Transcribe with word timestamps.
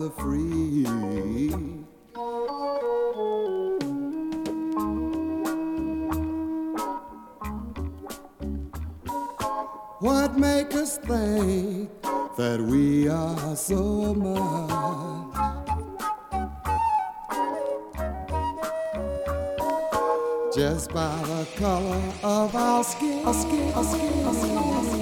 the 0.00 0.10
free. 0.12 0.82
What 9.98 10.38
make 10.38 10.74
us 10.74 10.96
think 10.96 11.90
that 12.38 12.58
we 12.62 13.08
are 13.10 13.54
so 13.54 14.14
much? 14.14 15.36
Just 20.56 20.94
by 20.94 21.14
the 21.24 21.46
color 21.56 22.02
of 22.22 22.56
our 22.56 22.82
skin, 22.84 23.26
our 23.26 23.34
skin, 23.34 23.72
our 23.74 23.84
skin, 23.84 24.24
our 24.24 24.34
skin. 24.34 24.99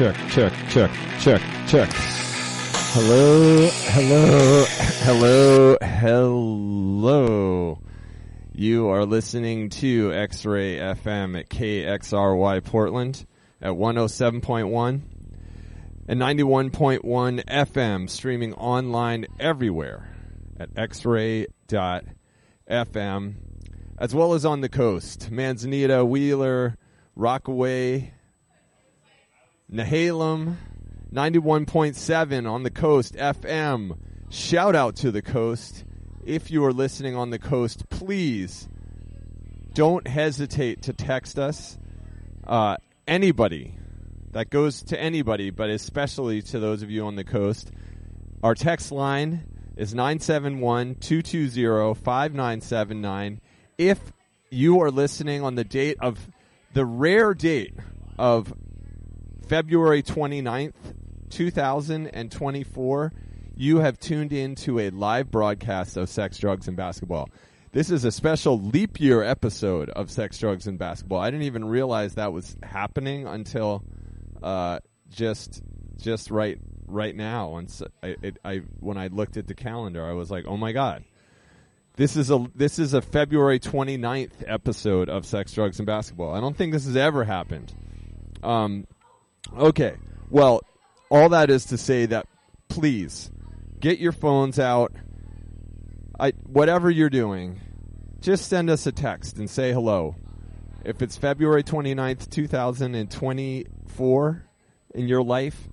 Check, 0.00 0.16
check, 0.30 0.52
check, 0.70 0.90
check, 1.20 1.42
check. 1.66 1.90
Hello, 1.92 3.68
hello, 3.70 4.64
hello, 5.02 5.76
hello. 5.82 7.78
You 8.54 8.88
are 8.88 9.04
listening 9.04 9.68
to 9.68 10.10
X-Ray 10.14 10.78
FM 10.78 11.38
at 11.38 11.50
KXRY 11.50 12.64
Portland 12.64 13.26
at 13.60 13.72
107.1 13.72 15.02
and 16.08 16.18
91.1 16.18 17.44
FM, 17.44 18.08
streaming 18.08 18.54
online 18.54 19.26
everywhere 19.38 20.08
at 20.58 20.72
xray.fm, 20.76 21.44
as 23.98 24.14
well 24.14 24.32
as 24.32 24.46
on 24.46 24.62
the 24.62 24.70
coast. 24.70 25.30
Manzanita, 25.30 26.06
Wheeler, 26.06 26.78
Rockaway, 27.14 28.14
Nehalem, 29.72 30.56
91.7 31.14 32.50
on 32.50 32.64
the 32.64 32.70
coast, 32.70 33.14
FM. 33.14 33.96
Shout 34.28 34.74
out 34.74 34.96
to 34.96 35.12
the 35.12 35.22
coast. 35.22 35.84
If 36.24 36.50
you 36.50 36.64
are 36.64 36.72
listening 36.72 37.14
on 37.14 37.30
the 37.30 37.38
coast, 37.38 37.88
please 37.88 38.68
don't 39.72 40.08
hesitate 40.08 40.82
to 40.82 40.92
text 40.92 41.38
us. 41.38 41.78
Uh, 42.44 42.78
anybody. 43.06 43.76
That 44.32 44.50
goes 44.50 44.82
to 44.84 45.00
anybody, 45.00 45.50
but 45.50 45.70
especially 45.70 46.42
to 46.42 46.58
those 46.58 46.82
of 46.82 46.90
you 46.90 47.06
on 47.06 47.14
the 47.14 47.24
coast. 47.24 47.70
Our 48.42 48.56
text 48.56 48.90
line 48.90 49.44
is 49.76 49.94
971 49.94 50.96
220 50.96 51.94
5979. 51.94 53.40
If 53.78 54.00
you 54.50 54.80
are 54.80 54.90
listening 54.90 55.42
on 55.42 55.54
the 55.54 55.64
date 55.64 55.98
of 56.00 56.18
the 56.74 56.84
rare 56.84 57.34
date 57.34 57.74
of 58.18 58.52
February 59.50 60.00
29th, 60.00 60.74
2024, 61.30 63.12
you 63.56 63.78
have 63.80 63.98
tuned 63.98 64.32
in 64.32 64.54
to 64.54 64.78
a 64.78 64.90
live 64.90 65.28
broadcast 65.28 65.96
of 65.96 66.08
Sex, 66.08 66.38
Drugs, 66.38 66.68
and 66.68 66.76
Basketball. 66.76 67.28
This 67.72 67.90
is 67.90 68.04
a 68.04 68.12
special 68.12 68.60
leap 68.60 69.00
year 69.00 69.24
episode 69.24 69.90
of 69.90 70.08
Sex, 70.08 70.38
Drugs, 70.38 70.68
and 70.68 70.78
Basketball. 70.78 71.18
I 71.18 71.32
didn't 71.32 71.46
even 71.46 71.64
realize 71.64 72.14
that 72.14 72.32
was 72.32 72.56
happening 72.62 73.26
until 73.26 73.82
uh, 74.40 74.78
just 75.10 75.64
just 75.96 76.30
right 76.30 76.60
right 76.86 77.16
now. 77.16 77.60
I, 78.04 78.14
it, 78.22 78.38
I 78.44 78.58
when 78.78 78.98
I 78.98 79.08
looked 79.08 79.36
at 79.36 79.48
the 79.48 79.54
calendar, 79.54 80.06
I 80.06 80.12
was 80.12 80.30
like, 80.30 80.44
"Oh 80.46 80.58
my 80.58 80.70
god, 80.70 81.02
this 81.96 82.14
is 82.14 82.30
a 82.30 82.46
this 82.54 82.78
is 82.78 82.94
a 82.94 83.02
February 83.02 83.58
29th 83.58 84.44
episode 84.46 85.08
of 85.08 85.26
Sex, 85.26 85.52
Drugs, 85.52 85.80
and 85.80 85.86
Basketball." 85.86 86.32
I 86.32 86.40
don't 86.40 86.56
think 86.56 86.72
this 86.72 86.86
has 86.86 86.94
ever 86.94 87.24
happened. 87.24 87.74
Um, 88.44 88.86
Okay. 89.56 89.96
Well, 90.30 90.60
all 91.10 91.28
that 91.30 91.50
is 91.50 91.66
to 91.66 91.78
say 91.78 92.06
that 92.06 92.26
please 92.68 93.30
get 93.80 93.98
your 93.98 94.12
phones 94.12 94.58
out. 94.58 94.92
I 96.18 96.32
whatever 96.46 96.90
you're 96.90 97.10
doing, 97.10 97.60
just 98.20 98.48
send 98.48 98.70
us 98.70 98.86
a 98.86 98.92
text 98.92 99.38
and 99.38 99.50
say 99.50 99.72
hello. 99.72 100.16
If 100.84 101.02
it's 101.02 101.16
February 101.16 101.62
29th, 101.62 102.30
2024 102.30 104.44
in 104.94 105.08
your 105.08 105.22
life, 105.22 105.68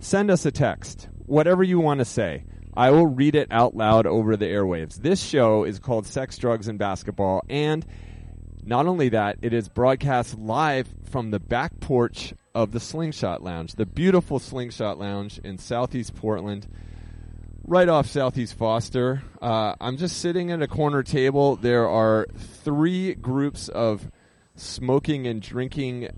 send 0.00 0.30
us 0.30 0.44
a 0.44 0.50
text. 0.50 1.08
Whatever 1.26 1.62
you 1.62 1.80
want 1.80 1.98
to 1.98 2.04
say. 2.04 2.44
I 2.76 2.90
will 2.90 3.06
read 3.06 3.34
it 3.34 3.48
out 3.50 3.76
loud 3.76 4.06
over 4.06 4.36
the 4.36 4.46
airwaves. 4.46 4.94
This 4.94 5.20
show 5.20 5.64
is 5.64 5.80
called 5.80 6.06
Sex, 6.06 6.38
Drugs, 6.38 6.68
and 6.68 6.78
Basketball, 6.78 7.42
and 7.50 7.84
not 8.64 8.86
only 8.86 9.08
that, 9.08 9.38
it 9.42 9.52
is 9.52 9.68
broadcast 9.68 10.38
live 10.38 10.86
from 11.10 11.32
the 11.32 11.40
back 11.40 11.80
porch 11.80 12.32
of 12.54 12.72
the 12.72 12.80
Slingshot 12.80 13.42
Lounge, 13.42 13.74
the 13.74 13.86
beautiful 13.86 14.38
Slingshot 14.38 14.98
Lounge 14.98 15.38
in 15.38 15.58
Southeast 15.58 16.14
Portland, 16.14 16.66
right 17.64 17.88
off 17.88 18.06
Southeast 18.06 18.54
Foster. 18.54 19.22
Uh, 19.40 19.74
I'm 19.80 19.96
just 19.96 20.18
sitting 20.18 20.50
at 20.50 20.60
a 20.62 20.68
corner 20.68 21.02
table. 21.02 21.56
There 21.56 21.88
are 21.88 22.26
three 22.64 23.14
groups 23.14 23.68
of 23.68 24.10
smoking 24.56 25.26
and 25.26 25.40
drinking 25.40 26.08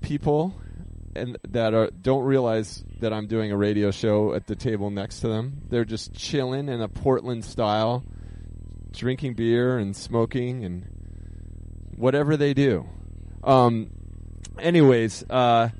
people, 0.00 0.60
and 1.14 1.36
that 1.48 1.74
are 1.74 1.90
don't 1.90 2.24
realize 2.24 2.84
that 3.00 3.12
I'm 3.12 3.26
doing 3.26 3.52
a 3.52 3.56
radio 3.56 3.90
show 3.90 4.32
at 4.32 4.46
the 4.46 4.56
table 4.56 4.90
next 4.90 5.20
to 5.20 5.28
them. 5.28 5.60
They're 5.68 5.84
just 5.84 6.14
chilling 6.14 6.68
in 6.68 6.80
a 6.80 6.88
Portland 6.88 7.44
style, 7.44 8.04
drinking 8.90 9.34
beer 9.34 9.78
and 9.78 9.94
smoking 9.94 10.64
and 10.64 10.86
whatever 11.96 12.36
they 12.36 12.54
do. 12.54 12.86
Um, 13.44 13.90
anyways, 14.60 15.24
uh, 15.30 15.70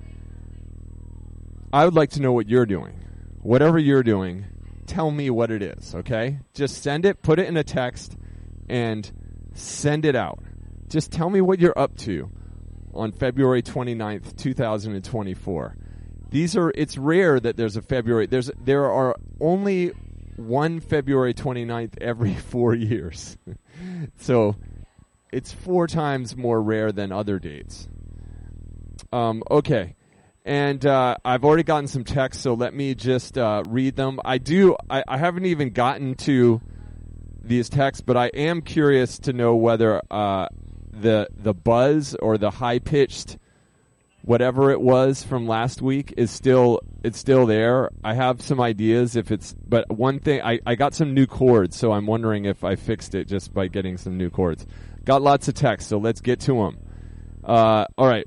I 1.73 1.85
would 1.85 1.95
like 1.95 2.11
to 2.11 2.23
know 2.23 2.33
what 2.33 2.49
you're 2.49 2.67
doing. 2.67 3.05
Whatever 3.43 3.79
you're 3.79 4.03
doing, 4.03 4.47
tell 4.87 5.11
me 5.11 5.31
what 5.31 5.51
it 5.51 5.63
is, 5.63 5.95
okay? 5.95 6.41
Just 6.55 6.83
send 6.83 7.05
it, 7.05 7.23
put 7.23 7.39
it 7.39 7.47
in 7.47 7.57
a 7.57 7.65
text, 7.65 8.17
and 8.69 9.11
send 9.55 10.05
it 10.05 10.17
out. 10.17 10.41
Just 10.89 11.13
tell 11.13 11.31
me 11.31 11.41
what 11.41 11.59
you're 11.59 11.79
up 11.79 11.97
to 11.99 12.31
on 12.95 13.13
February 13.13 13.63
29th, 13.63 14.37
2024. 14.37 15.77
These 16.31 16.57
are 16.57 16.73
it's 16.75 16.99
rare 16.99 17.41
that 17.41 17.57
there's 17.57 17.77
a 17.77 17.83
February 17.83 18.27
there's 18.27 18.51
there 18.63 18.91
are 18.91 19.17
only 19.41 19.93
one 20.37 20.81
February 20.81 21.33
29th 21.33 21.99
every 22.01 22.35
4 22.51 22.75
years. 22.75 23.37
so 24.19 24.57
it's 25.33 25.53
four 25.53 25.87
times 25.87 26.37
more 26.37 26.63
rare 26.63 26.93
than 26.93 27.13
other 27.13 27.39
dates. 27.39 27.89
Um, 29.13 29.43
okay. 29.51 29.95
And 30.45 30.85
uh, 30.87 31.17
I've 31.25 31.45
already 31.45 31.63
gotten 31.63 31.89
some 31.89 32.05
texts, 32.05 32.43
so 32.43 32.55
let 32.55 32.73
me 32.73 32.95
just 32.95 33.37
uh, 33.37 33.63
read 33.69 33.97
them. 33.97 34.19
I 34.25 34.39
do. 34.39 34.77
I, 34.89 35.05
I, 35.07 35.19
haven't 35.19 35.45
even 35.45 35.71
gotten 35.71 36.15
to 36.17 36.63
these 37.43 37.69
texts, 37.69 38.01
but 38.01 38.17
I 38.17 38.29
am 38.29 38.63
curious 38.63 39.19
to 39.21 39.35
know 39.35 39.57
whether 39.57 40.01
uh, 40.11 40.49
the 40.91 41.29
the 41.37 41.53
buzz 41.53 42.15
or 42.15 42.39
the 42.39 42.51
high 42.51 42.79
pitched 42.79 43.37
whatever 44.23 44.71
it 44.71 44.81
was 44.81 45.23
from 45.23 45.47
last 45.47 45.81
week 45.81 46.13
is 46.19 46.31
still 46.31 46.81
it's 47.03 47.19
still 47.19 47.47
there. 47.47 47.91
I 48.05 48.15
have 48.15 48.43
some 48.43 48.61
ideas 48.61 49.17
if 49.17 49.31
it's 49.31 49.55
but 49.67 49.91
one 49.91 50.19
thing 50.19 50.43
I, 50.43 50.61
I 50.67 50.75
got 50.75 50.95
some 50.95 51.15
new 51.15 51.27
chords, 51.27 51.77
so 51.77 51.93
I'm 51.93 52.07
wondering 52.07 52.45
if 52.45 52.65
I 52.65 52.77
fixed 52.77 53.15
it 53.15 53.27
just 53.27 53.55
by 53.55 53.69
getting 53.69 53.97
some 53.97 54.19
new 54.19 54.31
chords. 54.31 54.67
Got 55.05 55.23
lots 55.23 55.49
of 55.49 55.55
text, 55.55 55.89
so 55.89 55.99
let's 55.99 56.21
get 56.21 56.41
to 56.41 56.55
them. 56.55 56.79
Uh, 57.43 57.87
all 57.97 58.07
right. 58.07 58.27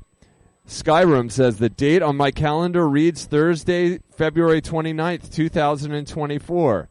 Skyrim 0.72 1.30
says 1.30 1.58
the 1.58 1.68
date 1.68 2.02
on 2.02 2.16
my 2.16 2.30
calendar 2.30 2.88
reads 2.88 3.26
Thursday, 3.26 4.00
February 4.16 4.62
29th, 4.62 5.32
2024. 5.32 6.88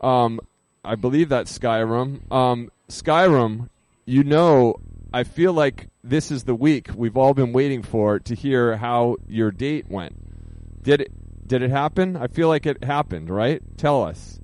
Um, 0.00 0.40
I 0.84 0.94
believe 0.96 1.30
that's 1.30 1.58
Skyrim. 1.58 2.30
Um, 2.30 2.70
Skyrim, 2.88 3.68
you 4.04 4.22
know 4.22 4.76
I 5.14 5.24
feel 5.24 5.52
like 5.52 5.88
this 6.02 6.30
is 6.30 6.44
the 6.44 6.54
week 6.54 6.88
we've 6.94 7.16
all 7.16 7.34
been 7.34 7.52
waiting 7.52 7.82
for 7.82 8.18
to 8.18 8.34
hear 8.34 8.76
how 8.76 9.16
your 9.28 9.50
date 9.50 9.90
went. 9.90 10.82
Did 10.82 11.02
it 11.02 11.48
did 11.48 11.62
it 11.62 11.70
happen? 11.70 12.16
I 12.16 12.28
feel 12.28 12.48
like 12.48 12.64
it 12.66 12.82
happened, 12.82 13.28
right? 13.28 13.62
Tell 13.76 14.02
us. 14.04 14.40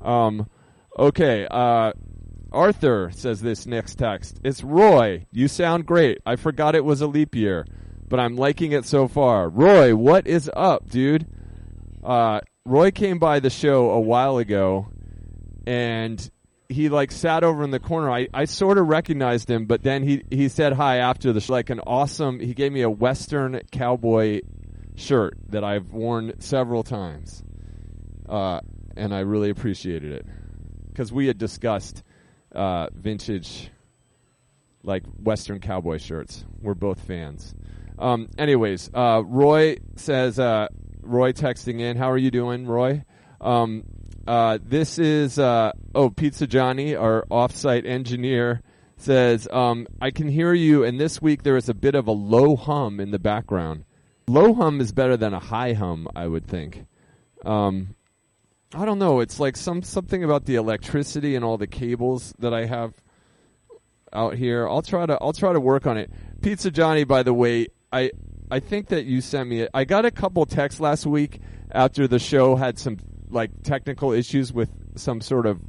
Um, 0.00 0.48
okay, 0.96 1.46
uh, 1.50 1.92
Arthur 2.52 3.10
says 3.12 3.40
this 3.40 3.66
next 3.66 3.96
text. 3.96 4.40
It's 4.44 4.62
Roy. 4.62 5.26
You 5.32 5.48
sound 5.48 5.86
great. 5.86 6.18
I 6.24 6.36
forgot 6.36 6.74
it 6.76 6.84
was 6.84 7.00
a 7.00 7.06
leap 7.08 7.34
year, 7.34 7.66
but 8.12 8.20
I'm 8.20 8.36
liking 8.36 8.72
it 8.72 8.84
so 8.84 9.08
far. 9.08 9.48
Roy, 9.48 9.96
what 9.96 10.26
is 10.26 10.50
up, 10.54 10.90
dude? 10.90 11.26
Uh, 12.04 12.40
Roy 12.66 12.90
came 12.90 13.18
by 13.18 13.40
the 13.40 13.48
show 13.48 13.88
a 13.88 14.00
while 14.00 14.36
ago, 14.36 14.88
and 15.66 16.30
he 16.68 16.90
like 16.90 17.10
sat 17.10 17.42
over 17.42 17.64
in 17.64 17.70
the 17.70 17.80
corner. 17.80 18.10
I, 18.10 18.28
I 18.34 18.44
sort 18.44 18.76
of 18.76 18.86
recognized 18.86 19.48
him, 19.48 19.64
but 19.64 19.82
then 19.82 20.02
he 20.02 20.24
he 20.30 20.50
said 20.50 20.74
hi 20.74 20.98
after 20.98 21.32
the 21.32 21.40
show. 21.40 21.54
Like 21.54 21.70
an 21.70 21.80
awesome. 21.86 22.38
He 22.38 22.52
gave 22.52 22.70
me 22.70 22.82
a 22.82 22.90
Western 22.90 23.62
cowboy 23.70 24.42
shirt 24.94 25.38
that 25.48 25.64
I've 25.64 25.90
worn 25.90 26.38
several 26.38 26.82
times, 26.82 27.42
uh, 28.28 28.60
and 28.94 29.14
I 29.14 29.20
really 29.20 29.48
appreciated 29.48 30.12
it 30.12 30.26
because 30.90 31.14
we 31.14 31.28
had 31.28 31.38
discussed 31.38 32.02
uh, 32.54 32.88
vintage 32.92 33.70
like 34.82 35.02
Western 35.22 35.60
cowboy 35.60 35.96
shirts. 35.96 36.44
We're 36.60 36.74
both 36.74 37.00
fans. 37.00 37.54
Um, 37.98 38.28
anyways, 38.38 38.90
uh, 38.94 39.22
Roy 39.24 39.76
says, 39.96 40.38
uh, 40.38 40.68
Roy 41.02 41.32
texting 41.32 41.80
in, 41.80 41.96
how 41.96 42.10
are 42.10 42.18
you 42.18 42.30
doing, 42.30 42.66
Roy? 42.66 43.04
Um, 43.40 43.84
uh, 44.26 44.58
this 44.62 44.98
is 44.98 45.38
uh, 45.38 45.72
oh 45.94 46.10
Pizza 46.10 46.46
Johnny, 46.46 46.94
our 46.94 47.24
offsite 47.30 47.86
engineer, 47.86 48.62
says 48.96 49.48
um, 49.50 49.86
I 50.00 50.10
can 50.10 50.28
hear 50.28 50.54
you, 50.54 50.84
and 50.84 51.00
this 51.00 51.20
week 51.20 51.42
there 51.42 51.56
is 51.56 51.68
a 51.68 51.74
bit 51.74 51.94
of 51.94 52.06
a 52.06 52.12
low 52.12 52.54
hum 52.54 53.00
in 53.00 53.10
the 53.10 53.18
background. 53.18 53.84
Low 54.28 54.54
hum 54.54 54.80
is 54.80 54.92
better 54.92 55.16
than 55.16 55.34
a 55.34 55.40
high 55.40 55.72
hum, 55.72 56.06
I 56.14 56.28
would 56.28 56.46
think. 56.46 56.86
Um, 57.44 57.96
I 58.72 58.84
don't 58.84 59.00
know. 59.00 59.20
It's 59.20 59.40
like 59.40 59.56
some 59.56 59.82
something 59.82 60.22
about 60.22 60.46
the 60.46 60.54
electricity 60.54 61.34
and 61.34 61.44
all 61.44 61.58
the 61.58 61.66
cables 61.66 62.32
that 62.38 62.54
I 62.54 62.66
have 62.66 62.94
out 64.12 64.36
here. 64.36 64.68
I'll 64.68 64.82
try 64.82 65.04
to 65.04 65.18
I'll 65.20 65.32
try 65.32 65.52
to 65.52 65.60
work 65.60 65.86
on 65.86 65.98
it. 65.98 66.10
Pizza 66.40 66.70
Johnny, 66.70 67.02
by 67.02 67.24
the 67.24 67.34
way, 67.34 67.66
I 67.92 68.10
I 68.50 68.60
think 68.60 68.88
that 68.88 69.04
you 69.04 69.20
sent 69.20 69.48
me. 69.48 69.66
I 69.72 69.84
got 69.84 70.04
a 70.04 70.10
couple 70.10 70.44
texts 70.46 70.80
last 70.80 71.06
week 71.06 71.40
after 71.70 72.06
the 72.06 72.18
show 72.18 72.56
had 72.56 72.78
some 72.78 72.98
like 73.30 73.50
technical 73.62 74.12
issues 74.12 74.52
with 74.52 74.70
some 74.96 75.20
sort 75.20 75.46
of 75.46 75.60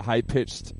high 0.00 0.22
pitched 0.22 0.72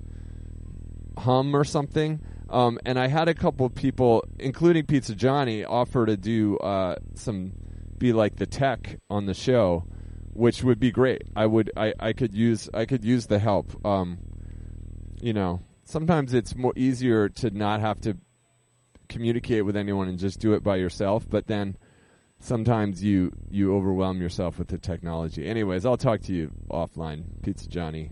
hum 1.19 1.55
or 1.55 1.64
something. 1.64 2.20
Um, 2.49 2.79
and 2.85 2.99
I 2.99 3.06
had 3.06 3.29
a 3.29 3.35
couple 3.35 3.69
people, 3.70 4.25
including 4.38 4.87
Pizza 4.87 5.14
Johnny, 5.14 5.64
offer 5.64 6.05
to 6.06 6.17
do 6.17 6.56
uh, 6.58 6.97
some, 7.14 7.52
be 7.97 8.12
like 8.12 8.37
the 8.37 8.47
tech 8.47 8.99
on 9.08 9.26
the 9.26 9.35
show, 9.35 9.85
which 10.32 10.64
would 10.64 10.81
be 10.81 10.91
great. 10.91 11.23
I 11.37 11.47
would, 11.47 11.70
I, 11.76 11.94
I 12.00 12.12
could 12.12 12.35
use, 12.35 12.69
I 12.75 12.87
could 12.87 13.05
use 13.05 13.26
the 13.26 13.38
help. 13.38 13.85
Um, 13.87 14.19
you 15.20 15.32
know, 15.32 15.61
sometimes 15.85 16.35
it's 16.35 16.56
more 16.56 16.73
easier 16.75 17.29
to 17.29 17.50
not 17.50 17.81
have 17.81 18.00
to 18.00 18.17
communicate 19.10 19.66
with 19.66 19.76
anyone 19.76 20.08
and 20.08 20.18
just 20.18 20.40
do 20.40 20.54
it 20.54 20.62
by 20.62 20.76
yourself. 20.76 21.28
But 21.28 21.46
then 21.46 21.76
sometimes 22.38 23.04
you 23.04 23.32
you 23.50 23.74
overwhelm 23.74 24.20
yourself 24.20 24.58
with 24.58 24.68
the 24.68 24.78
technology. 24.78 25.46
Anyways, 25.46 25.84
I'll 25.84 25.98
talk 25.98 26.22
to 26.22 26.32
you 26.32 26.50
offline, 26.70 27.24
Pizza 27.42 27.68
Johnny. 27.68 28.10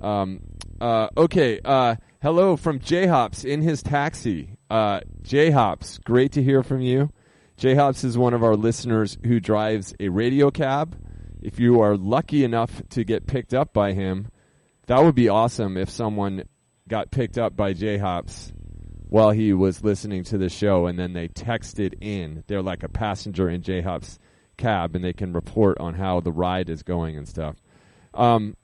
Um, 0.00 0.40
uh, 0.80 1.08
okay. 1.16 1.60
Uh, 1.64 1.96
hello 2.22 2.56
from 2.56 2.78
J 2.78 3.06
Hops 3.06 3.44
in 3.44 3.62
his 3.62 3.82
taxi. 3.82 4.50
Uh, 4.70 5.00
J 5.22 5.50
Hops, 5.50 5.98
great 5.98 6.32
to 6.32 6.42
hear 6.42 6.62
from 6.62 6.80
you. 6.80 7.10
J 7.56 7.74
Hops 7.74 8.04
is 8.04 8.16
one 8.16 8.34
of 8.34 8.44
our 8.44 8.54
listeners 8.54 9.18
who 9.24 9.40
drives 9.40 9.92
a 9.98 10.08
radio 10.08 10.50
cab. 10.50 10.96
If 11.42 11.58
you 11.58 11.80
are 11.80 11.96
lucky 11.96 12.44
enough 12.44 12.82
to 12.90 13.04
get 13.04 13.26
picked 13.26 13.54
up 13.54 13.72
by 13.72 13.92
him, 13.92 14.28
that 14.86 15.02
would 15.02 15.14
be 15.14 15.28
awesome 15.28 15.76
if 15.76 15.90
someone 15.90 16.44
got 16.86 17.10
picked 17.10 17.38
up 17.38 17.56
by 17.56 17.72
J 17.72 17.98
Hops 17.98 18.52
while 19.08 19.30
he 19.30 19.52
was 19.52 19.82
listening 19.82 20.22
to 20.24 20.38
the 20.38 20.48
show, 20.48 20.86
and 20.86 20.98
then 20.98 21.12
they 21.14 21.28
texted 21.28 21.94
in. 22.00 22.44
They're 22.46 22.62
like 22.62 22.82
a 22.82 22.88
passenger 22.88 23.48
in 23.48 23.62
J 23.62 23.80
Hop's 23.80 24.18
cab, 24.56 24.94
and 24.94 25.04
they 25.04 25.12
can 25.12 25.32
report 25.32 25.78
on 25.78 25.94
how 25.94 26.20
the 26.20 26.32
ride 26.32 26.68
is 26.68 26.82
going 26.82 27.16
and 27.16 27.26
stuff. 27.26 27.56
Um, 28.14 28.56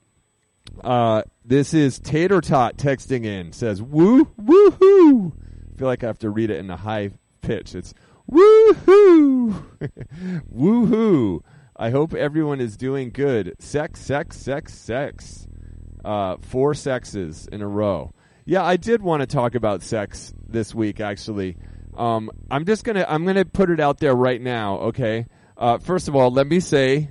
uh, 0.83 1.23
this 1.43 1.73
is 1.73 1.99
Tater 1.99 2.41
Tot 2.41 2.77
texting 2.77 3.25
in. 3.25 3.51
Says 3.53 3.81
woo 3.81 4.25
woohoo. 4.39 5.31
I 5.33 5.77
feel 5.77 5.87
like 5.87 6.03
I 6.03 6.07
have 6.07 6.19
to 6.19 6.29
read 6.29 6.49
it 6.49 6.59
in 6.59 6.69
a 6.69 6.77
high 6.77 7.11
pitch. 7.41 7.73
It's 7.75 7.93
woohoo 8.29 9.63
woohoo. 10.53 11.41
I 11.77 11.89
hope 11.89 12.13
everyone 12.13 12.61
is 12.61 12.77
doing 12.77 13.09
good. 13.09 13.55
Sex, 13.59 13.99
sex, 13.99 14.37
sex, 14.37 14.73
sex. 14.73 15.47
Uh, 16.03 16.37
four 16.39 16.73
sexes 16.73 17.47
in 17.51 17.61
a 17.61 17.67
row. 17.67 18.11
Yeah, 18.47 18.63
I 18.63 18.77
did 18.77 19.01
want 19.01 19.21
to 19.21 19.25
talk 19.27 19.55
about 19.55 19.81
sex 19.81 20.31
this 20.47 20.73
week. 20.75 20.99
Actually, 20.99 21.57
um, 21.97 22.29
I'm 22.51 22.65
just 22.65 22.83
gonna 22.83 23.03
I'm 23.07 23.25
gonna 23.25 23.43
put 23.43 23.71
it 23.71 23.79
out 23.79 23.97
there 23.97 24.13
right 24.13 24.39
now. 24.39 24.77
Okay. 24.77 25.25
Uh, 25.57 25.79
first 25.79 26.07
of 26.07 26.15
all, 26.15 26.29
let 26.29 26.45
me 26.45 26.59
say, 26.59 27.09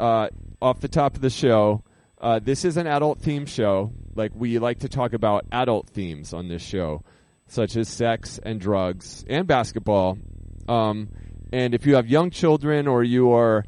uh, 0.00 0.28
off 0.60 0.80
the 0.80 0.88
top 0.88 1.14
of 1.14 1.20
the 1.20 1.30
show, 1.30 1.84
uh, 2.20 2.40
this 2.40 2.64
is 2.64 2.76
an 2.76 2.88
adult 2.88 3.20
theme 3.20 3.46
show. 3.46 3.92
Like 4.16 4.32
we 4.34 4.58
like 4.58 4.80
to 4.80 4.88
talk 4.88 5.12
about 5.12 5.44
adult 5.52 5.90
themes 5.90 6.32
on 6.32 6.48
this 6.48 6.62
show, 6.62 7.04
such 7.46 7.76
as 7.76 7.88
sex 7.88 8.40
and 8.42 8.60
drugs 8.60 9.24
and 9.28 9.46
basketball. 9.46 10.18
Um, 10.66 11.10
and 11.52 11.72
if 11.72 11.86
you 11.86 11.94
have 11.94 12.08
young 12.08 12.30
children 12.30 12.88
or 12.88 13.04
you 13.04 13.32
are 13.32 13.64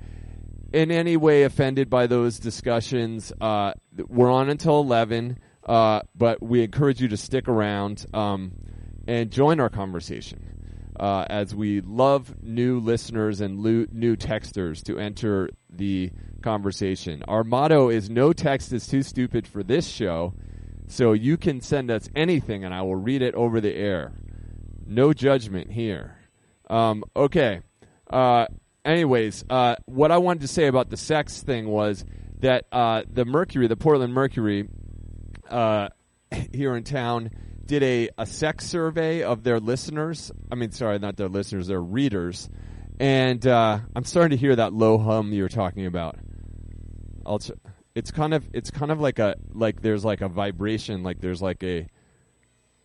in 0.73 0.91
any 0.91 1.17
way 1.17 1.45
offended 1.45 1.89
by 1.89 2.09
those 2.09 2.41
discussions, 2.41 3.33
uh, 3.41 3.75
we're 4.09 4.31
on 4.33 4.51
until 4.51 4.81
eleven. 4.81 5.39
Uh, 5.71 6.03
but 6.17 6.43
we 6.43 6.65
encourage 6.65 7.01
you 7.01 7.07
to 7.07 7.17
stick 7.17 7.47
around 7.47 8.05
um, 8.13 8.51
and 9.07 9.31
join 9.31 9.61
our 9.61 9.69
conversation. 9.69 10.43
Uh, 10.99 11.25
as 11.31 11.55
we 11.55 11.81
love 11.81 12.43
new 12.43 12.81
listeners 12.81 13.41
and 13.41 13.61
lo- 13.61 13.87
new 13.93 14.17
texters 14.17 14.83
to 14.83 14.99
enter 14.99 15.49
the 15.71 16.11
conversation. 16.43 17.23
Our 17.29 17.45
motto 17.45 17.89
is 17.89 18.11
no 18.11 18.33
text 18.33 18.73
is 18.73 18.89
too 18.89 19.03
stupid 19.05 19.47
for 19.47 19.63
this 19.63 19.87
show, 19.87 20.35
so 20.89 21.13
you 21.13 21.37
can 21.37 21.61
send 21.61 21.89
us 21.89 22.09
anything 22.17 22.65
and 22.65 22.75
I 22.75 22.83
will 22.83 22.97
read 22.97 23.23
it 23.23 23.37
over 23.37 23.61
the 23.61 23.73
air. 23.73 24.13
No 24.85 25.13
judgment 25.13 25.71
here. 25.71 26.17
Um, 26.69 27.05
okay. 27.15 27.61
Uh, 28.11 28.47
anyways, 28.85 29.45
uh, 29.49 29.77
what 29.87 30.11
I 30.11 30.19
wanted 30.19 30.41
to 30.41 30.49
say 30.49 30.67
about 30.67 30.91
the 30.91 30.97
sex 30.97 31.41
thing 31.43 31.69
was 31.69 32.05
that 32.41 32.67
uh, 32.73 33.03
the 33.09 33.25
Mercury, 33.25 33.69
the 33.69 33.77
Portland 33.77 34.13
Mercury, 34.13 34.69
uh, 35.51 35.89
here 36.53 36.77
in 36.77 36.85
town 36.85 37.31
did 37.67 37.83
a, 37.83 38.11
a 38.19 38.27
sex 38.27 38.67
survey 38.67 39.23
of 39.23 39.45
their 39.45 39.61
listeners. 39.61 40.33
I 40.51 40.57
mean, 40.57 40.73
sorry, 40.73 40.99
not 40.99 41.17
their 41.17 41.29
listeners, 41.29 41.69
their 41.69 41.81
readers. 41.81 42.49
And 42.99 43.47
uh, 43.47 43.79
I'm 43.95 44.05
starting 44.05 44.31
to 44.31 44.37
hear 44.37 44.57
that 44.57 44.73
low 44.73 44.99
hum 44.99 45.33
you 45.33 45.43
were 45.43 45.49
talking 45.49 45.87
about. 45.87 46.17
It's 47.95 48.11
kind 48.11 48.35
of 48.35 48.49
it's 48.53 48.71
kind 48.71 48.91
of 48.91 49.01
like 49.01 49.19
a 49.19 49.37
like 49.53 49.83
there's 49.83 50.05
like 50.05 50.21
a 50.21 50.29
vibration, 50.29 51.03
like 51.03 51.21
there's 51.21 51.41
like 51.41 51.63
a 51.63 51.87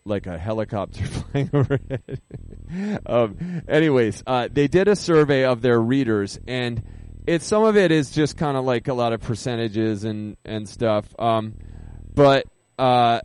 like 0.06 0.28
a 0.28 0.38
helicopter 0.38 1.04
flying 1.06 1.50
overhead. 1.52 2.22
um, 3.06 3.64
anyways, 3.68 4.24
uh, 4.28 4.48
they 4.52 4.68
did 4.68 4.88
a 4.88 4.96
survey 4.96 5.46
of 5.46 5.62
their 5.62 5.82
readers, 5.82 6.40
and 6.48 6.84
it's 7.26 7.46
some 7.46 7.64
of 7.64 7.76
it 7.76 7.92
is 7.92 8.12
just 8.12 8.38
kind 8.38 8.56
of 8.56 8.66
like 8.66 8.88
a 8.88 8.94
lot 8.94 9.14
of 9.14 9.22
percentages 9.22 10.04
and 10.04 10.38
and 10.46 10.70
stuff. 10.70 11.08
Um, 11.20 11.56
but 12.14 12.46
uh, 12.78 13.22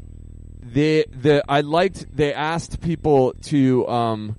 they 0.63 1.05
the 1.05 1.43
I 1.49 1.63
liked 1.63 2.15
they 2.15 2.33
asked 2.33 2.81
people 2.81 3.35
to 3.45 3.89
um, 3.89 4.37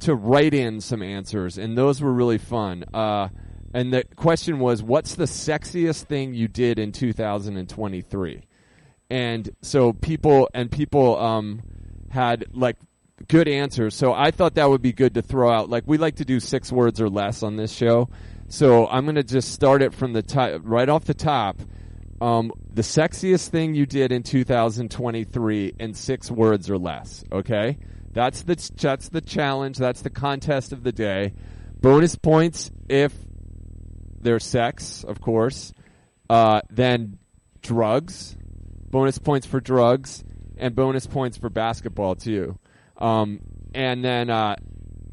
to 0.00 0.14
write 0.14 0.54
in 0.54 0.80
some 0.80 1.02
answers, 1.02 1.58
and 1.58 1.76
those 1.76 2.00
were 2.00 2.12
really 2.12 2.38
fun. 2.38 2.84
Uh, 2.92 3.28
and 3.74 3.92
the 3.92 4.04
question 4.16 4.58
was, 4.58 4.82
"What's 4.82 5.14
the 5.14 5.24
sexiest 5.24 6.04
thing 6.04 6.34
you 6.34 6.48
did 6.48 6.78
in 6.78 6.92
2023?" 6.92 8.42
And 9.08 9.50
so 9.62 9.92
people 9.92 10.48
and 10.54 10.70
people 10.70 11.18
um, 11.18 11.62
had 12.10 12.46
like 12.52 12.76
good 13.28 13.48
answers. 13.48 13.94
So 13.94 14.12
I 14.12 14.30
thought 14.30 14.54
that 14.54 14.68
would 14.68 14.82
be 14.82 14.92
good 14.92 15.14
to 15.14 15.22
throw 15.22 15.50
out. 15.50 15.70
Like 15.70 15.84
we 15.86 15.98
like 15.98 16.16
to 16.16 16.24
do 16.24 16.40
six 16.40 16.72
words 16.72 17.00
or 17.00 17.08
less 17.08 17.42
on 17.42 17.56
this 17.56 17.72
show. 17.72 18.08
So 18.48 18.86
I'm 18.86 19.04
going 19.04 19.16
to 19.16 19.24
just 19.24 19.52
start 19.52 19.82
it 19.82 19.92
from 19.92 20.12
the 20.12 20.22
top, 20.22 20.60
right 20.64 20.88
off 20.88 21.04
the 21.04 21.14
top. 21.14 21.58
Um, 22.20 22.52
the 22.76 22.82
sexiest 22.82 23.48
thing 23.48 23.74
you 23.74 23.86
did 23.86 24.12
in 24.12 24.22
2023 24.22 25.74
in 25.80 25.94
six 25.94 26.30
words 26.30 26.68
or 26.68 26.76
less. 26.76 27.24
Okay, 27.32 27.78
that's 28.12 28.42
the 28.42 28.70
that's 28.76 29.08
the 29.08 29.22
challenge. 29.22 29.78
That's 29.78 30.02
the 30.02 30.10
contest 30.10 30.74
of 30.74 30.82
the 30.82 30.92
day. 30.92 31.32
Bonus 31.80 32.16
points 32.16 32.70
if 32.86 33.14
there's 34.20 34.44
sex, 34.44 35.04
of 35.04 35.22
course. 35.22 35.72
Uh, 36.28 36.60
then 36.68 37.18
drugs. 37.62 38.36
Bonus 38.90 39.18
points 39.18 39.46
for 39.46 39.58
drugs 39.58 40.22
and 40.58 40.74
bonus 40.74 41.06
points 41.06 41.38
for 41.38 41.48
basketball 41.48 42.14
too. 42.14 42.58
Um, 42.98 43.40
and 43.74 44.04
then 44.04 44.28
uh, 44.28 44.56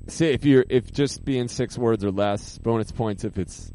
say 0.08 0.34
if 0.34 0.44
you're 0.44 0.66
if 0.70 0.92
just 0.92 1.24
being 1.24 1.48
six 1.48 1.78
words 1.78 2.04
or 2.04 2.12
less, 2.12 2.58
bonus 2.58 2.92
points 2.92 3.24
if 3.24 3.38
it's 3.38 3.72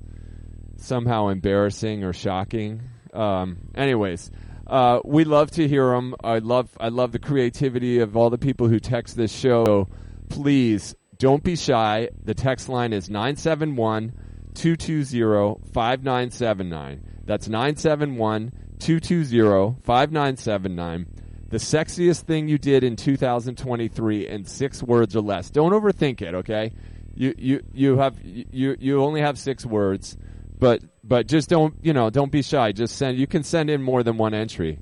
somehow 0.76 1.28
embarrassing 1.28 2.04
or 2.04 2.12
shocking. 2.12 2.82
Um, 3.14 3.58
anyways, 3.74 4.30
uh, 4.66 5.00
we 5.04 5.24
love 5.24 5.50
to 5.52 5.66
hear 5.66 5.90
them. 5.90 6.14
I 6.22 6.38
love 6.38 6.70
I 6.80 6.88
love 6.88 7.12
the 7.12 7.18
creativity 7.18 8.00
of 8.00 8.16
all 8.16 8.30
the 8.30 8.38
people 8.38 8.68
who 8.68 8.80
text 8.80 9.16
this 9.16 9.32
show. 9.32 9.88
Please 10.28 10.94
don't 11.18 11.42
be 11.42 11.56
shy. 11.56 12.10
The 12.24 12.34
text 12.34 12.68
line 12.68 12.92
is 12.92 13.08
971 13.08 14.12
220 14.54 15.70
5979. 15.72 17.04
That's 17.24 17.48
971 17.48 18.52
220 18.78 19.80
5979 19.82 21.06
the 21.48 21.56
sexiest 21.56 22.22
thing 22.22 22.48
you 22.48 22.58
did 22.58 22.84
in 22.84 22.96
2023 22.96 24.28
in 24.28 24.44
six 24.44 24.82
words 24.82 25.16
or 25.16 25.22
less. 25.22 25.50
Don't 25.50 25.72
overthink 25.72 26.20
it, 26.20 26.34
okay? 26.34 26.72
You 27.14 27.34
you 27.36 27.64
you 27.72 27.98
have 27.98 28.18
you 28.22 28.76
you 28.78 29.02
only 29.02 29.22
have 29.22 29.38
six 29.38 29.64
words, 29.64 30.16
but 30.58 30.82
but 31.08 31.26
just 31.26 31.48
don't 31.48 31.74
you 31.82 31.92
know 31.92 32.10
don't 32.10 32.30
be 32.30 32.42
shy. 32.42 32.72
Just 32.72 32.96
send. 32.96 33.18
You 33.18 33.26
can 33.26 33.42
send 33.42 33.70
in 33.70 33.82
more 33.82 34.02
than 34.02 34.18
one 34.18 34.34
entry. 34.34 34.78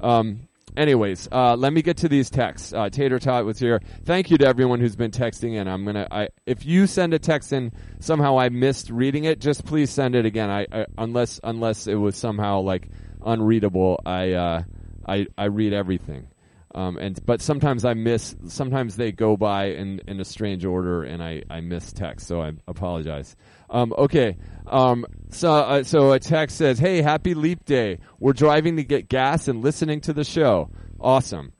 Um, 0.00 0.48
anyways, 0.76 1.28
uh, 1.30 1.56
let 1.56 1.72
me 1.72 1.82
get 1.82 1.98
to 1.98 2.08
these 2.08 2.30
texts. 2.30 2.72
Uh, 2.72 2.90
Tater 2.90 3.18
Tot 3.18 3.44
was 3.44 3.58
here. 3.58 3.80
Thank 4.04 4.30
you 4.30 4.38
to 4.38 4.46
everyone 4.46 4.80
who's 4.80 4.96
been 4.96 5.12
texting 5.12 5.54
in. 5.54 5.68
I'm 5.68 5.84
gonna. 5.84 6.08
I 6.10 6.28
if 6.46 6.66
you 6.66 6.86
send 6.86 7.14
a 7.14 7.18
text 7.18 7.52
in 7.52 7.72
somehow 8.00 8.38
I 8.38 8.48
missed 8.48 8.90
reading 8.90 9.24
it, 9.24 9.40
just 9.40 9.64
please 9.64 9.90
send 9.90 10.14
it 10.14 10.26
again. 10.26 10.50
I, 10.50 10.66
I 10.72 10.86
unless 10.98 11.40
unless 11.42 11.86
it 11.86 11.94
was 11.94 12.16
somehow 12.16 12.60
like 12.60 12.88
unreadable. 13.24 14.00
I. 14.04 14.32
Uh, 14.32 14.62
I, 15.08 15.26
I 15.36 15.46
read 15.46 15.72
everything. 15.72 16.28
Um, 16.74 16.98
and 16.98 17.18
but 17.24 17.40
sometimes 17.40 17.84
I 17.84 17.94
miss. 17.94 18.36
Sometimes 18.46 18.96
they 18.96 19.10
go 19.10 19.36
by 19.36 19.70
in, 19.70 20.02
in 20.06 20.20
a 20.20 20.24
strange 20.24 20.64
order, 20.66 21.02
and 21.02 21.22
I, 21.22 21.42
I 21.48 21.60
miss 21.60 21.92
text. 21.92 22.26
So 22.26 22.42
I 22.42 22.52
apologize. 22.68 23.34
Um, 23.70 23.92
okay. 23.96 24.36
Um, 24.66 25.06
so 25.30 25.52
uh, 25.52 25.82
so 25.82 26.12
a 26.12 26.18
text 26.18 26.56
says, 26.56 26.78
"Hey, 26.78 27.02
happy 27.02 27.34
Leap 27.34 27.64
Day. 27.64 27.98
We're 28.18 28.32
driving 28.32 28.76
to 28.76 28.84
get 28.84 29.08
gas 29.08 29.48
and 29.48 29.62
listening 29.62 30.00
to 30.02 30.12
the 30.12 30.24
show. 30.24 30.70
Awesome. 31.00 31.52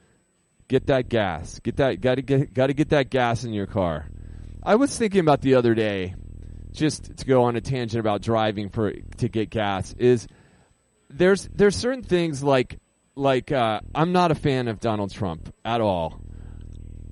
Get 0.68 0.86
that 0.86 1.08
gas. 1.08 1.58
Get 1.60 1.76
that. 1.76 2.00
Got 2.00 2.16
to 2.16 2.22
get. 2.22 2.52
Got 2.52 2.68
to 2.68 2.74
get 2.74 2.90
that 2.90 3.10
gas 3.10 3.44
in 3.44 3.52
your 3.52 3.66
car. 3.66 4.10
I 4.62 4.76
was 4.76 4.96
thinking 4.96 5.20
about 5.20 5.40
the 5.40 5.54
other 5.54 5.74
day, 5.74 6.14
just 6.72 7.16
to 7.16 7.26
go 7.26 7.44
on 7.44 7.56
a 7.56 7.60
tangent 7.60 8.00
about 8.00 8.22
driving 8.22 8.68
for 8.68 8.92
to 8.92 9.28
get 9.28 9.50
gas. 9.50 9.94
Is 9.98 10.26
there's 11.08 11.48
there's 11.54 11.76
certain 11.76 12.02
things 12.02 12.42
like 12.42 12.78
like 13.14 13.52
uh, 13.52 13.80
I'm 13.94 14.12
not 14.12 14.30
a 14.30 14.34
fan 14.34 14.68
of 14.68 14.80
Donald 14.80 15.10
Trump 15.10 15.52
at 15.64 15.80
all, 15.80 16.20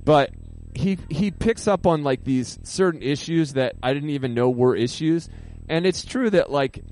but 0.04 0.30
he 0.76 0.98
he 1.10 1.30
picks 1.30 1.66
up 1.68 1.86
on 1.86 2.02
like 2.04 2.24
these 2.24 2.58
certain 2.62 3.02
issues 3.02 3.54
that 3.54 3.76
I 3.82 3.94
didn't 3.94 4.10
even 4.10 4.34
know 4.34 4.50
were 4.50 4.76
issues, 4.76 5.28
and 5.68 5.86
it's 5.86 6.04
true 6.04 6.30
that 6.30 6.50
like 6.50 6.82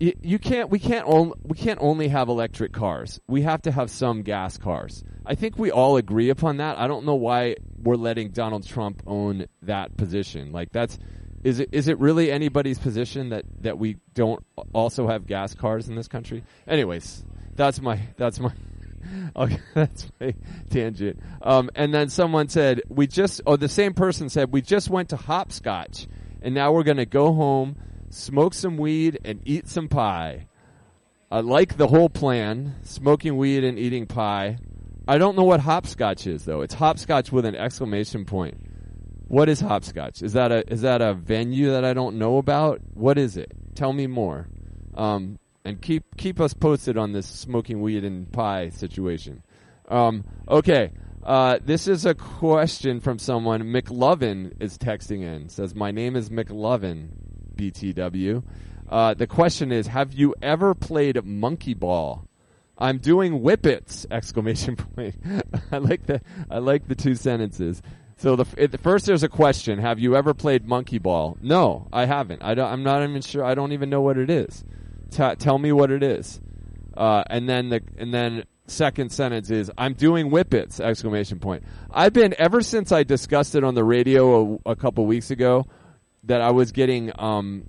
you, 0.00 0.12
you 0.22 0.38
can't 0.38 0.70
we 0.70 0.78
can't 0.78 1.06
on, 1.06 1.32
we 1.42 1.56
can't 1.56 1.78
only 1.80 2.08
have 2.08 2.28
electric 2.28 2.72
cars. 2.72 3.20
We 3.26 3.42
have 3.42 3.62
to 3.62 3.72
have 3.72 3.90
some 3.90 4.22
gas 4.22 4.58
cars. 4.58 5.04
I 5.24 5.34
think 5.34 5.58
we 5.58 5.70
all 5.70 5.96
agree 5.96 6.30
upon 6.30 6.58
that. 6.58 6.78
I 6.78 6.86
don't 6.86 7.06
know 7.06 7.14
why 7.14 7.56
we're 7.82 7.96
letting 7.96 8.30
Donald 8.30 8.66
Trump 8.66 9.02
own 9.06 9.46
that 9.62 9.96
position. 9.96 10.52
Like 10.52 10.72
that's 10.72 10.98
is 11.42 11.60
it 11.60 11.70
is 11.72 11.88
it 11.88 11.98
really 11.98 12.30
anybody's 12.32 12.78
position 12.78 13.30
that 13.30 13.44
that 13.60 13.78
we 13.78 13.96
don't 14.14 14.44
also 14.72 15.06
have 15.06 15.26
gas 15.26 15.54
cars 15.54 15.88
in 15.88 15.94
this 15.94 16.08
country? 16.08 16.44
Anyways, 16.66 17.24
that's 17.54 17.80
my 17.80 18.00
that's 18.16 18.40
my 18.40 18.52
okay, 19.36 19.60
that's 19.74 20.10
my 20.20 20.34
tangent. 20.70 21.20
Um, 21.42 21.70
and 21.74 21.92
then 21.92 22.08
someone 22.08 22.48
said 22.48 22.82
we 22.88 23.06
just 23.06 23.40
oh 23.46 23.56
the 23.56 23.68
same 23.68 23.94
person 23.94 24.28
said 24.28 24.52
we 24.52 24.62
just 24.62 24.88
went 24.90 25.10
to 25.10 25.16
hopscotch 25.16 26.06
and 26.42 26.54
now 26.54 26.72
we're 26.72 26.82
gonna 26.82 27.06
go 27.06 27.32
home, 27.32 27.76
smoke 28.10 28.54
some 28.54 28.76
weed 28.76 29.18
and 29.24 29.40
eat 29.44 29.68
some 29.68 29.88
pie. 29.88 30.46
I 31.30 31.40
like 31.40 31.76
the 31.76 31.88
whole 31.88 32.08
plan, 32.08 32.76
smoking 32.82 33.36
weed 33.36 33.64
and 33.64 33.78
eating 33.78 34.06
pie. 34.06 34.58
I 35.06 35.18
don't 35.18 35.36
know 35.36 35.44
what 35.44 35.60
hopscotch 35.60 36.26
is 36.26 36.44
though. 36.44 36.62
It's 36.62 36.74
hopscotch 36.74 37.32
with 37.32 37.44
an 37.44 37.54
exclamation 37.54 38.24
point. 38.24 38.58
What 39.28 39.48
is 39.48 39.60
hopscotch? 39.60 40.22
Is 40.22 40.34
that 40.34 40.52
a 40.52 40.70
is 40.72 40.82
that 40.82 41.02
a 41.02 41.14
venue 41.14 41.70
that 41.70 41.84
I 41.84 41.92
don't 41.92 42.18
know 42.18 42.38
about? 42.38 42.80
What 42.92 43.18
is 43.18 43.36
it? 43.36 43.52
Tell 43.74 43.92
me 43.92 44.06
more. 44.06 44.46
Um, 44.94 45.38
and 45.64 45.80
keep 45.80 46.16
keep 46.16 46.40
us 46.40 46.52
posted 46.52 46.98
on 46.98 47.12
this 47.12 47.26
smoking 47.26 47.80
weed 47.80 48.04
and 48.04 48.30
pie 48.32 48.68
situation. 48.68 49.42
Um, 49.88 50.24
okay, 50.48 50.92
uh, 51.22 51.58
this 51.64 51.88
is 51.88 52.04
a 52.04 52.14
question 52.14 53.00
from 53.00 53.18
someone. 53.18 53.62
McLovin 53.64 54.52
is 54.60 54.76
texting 54.76 55.22
in. 55.22 55.48
Says, 55.48 55.74
"My 55.74 55.90
name 55.90 56.16
is 56.16 56.28
McLovin, 56.28 57.08
BTW." 57.56 58.42
Uh, 58.88 59.14
the 59.14 59.26
question 59.26 59.72
is, 59.72 59.86
have 59.86 60.12
you 60.12 60.34
ever 60.42 60.74
played 60.74 61.24
monkey 61.24 61.72
ball? 61.72 62.28
I'm 62.76 62.98
doing 62.98 63.40
whippets! 63.40 64.06
Exclamation 64.10 64.76
point. 64.76 65.16
I 65.72 65.78
like 65.78 66.06
the 66.06 66.20
I 66.50 66.58
like 66.58 66.88
the 66.88 66.94
two 66.94 67.14
sentences. 67.14 67.80
So 68.16 68.36
the, 68.36 68.68
the, 68.68 68.78
first 68.78 69.06
there's 69.06 69.22
a 69.22 69.28
question: 69.28 69.78
Have 69.78 69.98
you 69.98 70.14
ever 70.14 70.34
played 70.34 70.66
monkey 70.66 70.98
ball? 70.98 71.38
No, 71.40 71.88
I 71.92 72.04
haven't. 72.04 72.42
I 72.42 72.54
don't, 72.54 72.70
I'm 72.70 72.82
not 72.82 73.02
even 73.02 73.22
sure. 73.22 73.44
I 73.44 73.54
don't 73.54 73.72
even 73.72 73.88
know 73.88 74.02
what 74.02 74.18
it 74.18 74.28
is. 74.28 74.62
T- 75.10 75.34
tell 75.36 75.58
me 75.58 75.72
what 75.72 75.90
it 75.90 76.02
is. 76.02 76.40
Uh, 76.96 77.24
and 77.28 77.48
then 77.48 77.68
the 77.70 77.80
and 77.98 78.14
then 78.14 78.44
second 78.66 79.10
sentence 79.10 79.50
is 79.50 79.70
I'm 79.76 79.94
doing 79.94 80.30
whippets! 80.30 80.80
Exclamation 80.80 81.38
point. 81.38 81.64
I've 81.90 82.12
been 82.12 82.34
ever 82.38 82.60
since 82.60 82.92
I 82.92 83.02
discussed 83.02 83.54
it 83.54 83.64
on 83.64 83.74
the 83.74 83.84
radio 83.84 84.58
a, 84.64 84.70
a 84.70 84.76
couple 84.76 85.04
weeks 85.06 85.30
ago 85.30 85.66
that 86.24 86.40
I 86.40 86.52
was 86.52 86.72
getting 86.72 87.12
um, 87.18 87.64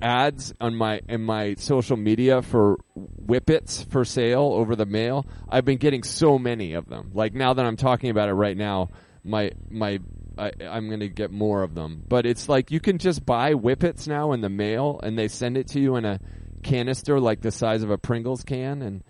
ads 0.00 0.54
on 0.60 0.74
my 0.74 1.00
in 1.08 1.22
my 1.22 1.54
social 1.54 1.96
media 1.96 2.42
for 2.42 2.78
whippets 2.94 3.82
for 3.90 4.04
sale 4.04 4.52
over 4.54 4.76
the 4.76 4.86
mail. 4.86 5.26
I've 5.48 5.64
been 5.64 5.78
getting 5.78 6.02
so 6.02 6.38
many 6.38 6.74
of 6.74 6.88
them. 6.88 7.10
Like 7.14 7.34
now 7.34 7.54
that 7.54 7.64
I'm 7.64 7.76
talking 7.76 8.10
about 8.10 8.28
it 8.28 8.34
right 8.34 8.56
now, 8.56 8.90
my 9.24 9.52
my 9.70 10.00
I, 10.38 10.52
am 10.60 10.88
going 10.88 11.00
to 11.00 11.08
get 11.08 11.30
more 11.30 11.62
of 11.62 11.74
them. 11.74 12.02
But 12.08 12.26
it's 12.26 12.48
like 12.48 12.70
you 12.70 12.80
can 12.80 12.98
just 12.98 13.26
buy 13.26 13.54
whippets 13.54 14.06
now 14.06 14.32
in 14.32 14.40
the 14.40 14.48
mail, 14.48 15.00
and 15.02 15.18
they 15.18 15.28
send 15.28 15.56
it 15.56 15.68
to 15.68 15.80
you 15.80 15.96
in 15.96 16.04
a 16.04 16.20
canister 16.62 17.20
like 17.20 17.40
the 17.40 17.50
size 17.50 17.82
of 17.82 17.90
a 17.90 17.98
Pringles 17.98 18.44
can, 18.44 18.82
and 18.82 19.02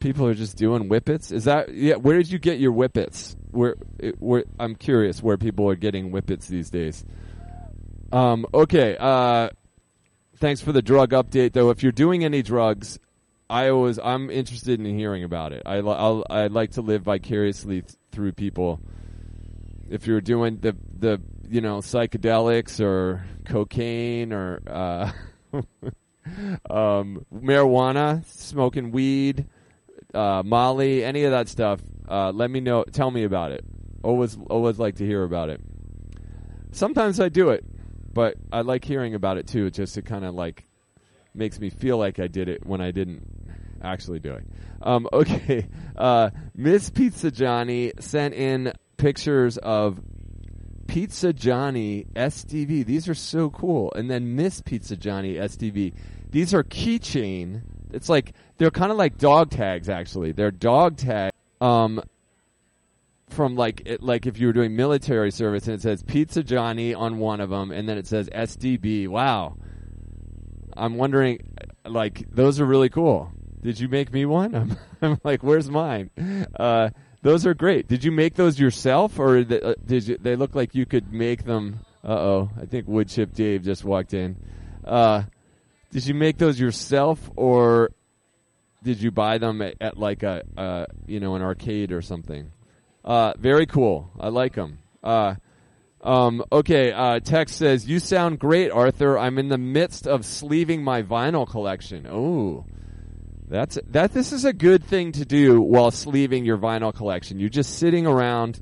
people 0.00 0.26
are 0.26 0.34
just 0.34 0.56
doing 0.56 0.88
whippets. 0.88 1.32
Is 1.32 1.44
that 1.44 1.72
yeah? 1.74 1.94
Where 1.96 2.16
did 2.16 2.30
you 2.30 2.38
get 2.38 2.58
your 2.58 2.72
whippets? 2.72 3.36
Where, 3.50 3.76
where 4.18 4.44
I'm 4.58 4.74
curious 4.74 5.22
where 5.22 5.36
people 5.36 5.68
are 5.68 5.76
getting 5.76 6.10
whippets 6.10 6.46
these 6.48 6.70
days. 6.70 7.04
Um, 8.12 8.46
okay. 8.52 8.96
Uh, 8.98 9.50
thanks 10.38 10.60
for 10.60 10.72
the 10.72 10.82
drug 10.82 11.10
update, 11.10 11.52
though. 11.52 11.70
If 11.70 11.82
you're 11.82 11.92
doing 11.92 12.24
any 12.24 12.42
drugs, 12.42 12.98
I 13.48 13.68
always 13.68 13.98
I'm 13.98 14.30
interested 14.30 14.80
in 14.80 14.86
hearing 14.96 15.24
about 15.24 15.52
it. 15.52 15.62
I 15.66 15.76
I'll, 15.76 16.24
I'd 16.30 16.52
like 16.52 16.72
to 16.72 16.82
live 16.82 17.02
vicariously 17.02 17.84
through 18.12 18.32
people. 18.32 18.80
If 19.88 20.06
you're 20.06 20.20
doing 20.20 20.58
the 20.58 20.76
the 20.98 21.20
you 21.48 21.60
know 21.60 21.78
psychedelics 21.78 22.80
or 22.80 23.24
cocaine 23.44 24.32
or 24.32 24.60
uh, 24.66 25.10
um, 26.68 27.24
marijuana, 27.32 28.24
smoking 28.26 28.90
weed, 28.90 29.46
uh, 30.14 30.42
Molly, 30.44 31.04
any 31.04 31.24
of 31.24 31.30
that 31.32 31.48
stuff, 31.48 31.80
uh, 32.08 32.32
let 32.32 32.50
me 32.50 32.60
know. 32.60 32.84
Tell 32.84 33.10
me 33.10 33.24
about 33.24 33.52
it. 33.52 33.64
Always, 34.02 34.36
always 34.48 34.78
like 34.78 34.96
to 34.96 35.06
hear 35.06 35.22
about 35.22 35.50
it. 35.50 35.60
Sometimes 36.72 37.20
I 37.20 37.28
do 37.28 37.50
it, 37.50 37.64
but 38.12 38.36
I 38.52 38.62
like 38.62 38.84
hearing 38.84 39.14
about 39.14 39.38
it 39.38 39.46
too. 39.46 39.70
Just 39.70 39.94
to 39.94 40.02
kind 40.02 40.24
of 40.24 40.34
like 40.34 40.64
makes 41.34 41.60
me 41.60 41.70
feel 41.70 41.98
like 41.98 42.18
I 42.18 42.26
did 42.26 42.48
it 42.48 42.66
when 42.66 42.80
I 42.80 42.90
didn't 42.90 43.22
actually 43.82 44.18
do 44.18 44.32
it. 44.34 44.44
Um, 44.82 45.08
okay, 45.12 45.66
uh, 45.96 46.30
Miss 46.54 46.90
Pizza 46.90 47.30
Johnny 47.30 47.92
sent 48.00 48.34
in 48.34 48.72
pictures 48.96 49.58
of 49.58 50.00
Pizza 50.86 51.32
Johnny 51.32 52.06
SDB. 52.16 52.84
These 52.84 53.08
are 53.08 53.14
so 53.14 53.50
cool. 53.50 53.92
And 53.94 54.10
then 54.10 54.34
Miss 54.34 54.60
Pizza 54.60 54.96
Johnny 54.96 55.34
SDB. 55.34 55.94
These 56.30 56.54
are 56.54 56.62
keychain. 56.62 57.62
It's 57.92 58.08
like 58.08 58.34
they're 58.58 58.70
kind 58.70 58.92
of 58.92 58.98
like 58.98 59.18
dog 59.18 59.50
tags. 59.50 59.88
Actually, 59.88 60.32
they're 60.32 60.50
dog 60.50 60.96
tag. 60.96 61.32
Um, 61.60 62.02
from 63.28 63.56
like 63.56 63.82
it, 63.86 64.02
like 64.02 64.26
if 64.26 64.38
you 64.38 64.48
were 64.48 64.52
doing 64.52 64.76
military 64.76 65.30
service 65.30 65.66
and 65.66 65.74
it 65.74 65.82
says 65.82 66.02
Pizza 66.02 66.42
Johnny 66.42 66.94
on 66.94 67.18
one 67.18 67.40
of 67.40 67.50
them, 67.50 67.70
and 67.70 67.88
then 67.88 67.98
it 67.98 68.06
says 68.06 68.28
SDB. 68.30 69.08
Wow. 69.08 69.56
I'm 70.76 70.96
wondering, 70.96 71.40
like 71.84 72.24
those 72.30 72.60
are 72.60 72.64
really 72.64 72.88
cool. 72.88 73.32
Did 73.62 73.78
you 73.78 73.88
make 73.88 74.12
me 74.12 74.24
one? 74.24 74.54
I'm, 74.54 74.76
I'm 75.02 75.20
like, 75.24 75.42
where's 75.42 75.70
mine? 75.70 76.10
Uh, 76.58 76.90
those 77.22 77.46
are 77.46 77.54
great. 77.54 77.88
Did 77.88 78.04
you 78.04 78.10
make 78.10 78.34
those 78.34 78.58
yourself, 78.58 79.18
or 79.18 79.44
th- 79.44 79.62
uh, 79.62 79.74
did 79.84 80.08
you, 80.08 80.18
they 80.18 80.36
look 80.36 80.54
like 80.54 80.74
you 80.74 80.86
could 80.86 81.12
make 81.12 81.44
them? 81.44 81.80
Uh 82.02 82.12
oh, 82.12 82.50
I 82.60 82.64
think 82.64 82.86
Woodchip 82.86 83.34
Dave 83.34 83.62
just 83.62 83.84
walked 83.84 84.14
in. 84.14 84.36
Uh, 84.84 85.24
did 85.90 86.06
you 86.06 86.14
make 86.14 86.38
those 86.38 86.58
yourself, 86.58 87.30
or 87.36 87.90
did 88.82 89.02
you 89.02 89.10
buy 89.10 89.38
them 89.38 89.60
at, 89.62 89.74
at 89.80 89.96
like 89.98 90.22
a 90.22 90.42
uh, 90.56 90.86
you 91.06 91.20
know 91.20 91.34
an 91.34 91.42
arcade 91.42 91.92
or 91.92 92.02
something? 92.02 92.50
Uh, 93.04 93.32
very 93.38 93.66
cool. 93.66 94.10
I 94.18 94.28
like 94.28 94.54
them. 94.54 94.78
Uh, 95.02 95.34
um, 96.02 96.42
okay, 96.50 96.92
uh, 96.92 97.20
text 97.20 97.56
says, 97.56 97.86
You 97.86 97.98
sound 97.98 98.38
great, 98.38 98.70
Arthur. 98.70 99.18
I'm 99.18 99.38
in 99.38 99.48
the 99.48 99.58
midst 99.58 100.06
of 100.06 100.24
sleeving 100.24 100.82
my 100.82 101.02
vinyl 101.02 101.48
collection. 101.48 102.06
Oh, 102.10 102.64
that's 103.48 103.78
that. 103.88 104.12
This 104.12 104.32
is 104.32 104.44
a 104.44 104.52
good 104.52 104.84
thing 104.84 105.12
to 105.12 105.24
do 105.24 105.60
while 105.60 105.90
sleeving 105.90 106.44
your 106.44 106.56
vinyl 106.56 106.94
collection. 106.94 107.38
You're 107.38 107.50
just 107.50 107.78
sitting 107.78 108.06
around. 108.06 108.60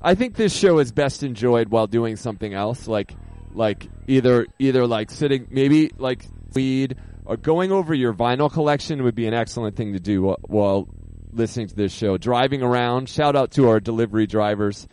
I 0.00 0.14
think 0.14 0.36
this 0.36 0.54
show 0.54 0.78
is 0.78 0.92
best 0.92 1.22
enjoyed 1.22 1.68
while 1.68 1.86
doing 1.86 2.16
something 2.16 2.54
else, 2.54 2.88
like 2.88 3.14
like 3.52 3.86
either 4.06 4.46
either 4.58 4.86
like 4.86 5.10
sitting, 5.10 5.48
maybe 5.50 5.90
like 5.98 6.24
weed 6.54 6.96
or 7.24 7.36
going 7.36 7.72
over 7.72 7.94
your 7.94 8.12
vinyl 8.12 8.52
collection 8.52 9.02
would 9.02 9.14
be 9.14 9.26
an 9.26 9.34
excellent 9.34 9.76
thing 9.76 9.92
to 9.94 10.00
do 10.00 10.22
while, 10.22 10.38
while 10.42 10.88
listening 11.32 11.68
to 11.68 11.74
this 11.74 11.92
show. 11.92 12.16
Driving 12.16 12.62
around. 12.62 13.08
Shout 13.08 13.36
out 13.36 13.52
to 13.52 13.68
our 13.68 13.80
delivery 13.80 14.26
drivers 14.26 14.86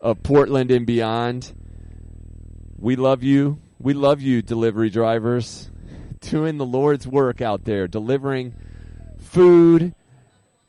of 0.00 0.22
Portland 0.22 0.70
and 0.70 0.86
beyond. 0.86 1.52
We 2.78 2.96
love 2.96 3.22
you. 3.22 3.58
We 3.78 3.94
love 3.94 4.20
you, 4.20 4.42
delivery 4.42 4.90
drivers. 4.90 5.70
Doing 6.20 6.56
the 6.56 6.66
Lord's 6.66 7.06
work 7.06 7.40
out 7.40 7.64
there, 7.64 7.86
delivering 7.86 8.54
food, 9.20 9.94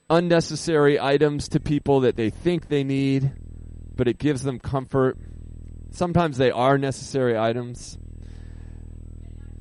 unnecessary 0.10 1.00
items 1.00 1.50
to 1.50 1.60
people 1.60 2.02
that 2.02 2.16
they 2.16 2.30
think 2.30 2.68
they 2.68 2.84
need, 2.84 3.32
but 3.96 4.08
it 4.08 4.18
gives 4.18 4.44
them 4.44 4.60
comfort. 4.60 5.18
Sometimes 5.92 6.38
they 6.38 6.52
are 6.52 6.78
necessary 6.78 7.38
items. 7.38 7.98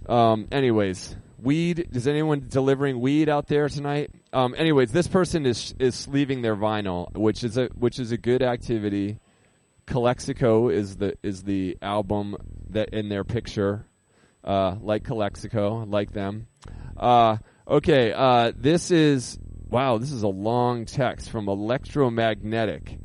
Um, 0.09 0.49
anyways, 0.53 1.17
weed. 1.43 1.89
Is 1.93 2.07
anyone 2.07 2.47
delivering 2.49 3.01
weed 3.01 3.29
out 3.29 3.47
there 3.49 3.69
tonight? 3.69 4.11
Um, 4.33 4.55
anyways, 4.57 4.93
this 4.93 5.09
person 5.09 5.47
is 5.47 5.75
is 5.79 5.95
sleeving 5.95 6.43
their 6.43 6.57
vinyl, 6.57 7.13
which 7.15 7.43
is 7.45 7.57
a 7.57 7.67
which 7.75 7.99
is 7.99 8.13
a 8.13 8.17
good 8.17 8.43
activity. 8.43 9.19
Calexico 9.87 10.69
is 10.69 10.97
the 10.97 11.15
is 11.23 11.43
the 11.43 11.77
album 11.83 12.37
that 12.71 12.91
in 12.91 13.09
their 13.09 13.25
picture, 13.25 13.87
uh, 14.45 14.77
like 14.81 15.05
Calexico, 15.05 15.85
like 15.85 16.13
them. 16.13 16.47
Uh, 16.97 17.39
okay, 17.69 18.13
uh, 18.13 18.53
this 18.57 18.91
is 18.91 19.39
wow. 19.69 19.99
This 19.99 20.13
is 20.13 20.23
a 20.23 20.29
long 20.29 20.85
text 20.85 21.31
from 21.31 21.49
Electromagnetic. 21.49 22.99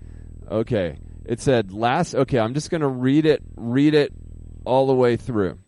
Okay, 0.50 0.98
it 1.26 1.40
said 1.40 1.72
last. 1.72 2.16
Okay, 2.16 2.40
I'm 2.40 2.54
just 2.54 2.70
gonna 2.70 2.88
read 2.88 3.26
it. 3.26 3.42
Read 3.56 3.94
it 3.94 4.12
all 4.66 4.88
the 4.88 4.96
way 4.96 5.18
through. 5.18 5.60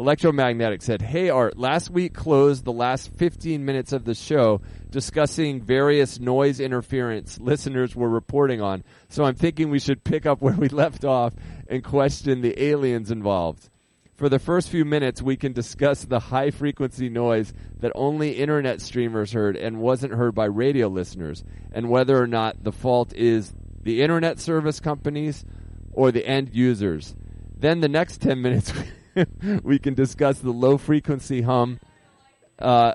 Electromagnetic 0.00 0.80
said, 0.80 1.02
Hey 1.02 1.28
Art, 1.28 1.58
last 1.58 1.90
week 1.90 2.14
closed 2.14 2.64
the 2.64 2.72
last 2.72 3.12
15 3.18 3.66
minutes 3.66 3.92
of 3.92 4.06
the 4.06 4.14
show 4.14 4.62
discussing 4.88 5.60
various 5.60 6.18
noise 6.18 6.58
interference 6.58 7.38
listeners 7.38 7.94
were 7.94 8.08
reporting 8.08 8.62
on. 8.62 8.82
So 9.10 9.24
I'm 9.24 9.34
thinking 9.34 9.68
we 9.68 9.78
should 9.78 10.02
pick 10.02 10.24
up 10.24 10.40
where 10.40 10.54
we 10.54 10.70
left 10.70 11.04
off 11.04 11.34
and 11.68 11.84
question 11.84 12.40
the 12.40 12.62
aliens 12.62 13.10
involved. 13.10 13.68
For 14.16 14.30
the 14.30 14.38
first 14.38 14.70
few 14.70 14.86
minutes, 14.86 15.20
we 15.20 15.36
can 15.36 15.52
discuss 15.52 16.02
the 16.02 16.18
high 16.18 16.50
frequency 16.50 17.10
noise 17.10 17.52
that 17.80 17.92
only 17.94 18.38
internet 18.38 18.80
streamers 18.80 19.32
heard 19.32 19.54
and 19.54 19.80
wasn't 19.80 20.14
heard 20.14 20.34
by 20.34 20.46
radio 20.46 20.88
listeners, 20.88 21.44
and 21.72 21.90
whether 21.90 22.18
or 22.18 22.26
not 22.26 22.64
the 22.64 22.72
fault 22.72 23.12
is 23.14 23.52
the 23.82 24.00
internet 24.00 24.38
service 24.38 24.80
companies 24.80 25.44
or 25.92 26.10
the 26.10 26.26
end 26.26 26.54
users. 26.54 27.14
Then 27.54 27.80
the 27.80 27.88
next 27.88 28.22
10 28.22 28.40
minutes, 28.40 28.72
we 29.62 29.78
can 29.78 29.94
discuss 29.94 30.38
the 30.38 30.50
low 30.50 30.78
frequency 30.78 31.42
hum. 31.42 31.80
Uh, 32.58 32.92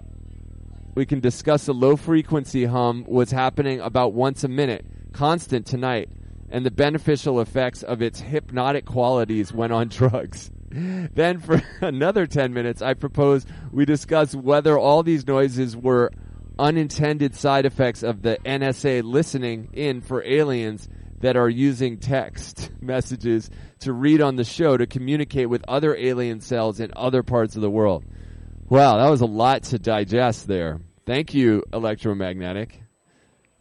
we 0.96 1.06
can 1.06 1.20
discuss 1.20 1.66
the 1.66 1.74
low 1.74 1.96
frequency 1.96 2.66
hum 2.66 3.04
what's 3.08 3.32
happening 3.32 3.82
about 3.82 4.14
once 4.14 4.44
a 4.44 4.48
minute, 4.48 4.86
constant 5.12 5.66
tonight, 5.66 6.10
and 6.50 6.66
the 6.66 6.72
beneficial 6.72 7.42
effects 7.42 7.84
of 7.84 8.02
its 8.02 8.22
hypnotic 8.22 8.86
qualities 8.86 9.52
when 9.52 9.72
on 9.72 9.88
drugs. 9.90 10.52
Then, 10.70 11.40
for 11.40 11.62
another 11.82 12.26
10 12.26 12.54
minutes, 12.54 12.82
I 12.82 12.94
propose 12.94 13.46
we 13.72 13.86
discuss 13.86 14.36
whether 14.36 14.78
all 14.78 15.04
these 15.04 15.28
noises 15.28 15.76
were 15.76 16.12
unintended 16.58 17.36
side 17.36 17.66
effects 17.66 18.04
of 18.04 18.22
the 18.22 18.38
NSA 18.46 19.04
listening 19.04 19.70
in 19.74 20.02
for 20.02 20.24
aliens 20.24 20.88
that 21.20 21.36
are 21.36 21.50
using 21.50 21.98
text 21.98 22.72
messages 22.82 23.50
to 23.86 23.94
read 23.94 24.22
on 24.22 24.36
the 24.36 24.44
show 24.44 24.78
to 24.78 24.86
communicate 24.86 25.50
with 25.50 25.64
other 25.68 25.96
alien 25.96 26.42
cells 26.42 26.80
in 26.80 26.92
other 26.96 27.24
parts 27.24 27.56
of 27.56 27.62
the 27.62 27.72
world. 27.72 28.04
Wow, 28.70 28.98
that 28.98 29.10
was 29.10 29.22
a 29.22 29.26
lot 29.26 29.64
to 29.64 29.80
digest 29.80 30.48
there. 30.48 30.82
Thank 31.06 31.34
you, 31.34 31.64
electromagnetic. 31.74 32.82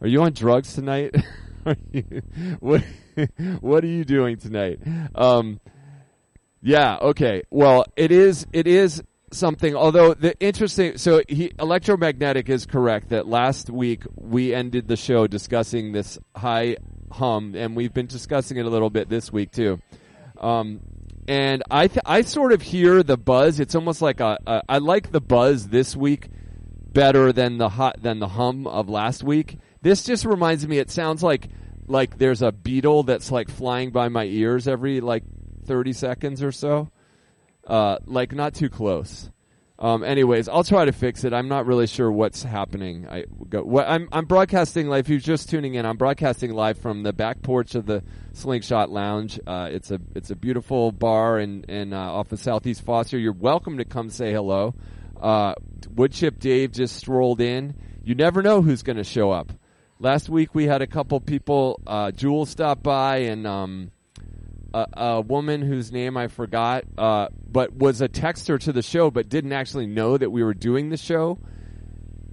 Are 0.01 0.07
you 0.07 0.21
on 0.23 0.33
drugs 0.33 0.73
tonight? 0.73 1.15
you, 1.91 2.03
what 2.59 2.83
What 3.61 3.83
are 3.83 3.87
you 3.87 4.05
doing 4.05 4.37
tonight? 4.37 4.79
Um, 5.13 5.59
yeah. 6.61 6.97
Okay. 6.97 7.43
Well, 7.49 7.85
it 7.95 8.11
is. 8.11 8.45
It 8.53 8.67
is 8.67 9.03
something. 9.31 9.75
Although 9.75 10.13
the 10.13 10.37
interesting. 10.39 10.97
So 10.97 11.21
he 11.27 11.51
electromagnetic 11.59 12.49
is 12.49 12.65
correct 12.65 13.09
that 13.09 13.27
last 13.27 13.69
week 13.69 14.03
we 14.15 14.53
ended 14.53 14.87
the 14.87 14.97
show 14.97 15.27
discussing 15.27 15.91
this 15.91 16.17
high 16.35 16.77
hum, 17.11 17.55
and 17.55 17.75
we've 17.75 17.93
been 17.93 18.07
discussing 18.07 18.57
it 18.57 18.65
a 18.65 18.69
little 18.69 18.89
bit 18.89 19.09
this 19.09 19.31
week 19.31 19.51
too. 19.51 19.79
Um, 20.39 20.81
and 21.27 21.63
I 21.71 21.87
th- 21.87 22.03
I 22.05 22.21
sort 22.21 22.51
of 22.51 22.61
hear 22.61 23.03
the 23.03 23.17
buzz. 23.17 23.59
It's 23.59 23.75
almost 23.75 24.01
like 24.01 24.19
a, 24.19 24.37
a 24.45 24.61
I 24.69 24.77
like 24.77 25.11
the 25.11 25.21
buzz 25.21 25.67
this 25.67 25.95
week 25.95 26.27
better 26.93 27.33
than 27.33 27.57
the 27.57 27.69
hot 27.69 28.01
than 28.01 28.19
the 28.19 28.27
hum 28.27 28.67
of 28.67 28.89
last 28.89 29.23
week. 29.23 29.57
This 29.81 30.03
just 30.03 30.25
reminds 30.25 30.67
me. 30.67 30.77
It 30.77 30.91
sounds 30.91 31.23
like 31.23 31.49
like 31.87 32.17
there's 32.17 32.41
a 32.41 32.51
beetle 32.51 33.03
that's 33.03 33.31
like 33.31 33.49
flying 33.49 33.91
by 33.91 34.09
my 34.09 34.25
ears 34.25 34.67
every 34.67 35.01
like 35.01 35.23
30 35.65 35.93
seconds 35.93 36.43
or 36.43 36.51
so. 36.51 36.89
Uh, 37.65 37.97
like 38.05 38.33
not 38.33 38.53
too 38.53 38.69
close. 38.69 39.29
Um, 39.77 40.03
anyways, 40.05 40.47
I'll 40.47 40.63
try 40.63 40.85
to 40.85 40.93
fix 40.93 41.25
it. 41.25 41.33
I'm 41.33 41.49
not 41.49 41.65
really 41.65 41.87
sure 41.87 42.09
what's 42.09 42.43
happening. 42.43 43.07
I 43.09 43.25
go, 43.49 43.61
what, 43.61 43.87
I'm, 43.87 44.07
I'm 44.11 44.25
broadcasting 44.25 44.87
live. 44.87 45.05
If 45.05 45.09
you're 45.09 45.19
just 45.19 45.49
tuning 45.49 45.75
in, 45.75 45.85
I'm 45.85 45.97
broadcasting 45.97 46.53
live 46.53 46.77
from 46.77 47.03
the 47.03 47.11
back 47.11 47.41
porch 47.41 47.75
of 47.75 47.85
the 47.85 48.01
Slingshot 48.31 48.89
Lounge. 48.89 49.37
Uh, 49.45 49.67
it's 49.69 49.91
a 49.91 49.99
it's 50.15 50.31
a 50.31 50.35
beautiful 50.35 50.93
bar 50.93 51.39
in, 51.39 51.65
in 51.65 51.91
uh, 51.91 51.99
off 51.99 52.31
of 52.31 52.39
Southeast 52.39 52.83
Foster. 52.83 53.17
You're 53.17 53.33
welcome 53.33 53.77
to 53.79 53.85
come 53.85 54.09
say 54.09 54.31
hello. 54.31 54.75
Uh, 55.19 55.55
Woodchip 55.93 56.39
Dave 56.39 56.71
just 56.71 56.95
strolled 56.95 57.41
in. 57.41 57.75
You 58.01 58.15
never 58.15 58.41
know 58.41 58.61
who's 58.61 58.81
going 58.81 58.97
to 58.97 59.03
show 59.03 59.31
up. 59.31 59.51
Last 59.99 60.29
week 60.29 60.55
we 60.55 60.67
had 60.67 60.81
a 60.81 60.87
couple 60.87 61.19
people. 61.19 61.81
Uh, 61.85 62.11
Jewel 62.11 62.45
stopped 62.45 62.83
by 62.83 63.17
and. 63.17 63.45
Um, 63.45 63.91
a, 64.93 65.21
woman 65.21 65.61
whose 65.61 65.91
name 65.91 66.17
I 66.17 66.27
forgot, 66.27 66.83
uh, 66.97 67.27
but 67.51 67.73
was 67.73 68.01
a 68.01 68.09
texter 68.09 68.59
to 68.59 68.73
the 68.73 68.81
show, 68.81 69.09
but 69.09 69.29
didn't 69.29 69.53
actually 69.53 69.87
know 69.87 70.17
that 70.17 70.29
we 70.29 70.43
were 70.43 70.53
doing 70.53 70.89
the 70.89 70.97
show 70.97 71.39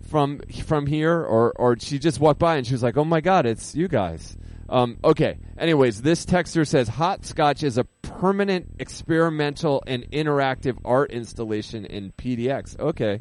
from 0.08 0.40
from 0.66 0.86
here, 0.86 1.20
or 1.20 1.52
or 1.56 1.78
she 1.78 1.98
just 1.98 2.20
walked 2.20 2.40
by 2.40 2.56
and 2.56 2.66
she 2.66 2.74
was 2.74 2.82
like, 2.82 2.96
"Oh 2.96 3.04
my 3.04 3.20
God, 3.20 3.46
it's 3.46 3.74
you 3.74 3.88
guys." 3.88 4.36
Um, 4.68 4.98
okay. 5.04 5.38
Anyways, 5.58 6.00
this 6.00 6.24
texter 6.24 6.66
says 6.66 6.88
Hopscotch 6.88 7.62
is 7.62 7.76
a 7.76 7.84
permanent 7.84 8.76
experimental 8.78 9.82
and 9.86 10.10
interactive 10.10 10.78
art 10.84 11.10
installation 11.10 11.84
in 11.84 12.12
PDX. 12.12 12.78
Okay. 12.80 13.20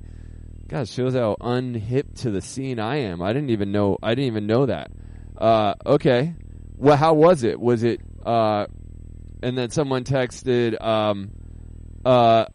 God, 0.70 0.88
shows 0.88 1.14
how 1.14 1.36
unhip 1.42 2.22
to 2.22 2.32
the 2.32 2.40
scene 2.40 2.80
I 2.80 2.98
am. 2.98 3.22
I 3.22 3.34
didn't 3.34 3.50
even 3.50 3.74
know. 3.74 3.98
I 4.02 4.12
didn't 4.12 4.28
even 4.28 4.48
know 4.48 4.66
that. 4.68 4.92
Uh, 5.38 5.74
okay. 5.86 6.34
Well, 6.78 6.96
how 6.96 7.14
was 7.14 7.44
it? 7.44 7.60
Was 7.60 7.84
it? 7.84 8.00
Uh, 8.26 8.68
and 9.42 9.58
then 9.58 9.70
someone 9.70 10.04
texted. 10.04 10.82
Um, 10.84 11.32
uh, 12.06 12.46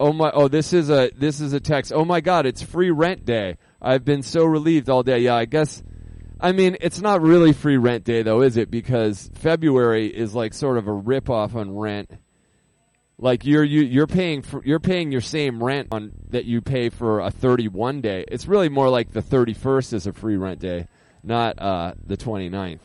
oh 0.00 0.12
my! 0.12 0.30
Oh, 0.32 0.48
this 0.48 0.72
is 0.72 0.90
a 0.90 1.10
this 1.16 1.40
is 1.40 1.52
a 1.52 1.60
text. 1.60 1.92
Oh 1.94 2.04
my 2.04 2.20
God! 2.20 2.46
It's 2.46 2.62
free 2.62 2.90
rent 2.90 3.24
day. 3.24 3.56
I've 3.80 4.04
been 4.04 4.22
so 4.22 4.44
relieved 4.44 4.88
all 4.88 5.02
day. 5.02 5.20
Yeah, 5.20 5.34
I 5.34 5.44
guess. 5.44 5.82
I 6.40 6.52
mean, 6.52 6.76
it's 6.80 7.00
not 7.00 7.22
really 7.22 7.52
free 7.52 7.76
rent 7.76 8.04
day 8.04 8.22
though, 8.22 8.42
is 8.42 8.56
it? 8.56 8.70
Because 8.70 9.30
February 9.34 10.06
is 10.08 10.34
like 10.34 10.54
sort 10.54 10.76
of 10.76 10.88
a 10.88 10.92
rip 10.92 11.30
off 11.30 11.54
on 11.54 11.76
rent 11.76 12.10
like 13.22 13.44
you're 13.44 13.62
you, 13.62 13.82
you're 13.82 14.08
paying 14.08 14.42
for 14.42 14.62
you're 14.64 14.80
paying 14.80 15.12
your 15.12 15.20
same 15.20 15.62
rent 15.62 15.88
on 15.92 16.10
that 16.30 16.44
you 16.44 16.60
pay 16.60 16.88
for 16.88 17.20
a 17.20 17.30
31 17.30 18.00
day. 18.00 18.24
It's 18.26 18.46
really 18.46 18.68
more 18.68 18.88
like 18.88 19.12
the 19.12 19.22
31st 19.22 19.92
is 19.92 20.06
a 20.08 20.12
free 20.12 20.36
rent 20.36 20.58
day, 20.58 20.88
not 21.22 21.62
uh, 21.62 21.94
the 22.04 22.16
29th. 22.16 22.80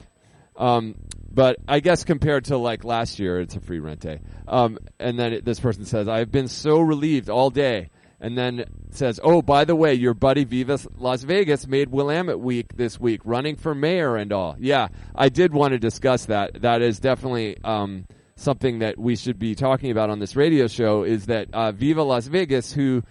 Um, 0.55 0.95
but 1.37 1.57
I 1.67 1.81
guess 1.81 2.03
compared 2.03 2.45
to 2.45 2.57
like 2.57 2.83
last 2.83 3.19
year, 3.19 3.39
it's 3.39 3.55
a 3.55 3.59
free 3.59 3.77
rent 3.77 3.99
day. 3.99 4.21
Um, 4.47 4.79
and 4.99 5.19
then 5.19 5.33
it, 5.33 5.45
this 5.45 5.59
person 5.59 5.85
says, 5.85 6.07
"I've 6.07 6.31
been 6.31 6.47
so 6.47 6.79
relieved 6.79 7.29
all 7.29 7.51
day." 7.51 7.91
And 8.19 8.35
then 8.35 8.65
says, 8.89 9.19
"Oh, 9.23 9.43
by 9.43 9.63
the 9.63 9.75
way, 9.75 9.93
your 9.93 10.15
buddy 10.15 10.45
Viva 10.45 10.79
Las 10.97 11.21
Vegas 11.21 11.67
made 11.67 11.89
Willamette 11.89 12.39
Week 12.39 12.75
this 12.75 12.99
week, 12.99 13.21
running 13.23 13.55
for 13.55 13.75
mayor 13.75 14.15
and 14.15 14.33
all." 14.33 14.55
Yeah, 14.57 14.87
I 15.13 15.29
did 15.29 15.53
want 15.53 15.73
to 15.73 15.77
discuss 15.77 16.25
that. 16.25 16.63
That 16.63 16.81
is 16.81 16.99
definitely. 16.99 17.55
Um, 17.63 18.07
something 18.39 18.79
that 18.79 18.99
we 18.99 19.15
should 19.15 19.39
be 19.39 19.55
talking 19.55 19.89
about 19.89 20.11
on 20.11 20.19
this 20.19 20.35
radio 20.35 20.67
show 20.67 21.01
is 21.01 21.25
that 21.25 21.51
uh, 21.53 21.71
Viva 21.71 22.03
Las 22.03 22.27
Vegas, 22.27 22.71
who 22.71 23.01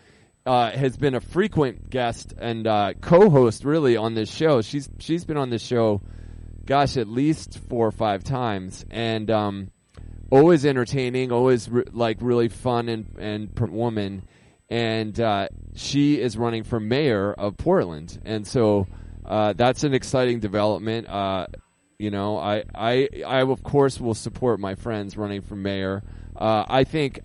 uh, 0.47 0.71
has 0.71 0.97
been 0.97 1.17
a 1.17 1.21
frequent 1.21 1.91
guest 1.91 2.33
and 2.39 2.65
uh, 2.65 2.93
co-host 3.01 3.65
really 3.65 3.97
on 3.97 4.15
this 4.15 4.31
show, 4.31 4.63
she's 4.63 4.89
she's 4.99 5.25
been 5.25 5.37
on 5.37 5.51
this 5.51 5.63
show, 5.63 6.01
gosh, 6.67 6.97
at 6.97 7.09
least 7.09 7.59
four 7.69 7.87
or 7.87 7.93
five 7.93 8.25
times, 8.25 8.85
and 8.91 9.31
um, 9.31 9.71
always 10.31 10.67
entertaining, 10.67 11.33
always 11.33 11.69
re- 11.69 11.85
like 11.93 12.19
really 12.21 12.49
fun 12.49 12.89
and 12.89 13.07
and 13.19 13.51
woman, 13.71 14.27
and 14.69 15.19
uh, 15.21 15.49
she 15.75 16.21
is 16.21 16.37
running 16.37 16.65
for 16.65 16.81
mayor 16.81 17.33
of 17.33 17.57
Portland, 17.57 18.21
and 18.25 18.47
so. 18.47 18.87
Uh, 19.25 19.53
that's 19.55 19.83
an 19.83 19.93
exciting 19.93 20.39
development. 20.39 21.09
Uh, 21.09 21.49
you 21.99 22.13
know, 22.13 22.39
I, 22.39 22.63
I, 22.75 23.09
I 23.27 23.41
of 23.41 23.63
course 23.65 24.01
will 24.01 24.15
support 24.15 24.61
my 24.61 24.77
friends 24.77 25.17
running 25.17 25.43
for 25.43 25.57
mayor. 25.57 26.05
Uh, 26.37 26.65
I 26.69 26.85
think 26.85 27.21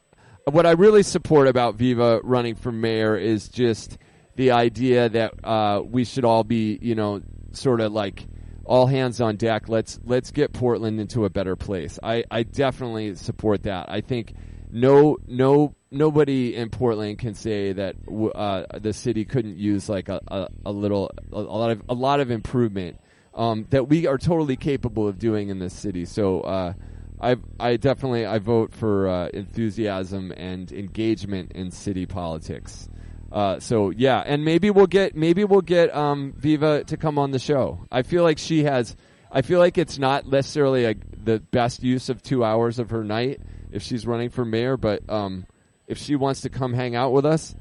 what 0.45 0.65
I 0.65 0.71
really 0.71 1.03
support 1.03 1.47
about 1.47 1.75
Viva 1.75 2.19
running 2.23 2.55
for 2.55 2.71
mayor 2.71 3.15
is 3.17 3.49
just 3.49 3.97
the 4.35 4.51
idea 4.51 5.09
that 5.09 5.33
uh, 5.45 5.81
we 5.85 6.05
should 6.05 6.25
all 6.25 6.43
be, 6.43 6.79
you 6.81 6.95
know, 6.95 7.21
sort 7.51 7.81
of 7.81 7.91
like 7.91 8.25
all 8.71 8.87
hands 8.87 9.19
on 9.19 9.35
deck. 9.35 9.67
Let's 9.67 9.99
let's 10.05 10.31
get 10.31 10.53
Portland 10.53 11.01
into 11.01 11.25
a 11.25 11.29
better 11.29 11.57
place. 11.57 11.99
I, 12.01 12.23
I 12.31 12.43
definitely 12.43 13.15
support 13.15 13.63
that. 13.63 13.91
I 13.91 13.99
think 13.99 14.33
no 14.71 15.17
no 15.27 15.75
nobody 15.91 16.55
in 16.55 16.69
Portland 16.69 17.19
can 17.19 17.33
say 17.33 17.73
that 17.73 17.97
uh, 18.33 18.63
the 18.79 18.93
city 18.93 19.25
couldn't 19.25 19.57
use 19.57 19.89
like 19.89 20.07
a, 20.07 20.21
a, 20.25 20.47
a 20.67 20.71
little 20.71 21.11
a, 21.33 21.41
lot 21.41 21.71
of 21.71 21.83
a 21.89 21.93
lot 21.93 22.21
of 22.21 22.31
improvement 22.31 22.97
um, 23.33 23.67
that 23.71 23.89
we 23.89 24.07
are 24.07 24.17
totally 24.17 24.55
capable 24.55 25.05
of 25.05 25.19
doing 25.19 25.49
in 25.49 25.59
this 25.59 25.73
city. 25.73 26.05
So 26.05 26.39
uh, 26.39 26.73
I 27.19 27.35
I 27.59 27.75
definitely 27.75 28.25
I 28.25 28.39
vote 28.39 28.73
for 28.73 29.09
uh, 29.09 29.27
enthusiasm 29.33 30.31
and 30.37 30.71
engagement 30.71 31.51
in 31.51 31.71
city 31.71 32.05
politics. 32.05 32.87
Uh, 33.31 33.59
so 33.59 33.91
yeah, 33.91 34.21
and 34.25 34.43
maybe 34.43 34.69
we'll 34.69 34.87
get 34.87 35.15
maybe 35.15 35.43
we'll 35.43 35.61
get 35.61 35.95
um, 35.95 36.33
Viva 36.37 36.83
to 36.85 36.97
come 36.97 37.17
on 37.17 37.31
the 37.31 37.39
show. 37.39 37.85
I 37.91 38.01
feel 38.01 38.23
like 38.23 38.37
she 38.37 38.63
has. 38.63 38.95
I 39.31 39.41
feel 39.41 39.59
like 39.59 39.77
it's 39.77 39.97
not 39.97 40.27
necessarily 40.27 40.85
a, 40.85 40.95
the 41.23 41.39
best 41.39 41.83
use 41.83 42.09
of 42.09 42.21
two 42.21 42.43
hours 42.43 42.79
of 42.79 42.89
her 42.89 43.03
night 43.03 43.39
if 43.71 43.81
she's 43.81 44.05
running 44.05 44.29
for 44.29 44.43
mayor, 44.43 44.75
but 44.75 45.09
um, 45.09 45.45
if 45.87 45.97
she 45.97 46.17
wants 46.17 46.41
to 46.41 46.49
come 46.49 46.73
hang 46.73 46.95
out 46.95 47.13
with 47.13 47.25
us, 47.25 47.55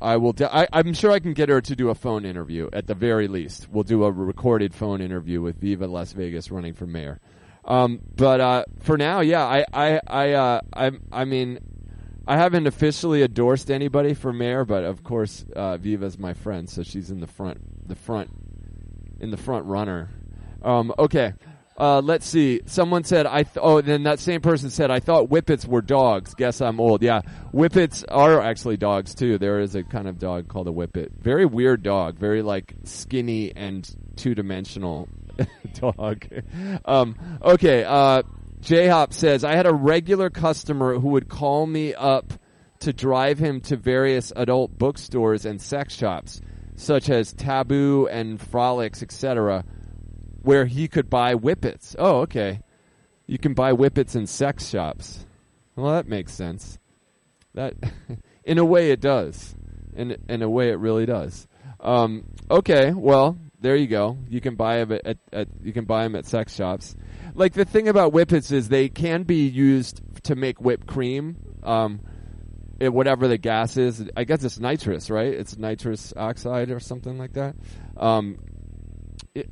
I 0.00 0.16
will. 0.16 0.32
De- 0.32 0.54
I, 0.54 0.66
am 0.72 0.94
sure 0.94 1.10
I 1.10 1.18
can 1.18 1.34
get 1.34 1.50
her 1.50 1.60
to 1.60 1.76
do 1.76 1.90
a 1.90 1.94
phone 1.94 2.24
interview 2.24 2.70
at 2.72 2.86
the 2.86 2.94
very 2.94 3.28
least. 3.28 3.68
We'll 3.70 3.84
do 3.84 4.04
a 4.04 4.10
recorded 4.10 4.74
phone 4.74 5.02
interview 5.02 5.42
with 5.42 5.60
Viva 5.60 5.86
Las 5.86 6.12
Vegas 6.12 6.50
running 6.50 6.72
for 6.72 6.86
mayor. 6.86 7.20
Um, 7.64 8.00
but 8.16 8.40
uh, 8.40 8.64
for 8.80 8.98
now, 8.98 9.20
yeah, 9.20 9.44
I, 9.44 9.64
I, 9.72 10.00
I, 10.06 10.32
uh, 10.32 10.60
I, 10.74 10.90
I 11.10 11.24
mean, 11.24 11.58
I 12.26 12.36
haven't 12.36 12.66
officially 12.66 13.22
endorsed 13.22 13.70
anybody 13.70 14.14
for 14.14 14.32
mayor, 14.32 14.64
but 14.64 14.84
of 14.84 15.04
course, 15.04 15.44
uh, 15.54 15.76
Viva's 15.76 16.18
my 16.18 16.32
friend, 16.32 16.68
so 16.68 16.82
she's 16.82 17.10
in 17.10 17.20
the 17.20 17.26
front, 17.26 17.88
the 17.88 17.94
front, 17.94 18.30
in 19.20 19.30
the 19.30 19.36
front 19.36 19.66
runner. 19.66 20.08
Um, 20.62 20.94
okay, 20.98 21.34
uh, 21.76 22.00
let's 22.00 22.26
see. 22.26 22.60
Someone 22.66 23.04
said 23.04 23.26
I. 23.26 23.42
Th- 23.42 23.58
oh, 23.60 23.80
then 23.80 24.04
that 24.04 24.20
same 24.20 24.40
person 24.40 24.70
said 24.70 24.90
I 24.90 25.00
thought 25.00 25.28
whippets 25.28 25.66
were 25.66 25.82
dogs. 25.82 26.34
Guess 26.34 26.60
I'm 26.60 26.80
old. 26.80 27.02
Yeah, 27.02 27.22
whippets 27.52 28.04
are 28.08 28.40
actually 28.40 28.76
dogs 28.76 29.14
too. 29.14 29.38
There 29.38 29.60
is 29.60 29.74
a 29.74 29.82
kind 29.82 30.08
of 30.08 30.18
dog 30.18 30.48
called 30.48 30.68
a 30.68 30.72
whippet. 30.72 31.12
Very 31.18 31.46
weird 31.46 31.82
dog. 31.82 32.16
Very 32.16 32.42
like 32.42 32.74
skinny 32.84 33.54
and 33.56 33.88
two 34.16 34.34
dimensional 34.34 35.08
dog. 35.74 36.26
um, 36.84 37.16
okay. 37.42 37.82
Uh, 37.82 38.22
J 38.64 38.88
Hop 38.88 39.12
says 39.12 39.44
I 39.44 39.54
had 39.54 39.66
a 39.66 39.72
regular 39.74 40.30
customer 40.30 40.98
who 40.98 41.10
would 41.10 41.28
call 41.28 41.66
me 41.66 41.94
up 41.94 42.32
to 42.80 42.92
drive 42.92 43.38
him 43.38 43.60
to 43.62 43.76
various 43.76 44.32
adult 44.34 44.76
bookstores 44.76 45.44
and 45.46 45.60
sex 45.60 45.94
shops, 45.94 46.40
such 46.76 47.08
as 47.08 47.32
Taboo 47.32 48.08
and 48.08 48.40
Frolics, 48.40 49.02
etc 49.02 49.64
where 50.44 50.66
he 50.66 50.86
could 50.86 51.10
buy 51.10 51.34
whippets. 51.34 51.96
Oh, 51.98 52.20
okay. 52.20 52.60
You 53.26 53.38
can 53.38 53.54
buy 53.54 53.72
whippets 53.72 54.14
in 54.14 54.26
sex 54.26 54.68
shops. 54.68 55.26
Well, 55.74 55.92
that 55.94 56.06
makes 56.06 56.32
sense. 56.32 56.78
That, 57.54 57.74
in 58.44 58.58
a 58.58 58.64
way, 58.64 58.90
it 58.90 59.00
does. 59.00 59.56
In 59.96 60.16
in 60.28 60.42
a 60.42 60.50
way, 60.50 60.70
it 60.70 60.78
really 60.78 61.06
does. 61.06 61.48
Um, 61.80 62.24
okay, 62.50 62.92
well, 62.92 63.38
there 63.64 63.76
you 63.76 63.86
go. 63.86 64.18
You 64.28 64.42
can 64.42 64.56
buy 64.56 64.84
them 64.84 64.92
at, 64.92 65.06
at, 65.06 65.18
at, 65.32 65.48
you 65.62 65.72
can 65.72 65.86
buy 65.86 66.02
them 66.02 66.14
at 66.16 66.26
sex 66.26 66.54
shops. 66.54 66.94
Like 67.34 67.54
the 67.54 67.64
thing 67.64 67.88
about 67.88 68.12
whippets 68.12 68.52
is 68.52 68.68
they 68.68 68.90
can 68.90 69.22
be 69.22 69.46
used 69.48 70.02
to 70.24 70.36
make 70.36 70.60
whipped 70.60 70.86
cream. 70.86 71.38
Um, 71.62 72.00
it, 72.78 72.92
whatever 72.92 73.26
the 73.26 73.38
gas 73.38 73.78
is, 73.78 74.06
I 74.14 74.24
guess 74.24 74.44
it's 74.44 74.58
nitrous, 74.60 75.08
right? 75.08 75.32
It's 75.32 75.56
nitrous 75.56 76.12
oxide 76.14 76.70
or 76.70 76.78
something 76.78 77.16
like 77.16 77.32
that. 77.32 77.56
Um, 77.96 78.36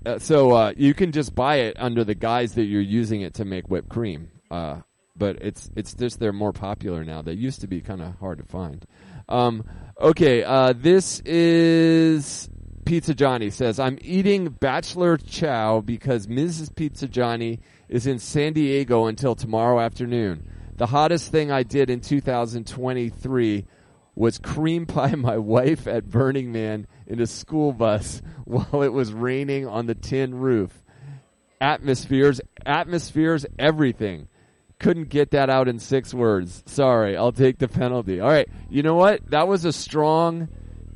uh, 0.05 0.19
so 0.19 0.51
uh, 0.53 0.73
you 0.77 0.93
can 0.93 1.13
just 1.13 1.35
buy 1.35 1.61
it 1.61 1.79
under 1.79 2.05
the 2.05 2.15
guise 2.15 2.53
that 2.57 2.65
you're 2.65 2.83
using 2.83 3.23
it 3.23 3.33
to 3.35 3.47
make 3.47 3.71
whipped 3.71 3.89
cream. 3.89 4.31
Uh, 4.51 4.83
but 5.17 5.39
it's 5.41 5.71
it's 5.75 5.95
just 5.95 6.21
they're 6.21 6.35
more 6.35 6.53
popular 6.53 7.03
now. 7.03 7.23
They 7.23 7.33
used 7.33 7.63
to 7.63 7.67
be 7.67 7.81
kind 7.81 8.03
of 8.03 8.15
hard 8.19 8.39
to 8.39 8.45
find. 8.45 8.85
Um, 9.27 9.65
okay, 9.99 10.45
uh, 10.45 10.75
this 10.77 11.21
is 11.21 12.51
Pizza 12.85 13.15
Johnny 13.15 13.51
says 13.51 13.79
I'm 13.79 13.99
eating 14.03 14.49
bachelor 14.49 15.17
chow 15.17 15.81
because 15.81 16.27
Mrs. 16.27 16.75
Pizza 16.75 17.07
Johnny 17.07 17.61
is 17.89 18.07
in 18.07 18.19
San 18.19 18.55
Diego 18.55 19.07
until 19.07 19.35
tomorrow 19.35 19.81
afternoon. 19.81 20.49
The 20.77 20.87
hottest 20.87 21.31
thing 21.31 21.53
I 21.53 21.63
did 21.63 21.91
in 21.91 22.01
2023 22.01 23.67
was 24.15 24.39
cream 24.39 24.87
pie 24.87 25.15
my 25.15 25.39
wife 25.39 25.87
at 25.87 26.09
Burning 26.09 26.51
Man 26.51 26.87
in 27.07 27.21
a 27.21 27.27
school 27.27 27.73
bus 27.73 28.21
while 28.45 28.83
it 28.83 28.93
was 28.93 29.13
raining 29.13 29.67
on 29.67 29.87
the 29.87 29.95
tin 29.95 30.35
roof. 30.35 30.83
Atmospheres, 31.61 32.41
atmospheres, 32.67 33.47
everything. 33.59 34.27
Couldn't 34.81 35.11
get 35.11 35.31
that 35.31 35.49
out 35.49 35.69
in 35.69 35.79
six 35.79 36.13
words. 36.13 36.65
Sorry, 36.67 37.17
I'll 37.17 37.31
take 37.31 37.59
the 37.59 37.69
penalty. 37.69 38.19
All 38.19 38.29
right, 38.29 38.49
you 38.69 38.83
know 38.83 38.97
what? 38.97 39.31
That 39.31 39.47
was 39.47 39.65
a 39.65 39.73
strong 39.73 40.49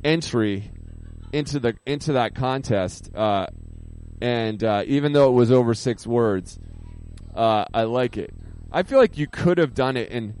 entry 0.03 0.69
into 1.31 1.59
the 1.59 1.75
into 1.85 2.13
that 2.13 2.35
contest, 2.35 3.09
uh, 3.15 3.47
and 4.21 4.63
uh, 4.63 4.83
even 4.85 5.13
though 5.13 5.29
it 5.29 5.33
was 5.33 5.51
over 5.51 5.73
six 5.73 6.07
words, 6.07 6.59
uh, 7.35 7.65
I 7.73 7.83
like 7.83 8.17
it. 8.17 8.33
I 8.71 8.83
feel 8.83 8.99
like 8.99 9.17
you 9.17 9.27
could 9.27 9.57
have 9.57 9.73
done 9.73 9.97
it 9.97 10.09
in 10.09 10.35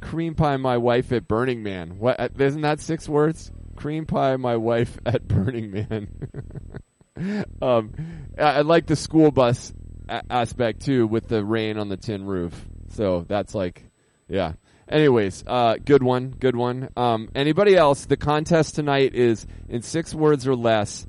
cream 0.00 0.34
pie 0.34 0.56
my 0.56 0.76
wife 0.76 1.12
at 1.12 1.28
Burning 1.28 1.62
Man. 1.62 1.98
What 1.98 2.18
uh, 2.18 2.28
isn't 2.38 2.62
that 2.62 2.80
six 2.80 3.08
words? 3.08 3.50
Cream 3.76 4.06
pie 4.06 4.36
my 4.36 4.56
wife 4.56 4.98
at 5.06 5.26
Burning 5.28 5.70
Man. 5.70 6.08
um, 7.62 7.92
I, 8.38 8.42
I, 8.42 8.60
like 8.62 8.86
the 8.86 8.96
school 8.96 9.30
bus 9.30 9.72
a- 10.08 10.22
aspect 10.30 10.82
too, 10.82 11.06
with 11.06 11.28
the 11.28 11.44
rain 11.44 11.78
on 11.78 11.88
the 11.88 11.96
tin 11.96 12.26
roof. 12.26 12.66
So 12.92 13.24
that's 13.28 13.54
like, 13.54 13.84
yeah. 14.28 14.54
Anyways, 14.90 15.44
uh, 15.46 15.76
good 15.84 16.02
one, 16.02 16.30
good 16.30 16.56
one. 16.56 16.88
Um, 16.96 17.28
anybody 17.34 17.76
else? 17.76 18.06
The 18.06 18.16
contest 18.16 18.74
tonight 18.74 19.14
is 19.14 19.46
in 19.68 19.82
six 19.82 20.12
words 20.12 20.48
or 20.48 20.56
less. 20.56 21.06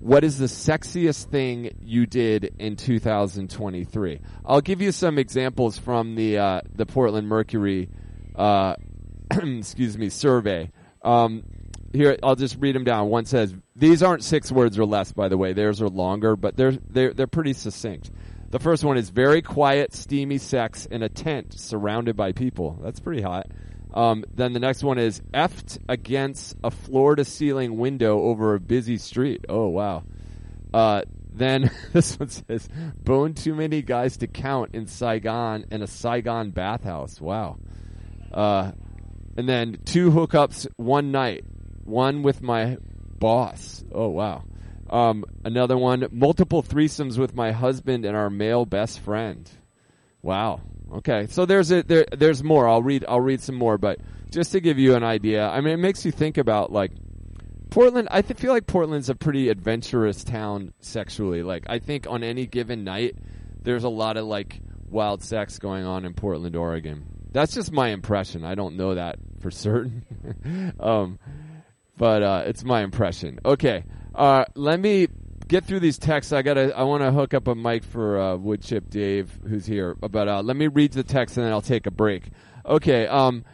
what 0.00 0.22
is 0.22 0.36
the 0.38 0.46
sexiest 0.46 1.30
thing 1.30 1.70
you 1.80 2.06
did 2.06 2.54
in 2.58 2.76
2023? 2.76 4.20
I'll 4.44 4.60
give 4.60 4.82
you 4.82 4.92
some 4.92 5.16
examples 5.18 5.78
from 5.78 6.14
the 6.16 6.38
uh, 6.38 6.60
the 6.74 6.84
Portland 6.86 7.28
Mercury, 7.28 7.88
uh, 8.34 8.74
excuse 9.30 9.96
me, 9.96 10.10
survey. 10.10 10.70
Um, 11.02 11.44
here, 11.92 12.18
I'll 12.22 12.34
just 12.34 12.56
read 12.58 12.74
them 12.74 12.84
down. 12.84 13.08
One 13.08 13.24
says 13.24 13.54
these 13.76 14.02
aren't 14.02 14.24
six 14.24 14.50
words 14.52 14.78
or 14.78 14.84
less, 14.84 15.12
by 15.12 15.28
the 15.28 15.38
way. 15.38 15.52
Theirs 15.52 15.80
are 15.80 15.88
longer, 15.88 16.36
but 16.36 16.56
they're 16.56 16.72
they're 16.72 17.14
they're 17.14 17.26
pretty 17.26 17.52
succinct. 17.52 18.10
The 18.54 18.60
first 18.60 18.84
one 18.84 18.96
is 18.96 19.10
very 19.10 19.42
quiet, 19.42 19.92
steamy 19.92 20.38
sex 20.38 20.86
in 20.86 21.02
a 21.02 21.08
tent 21.08 21.58
surrounded 21.58 22.14
by 22.14 22.30
people. 22.30 22.78
That's 22.84 23.00
pretty 23.00 23.20
hot. 23.20 23.48
Um, 23.92 24.24
then 24.32 24.52
the 24.52 24.60
next 24.60 24.84
one 24.84 24.96
is 24.96 25.20
effed 25.32 25.78
against 25.88 26.54
a 26.62 26.70
floor 26.70 27.16
to 27.16 27.24
ceiling 27.24 27.78
window 27.78 28.20
over 28.20 28.54
a 28.54 28.60
busy 28.60 28.96
street. 28.96 29.44
Oh, 29.48 29.66
wow. 29.66 30.04
Uh, 30.72 31.02
then 31.32 31.68
this 31.92 32.16
one 32.16 32.28
says 32.28 32.68
bone 33.02 33.34
too 33.34 33.56
many 33.56 33.82
guys 33.82 34.18
to 34.18 34.28
count 34.28 34.76
in 34.76 34.86
Saigon 34.86 35.64
in 35.72 35.82
a 35.82 35.88
Saigon 35.88 36.52
bathhouse. 36.52 37.20
Wow. 37.20 37.56
Uh, 38.32 38.70
and 39.36 39.48
then 39.48 39.78
two 39.84 40.12
hookups 40.12 40.68
one 40.76 41.10
night, 41.10 41.44
one 41.82 42.22
with 42.22 42.40
my 42.40 42.78
boss. 43.18 43.82
Oh, 43.90 44.10
wow. 44.10 44.44
Um, 44.94 45.24
another 45.44 45.76
one, 45.76 46.06
multiple 46.12 46.62
threesomes 46.62 47.18
with 47.18 47.34
my 47.34 47.50
husband 47.50 48.04
and 48.04 48.16
our 48.16 48.30
male 48.30 48.64
best 48.64 49.00
friend. 49.00 49.50
Wow. 50.22 50.60
Okay, 50.92 51.26
so 51.28 51.46
there's 51.46 51.72
a 51.72 51.82
there 51.82 52.06
there's 52.16 52.44
more. 52.44 52.68
I'll 52.68 52.82
read 52.82 53.04
I'll 53.08 53.20
read 53.20 53.40
some 53.40 53.56
more, 53.56 53.76
but 53.76 53.98
just 54.30 54.52
to 54.52 54.60
give 54.60 54.78
you 54.78 54.94
an 54.94 55.02
idea, 55.02 55.48
I 55.48 55.60
mean, 55.60 55.74
it 55.74 55.78
makes 55.78 56.04
you 56.04 56.12
think 56.12 56.38
about 56.38 56.70
like 56.70 56.92
Portland. 57.70 58.06
I 58.12 58.22
th- 58.22 58.38
feel 58.38 58.52
like 58.52 58.68
Portland's 58.68 59.08
a 59.08 59.16
pretty 59.16 59.48
adventurous 59.48 60.22
town 60.22 60.72
sexually. 60.78 61.42
Like 61.42 61.64
I 61.68 61.80
think 61.80 62.06
on 62.08 62.22
any 62.22 62.46
given 62.46 62.84
night, 62.84 63.16
there's 63.62 63.82
a 63.82 63.88
lot 63.88 64.16
of 64.16 64.26
like 64.26 64.60
wild 64.88 65.24
sex 65.24 65.58
going 65.58 65.84
on 65.84 66.04
in 66.04 66.14
Portland, 66.14 66.54
Oregon. 66.54 67.04
That's 67.32 67.52
just 67.52 67.72
my 67.72 67.88
impression. 67.88 68.44
I 68.44 68.54
don't 68.54 68.76
know 68.76 68.94
that 68.94 69.16
for 69.40 69.50
certain, 69.50 70.04
um, 70.78 71.18
but 71.96 72.22
uh, 72.22 72.42
it's 72.46 72.62
my 72.62 72.82
impression. 72.82 73.40
Okay, 73.44 73.82
uh, 74.14 74.44
let 74.54 74.80
me 74.80 75.08
get 75.48 75.64
through 75.64 75.80
these 75.80 75.98
texts. 75.98 76.32
I 76.32 76.42
gotta. 76.42 76.76
I 76.76 76.82
want 76.84 77.02
to 77.02 77.12
hook 77.12 77.34
up 77.34 77.48
a 77.48 77.54
mic 77.54 77.84
for 77.84 78.18
uh, 78.18 78.36
Woodchip 78.36 78.90
Dave, 78.90 79.38
who's 79.48 79.66
here. 79.66 79.94
But 79.94 80.28
uh, 80.28 80.42
let 80.42 80.56
me 80.56 80.68
read 80.68 80.92
the 80.92 81.02
text 81.02 81.36
and 81.36 81.44
then 81.44 81.52
I'll 81.52 81.62
take 81.62 81.86
a 81.86 81.90
break. 81.90 82.30
Okay. 82.66 83.06
Um. 83.06 83.44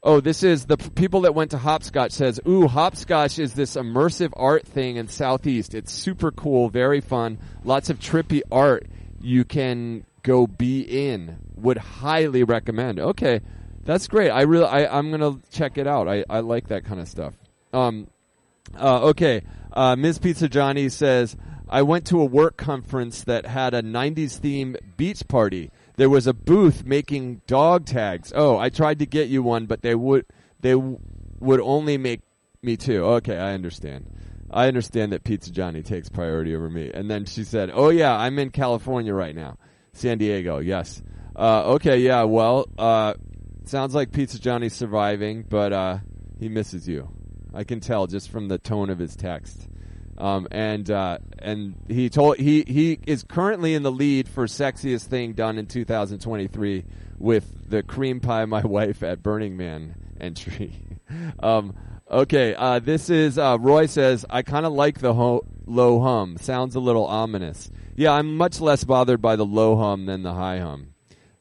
Oh, 0.00 0.20
this 0.20 0.44
is 0.44 0.66
the 0.66 0.76
p- 0.76 0.90
people 0.90 1.22
that 1.22 1.34
went 1.34 1.50
to 1.50 1.58
Hopscotch 1.58 2.12
says, 2.12 2.38
"Ooh, 2.46 2.68
Hopscotch 2.68 3.38
is 3.38 3.54
this 3.54 3.74
immersive 3.74 4.30
art 4.36 4.64
thing 4.64 4.96
in 4.96 5.08
Southeast. 5.08 5.74
It's 5.74 5.92
super 5.92 6.30
cool, 6.30 6.68
very 6.68 7.00
fun, 7.00 7.38
lots 7.64 7.90
of 7.90 7.98
trippy 7.98 8.42
art. 8.52 8.86
You 9.20 9.44
can 9.44 10.06
go 10.22 10.46
be 10.46 10.82
in. 10.82 11.38
Would 11.56 11.78
highly 11.78 12.44
recommend." 12.44 13.00
Okay, 13.00 13.40
that's 13.84 14.06
great. 14.06 14.30
I 14.30 14.42
really, 14.42 14.66
I, 14.66 14.98
I'm 14.98 15.10
gonna 15.10 15.40
check 15.50 15.78
it 15.78 15.88
out. 15.88 16.06
I, 16.08 16.24
I 16.30 16.40
like 16.40 16.68
that 16.68 16.84
kind 16.84 17.00
of 17.00 17.08
stuff. 17.08 17.34
Um. 17.72 18.06
Uh, 18.76 19.06
okay. 19.08 19.42
Uh, 19.72 19.96
Ms. 19.96 20.18
Pizza 20.18 20.48
Johnny 20.48 20.88
says, 20.88 21.36
I 21.68 21.82
went 21.82 22.06
to 22.06 22.20
a 22.20 22.24
work 22.24 22.56
conference 22.56 23.24
that 23.24 23.46
had 23.46 23.74
a 23.74 23.82
90s 23.82 24.38
theme 24.38 24.76
beach 24.96 25.26
party. 25.28 25.70
There 25.96 26.08
was 26.08 26.26
a 26.26 26.32
booth 26.32 26.84
making 26.84 27.42
dog 27.46 27.84
tags. 27.84 28.32
Oh, 28.34 28.56
I 28.56 28.70
tried 28.70 29.00
to 29.00 29.06
get 29.06 29.28
you 29.28 29.42
one, 29.42 29.66
but 29.66 29.82
they 29.82 29.94
would 29.94 30.24
they 30.60 30.72
w- 30.72 30.98
would 31.40 31.60
only 31.60 31.98
make 31.98 32.20
me 32.62 32.76
two. 32.76 33.04
Okay, 33.04 33.36
I 33.36 33.52
understand. 33.52 34.06
I 34.50 34.66
understand 34.68 35.12
that 35.12 35.24
Pizza 35.24 35.50
Johnny 35.50 35.82
takes 35.82 36.08
priority 36.08 36.54
over 36.56 36.70
me. 36.70 36.90
And 36.92 37.10
then 37.10 37.26
she 37.26 37.44
said, 37.44 37.70
"Oh 37.72 37.90
yeah, 37.90 38.16
I'm 38.16 38.38
in 38.38 38.50
California 38.50 39.12
right 39.12 39.34
now, 39.34 39.58
San 39.92 40.18
Diego. 40.18 40.58
Yes. 40.58 41.02
Uh, 41.36 41.72
okay, 41.74 41.98
yeah. 41.98 42.22
Well, 42.22 42.66
uh, 42.78 43.14
sounds 43.64 43.94
like 43.94 44.12
Pizza 44.12 44.40
Johnny's 44.40 44.74
surviving, 44.74 45.44
but 45.48 45.72
uh, 45.72 45.98
he 46.38 46.48
misses 46.48 46.88
you. 46.88 47.08
I 47.54 47.64
can 47.64 47.80
tell 47.80 48.06
just 48.06 48.30
from 48.30 48.48
the 48.48 48.58
tone 48.58 48.90
of 48.90 48.98
his 48.98 49.16
text. 49.16 49.68
Um, 50.18 50.48
and 50.50 50.90
uh, 50.90 51.18
and 51.38 51.76
he 51.88 52.10
told 52.10 52.38
he 52.38 52.64
he 52.66 52.98
is 53.06 53.22
currently 53.22 53.74
in 53.74 53.84
the 53.84 53.92
lead 53.92 54.28
for 54.28 54.46
sexiest 54.46 55.04
thing 55.04 55.32
done 55.32 55.58
in 55.58 55.66
2023 55.66 56.84
with 57.18 57.70
the 57.70 57.84
cream 57.84 58.18
pie 58.18 58.44
my 58.44 58.60
wife 58.64 59.04
at 59.04 59.22
Burning 59.22 59.56
Man 59.56 59.94
entry. 60.20 60.74
um, 61.40 61.76
okay, 62.10 62.54
uh, 62.56 62.80
this 62.80 63.10
is 63.10 63.38
uh, 63.38 63.58
Roy 63.60 63.86
says 63.86 64.26
I 64.28 64.42
kind 64.42 64.66
of 64.66 64.72
like 64.72 64.98
the 64.98 65.14
ho- 65.14 65.46
low 65.66 66.00
hum. 66.00 66.36
Sounds 66.38 66.74
a 66.74 66.80
little 66.80 67.06
ominous. 67.06 67.70
Yeah, 67.94 68.12
I'm 68.12 68.36
much 68.36 68.60
less 68.60 68.82
bothered 68.82 69.22
by 69.22 69.36
the 69.36 69.46
low 69.46 69.76
hum 69.76 70.06
than 70.06 70.24
the 70.24 70.34
high 70.34 70.58
hum 70.58 70.94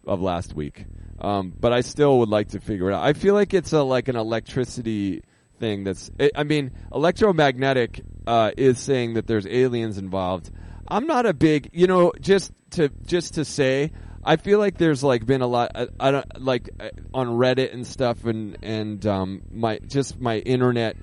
of 0.06 0.22
last 0.22 0.54
week. 0.54 0.86
Um, 1.20 1.52
but 1.60 1.74
I 1.74 1.82
still 1.82 2.20
would 2.20 2.30
like 2.30 2.50
to 2.50 2.60
figure 2.60 2.92
it 2.92 2.94
out. 2.94 3.04
I 3.04 3.14
feel 3.14 3.34
like 3.34 3.56
it's 3.56 3.74
a 3.74 3.82
like 3.82 4.08
an 4.08 4.16
electricity 4.16 5.24
thing 5.60 5.84
that's 5.84 6.10
it, 6.20 6.32
i 6.36 6.44
mean 6.44 6.72
electromagnetic 6.94 8.02
uh, 8.26 8.52
is 8.58 8.78
saying 8.80 9.14
that 9.14 9.26
there's 9.26 9.48
aliens 9.48 9.98
involved 9.98 10.52
i'm 10.88 11.08
not 11.08 11.26
a 11.26 11.34
big 11.34 11.70
you 11.74 11.88
know 11.88 12.12
just 12.20 12.52
to 12.72 12.90
just 13.06 13.36
to 13.36 13.46
say 13.46 13.92
i 14.24 14.36
feel 14.36 14.60
like 14.60 14.78
there's 14.78 15.04
like 15.04 15.26
been 15.26 15.42
a 15.42 15.48
lot 15.48 15.72
I, 15.76 15.88
I 16.00 16.12
don't 16.12 16.42
like 16.42 16.70
uh, 16.80 16.90
on 17.14 17.28
reddit 17.28 17.74
and 17.74 17.88
stuff 17.88 18.26
and 18.26 18.58
and 18.62 19.06
um 19.06 19.44
my 19.52 19.80
just 19.80 20.20
my 20.20 20.40
internet 20.40 20.98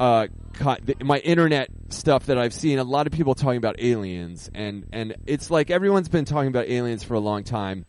uh 0.00 0.26
my 1.02 1.18
internet 1.18 1.68
stuff 1.90 2.26
that 2.26 2.38
I've 2.38 2.54
seen 2.54 2.78
a 2.78 2.84
lot 2.84 3.06
of 3.06 3.12
people 3.12 3.34
talking 3.34 3.58
about 3.58 3.76
aliens 3.78 4.50
and 4.54 4.86
and 4.92 5.14
it's 5.26 5.50
like 5.50 5.70
everyone's 5.70 6.08
been 6.08 6.24
talking 6.24 6.48
about 6.48 6.68
aliens 6.68 7.04
for 7.04 7.14
a 7.14 7.20
long 7.20 7.44
time 7.44 7.84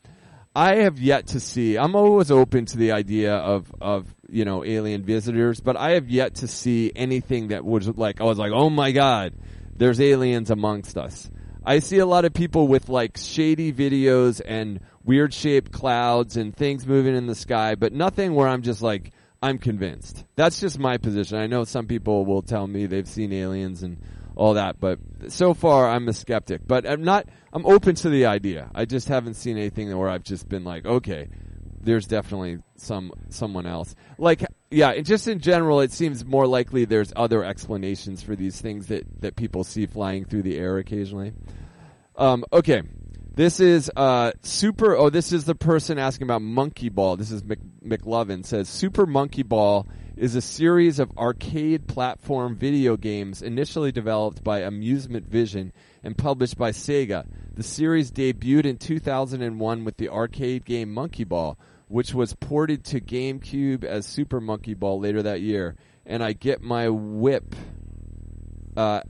I 0.58 0.78
have 0.78 0.98
yet 0.98 1.28
to 1.28 1.40
see. 1.40 1.78
I'm 1.78 1.96
always 1.96 2.32
open 2.32 2.66
to 2.66 2.78
the 2.78 2.92
idea 2.92 3.36
of 3.36 3.72
of 3.80 4.16
you 4.30 4.46
know 4.46 4.64
alien 4.64 5.04
visitors, 5.04 5.60
but 5.60 5.78
I 5.78 5.92
have 5.92 6.10
yet 6.10 6.36
to 6.36 6.48
see 6.48 6.92
anything 6.96 7.50
that 7.50 7.66
was 7.66 7.88
like 7.88 8.22
I 8.22 8.24
was 8.24 8.38
like, 8.38 8.52
oh 8.52 8.70
my 8.70 8.92
god, 8.92 9.34
there's 9.76 10.00
aliens 10.00 10.50
amongst 10.52 10.98
us. 10.98 11.30
I 11.66 11.80
see 11.80 11.98
a 11.98 12.06
lot 12.06 12.26
of 12.26 12.34
people 12.34 12.68
with 12.68 12.88
like 12.90 13.18
shady 13.18 13.74
videos 13.74 14.42
and 14.46 14.80
weird 15.04 15.34
shaped 15.34 15.72
clouds 15.72 16.38
and 16.38 16.56
things 16.56 16.88
moving 16.88 17.16
in 17.16 17.28
the 17.28 17.36
sky, 17.36 17.76
but 17.76 17.94
nothing 17.94 18.36
where 18.36 18.48
I'm 18.48 18.62
just 18.62 18.82
like 18.82 19.12
I'm 19.42 19.58
convinced. 19.58 20.26
That's 20.36 20.60
just 20.60 20.80
my 20.80 20.98
position. 20.98 21.38
I 21.38 21.48
know 21.48 21.64
some 21.64 21.88
people 21.88 22.26
will 22.26 22.42
tell 22.42 22.66
me 22.66 22.86
they've 22.86 23.08
seen 23.08 23.32
aliens 23.32 23.84
and 23.84 23.98
all 24.36 24.54
that. 24.54 24.80
But 24.80 25.00
so 25.30 25.54
far, 25.54 25.90
I'm 25.90 26.08
a 26.08 26.14
skeptic. 26.14 26.62
But 26.66 26.88
I'm 26.88 27.04
not. 27.04 27.28
I'm 27.54 27.66
open 27.66 27.96
to 27.96 28.10
the 28.10 28.28
idea. 28.28 28.70
I 28.74 28.86
just 28.86 29.08
haven't 29.08 29.34
seen 29.34 29.58
anything 29.58 29.96
where 29.98 30.10
I've 30.10 30.24
just 30.24 30.48
been 30.48 30.64
like, 30.64 30.86
okay, 30.86 31.30
there's 31.88 32.06
definitely 32.06 32.60
some 32.76 33.14
someone 33.30 33.66
else. 33.66 33.96
Like, 34.18 34.46
yeah, 34.70 34.90
and 34.90 35.06
just 35.06 35.28
in 35.30 35.40
general, 35.40 35.80
it 35.80 35.94
seems 35.94 36.26
more 36.26 36.46
likely 36.46 36.84
there's 36.84 37.14
other 37.16 37.46
explanations 37.46 38.22
for 38.22 38.36
these 38.36 38.60
things 38.60 38.88
that 38.88 39.22
that 39.22 39.38
people 39.38 39.64
see 39.64 39.86
flying 39.86 40.26
through 40.26 40.44
the 40.44 40.58
air 40.58 40.78
occasionally. 40.78 41.32
Um, 42.18 42.44
okay. 42.52 42.84
This 43.36 43.60
is 43.60 43.92
uh, 43.96 44.32
super. 44.42 44.98
Oh, 44.98 45.12
this 45.12 45.32
is 45.32 45.46
the 45.46 45.54
person 45.54 46.00
asking 46.00 46.26
about 46.26 46.42
Monkey 46.42 46.90
Ball. 46.90 47.18
This 47.18 47.32
is 47.32 47.44
Mc, 47.44 47.60
McLovin 47.86 48.44
says 48.44 48.68
Super 48.68 49.06
Monkey 49.06 49.44
Ball 49.44 49.88
is 50.18 50.36
a 50.36 50.42
series 50.42 50.98
of 50.98 51.16
arcade 51.18 51.88
platform 51.88 52.56
video 52.56 52.98
games 52.98 53.44
initially 53.44 53.92
developed 53.92 54.44
by 54.44 54.62
Amusement 54.62 55.30
Vision 55.30 55.72
and 56.04 56.18
published 56.18 56.58
by 56.58 56.72
Sega. 56.72 57.28
The 57.54 57.62
series 57.62 58.12
debuted 58.12 58.66
in 58.66 58.78
2001 58.78 59.86
with 59.86 59.98
the 59.98 60.10
arcade 60.10 60.66
game 60.66 60.92
Monkey 60.92 61.24
Ball, 61.24 61.60
which 61.88 62.14
was 62.14 62.34
ported 62.34 62.84
to 62.86 63.02
GameCube 63.02 63.84
as 63.84 64.06
Super 64.06 64.40
Monkey 64.40 64.74
Ball 64.74 65.00
later 65.00 65.24
that 65.24 65.42
year. 65.42 65.76
And 66.06 66.24
I 66.24 66.34
get 66.34 66.62
my 66.62 66.90
whip. 66.90 67.56
Uh, 68.76 69.02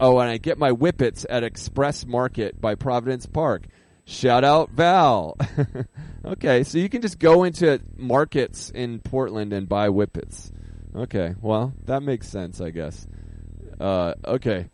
oh, 0.00 0.18
and 0.18 0.30
I 0.30 0.38
get 0.38 0.58
my 0.58 0.70
whippets 0.70 1.26
at 1.28 1.42
Express 1.42 2.06
Market 2.06 2.60
by 2.60 2.74
Providence 2.74 3.26
Park. 3.26 3.66
Shout 4.04 4.42
out 4.42 4.70
Val. 4.70 5.36
okay, 6.24 6.64
so 6.64 6.78
you 6.78 6.88
can 6.88 7.02
just 7.02 7.18
go 7.18 7.44
into 7.44 7.80
markets 7.96 8.70
in 8.70 9.00
Portland 9.00 9.52
and 9.52 9.68
buy 9.68 9.88
whippets. 9.88 10.50
Okay, 10.96 11.34
well, 11.42 11.74
that 11.84 12.02
makes 12.02 12.26
sense, 12.28 12.60
I 12.60 12.70
guess. 12.70 13.06
Uh, 13.78 14.14
okay. 14.24 14.70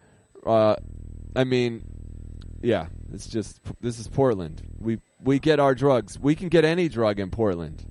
Uh, 0.46 0.76
I 1.34 1.44
mean, 1.44 1.84
yeah, 2.62 2.86
it's 3.12 3.26
just 3.26 3.60
this 3.80 3.98
is 3.98 4.08
Portland. 4.08 4.62
We 4.78 4.98
we 5.24 5.38
get 5.38 5.58
our 5.58 5.74
drugs. 5.74 6.18
We 6.18 6.34
can 6.34 6.48
get 6.48 6.64
any 6.64 6.88
drug 6.88 7.18
in 7.18 7.30
Portland. 7.30 7.84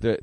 The 0.00 0.18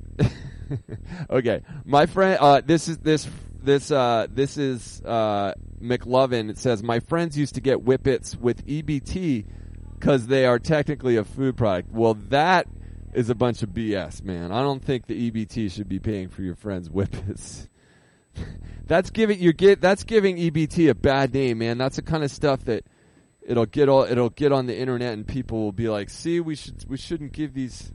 okay, 1.29 1.61
my 1.85 2.05
friend. 2.05 2.37
Uh, 2.41 2.61
this 2.61 2.87
is 2.87 2.97
this 2.99 3.27
this 3.61 3.91
uh, 3.91 4.27
this 4.29 4.57
is 4.57 5.01
uh, 5.05 5.53
McLovin. 5.81 6.49
It 6.49 6.57
says 6.57 6.83
my 6.83 6.99
friends 6.99 7.37
used 7.37 7.55
to 7.55 7.61
get 7.61 7.79
whippets 7.79 8.35
with 8.35 8.65
EBT 8.65 9.45
because 9.93 10.27
they 10.27 10.45
are 10.45 10.59
technically 10.59 11.15
a 11.17 11.23
food 11.23 11.57
product. 11.57 11.91
Well, 11.91 12.15
that 12.29 12.67
is 13.13 13.29
a 13.29 13.35
bunch 13.35 13.61
of 13.61 13.69
BS, 13.69 14.23
man. 14.23 14.51
I 14.51 14.61
don't 14.61 14.83
think 14.83 15.07
the 15.07 15.31
EBT 15.31 15.71
should 15.71 15.89
be 15.89 15.99
paying 15.99 16.29
for 16.29 16.41
your 16.41 16.55
friends' 16.55 16.89
whippets. 16.89 17.67
that's 18.87 19.09
giving 19.09 19.39
you 19.39 19.53
get 19.53 19.81
that's 19.81 20.03
giving 20.03 20.37
EBT 20.37 20.89
a 20.89 20.95
bad 20.95 21.33
name, 21.33 21.59
man. 21.59 21.77
That's 21.77 21.97
the 21.97 22.01
kind 22.01 22.23
of 22.23 22.31
stuff 22.31 22.65
that 22.65 22.85
it'll 23.45 23.65
get 23.65 23.89
all 23.89 24.03
it'll 24.03 24.29
get 24.29 24.51
on 24.51 24.67
the 24.67 24.77
internet 24.77 25.13
and 25.13 25.27
people 25.27 25.63
will 25.63 25.71
be 25.71 25.89
like, 25.89 26.09
"See, 26.09 26.39
we 26.39 26.55
should 26.55 26.83
we 26.87 26.97
shouldn't 26.97 27.33
give 27.33 27.53
these." 27.53 27.91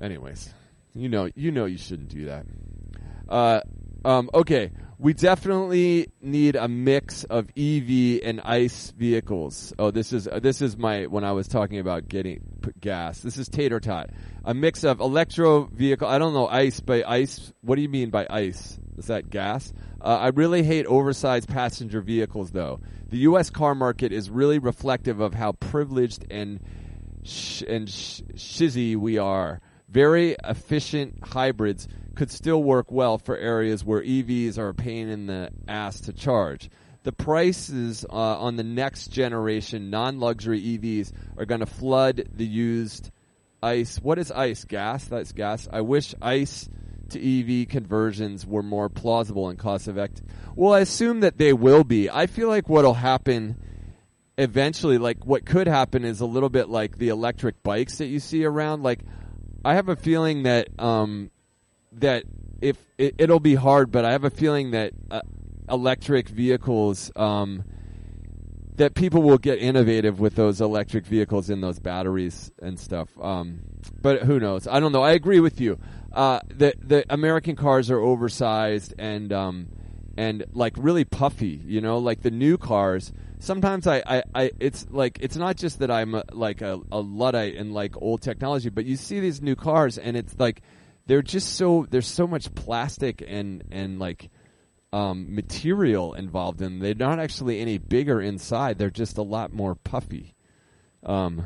Anyways, 0.00 0.52
you 0.94 1.08
know 1.08 1.28
you 1.34 1.50
know 1.50 1.64
you 1.64 1.78
shouldn't 1.78 2.08
do 2.08 2.26
that. 2.26 2.46
Uh, 3.28 3.60
um, 4.04 4.30
okay, 4.32 4.70
we 4.98 5.12
definitely 5.12 6.08
need 6.22 6.56
a 6.56 6.68
mix 6.68 7.24
of 7.24 7.50
EV 7.56 8.20
and 8.22 8.40
ICE 8.40 8.92
vehicles. 8.96 9.74
Oh, 9.78 9.90
this 9.90 10.12
is 10.12 10.26
uh, 10.28 10.38
this 10.38 10.62
is 10.62 10.76
my 10.76 11.06
when 11.06 11.24
I 11.24 11.32
was 11.32 11.48
talking 11.48 11.80
about 11.80 12.08
getting 12.08 12.40
gas. 12.80 13.20
This 13.20 13.36
is 13.36 13.48
tater 13.48 13.80
tot. 13.80 14.10
A 14.44 14.54
mix 14.54 14.84
of 14.84 15.00
electro 15.00 15.64
vehicle. 15.64 16.08
I 16.08 16.18
don't 16.18 16.32
know 16.32 16.46
ICE, 16.46 16.78
by 16.80 17.02
ICE. 17.02 17.52
What 17.60 17.76
do 17.76 17.82
you 17.82 17.88
mean 17.88 18.10
by 18.10 18.26
ICE? 18.30 18.78
Is 18.96 19.06
that 19.06 19.28
gas? 19.28 19.72
Uh, 20.06 20.18
I 20.18 20.28
really 20.28 20.62
hate 20.62 20.86
oversized 20.86 21.48
passenger 21.48 22.00
vehicles, 22.00 22.52
though. 22.52 22.78
The 23.08 23.16
U.S. 23.30 23.50
car 23.50 23.74
market 23.74 24.12
is 24.12 24.30
really 24.30 24.60
reflective 24.60 25.18
of 25.18 25.34
how 25.34 25.50
privileged 25.50 26.24
and 26.30 26.60
sh- 27.24 27.64
and 27.66 27.90
sh- 27.90 28.22
shizzy 28.34 28.94
we 28.94 29.18
are. 29.18 29.60
Very 29.88 30.36
efficient 30.44 31.26
hybrids 31.26 31.88
could 32.14 32.30
still 32.30 32.62
work 32.62 32.92
well 32.92 33.18
for 33.18 33.36
areas 33.36 33.84
where 33.84 34.00
EVs 34.00 34.58
are 34.58 34.68
a 34.68 34.74
pain 34.74 35.08
in 35.08 35.26
the 35.26 35.50
ass 35.66 36.02
to 36.02 36.12
charge. 36.12 36.70
The 37.02 37.10
prices 37.10 38.06
uh, 38.08 38.14
on 38.14 38.54
the 38.54 38.62
next 38.62 39.08
generation 39.08 39.90
non 39.90 40.20
luxury 40.20 40.60
EVs 40.60 41.10
are 41.36 41.46
going 41.46 41.62
to 41.62 41.66
flood 41.66 42.28
the 42.32 42.46
used 42.46 43.10
ICE. 43.60 43.98
What 43.98 44.20
is 44.20 44.30
ICE? 44.30 44.64
Gas? 44.66 45.06
That's 45.06 45.32
gas. 45.32 45.66
I 45.72 45.80
wish 45.80 46.14
ICE 46.22 46.68
to 47.10 47.62
EV 47.62 47.68
conversions 47.68 48.46
were 48.46 48.62
more 48.62 48.88
plausible 48.88 49.48
and 49.48 49.58
cost 49.58 49.88
effective. 49.88 50.24
Well, 50.54 50.72
I 50.72 50.80
assume 50.80 51.20
that 51.20 51.38
they 51.38 51.52
will 51.52 51.84
be. 51.84 52.10
I 52.10 52.26
feel 52.26 52.48
like 52.48 52.68
what'll 52.68 52.94
happen 52.94 53.56
eventually, 54.38 54.98
like 54.98 55.24
what 55.24 55.44
could 55.44 55.66
happen 55.66 56.04
is 56.04 56.20
a 56.20 56.26
little 56.26 56.48
bit 56.48 56.68
like 56.68 56.98
the 56.98 57.08
electric 57.08 57.62
bikes 57.62 57.98
that 57.98 58.06
you 58.06 58.20
see 58.20 58.44
around. 58.44 58.82
Like, 58.82 59.00
I 59.64 59.74
have 59.74 59.88
a 59.88 59.96
feeling 59.96 60.44
that 60.44 60.68
um, 60.78 61.30
that 61.92 62.24
if 62.60 62.76
it, 62.98 63.28
will 63.28 63.40
be 63.40 63.54
hard, 63.54 63.90
but 63.90 64.04
I 64.04 64.12
have 64.12 64.24
a 64.24 64.30
feeling 64.30 64.70
that 64.72 64.92
uh, 65.10 65.20
electric 65.68 66.28
vehicles 66.28 67.10
um, 67.16 67.64
that 68.76 68.94
people 68.94 69.22
will 69.22 69.38
get 69.38 69.58
innovative 69.58 70.20
with 70.20 70.34
those 70.34 70.60
electric 70.60 71.06
vehicles 71.06 71.50
in 71.50 71.60
those 71.60 71.78
batteries 71.78 72.50
and 72.60 72.78
stuff. 72.78 73.08
Um, 73.20 73.60
but 74.00 74.22
who 74.22 74.38
knows? 74.38 74.66
I 74.66 74.80
don't 74.80 74.92
know. 74.92 75.02
I 75.02 75.12
agree 75.12 75.40
with 75.40 75.60
you. 75.60 75.78
Uh, 76.16 76.40
the 76.48 76.72
the 76.82 77.04
American 77.10 77.54
cars 77.56 77.90
are 77.90 78.00
oversized 78.00 78.94
and 78.98 79.34
um, 79.34 79.68
and 80.16 80.44
like 80.54 80.72
really 80.78 81.04
puffy. 81.04 81.60
You 81.66 81.82
know, 81.82 81.98
like 81.98 82.22
the 82.22 82.30
new 82.30 82.56
cars. 82.56 83.12
Sometimes 83.38 83.86
I, 83.86 84.02
I, 84.06 84.22
I 84.34 84.50
it's 84.58 84.86
like 84.90 85.18
it's 85.20 85.36
not 85.36 85.56
just 85.56 85.80
that 85.80 85.90
I'm 85.90 86.14
a, 86.14 86.24
like 86.32 86.62
a, 86.62 86.80
a 86.90 87.00
luddite 87.00 87.56
and 87.56 87.74
like 87.74 88.00
old 88.00 88.22
technology, 88.22 88.70
but 88.70 88.86
you 88.86 88.96
see 88.96 89.20
these 89.20 89.42
new 89.42 89.54
cars 89.54 89.98
and 89.98 90.16
it's 90.16 90.34
like 90.38 90.62
they're 91.04 91.20
just 91.20 91.54
so 91.56 91.86
there's 91.90 92.06
so 92.06 92.26
much 92.26 92.54
plastic 92.54 93.22
and 93.26 93.62
and 93.70 93.98
like 93.98 94.30
um, 94.94 95.34
material 95.34 96.14
involved 96.14 96.62
in 96.62 96.78
them. 96.78 96.80
They're 96.80 96.94
not 96.94 97.18
actually 97.18 97.60
any 97.60 97.76
bigger 97.76 98.22
inside. 98.22 98.78
They're 98.78 98.88
just 98.88 99.18
a 99.18 99.22
lot 99.22 99.52
more 99.52 99.74
puffy. 99.74 100.34
Um, 101.02 101.44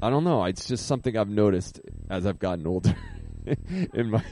I 0.00 0.08
don't 0.08 0.24
know. 0.24 0.42
It's 0.46 0.66
just 0.66 0.86
something 0.86 1.18
I've 1.18 1.28
noticed 1.28 1.82
as 2.08 2.24
I've 2.24 2.38
gotten 2.38 2.66
older. 2.66 2.96
in 3.94 4.10
my 4.10 4.24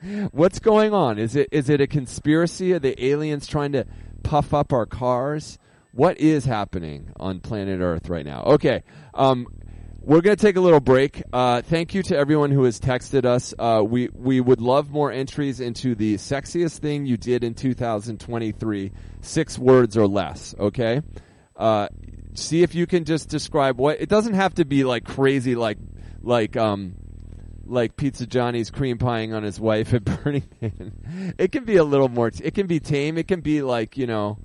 what's 0.32 0.58
going 0.58 0.92
on? 0.92 1.18
Is 1.18 1.36
it 1.36 1.48
is 1.52 1.68
it 1.68 1.80
a 1.80 1.86
conspiracy? 1.86 2.72
Are 2.72 2.78
the 2.78 3.02
aliens 3.04 3.46
trying 3.46 3.72
to 3.72 3.86
puff 4.22 4.54
up 4.54 4.72
our 4.72 4.86
cars? 4.86 5.58
What 5.92 6.18
is 6.18 6.44
happening 6.44 7.12
on 7.18 7.40
planet 7.40 7.80
Earth 7.80 8.08
right 8.08 8.24
now? 8.24 8.42
Okay, 8.44 8.82
um, 9.12 9.46
we're 10.02 10.20
going 10.20 10.36
to 10.36 10.40
take 10.40 10.56
a 10.56 10.60
little 10.60 10.80
break. 10.80 11.22
Uh, 11.32 11.62
thank 11.62 11.94
you 11.94 12.02
to 12.04 12.16
everyone 12.16 12.50
who 12.50 12.64
has 12.64 12.80
texted 12.80 13.24
us. 13.24 13.52
Uh, 13.58 13.82
we 13.84 14.08
we 14.14 14.40
would 14.40 14.60
love 14.60 14.90
more 14.90 15.12
entries 15.12 15.60
into 15.60 15.94
the 15.94 16.14
sexiest 16.14 16.78
thing 16.78 17.06
you 17.06 17.16
did 17.16 17.44
in 17.44 17.54
2023. 17.54 18.92
Six 19.20 19.58
words 19.58 19.96
or 19.96 20.06
less. 20.06 20.54
Okay. 20.58 21.02
Uh, 21.56 21.88
see 22.34 22.62
if 22.62 22.74
you 22.74 22.86
can 22.86 23.04
just 23.04 23.28
describe 23.28 23.78
what. 23.78 24.00
It 24.00 24.08
doesn't 24.08 24.34
have 24.34 24.54
to 24.54 24.64
be 24.64 24.84
like 24.84 25.04
crazy, 25.04 25.54
like 25.54 25.78
like 26.22 26.56
um 26.56 26.94
like 27.70 27.96
Pizza 27.96 28.26
Johnny's 28.26 28.70
cream 28.70 28.98
pieing 28.98 29.32
on 29.34 29.42
his 29.42 29.60
wife 29.60 29.94
at 29.94 30.04
Burning 30.04 30.48
Man. 30.60 31.34
It 31.38 31.52
can 31.52 31.64
be 31.64 31.76
a 31.76 31.84
little 31.84 32.08
more. 32.08 32.30
T- 32.30 32.44
it 32.44 32.54
can 32.54 32.66
be 32.66 32.80
tame. 32.80 33.16
It 33.16 33.28
can 33.28 33.40
be 33.40 33.62
like 33.62 33.96
you 33.96 34.06
know, 34.06 34.38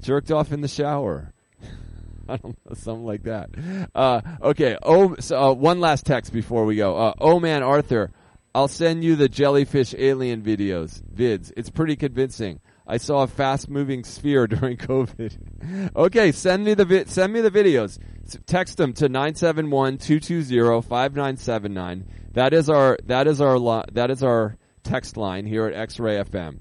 jerked 0.00 0.30
off 0.30 0.52
in 0.52 0.60
the 0.60 0.68
shower. 0.68 1.32
I 2.28 2.36
don't 2.36 2.56
know, 2.66 2.74
something 2.74 3.04
like 3.04 3.24
that. 3.24 3.50
Uh, 3.94 4.20
okay. 4.42 4.76
Oh, 4.82 5.16
so, 5.18 5.50
uh, 5.50 5.52
one 5.52 5.80
last 5.80 6.06
text 6.06 6.32
before 6.32 6.64
we 6.64 6.76
go. 6.76 6.96
Uh, 6.96 7.12
oh 7.20 7.40
man, 7.40 7.62
Arthur, 7.62 8.10
I'll 8.54 8.68
send 8.68 9.04
you 9.04 9.16
the 9.16 9.28
jellyfish 9.28 9.94
alien 9.96 10.42
videos, 10.42 11.02
vids. 11.02 11.52
It's 11.56 11.70
pretty 11.70 11.96
convincing. 11.96 12.60
I 12.86 12.96
saw 12.96 13.22
a 13.22 13.28
fast-moving 13.28 14.02
sphere 14.02 14.46
during 14.48 14.76
COVID. 14.76 15.94
okay, 15.94 16.32
send 16.32 16.64
me 16.64 16.74
the 16.74 16.84
vi- 16.84 17.04
send 17.04 17.32
me 17.32 17.40
the 17.40 17.50
videos. 17.50 17.98
S- 18.26 18.36
text 18.46 18.78
them 18.78 18.92
to 18.94 19.08
971-220-5979. 19.08 22.02
That 22.32 22.52
is 22.52 22.70
our 22.70 22.98
that 23.06 23.26
is 23.26 23.40
our 23.40 23.58
li- 23.58 23.84
that 23.92 24.10
is 24.10 24.22
our 24.22 24.56
text 24.82 25.16
line 25.16 25.46
here 25.46 25.66
at 25.66 25.74
X-Ray 25.74 26.16
FM. 26.16 26.58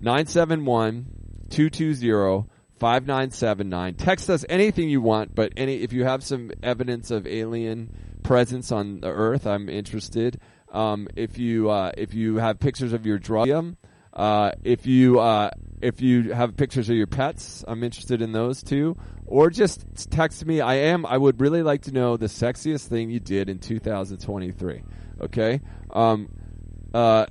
971 0.00 1.06
220 1.50 2.48
5979. 2.78 3.94
Text 3.94 4.30
us 4.30 4.44
anything 4.48 4.88
you 4.88 5.02
want, 5.02 5.34
but 5.34 5.52
any 5.56 5.76
if 5.82 5.92
you 5.92 6.04
have 6.04 6.22
some 6.24 6.50
evidence 6.62 7.10
of 7.10 7.26
alien 7.26 7.94
presence 8.22 8.72
on 8.72 9.00
the 9.00 9.08
earth, 9.08 9.46
I'm 9.46 9.68
interested. 9.68 10.40
Um, 10.72 11.08
if 11.16 11.38
you 11.38 11.70
uh, 11.70 11.92
if 11.96 12.14
you 12.14 12.36
have 12.36 12.58
pictures 12.58 12.92
of 12.92 13.04
your 13.04 13.18
drug, 13.18 13.48
uh, 14.20 14.52
if 14.62 14.86
you 14.86 15.18
uh, 15.18 15.48
if 15.80 16.02
you 16.02 16.34
have 16.34 16.54
pictures 16.54 16.90
of 16.90 16.96
your 16.96 17.06
pets, 17.06 17.64
I'm 17.66 17.82
interested 17.82 18.20
in 18.20 18.32
those 18.32 18.62
too. 18.62 18.98
Or 19.24 19.48
just 19.48 20.10
text 20.10 20.44
me. 20.44 20.60
I 20.60 20.74
am. 20.74 21.06
I 21.06 21.16
would 21.16 21.40
really 21.40 21.62
like 21.62 21.82
to 21.82 21.92
know 21.92 22.18
the 22.18 22.26
sexiest 22.26 22.88
thing 22.88 23.08
you 23.08 23.18
did 23.18 23.48
in 23.48 23.60
2023. 23.60 24.82
Okay. 25.22 25.60
Um, 25.88 26.28
uh, 26.92 27.24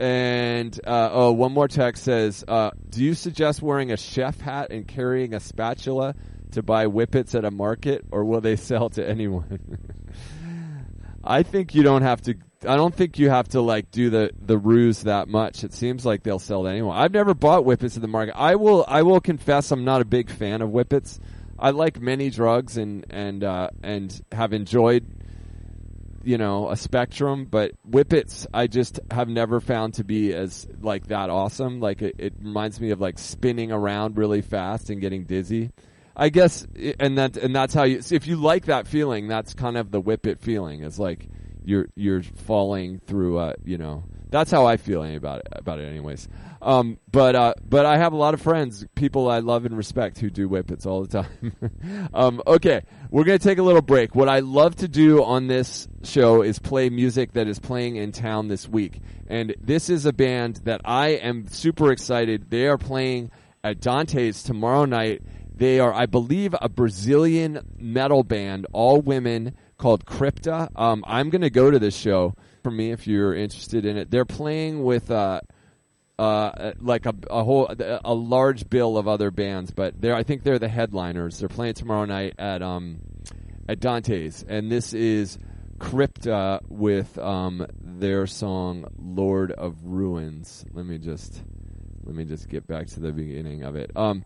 and 0.00 0.80
uh, 0.84 1.10
oh, 1.12 1.32
one 1.32 1.52
more 1.52 1.68
text 1.68 2.02
says, 2.02 2.44
uh, 2.48 2.72
"Do 2.88 3.04
you 3.04 3.14
suggest 3.14 3.62
wearing 3.62 3.92
a 3.92 3.96
chef 3.96 4.40
hat 4.40 4.72
and 4.72 4.88
carrying 4.88 5.34
a 5.34 5.40
spatula 5.40 6.16
to 6.50 6.64
buy 6.64 6.86
whippets 6.86 7.36
at 7.36 7.44
a 7.44 7.52
market, 7.52 8.04
or 8.10 8.24
will 8.24 8.40
they 8.40 8.56
sell 8.56 8.90
to 8.90 9.08
anyone?" 9.08 9.60
I 11.24 11.44
think 11.44 11.76
you 11.76 11.84
don't 11.84 12.02
have 12.02 12.22
to. 12.22 12.34
I 12.66 12.76
don't 12.76 12.94
think 12.94 13.18
you 13.18 13.30
have 13.30 13.48
to 13.48 13.60
like 13.60 13.90
do 13.90 14.10
the 14.10 14.30
the 14.40 14.58
ruse 14.58 15.02
that 15.02 15.28
much. 15.28 15.64
It 15.64 15.72
seems 15.72 16.06
like 16.06 16.22
they'll 16.22 16.38
sell 16.38 16.64
to 16.64 16.68
anyone. 16.68 16.96
I've 16.96 17.12
never 17.12 17.34
bought 17.34 17.64
whippets 17.64 17.96
in 17.96 18.02
the 18.02 18.08
market. 18.08 18.34
I 18.36 18.56
will. 18.56 18.84
I 18.86 19.02
will 19.02 19.20
confess, 19.20 19.70
I'm 19.70 19.84
not 19.84 20.00
a 20.00 20.04
big 20.04 20.30
fan 20.30 20.62
of 20.62 20.70
whippets. 20.70 21.18
I 21.58 21.70
like 21.70 22.00
many 22.00 22.30
drugs 22.30 22.76
and 22.76 23.06
and 23.10 23.44
uh, 23.44 23.70
and 23.82 24.20
have 24.32 24.52
enjoyed 24.52 25.06
you 26.24 26.38
know 26.38 26.70
a 26.70 26.76
spectrum 26.76 27.44
but 27.44 27.72
whippets 27.88 28.46
i 28.54 28.68
just 28.68 29.00
have 29.10 29.28
never 29.28 29.60
found 29.60 29.94
to 29.94 30.04
be 30.04 30.32
as 30.32 30.68
like 30.80 31.08
that 31.08 31.30
awesome 31.30 31.80
like 31.80 32.00
it, 32.00 32.14
it 32.18 32.32
reminds 32.40 32.80
me 32.80 32.90
of 32.90 33.00
like 33.00 33.18
spinning 33.18 33.72
around 33.72 34.16
really 34.16 34.40
fast 34.40 34.88
and 34.88 35.00
getting 35.00 35.24
dizzy 35.24 35.70
i 36.16 36.28
guess 36.28 36.64
and 37.00 37.18
that 37.18 37.36
and 37.36 37.54
that's 37.54 37.74
how 37.74 37.82
you 37.82 38.00
if 38.12 38.26
you 38.26 38.36
like 38.36 38.66
that 38.66 38.86
feeling 38.86 39.26
that's 39.26 39.52
kind 39.54 39.76
of 39.76 39.90
the 39.90 40.00
whippet 40.00 40.38
feeling 40.38 40.84
it's 40.84 40.98
like 40.98 41.28
you're 41.64 41.86
you're 41.94 42.22
falling 42.22 43.00
through 43.06 43.38
uh 43.38 43.52
you 43.64 43.78
know 43.78 44.04
that's 44.32 44.50
how 44.50 44.64
I 44.66 44.78
feel 44.78 45.04
about 45.04 45.40
it. 45.40 45.48
About 45.52 45.78
it, 45.78 45.84
anyways. 45.84 46.26
Um, 46.62 46.98
but 47.10 47.36
uh, 47.36 47.54
but 47.68 47.84
I 47.84 47.98
have 47.98 48.14
a 48.14 48.16
lot 48.16 48.34
of 48.34 48.40
friends, 48.40 48.84
people 48.94 49.30
I 49.30 49.40
love 49.40 49.66
and 49.66 49.76
respect, 49.76 50.18
who 50.18 50.30
do 50.30 50.48
whippets 50.48 50.86
all 50.86 51.04
the 51.04 51.22
time. 51.22 52.08
um, 52.14 52.42
okay, 52.46 52.80
we're 53.10 53.24
gonna 53.24 53.38
take 53.38 53.58
a 53.58 53.62
little 53.62 53.82
break. 53.82 54.14
What 54.14 54.28
I 54.30 54.40
love 54.40 54.76
to 54.76 54.88
do 54.88 55.22
on 55.22 55.48
this 55.48 55.86
show 56.02 56.42
is 56.42 56.58
play 56.58 56.88
music 56.88 57.34
that 57.34 57.46
is 57.46 57.58
playing 57.58 57.96
in 57.96 58.10
town 58.10 58.48
this 58.48 58.66
week, 58.66 59.00
and 59.28 59.54
this 59.60 59.90
is 59.90 60.06
a 60.06 60.12
band 60.14 60.60
that 60.64 60.80
I 60.84 61.08
am 61.08 61.46
super 61.48 61.92
excited. 61.92 62.48
They 62.48 62.68
are 62.68 62.78
playing 62.78 63.30
at 63.62 63.80
Dante's 63.80 64.42
tomorrow 64.42 64.86
night. 64.86 65.22
They 65.54 65.78
are, 65.78 65.92
I 65.92 66.06
believe, 66.06 66.56
a 66.60 66.70
Brazilian 66.70 67.60
metal 67.76 68.24
band, 68.24 68.66
all 68.72 69.02
women, 69.02 69.54
called 69.82 70.06
Crypta. 70.06 70.68
Um, 70.76 71.04
I'm 71.08 71.28
gonna 71.28 71.50
go 71.50 71.68
to 71.68 71.78
this 71.78 71.96
show 71.96 72.34
for 72.62 72.70
me 72.70 72.92
if 72.92 73.08
you're 73.08 73.34
interested 73.34 73.84
in 73.84 73.96
it. 73.96 74.12
They're 74.12 74.24
playing 74.24 74.84
with 74.84 75.10
uh, 75.10 75.40
uh, 76.20 76.72
like 76.80 77.04
a, 77.04 77.14
a 77.28 77.42
whole 77.42 77.68
a 77.68 78.14
large 78.14 78.70
bill 78.70 78.96
of 78.96 79.08
other 79.08 79.32
bands, 79.32 79.72
but 79.72 80.00
they're 80.00 80.14
I 80.14 80.22
think 80.22 80.44
they're 80.44 80.60
the 80.60 80.68
headliners. 80.68 81.40
They're 81.40 81.48
playing 81.48 81.74
tomorrow 81.74 82.04
night 82.04 82.34
at 82.38 82.62
um 82.62 83.00
at 83.68 83.80
Dante's, 83.80 84.44
and 84.46 84.70
this 84.70 84.94
is 84.94 85.36
Crypta 85.78 86.60
with 86.68 87.18
um 87.18 87.66
their 87.80 88.28
song 88.28 88.84
Lord 88.96 89.50
of 89.50 89.76
Ruins. 89.82 90.64
Let 90.72 90.86
me 90.86 90.98
just 90.98 91.42
let 92.04 92.14
me 92.14 92.24
just 92.24 92.48
get 92.48 92.68
back 92.68 92.86
to 92.88 93.00
the 93.00 93.10
beginning 93.10 93.64
of 93.64 93.74
it. 93.74 93.90
Um, 93.96 94.24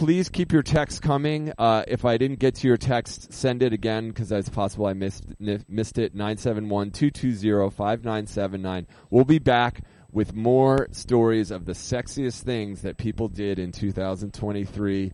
please 0.00 0.28
keep 0.30 0.50
your 0.50 0.62
text 0.62 1.02
coming. 1.02 1.52
Uh, 1.58 1.84
if 1.86 2.06
I 2.06 2.16
didn't 2.16 2.38
get 2.38 2.54
to 2.54 2.66
your 2.66 2.78
text, 2.78 3.34
send 3.34 3.62
it 3.62 3.74
again 3.74 4.08
because 4.08 4.32
it's 4.32 4.48
possible 4.48 4.86
I 4.86 4.94
missed 4.94 5.26
missed 5.38 5.98
it. 5.98 6.16
971-220-5979. 6.16 8.86
We'll 9.10 9.26
be 9.26 9.38
back 9.38 9.82
with 10.10 10.34
more 10.34 10.88
stories 10.92 11.50
of 11.50 11.66
the 11.66 11.72
sexiest 11.72 12.44
things 12.44 12.80
that 12.80 12.96
people 12.96 13.28
did 13.28 13.58
in 13.58 13.72
2023 13.72 15.12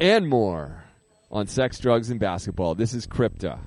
and 0.00 0.28
more 0.28 0.82
on 1.30 1.46
sex, 1.46 1.78
drugs, 1.78 2.10
and 2.10 2.18
basketball. 2.18 2.74
This 2.74 2.94
is 2.94 3.06
Crypta. 3.06 3.60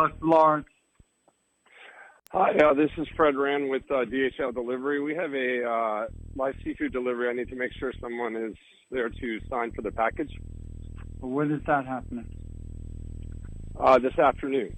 Oh, 0.00 0.08
Lawrence. 0.22 0.66
Hi, 2.32 2.52
uh, 2.52 2.72
this 2.72 2.88
is 2.96 3.06
Fred 3.16 3.36
Rand 3.36 3.68
with 3.68 3.82
uh, 3.90 4.06
DHL 4.06 4.54
Delivery. 4.54 4.98
We 5.02 5.14
have 5.14 5.34
a 5.34 5.62
uh, 5.68 6.06
live 6.34 6.54
seafood 6.64 6.92
delivery. 6.92 7.28
I 7.28 7.34
need 7.34 7.50
to 7.50 7.54
make 7.54 7.72
sure 7.78 7.92
someone 8.00 8.34
is 8.34 8.54
there 8.90 9.10
to 9.10 9.38
sign 9.50 9.72
for 9.72 9.82
the 9.82 9.90
package 9.90 10.30
When 11.20 11.50
is 11.50 11.60
that 11.66 11.84
happening? 11.86 12.24
uh, 13.78 13.98
this 13.98 14.18
afternoon. 14.18 14.72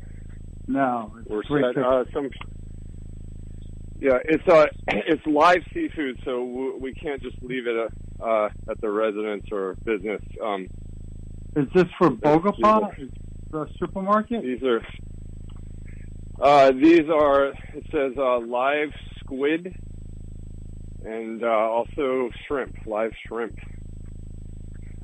No, 0.67 1.13
it's 1.25 1.49
set. 1.49 1.77
Uh, 1.85 2.05
some, 2.13 2.29
yeah, 4.01 4.19
it's 4.25 4.49
uh, 4.49 4.67
it's 4.89 5.25
live 5.25 5.63
seafood, 5.73 6.19
so 6.25 6.45
w- 6.45 6.79
we 6.81 6.95
can't 6.95 7.23
just 7.23 7.37
leave 7.43 7.69
it 7.69 7.77
uh, 8.21 8.25
uh, 8.25 8.49
at 8.69 8.81
the 8.81 8.91
residence 8.91 9.45
or 9.53 9.77
business. 9.85 10.23
Um, 10.43 10.67
Is 11.55 11.69
this 11.75 11.87
for 11.97 12.11
legal. 12.11 12.91
The 13.53 13.69
supermarket? 13.79 14.43
these 14.43 14.63
are 14.63 14.81
uh, 16.43 16.73
these 16.73 17.09
are 17.09 17.47
it 17.47 17.87
says 17.91 18.13
uh, 18.19 18.39
live 18.41 18.91
squid 19.21 19.75
and 21.05 21.43
uh, 21.43 21.47
also 21.47 22.31
shrimp, 22.47 22.75
live 22.87 23.13
shrimp. 23.27 23.59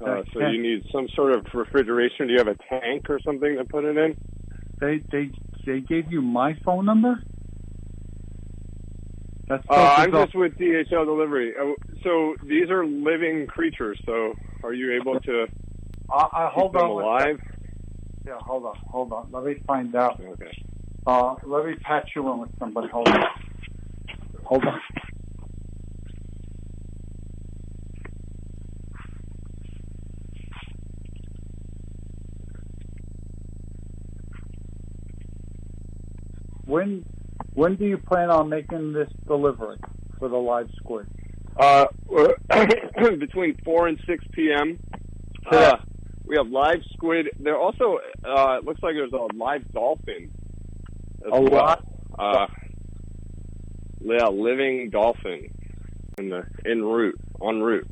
Uh, 0.01 0.23
so 0.33 0.41
you 0.41 0.63
need 0.63 0.85
some 0.93 1.09
sort 1.15 1.33
of 1.33 1.47
refrigeration. 1.55 2.29
Do 2.29 2.33
you 2.33 2.39
have 2.39 2.49
a 2.49 2.57
tank 2.69 3.11
or 3.11 3.19
something 3.21 3.57
to 3.57 3.65
put 3.65 3.85
it 3.85 3.97
in? 3.97 4.17
They 4.81 5.03
they 5.11 5.31
they 5.67 5.81
gave 5.81 6.11
you 6.13 6.23
my 6.23 6.57
phone 6.65 6.85
number. 6.85 7.21
That's 9.49 9.65
Uh, 9.69 9.95
I'm 9.97 10.13
just 10.13 10.35
with 10.35 10.57
DHL 10.59 11.05
delivery. 11.07 11.55
Uh, 11.59 11.73
so 12.05 12.37
these 12.45 12.71
are 12.71 12.85
living 12.85 13.47
creatures. 13.47 14.01
So 14.05 14.35
are 14.63 14.75
you 14.75 14.95
able 15.01 15.19
to 15.21 15.47
I, 16.13 16.29
I 16.33 16.51
hold 16.53 16.73
keep 16.73 16.81
them 16.81 16.91
on. 16.91 16.95
one 16.95 17.05
alive? 17.05 17.41
Yeah, 18.27 18.39
hold 18.41 18.67
on, 18.67 18.77
hold 18.89 19.13
on. 19.13 19.29
Let 19.33 19.45
me 19.45 19.57
find 19.67 19.95
out. 19.95 20.21
Okay. 20.21 20.53
Uh, 21.09 21.37
let 21.47 21.65
me 21.65 21.75
patch 21.77 22.11
you 22.15 22.31
in 22.31 22.39
with 22.39 22.51
somebody. 22.59 22.87
Hold 22.89 23.09
on. 23.09 23.25
Hold 24.45 24.65
on. 24.67 24.81
When 36.67 37.07
when 37.55 37.77
do 37.77 37.87
you 37.87 37.97
plan 37.97 38.29
on 38.29 38.51
making 38.51 38.93
this 38.93 39.09
delivery 39.27 39.79
for 40.19 40.29
the 40.29 40.37
live 40.37 40.69
squid? 40.77 41.09
Uh, 41.57 41.87
between 43.19 43.57
4 43.65 43.89
and 43.89 43.99
6 44.07 44.25
p.m. 44.33 44.79
Uh, 45.51 45.79
we 46.27 46.37
have 46.37 46.49
live 46.49 46.83
squid. 46.93 47.29
There 47.41 47.57
also 47.57 47.99
uh, 48.27 48.59
it 48.59 48.65
looks 48.67 48.83
like 48.83 48.93
there's 48.93 49.15
a 49.15 49.27
live 49.35 49.67
dolphin. 49.73 50.31
As 51.33 51.39
A 51.39 51.41
well. 51.41 51.51
lot? 51.53 51.85
Uh, 52.19 52.47
yeah, 54.01 54.29
living 54.29 54.91
dolphin 54.91 55.49
in 56.19 56.31
the 56.31 56.45
en 56.67 56.83
route 56.83 57.19
en 57.43 57.61
route. 57.61 57.87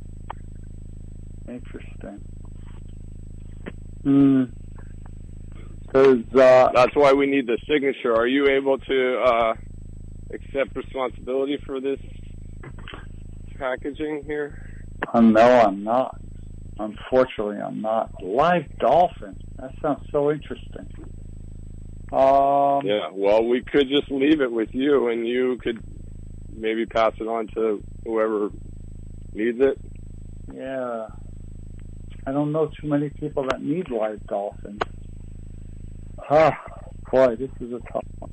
Interesting. 1.48 2.20
Hmm. 4.02 4.44
Because 5.86 6.18
uh, 6.34 6.70
That's 6.74 6.94
why 6.94 7.12
we 7.12 7.26
need 7.26 7.46
the 7.46 7.58
signature. 7.68 8.14
Are 8.14 8.26
you 8.26 8.48
able 8.48 8.78
to 8.78 9.18
uh, 9.20 9.54
accept 10.32 10.74
responsibility 10.76 11.58
for 11.64 11.80
this 11.80 12.00
packaging 13.58 14.22
here? 14.26 14.58
Uh, 15.12 15.20
no, 15.20 15.40
I'm 15.60 15.84
not. 15.84 16.18
Unfortunately, 16.78 17.56
I'm 17.58 17.80
not. 17.80 18.22
Live 18.22 18.64
dolphin. 18.78 19.36
That 19.58 19.72
sounds 19.80 20.06
so 20.10 20.30
interesting. 20.30 20.86
Um, 22.12 22.86
Yeah. 22.86 23.08
Well, 23.12 23.44
we 23.44 23.62
could 23.62 23.88
just 23.88 24.10
leave 24.10 24.40
it 24.40 24.50
with 24.52 24.74
you, 24.74 25.08
and 25.08 25.26
you 25.26 25.56
could 25.58 25.82
maybe 26.54 26.86
pass 26.86 27.12
it 27.20 27.26
on 27.26 27.48
to 27.48 27.82
whoever 28.04 28.50
needs 29.34 29.60
it. 29.60 29.78
yeah. 30.52 31.08
I 32.28 32.32
don't 32.32 32.50
know 32.50 32.66
too 32.80 32.88
many 32.88 33.08
people 33.08 33.44
that 33.50 33.62
need 33.62 33.88
live 33.88 34.20
dolphins. 34.26 34.80
Ah, 36.28 36.58
boy, 37.10 37.36
this 37.36 37.50
is 37.60 37.72
a 37.72 37.78
tough 37.92 38.04
one. 38.18 38.30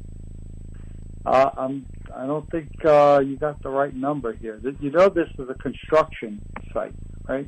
Uh, 1.26 1.52
I'm. 1.56 1.86
I 2.16 2.26
don't 2.26 2.50
think 2.50 2.70
uh, 2.84 3.22
you 3.24 3.38
got 3.38 3.62
the 3.62 3.70
right 3.70 3.94
number 3.96 4.34
here. 4.34 4.60
You 4.80 4.90
know, 4.90 5.10
this 5.10 5.30
is 5.38 5.48
a 5.48 5.54
construction 5.54 6.42
site, 6.74 6.96
right? 7.30 7.48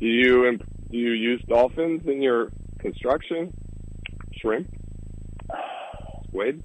Do 0.00 0.06
you 0.06 0.46
imp- 0.46 0.68
do 0.90 0.98
you 0.98 1.12
use 1.12 1.42
dolphins 1.48 2.02
in 2.06 2.20
your 2.20 2.50
construction? 2.80 3.52
Shrimp, 4.40 4.68
squid. 6.28 6.62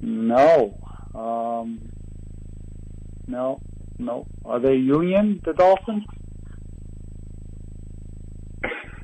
No. 0.00 0.78
Um, 1.14 1.90
no. 3.26 3.60
No. 3.98 4.26
Are 4.44 4.58
they 4.58 4.74
union, 4.74 5.40
the 5.44 5.52
Dolphins? 5.52 6.04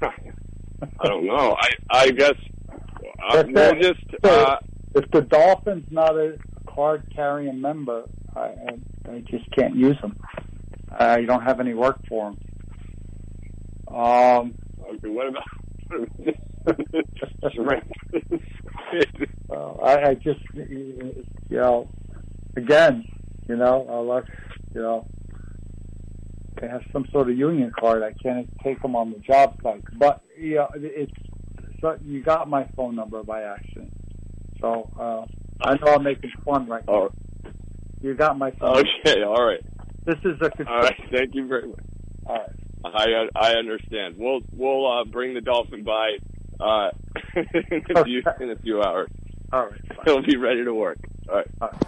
I 0.03 1.09
don't 1.09 1.27
know. 1.27 1.57
I 1.59 1.71
I 1.91 2.11
guess 2.11 2.35
uh, 2.71 3.43
That's 3.43 3.49
we'll 3.49 3.75
just 3.75 4.25
uh, 4.25 4.57
If 4.95 5.11
the 5.11 5.23
Dolphins 5.23 5.87
not 5.91 6.17
a 6.17 6.39
card 6.67 7.11
carrying 7.15 7.61
member, 7.61 8.05
I, 8.35 8.41
I, 8.41 8.79
I 9.11 9.21
just 9.21 9.51
can't 9.53 9.75
use 9.75 9.97
them. 10.01 10.17
I 10.91 11.23
don't 11.23 11.43
have 11.43 11.61
any 11.61 11.75
work 11.75 11.99
for 12.09 12.31
them. 12.31 13.95
Um, 13.95 14.55
okay. 14.91 15.09
What 15.09 15.29
about? 15.29 15.45
Uh, 19.49 19.73
I, 19.83 20.11
I 20.11 20.15
just, 20.15 20.41
you 20.55 21.25
know, 21.51 21.89
again, 22.57 23.07
you 23.49 23.57
know, 23.57 23.87
unless, 23.89 24.25
you 24.75 24.83
know, 24.83 25.07
they 26.61 26.69
have 26.69 26.83
some 26.93 27.07
sort 27.13 27.31
of 27.31 27.37
union 27.37 27.73
card, 27.79 28.03
I 28.03 28.13
can't 28.23 28.49
take 28.63 28.81
them 28.83 28.97
on 28.97 29.13
the 29.13 29.19
job 29.19 29.59
site. 29.63 29.85
But, 29.99 30.23
yeah, 30.39 30.67
it's, 30.75 31.13
so 31.81 31.97
you 32.05 32.23
got 32.23 32.49
my 32.49 32.67
phone 32.77 32.97
number 32.97 33.23
by 33.23 33.43
accident. 33.43 33.93
So, 34.61 34.91
uh, 34.99 35.27
I 35.61 35.75
know 35.75 35.95
I'm 35.95 36.03
making 36.03 36.33
fun 36.45 36.67
right 36.67 36.85
now. 36.87 37.11
You 38.01 38.15
got 38.15 38.39
my 38.39 38.51
phone. 38.53 38.85
okay. 39.05 39.23
All 39.23 39.45
right. 39.45 39.65
This 40.05 40.17
is 40.25 40.41
a 40.41 40.69
All 40.69 40.81
right. 40.81 40.95
Thank 41.11 41.35
you 41.35 41.47
very 41.47 41.69
much. 41.69 41.81
All 42.27 42.37
right. 42.37 42.51
I 42.85 43.29
I 43.35 43.55
understand. 43.55 44.17
We'll 44.17 44.41
we'll 44.53 44.87
uh, 44.87 45.05
bring 45.05 45.35
the 45.35 45.41
dolphin 45.41 45.83
by 45.83 46.19
uh, 46.61 46.91
in 47.37 47.97
a 47.97 48.05
few 48.05 48.23
in 48.41 48.51
a 48.51 48.57
few 48.57 48.83
hours. 48.83 49.11
All 49.53 49.67
right. 49.67 49.81
He'll 50.05 50.23
be 50.23 50.37
ready 50.37 50.65
to 50.65 50.75
work. 50.75 50.99
All 51.29 51.37
right. 51.37 51.47
All 51.61 51.69
right. 51.69 51.83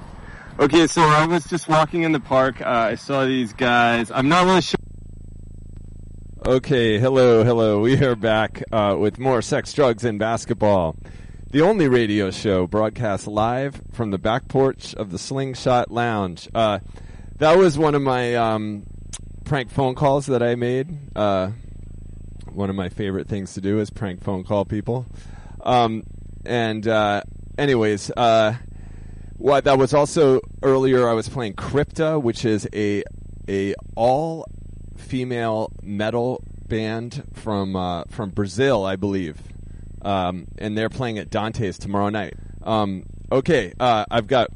Okay, 0.61 0.89
so 0.89 1.03
I 1.03 1.27
was 1.27 1.45
just 1.45 1.69
walking 1.69 2.03
in 2.03 2.11
the 2.11 2.19
park. 2.19 2.61
Uh, 2.61 2.65
I 2.65 2.95
saw 2.97 3.25
these 3.25 3.53
guys. 3.53 4.11
I'm 4.11 4.29
not 4.29 4.45
really 4.45 4.61
sure. 4.61 4.79
Okay, 6.45 6.99
hello, 6.99 7.45
hello. 7.45 7.81
We 7.81 8.03
are 8.05 8.17
back 8.17 8.65
uh, 8.73 8.97
with 8.99 9.19
more 9.21 9.41
sex, 9.41 9.73
drugs, 9.73 10.05
and 10.05 10.19
basketball. 10.19 10.97
The 11.51 11.63
only 11.63 11.87
radio 11.89 12.31
show 12.31 12.67
broadcast 12.67 13.27
live 13.27 13.81
from 13.93 14.11
the 14.11 14.19
back 14.19 14.49
porch 14.49 14.95
of 14.95 15.13
the 15.13 15.19
Slingshot 15.19 15.91
Lounge. 15.91 16.49
Uh, 16.55 16.81
that 17.37 17.57
was 17.57 17.79
one 17.79 17.95
of 17.95 18.03
my 18.03 18.35
um, 18.35 18.83
prank 19.45 19.71
phone 19.71 19.95
calls 19.95 20.27
that 20.27 20.43
I 20.43 20.57
made. 20.57 21.17
One 22.53 22.71
of 22.71 22.77
my 22.77 22.89
favorite 22.89 23.29
things 23.29 23.55
to 23.55 23.61
do 23.61 23.81
is 23.81 23.91
prank 23.91 24.23
phone 24.23 24.45
call 24.45 24.65
people. 24.65 25.07
Um, 25.63 26.05
and 26.45 26.87
uh, 26.87 27.23
anyways, 27.57 28.11
uh, 28.17 28.55
what 29.37 29.65
that 29.65 29.79
was 29.79 29.95
also 29.95 30.41
earlier. 30.63 31.09
I 31.09 31.13
was 31.13 31.29
playing 31.29 31.55
Crypta, 31.55 32.21
which 32.21 32.45
is 32.45 32.69
a 32.75 33.05
a 33.49 33.75
all 33.95 34.47
female 34.97 35.71
metal 35.83 36.43
band 36.67 37.25
from 37.35 37.77
uh, 37.77 38.05
from 38.09 38.31
Brazil, 38.31 38.85
I 38.85 38.97
believe, 38.97 39.41
um, 40.03 40.47
and 40.59 40.77
they're 40.77 40.91
playing 40.91 41.19
at 41.19 41.31
Dante's 41.31 41.79
tomorrow 41.79 42.11
night. 42.11 42.35
Um, 42.63 43.05
okay, 43.31 43.73
uh, 43.79 44.05
I've 44.11 44.27
got 44.27 44.49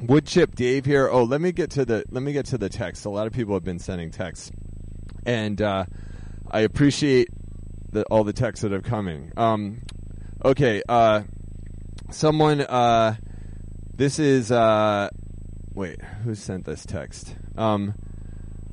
Woodchip 0.00 0.54
Dave 0.54 0.84
here. 0.84 1.08
Oh, 1.10 1.24
let 1.24 1.40
me 1.40 1.52
get 1.52 1.70
to 1.72 1.84
the 1.84 2.04
let 2.10 2.22
me 2.22 2.32
get 2.32 2.46
to 2.46 2.58
the 2.58 2.68
text. 2.68 3.04
A 3.04 3.10
lot 3.10 3.26
of 3.26 3.32
people 3.32 3.54
have 3.54 3.64
been 3.64 3.78
sending 3.78 4.10
texts, 4.10 4.52
and 5.24 5.60
uh, 5.60 5.86
I 6.50 6.60
appreciate 6.60 7.28
the, 7.92 8.04
all 8.04 8.24
the 8.24 8.32
texts 8.32 8.62
that 8.62 8.72
are 8.72 8.82
coming. 8.82 9.32
Um, 9.36 9.82
okay, 10.44 10.82
uh, 10.88 11.22
someone. 12.10 12.60
Uh, 12.60 13.16
this 13.94 14.18
is 14.18 14.52
uh, 14.52 15.08
wait, 15.74 16.02
who 16.24 16.34
sent 16.34 16.64
this 16.64 16.84
text? 16.84 17.34
Um, 17.56 17.94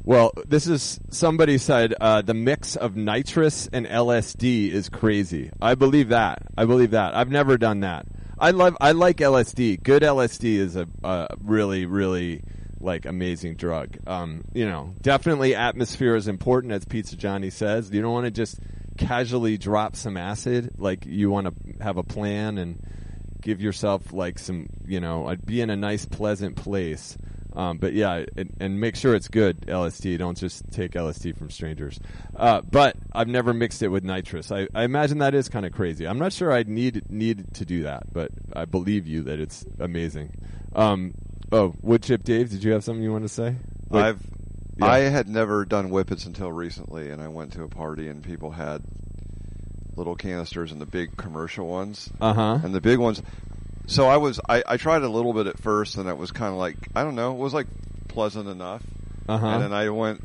well, 0.05 0.33
this 0.45 0.67
is 0.67 0.99
somebody 1.11 1.57
said 1.57 1.93
uh, 2.01 2.21
the 2.21 2.33
mix 2.33 2.75
of 2.75 2.97
nitrous 2.97 3.67
and 3.71 3.85
LSD 3.85 4.69
is 4.69 4.89
crazy. 4.89 5.49
I 5.61 5.75
believe 5.75 6.09
that. 6.09 6.39
I 6.57 6.65
believe 6.65 6.91
that. 6.91 7.15
I've 7.15 7.29
never 7.29 7.57
done 7.57 7.81
that. 7.81 8.05
I 8.37 8.51
love. 8.51 8.75
I 8.81 8.91
like 8.91 9.17
LSD. 9.17 9.81
Good 9.81 10.03
LSD 10.03 10.55
is 10.55 10.75
a, 10.75 10.87
a 11.03 11.27
really, 11.41 11.85
really 11.85 12.41
like 12.83 13.05
amazing 13.05 13.55
drug. 13.55 13.97
Um, 14.05 14.43
you 14.53 14.65
know, 14.65 14.93
definitely 15.01 15.55
atmosphere 15.55 16.15
is 16.15 16.27
important, 16.27 16.73
as 16.73 16.85
Pizza 16.85 17.15
Johnny 17.15 17.49
says. 17.49 17.89
You 17.91 18.01
don't 18.01 18.13
want 18.13 18.25
to 18.25 18.31
just 18.31 18.59
casually 18.97 19.57
drop 19.57 19.95
some 19.95 20.17
acid, 20.17 20.71
like 20.77 21.05
you 21.05 21.29
want 21.29 21.47
to 21.47 21.83
have 21.83 21.97
a 21.97 22.03
plan 22.03 22.57
and 22.57 22.79
give 23.41 23.61
yourself 23.61 24.13
like 24.13 24.39
some, 24.39 24.67
you 24.85 24.99
know, 24.99 25.27
I'd 25.27 25.45
be 25.45 25.61
in 25.61 25.69
a 25.69 25.75
nice, 25.75 26.05
pleasant 26.05 26.55
place. 26.55 27.17
Um, 27.55 27.77
but 27.77 27.93
yeah, 27.93 28.25
and, 28.35 28.55
and 28.59 28.79
make 28.79 28.95
sure 28.95 29.13
it's 29.13 29.27
good 29.27 29.61
LSD. 29.61 30.17
Don't 30.17 30.37
just 30.37 30.71
take 30.71 30.93
LSD 30.93 31.37
from 31.37 31.51
strangers. 31.51 31.99
Uh, 32.35 32.61
but 32.61 32.95
I've 33.13 33.27
never 33.27 33.53
mixed 33.53 33.83
it 33.83 33.89
with 33.89 34.03
nitrous. 34.03 34.51
I, 34.51 34.67
I 34.73 34.83
imagine 34.83 35.19
that 35.19 35.35
is 35.35 35.49
kind 35.49 35.65
of 35.65 35.71
crazy. 35.71 36.07
I'm 36.07 36.17
not 36.17 36.33
sure 36.33 36.51
I'd 36.51 36.67
need 36.67 37.09
need 37.11 37.53
to 37.55 37.65
do 37.65 37.83
that, 37.83 38.11
but 38.11 38.31
I 38.55 38.65
believe 38.65 39.05
you 39.05 39.23
that 39.23 39.39
it's 39.39 39.65
amazing. 39.79 40.31
Um, 40.75 41.13
oh, 41.53 41.73
wood 41.81 42.03
chip 42.03 42.23
Dave, 42.23 42.49
did 42.49 42.63
you 42.63 42.71
have 42.73 42.83
something 42.83 43.03
you 43.03 43.11
want 43.11 43.23
to 43.23 43.29
say? 43.29 43.55
Like- 43.89 44.05
I've 44.05 44.21
yeah. 44.77 44.87
I 44.87 44.99
had 45.01 45.29
never 45.29 45.65
done 45.65 45.89
whippets 45.89 46.25
until 46.25 46.51
recently, 46.51 47.11
and 47.11 47.21
I 47.21 47.27
went 47.27 47.53
to 47.53 47.63
a 47.63 47.67
party 47.67 48.07
and 48.07 48.23
people 48.23 48.49
had 48.49 48.81
little 49.95 50.15
canisters 50.15 50.71
and 50.71 50.81
the 50.81 50.87
big 50.87 51.15
commercial 51.15 51.67
ones, 51.67 52.09
uh 52.19 52.33
huh. 52.33 52.59
and 52.63 52.73
the 52.73 52.81
big 52.81 52.97
ones. 52.97 53.21
So 53.85 54.07
I 54.07 54.17
was 54.17 54.39
I, 54.49 54.63
I 54.67 54.77
tried 54.77 55.03
a 55.03 55.09
little 55.09 55.31
bit 55.33 55.45
at 55.45 55.59
first, 55.59 55.97
and 55.97 56.09
it 56.09 56.17
was 56.17 56.31
kind 56.31 56.51
of 56.51 56.57
like 56.57 56.75
I 56.95 57.03
don't 57.03 57.13
know, 57.15 57.33
it 57.33 57.37
was 57.37 57.53
like 57.53 57.67
pleasant 58.07 58.49
enough, 58.49 58.81
Uh 59.29 59.37
huh. 59.37 59.47
and 59.47 59.63
then 59.63 59.73
I 59.73 59.89
went 59.89 60.21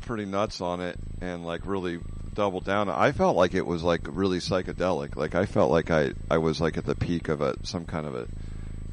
pretty 0.00 0.24
nuts 0.24 0.60
on 0.60 0.80
it 0.80 0.98
and 1.20 1.46
like 1.46 1.64
really 1.64 1.98
doubled 2.34 2.64
down. 2.64 2.88
I 2.88 3.12
felt 3.12 3.36
like 3.36 3.54
it 3.54 3.64
was 3.64 3.82
like 3.84 4.00
really 4.08 4.38
psychedelic. 4.38 5.14
Like 5.16 5.34
I 5.36 5.46
felt 5.46 5.70
like 5.70 5.90
I 5.92 6.12
I 6.28 6.38
was 6.38 6.60
like 6.60 6.76
at 6.76 6.84
the 6.86 6.96
peak 6.96 7.28
of 7.28 7.40
a 7.40 7.54
some 7.64 7.84
kind 7.84 8.06
of 8.06 8.14
a 8.16 8.26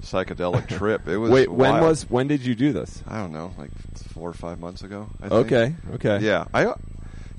psychedelic 0.02 0.68
trip. 0.78 1.08
It 1.08 1.18
was 1.18 1.32
Wait, 1.32 1.50
when 1.52 1.72
wild. 1.74 1.86
was 1.88 2.10
when 2.10 2.28
did 2.28 2.46
you 2.46 2.56
do 2.56 2.74
this? 2.74 3.02
I 3.08 3.18
don't 3.20 3.32
know, 3.32 3.54
like 3.58 3.72
four 4.14 4.30
or 4.30 4.34
five 4.34 4.60
months 4.60 4.82
ago. 4.84 5.10
I 5.22 5.30
think. 5.30 5.34
Okay, 5.52 5.76
okay. 5.96 6.20
Yeah, 6.26 6.46
I. 6.54 6.74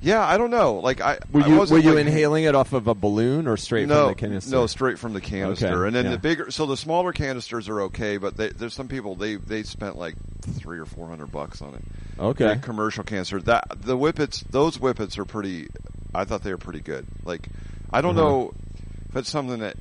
Yeah, 0.05 0.27
I 0.27 0.37
don't 0.37 0.51
know. 0.51 0.81
Like 0.81 1.01
I 1.01 1.21
Were 1.31 1.43
I 1.43 1.47
you 1.47 1.57
wasn't, 1.57 1.79
were 1.85 1.89
you 1.89 1.95
like- 1.97 2.07
inhaling 2.09 2.43
it 2.43 2.57
off 2.57 2.73
of 2.73 2.89
a 2.89 2.95
balloon 2.95 3.47
or 3.47 3.57
straight 3.57 3.87
no, 3.87 4.07
from 4.07 4.09
the 4.09 4.15
canister? 4.17 4.51
no, 4.51 4.67
straight 4.67 4.99
from 4.99 5.13
the 5.13 5.21
canister. 5.21 5.69
Okay, 5.69 5.87
And 5.87 5.95
then 5.95 6.07
yeah. 6.07 6.11
the 6.11 6.19
bigger, 6.19 6.51
so 6.51 6.67
the 6.67 6.77
smaller 6.77 7.13
canisters 7.13 7.69
are 7.69 7.83
okay, 7.83 8.17
but 8.17 8.37
they, 8.37 8.49
there's 8.49 8.75
some 8.75 8.89
people 8.89 9.15
they 9.15 9.37
they 9.37 9.63
spent 9.63 9.97
like 9.97 10.17
three 10.41 10.81
or 10.81 10.87
four 10.87 11.09
hundred 11.09 11.31
bucks 11.31 11.63
on 11.63 11.75
it. 11.77 11.85
Okay. 12.19 12.55
The 12.55 12.57
commercial 12.57 13.05
canister. 13.05 13.41
That 13.43 13.81
the 13.81 13.97
whippets, 13.97 14.43
those 14.51 14.77
whippets 14.77 15.19
are 15.19 15.25
pretty. 15.25 15.69
I 16.13 16.25
thought 16.25 16.43
they 16.43 16.51
were 16.51 16.59
pretty 16.59 16.81
good. 16.81 17.07
Like 17.25 17.47
I 17.93 18.01
don't 18.01 18.19
Uh-huh. 18.19 18.29
know 18.29 18.55
if 19.11 19.15
it's 19.17 19.31
something 19.31 19.61
that. 19.61 19.77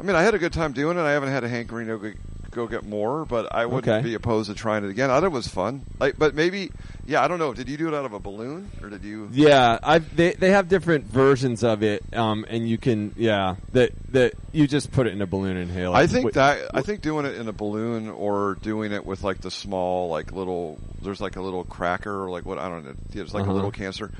I 0.00 0.02
mean, 0.02 0.16
I 0.16 0.22
had 0.22 0.34
a 0.34 0.38
good 0.38 0.52
time 0.52 0.72
doing 0.72 0.98
it. 0.98 1.00
I 1.02 1.12
haven't 1.12 1.30
had 1.30 1.44
a 1.44 1.48
hankering 1.48 1.88
to 1.88 2.14
go- 2.50 2.66
get 2.66 2.84
more, 2.84 3.24
but 3.26 3.54
I 3.54 3.66
wouldn't 3.66 3.86
Okay. 3.88 4.02
be 4.02 4.14
opposed 4.14 4.48
to 4.50 4.54
trying 4.54 4.84
it 4.84 4.90
again. 4.90 5.10
I 5.10 5.14
thought 5.14 5.24
it 5.24 5.32
was 5.32 5.46
fun. 5.48 5.82
Like, 6.00 6.18
but 6.18 6.34
maybe, 6.34 6.70
yeah, 7.06 7.22
I 7.22 7.28
don't 7.28 7.38
know. 7.38 7.52
Did 7.52 7.68
you 7.68 7.76
do 7.76 7.88
it 7.88 7.94
out 7.94 8.04
of 8.06 8.12
a 8.14 8.18
balloon 8.18 8.70
or 8.82 8.88
did 8.90 9.04
you? 9.04 9.28
Yeah, 9.32 9.78
I 9.82 9.98
they 9.98 10.32
they 10.32 10.50
have 10.52 10.68
different 10.68 11.04
versions 11.04 11.62
of 11.64 11.82
it, 11.82 12.02
um, 12.14 12.44
and 12.48 12.66
you 12.68 12.78
can 12.78 13.14
yeah 13.16 13.56
that 13.72 13.90
that 14.12 14.34
you 14.52 14.66
just 14.66 14.90
put 14.92 15.06
it 15.06 15.12
in 15.12 15.20
a 15.22 15.26
balloon 15.26 15.56
and 15.58 15.70
inhale. 15.70 15.92
it. 15.94 15.98
I 15.98 16.06
think 16.06 16.26
Wait, 16.26 16.34
that 16.34 16.70
I 16.74 16.80
think 16.82 17.00
doing 17.02 17.26
it 17.26 17.34
in 17.36 17.46
a 17.48 17.52
balloon 17.52 18.08
or 18.08 18.56
doing 18.62 18.92
it 18.92 19.04
with 19.04 19.22
like 19.22 19.40
the 19.42 19.50
small 19.50 20.08
like 20.08 20.32
little 20.32 20.78
there's 21.02 21.20
like 21.20 21.36
a 21.36 21.42
little 21.42 21.64
cracker 21.64 22.24
or 22.24 22.30
like 22.30 22.44
what 22.46 22.58
I 22.58 22.68
don't 22.68 22.84
know 22.86 22.94
it's 23.12 23.34
like 23.34 23.42
Uh-huh. 23.44 23.52
a 23.52 23.54
little 23.54 23.70
cancer. 23.70 24.10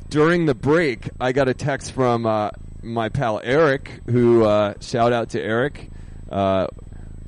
during 0.09 0.47
the 0.47 0.55
break, 0.55 1.11
I 1.21 1.33
got 1.33 1.49
a 1.49 1.55
text 1.55 1.93
from 1.93 2.27
uh, 2.27 2.51
my 2.83 3.09
pal 3.09 3.41
Eric, 3.43 4.01
who 4.07 4.45
uh, 4.45 4.75
shout 4.81 5.13
out 5.13 5.31
to 5.31 5.43
Eric, 5.43 5.91
uh, 6.31 6.69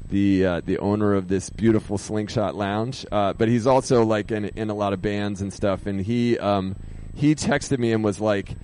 the 0.09 0.47
uh, 0.47 0.61
the 0.65 0.79
owner 0.79 1.15
of 1.15 1.29
this 1.29 1.51
beautiful 1.51 1.99
Slingshot 1.99 2.55
Lounge. 2.55 3.05
Uh, 3.11 3.33
but 3.33 3.49
he's 3.49 3.67
also 3.67 4.05
like 4.05 4.31
in 4.31 4.47
in 4.47 4.71
a 4.71 4.75
lot 4.75 4.93
of 4.93 5.03
bands 5.03 5.41
and 5.41 5.53
stuff. 5.53 5.87
And 5.87 6.01
he 6.01 6.39
um, 6.39 6.77
he 7.15 7.35
texted 7.35 7.79
me 7.79 7.93
and 7.93 8.05
was 8.05 8.21
like, 8.21 8.55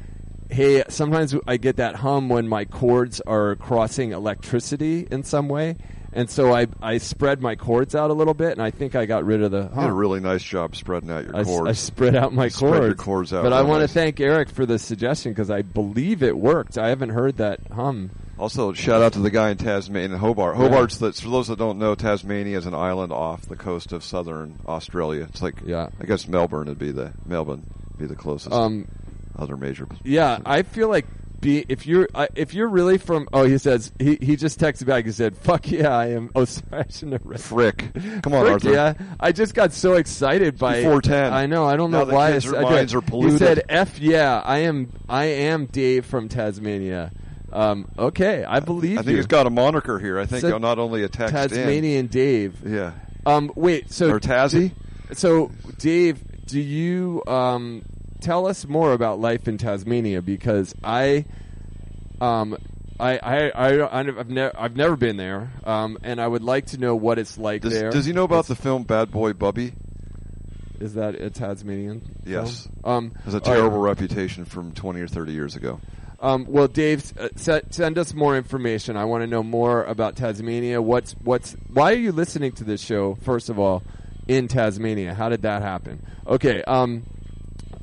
"Hey, 0.51 0.83
sometimes 0.89 1.35
I 1.47 1.57
get 1.57 1.77
that 1.77 1.97
hum 1.97 2.29
when 2.29 2.49
my 2.49 2.65
cords 2.65 3.21
are 3.23 3.57
crossing 3.57 4.13
electricity 4.13 5.07
in 5.11 5.23
some 5.23 5.49
way." 5.49 5.77
And 6.17 6.31
so 6.31 6.55
I, 6.55 6.69
I 6.81 6.99
spread 6.99 7.43
my 7.43 7.57
cords 7.57 7.97
out 7.97 8.09
a 8.11 8.13
little 8.13 8.35
bit, 8.35 8.53
and 8.53 8.63
I 8.63 8.71
think 8.71 8.95
I 8.95 9.05
got 9.05 9.25
rid 9.25 9.43
of 9.43 9.51
the 9.51 9.69
You 9.75 9.81
did 9.81 9.91
a 9.91 9.93
really 9.93 10.21
nice 10.21 10.45
job 10.45 10.77
spreading 10.77 11.11
out 11.11 11.25
your 11.25 11.35
I, 11.37 11.43
cords. 11.43 11.69
I 11.69 11.73
spread 11.73 12.15
out 12.15 12.33
my 12.33 12.45
You 12.45 12.51
spread 12.51 12.71
cords. 12.71 12.87
your 12.87 12.95
cords 12.95 13.35
out 13.35 13.43
but 13.43 13.53
I 13.53 13.63
want 13.63 13.83
to 13.83 13.89
thank 13.89 14.21
Eric 14.21 14.49
for 14.49 14.65
the 14.65 14.79
suggestion 14.79 15.33
because 15.33 15.51
I 15.51 15.63
believe 15.63 16.23
it 16.23 16.39
worked. 16.39 16.79
I 16.79 16.91
haven't 16.91 17.09
heard 17.09 17.39
that 17.39 17.59
hum. 17.73 18.11
Also, 18.39 18.73
shout 18.73 19.03
out 19.03 19.13
to 19.15 19.19
the 19.21 19.31
guy 19.31 19.51
in 19.51 19.57
Tasmania, 19.57 20.17
Hobart. 20.17 20.57
Hobart's 20.57 20.99
the, 20.99 21.13
for 21.13 21.31
those 21.31 21.49
that 21.49 21.59
don't 21.59 21.79
know, 21.81 21.97
Tasmania 21.97 22.59
is 22.59 22.67
an 22.67 22.75
island 22.75 23.13
off 23.13 23.43
the 23.43 23.57
coast 23.57 23.93
of 23.93 24.05
southern 24.05 24.61
Australia. 24.69 25.27
It's 25.31 25.43
like, 25.43 25.63
Yeah. 25.65 25.89
I 26.01 26.05
guess 26.05 26.29
Melbourne 26.29 26.69
would 26.69 26.79
be 26.79 26.93
the 26.93 27.13
Melbourne 27.27 27.65
would 27.91 27.99
be 27.99 28.07
the 28.07 28.15
closest 28.17 28.53
Um, 28.55 28.87
other 29.39 29.57
major. 29.57 29.87
yeah, 30.05 30.39
I 30.45 30.63
feel 30.63 30.89
like 30.89 31.07
be 31.41 31.65
if 31.69 31.87
you're 31.87 32.09
uh, 32.15 32.27
if 32.35 32.55
you're 32.55 32.69
really 32.69 32.97
from. 32.97 33.29
Oh, 33.33 33.45
he 33.45 33.59
says 33.59 33.93
he 33.99 34.17
he 34.21 34.37
just 34.37 34.59
texted 34.59 34.87
back. 34.87 35.05
He 35.05 35.13
said, 35.13 35.37
"Fuck 35.37 35.71
yeah, 35.71 35.91
I 35.95 36.07
am." 36.13 36.31
Oh, 36.35 36.45
sorry, 36.47 36.85
I 36.89 36.91
shouldn't 36.91 37.13
have 37.13 37.27
read. 37.27 37.41
Frick, 37.41 37.93
come 38.23 38.33
on, 38.33 38.43
Frick, 38.47 38.53
Arthur. 38.53 38.73
Yeah, 38.73 38.95
I 39.21 39.33
just 39.33 39.55
got 39.55 39.73
so 39.73 39.95
excited 39.95 40.59
by 40.59 40.83
four 40.83 41.03
ten. 41.03 41.33
I 41.33 41.47
know. 41.47 41.67
I 41.67 41.77
don't 41.77 41.91
know 41.91 41.99
Now 42.01 42.05
the 42.07 42.15
why. 42.15 42.33
kids' 42.33 42.53
I 42.53 42.63
minds 42.63 42.95
are 42.95 43.03
polluted. 43.03 43.33
He 43.33 43.39
said, 43.39 43.63
"F 43.69 43.99
yeah, 43.99 44.41
I 44.45 44.59
am. 44.61 44.91
I 45.09 45.25
am 45.25 45.67
Dave 45.67 46.07
from 46.07 46.29
Tasmania." 46.29 47.13
Um, 47.53 47.89
okay, 47.99 48.43
I 48.45 48.59
believe 48.61 48.99
I 48.99 49.03
think 49.03 49.11
you. 49.13 49.17
he's 49.17 49.27
got 49.27 49.47
a 49.47 49.51
moniker 49.51 49.99
here. 50.01 50.19
I 50.19 50.27
think 50.27 50.41
Said 50.41 50.61
not 50.61 50.79
only 50.81 51.05
a 51.05 51.09
text 51.09 51.33
Tasmanian 51.33 52.09
Dave. 52.09 52.61
Yeah. 52.67 52.93
Um, 53.27 53.53
wait, 53.55 53.93
so 53.93 54.11
Or 54.11 54.19
Tassie? 54.19 54.73
So, 55.13 55.53
Dave, 55.79 56.21
do 56.47 56.59
you 56.61 57.23
um, 57.29 57.85
tell 58.25 58.47
us 58.47 58.67
more 58.67 58.93
about 58.93 59.21
life 59.21 59.47
in 59.47 59.59
Tasmania? 59.59 60.23
Because 60.23 60.75
I, 60.83 61.25
um, 62.21 62.57
I, 62.99 63.19
I, 63.19 63.49
I, 63.51 64.01
I've 64.01 64.31
never, 64.31 64.53
I've 64.59 64.77
never 64.77 64.97
been 64.97 65.17
there, 65.17 65.53
um, 65.65 65.99
and 66.03 66.21
I 66.21 66.27
would 66.27 66.43
like 66.43 66.67
to 66.67 66.79
know 66.79 66.97
what 66.97 67.19
it's 67.19 67.39
like 67.39 67.63
Does, 67.63 67.73
there. 67.73 67.91
does 67.91 68.07
he 68.07 68.13
know 68.13 68.25
about 68.25 68.45
Is- 68.45 68.49
the 68.49 68.57
film 68.57 68.85
Bad 68.85 69.11
Boy 69.11 69.33
Bubby? 69.33 69.75
Is 70.81 70.95
that 70.95 71.15
a 71.15 71.31
Tasmanian? 71.31 72.17
Yes. 72.25 72.67
film? 72.83 72.95
Um, 72.95 73.15
Has 73.25 73.35
a 73.35 73.41
terrible 73.41 73.79
reputation 73.79 74.45
from 74.45 74.73
20 74.73 75.01
or 75.01 75.07
30 75.07 75.33
years 75.33 75.55
ago. 75.57 75.81
Um, 76.21 76.47
well, 76.49 76.69
Dave, 76.69 77.13
uh, 77.19 77.29
se- 77.37 77.63
send 77.71 77.97
us 77.99 78.13
more 78.15 78.37
information. 78.37 78.97
I 78.97 79.05
want 79.05 79.23
to 79.23 79.27
know 79.27 79.43
more 79.43 79.85
about 79.85 80.17
Tasmania. 80.17 80.81
What's 80.83 81.13
what's 81.23 81.53
why 81.73 81.93
are 81.93 81.97
you 81.97 82.13
listening 82.13 82.53
to 82.53 82.65
this 82.65 82.81
show? 82.81 83.15
First 83.17 83.51
of 83.51 83.59
all, 83.59 83.83
in 84.27 84.49
Tasmania, 84.49 85.13
how 85.15 85.29
did 85.29 85.43
that 85.43 85.61
happen? 85.63 86.05
Okay, 86.27 86.63
um, 86.65 87.05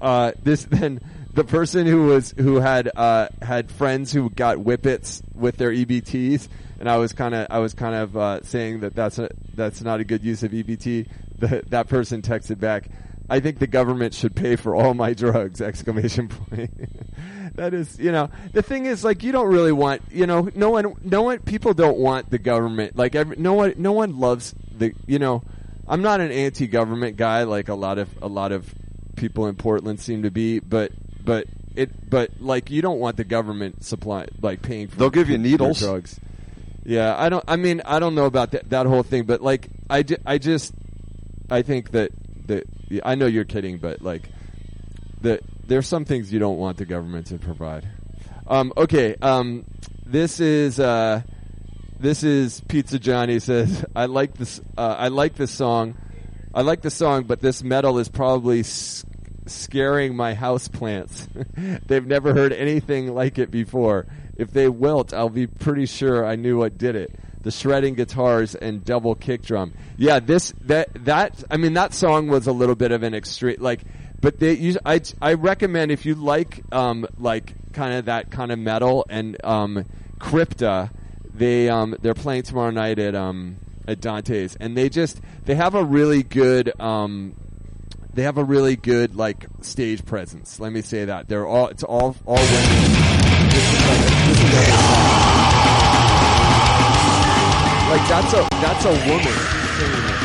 uh, 0.01 0.31
this 0.43 0.65
then 0.65 0.99
the 1.33 1.43
person 1.43 1.85
who 1.85 2.07
was 2.07 2.33
who 2.37 2.59
had 2.59 2.91
uh, 2.95 3.29
had 3.41 3.71
friends 3.71 4.11
who 4.11 4.29
got 4.29 4.57
whippets 4.57 5.21
with 5.33 5.57
their 5.57 5.71
EBTs, 5.71 6.47
and 6.79 6.89
I 6.89 6.97
was 6.97 7.13
kind 7.13 7.33
of 7.33 7.47
I 7.49 7.59
was 7.59 7.73
kind 7.73 7.95
of 7.95 8.17
uh, 8.17 8.43
saying 8.43 8.81
that 8.81 8.95
that's 8.95 9.19
a, 9.19 9.29
that's 9.55 9.81
not 9.81 9.99
a 9.99 10.03
good 10.03 10.23
use 10.23 10.43
of 10.43 10.51
EBT. 10.51 11.07
The, 11.39 11.63
that 11.69 11.87
person 11.87 12.21
texted 12.21 12.59
back. 12.59 12.89
I 13.29 13.39
think 13.39 13.59
the 13.59 13.67
government 13.67 14.13
should 14.13 14.35
pay 14.35 14.57
for 14.57 14.75
all 14.75 14.93
my 14.93 15.13
drugs! 15.13 15.61
Exclamation 15.61 16.27
point. 16.27 16.71
that 17.55 17.73
is, 17.73 17.97
you 17.97 18.11
know, 18.11 18.29
the 18.51 18.61
thing 18.61 18.85
is, 18.85 19.05
like, 19.05 19.23
you 19.23 19.31
don't 19.31 19.47
really 19.47 19.71
want, 19.71 20.01
you 20.11 20.27
know, 20.27 20.49
no 20.53 20.69
one, 20.69 20.95
no 21.01 21.21
one, 21.21 21.39
people 21.39 21.73
don't 21.73 21.97
want 21.97 22.29
the 22.29 22.39
government. 22.39 22.97
Like, 22.97 23.15
every, 23.15 23.37
no 23.37 23.53
one, 23.53 23.75
no 23.77 23.93
one 23.93 24.19
loves 24.19 24.53
the, 24.77 24.93
you 25.07 25.19
know. 25.19 25.43
I'm 25.87 26.01
not 26.01 26.21
an 26.21 26.31
anti-government 26.31 27.17
guy 27.17 27.43
like 27.43 27.67
a 27.67 27.73
lot 27.73 27.97
of 27.97 28.07
a 28.21 28.27
lot 28.27 28.53
of 28.53 28.73
people 29.15 29.47
in 29.47 29.55
Portland 29.55 29.99
seem 29.99 30.23
to 30.23 30.31
be, 30.31 30.59
but 30.59 30.91
but 31.23 31.45
it 31.75 32.09
but 32.09 32.31
like 32.39 32.69
you 32.69 32.81
don't 32.81 32.99
want 32.99 33.17
the 33.17 33.23
government 33.23 33.83
supply 33.83 34.27
like 34.41 34.61
paying 34.61 34.87
for 34.87 34.97
They'll 34.97 35.09
give 35.09 35.29
you 35.29 35.37
needles. 35.37 35.79
drugs. 35.79 36.19
Yeah, 36.83 37.15
I 37.17 37.29
don't. 37.29 37.43
I 37.47 37.57
mean, 37.57 37.81
I 37.85 37.99
don't 37.99 38.15
know 38.15 38.25
about 38.25 38.51
that 38.51 38.69
that 38.71 38.85
whole 38.87 39.03
thing, 39.03 39.25
but 39.25 39.41
like, 39.41 39.67
I, 39.89 40.01
ju- 40.01 40.17
I 40.25 40.39
just 40.39 40.73
I 41.49 41.61
think 41.61 41.91
that 41.91 42.11
that 42.47 42.67
I 43.05 43.15
know 43.15 43.27
you're 43.27 43.45
kidding, 43.45 43.77
but 43.77 44.01
like 44.01 44.29
that 45.21 45.41
there's 45.67 45.87
some 45.87 46.05
things 46.05 46.33
you 46.33 46.39
don't 46.39 46.57
want 46.57 46.77
the 46.77 46.85
government 46.85 47.27
to 47.27 47.37
provide. 47.37 47.87
Um, 48.47 48.73
okay, 48.75 49.15
um, 49.21 49.65
this 50.05 50.39
is 50.39 50.79
uh, 50.79 51.21
this 51.99 52.23
is 52.23 52.61
Pizza 52.67 52.97
Johnny 52.97 53.39
says 53.39 53.85
I 53.95 54.07
like 54.07 54.33
this 54.33 54.59
uh, 54.75 54.95
I 54.97 55.09
like 55.09 55.35
this 55.35 55.51
song 55.51 55.95
I 56.53 56.61
like 56.61 56.81
the 56.81 56.91
song, 56.91 57.23
but 57.23 57.39
this 57.39 57.63
metal 57.63 57.97
is 57.97 58.09
probably 58.09 58.61
s- 58.61 59.05
scaring 59.47 60.15
my 60.15 60.33
house 60.33 60.67
plants. 60.67 61.27
They've 61.87 62.05
never 62.05 62.33
heard 62.33 62.51
anything 62.53 63.13
like 63.13 63.39
it 63.39 63.51
before. 63.51 64.05
If 64.37 64.51
they 64.51 64.67
wilt, 64.67 65.13
I'll 65.13 65.29
be 65.29 65.47
pretty 65.47 65.85
sure 65.85 66.25
I 66.25 66.35
knew 66.35 66.57
what 66.57 66.77
did 66.77 66.95
it. 66.95 67.17
The 67.43 67.51
shredding 67.51 67.95
guitars 67.95 68.53
and 68.55 68.83
double 68.83 69.15
kick 69.15 69.41
drum. 69.43 69.73
Yeah, 69.97 70.19
this 70.19 70.53
that 70.65 70.89
that 71.05 71.43
I 71.49 71.57
mean 71.57 71.73
that 71.73 71.93
song 71.93 72.27
was 72.27 72.45
a 72.47 72.51
little 72.51 72.75
bit 72.75 72.91
of 72.91 73.01
an 73.01 73.15
extreme 73.15 73.57
like 73.59 73.81
but 74.19 74.39
they 74.39 74.53
use 74.53 74.77
I 74.85 75.01
I 75.21 75.33
recommend 75.33 75.91
if 75.91 76.05
you 76.05 76.13
like 76.13 76.61
um 76.71 77.07
like 77.17 77.55
kind 77.73 77.95
of 77.95 78.05
that 78.05 78.29
kind 78.29 78.51
of 78.51 78.59
metal 78.59 79.05
and 79.09 79.43
um 79.43 79.85
Crypta 80.19 80.91
they 81.33 81.67
um 81.67 81.95
they're 82.01 82.13
playing 82.13 82.43
tomorrow 82.43 82.69
night 82.69 82.99
at 82.99 83.15
um 83.15 83.57
at 83.87 83.99
Dante's 83.99 84.55
and 84.55 84.75
they 84.77 84.89
just 84.89 85.19
they 85.45 85.55
have 85.55 85.75
a 85.75 85.83
really 85.83 86.23
good 86.23 86.79
um 86.79 87.35
they 88.13 88.23
have 88.23 88.37
a 88.37 88.43
really 88.43 88.75
good 88.75 89.15
like 89.15 89.45
stage 89.61 90.05
presence. 90.05 90.59
Let 90.59 90.73
me 90.73 90.81
say 90.81 91.05
that 91.05 91.27
they're 91.29 91.47
all 91.47 91.67
it's 91.67 91.83
all 91.83 92.15
all 92.25 92.35
women. 92.35 93.01
Like 97.89 98.07
that's 98.07 98.33
a 98.33 98.47
that's 98.61 98.85
a 98.85 99.09
woman 99.09 100.20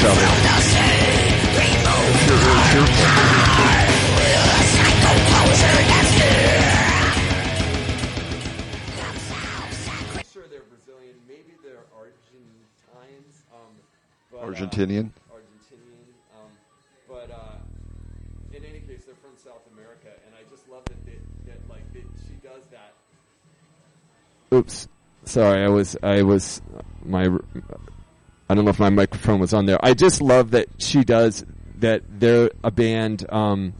Very 0.00 0.14
friendly 0.16 0.62
sounding. 0.62 1.06
You're 2.26 2.38
really 2.40 2.64
cheerful. 2.72 3.04
I'm 10.16 10.24
sure 10.32 10.44
they're 10.48 10.62
Brazilian. 10.62 11.16
Maybe 11.28 11.52
they're 11.62 11.84
Argentines. 11.94 13.44
Um, 13.52 13.76
but, 14.32 14.38
uh, 14.38 14.46
Argentinian. 14.46 15.10
Argentinian. 15.30 16.08
Um, 16.34 16.50
but 17.06 17.30
uh, 17.30 17.58
in 18.56 18.64
any 18.64 18.80
case, 18.80 19.04
they're 19.04 19.14
from 19.16 19.36
South 19.36 19.66
America, 19.74 20.08
and 20.26 20.34
I 20.34 20.48
just 20.50 20.66
love 20.70 20.84
that 20.86 21.04
they 21.04 21.18
that 21.46 21.60
like 21.68 21.92
that 21.92 22.04
she 22.26 22.34
does 22.42 22.64
that. 22.70 22.94
Oops, 24.54 24.88
sorry. 25.24 25.62
I 25.62 25.68
was 25.68 25.94
I 26.02 26.22
was 26.22 26.62
my 27.04 27.28
I 28.50 28.54
don't 28.54 28.64
know 28.64 28.72
if 28.72 28.80
my 28.80 28.90
microphone 28.90 29.38
was 29.38 29.54
on 29.54 29.66
there. 29.66 29.78
I 29.80 29.94
just 29.94 30.20
love 30.20 30.50
that 30.50 30.66
she 30.78 31.04
does 31.04 31.44
that. 31.78 32.02
They're 32.18 32.50
a 32.64 32.72
band. 32.72 33.24
Um, 33.32 33.74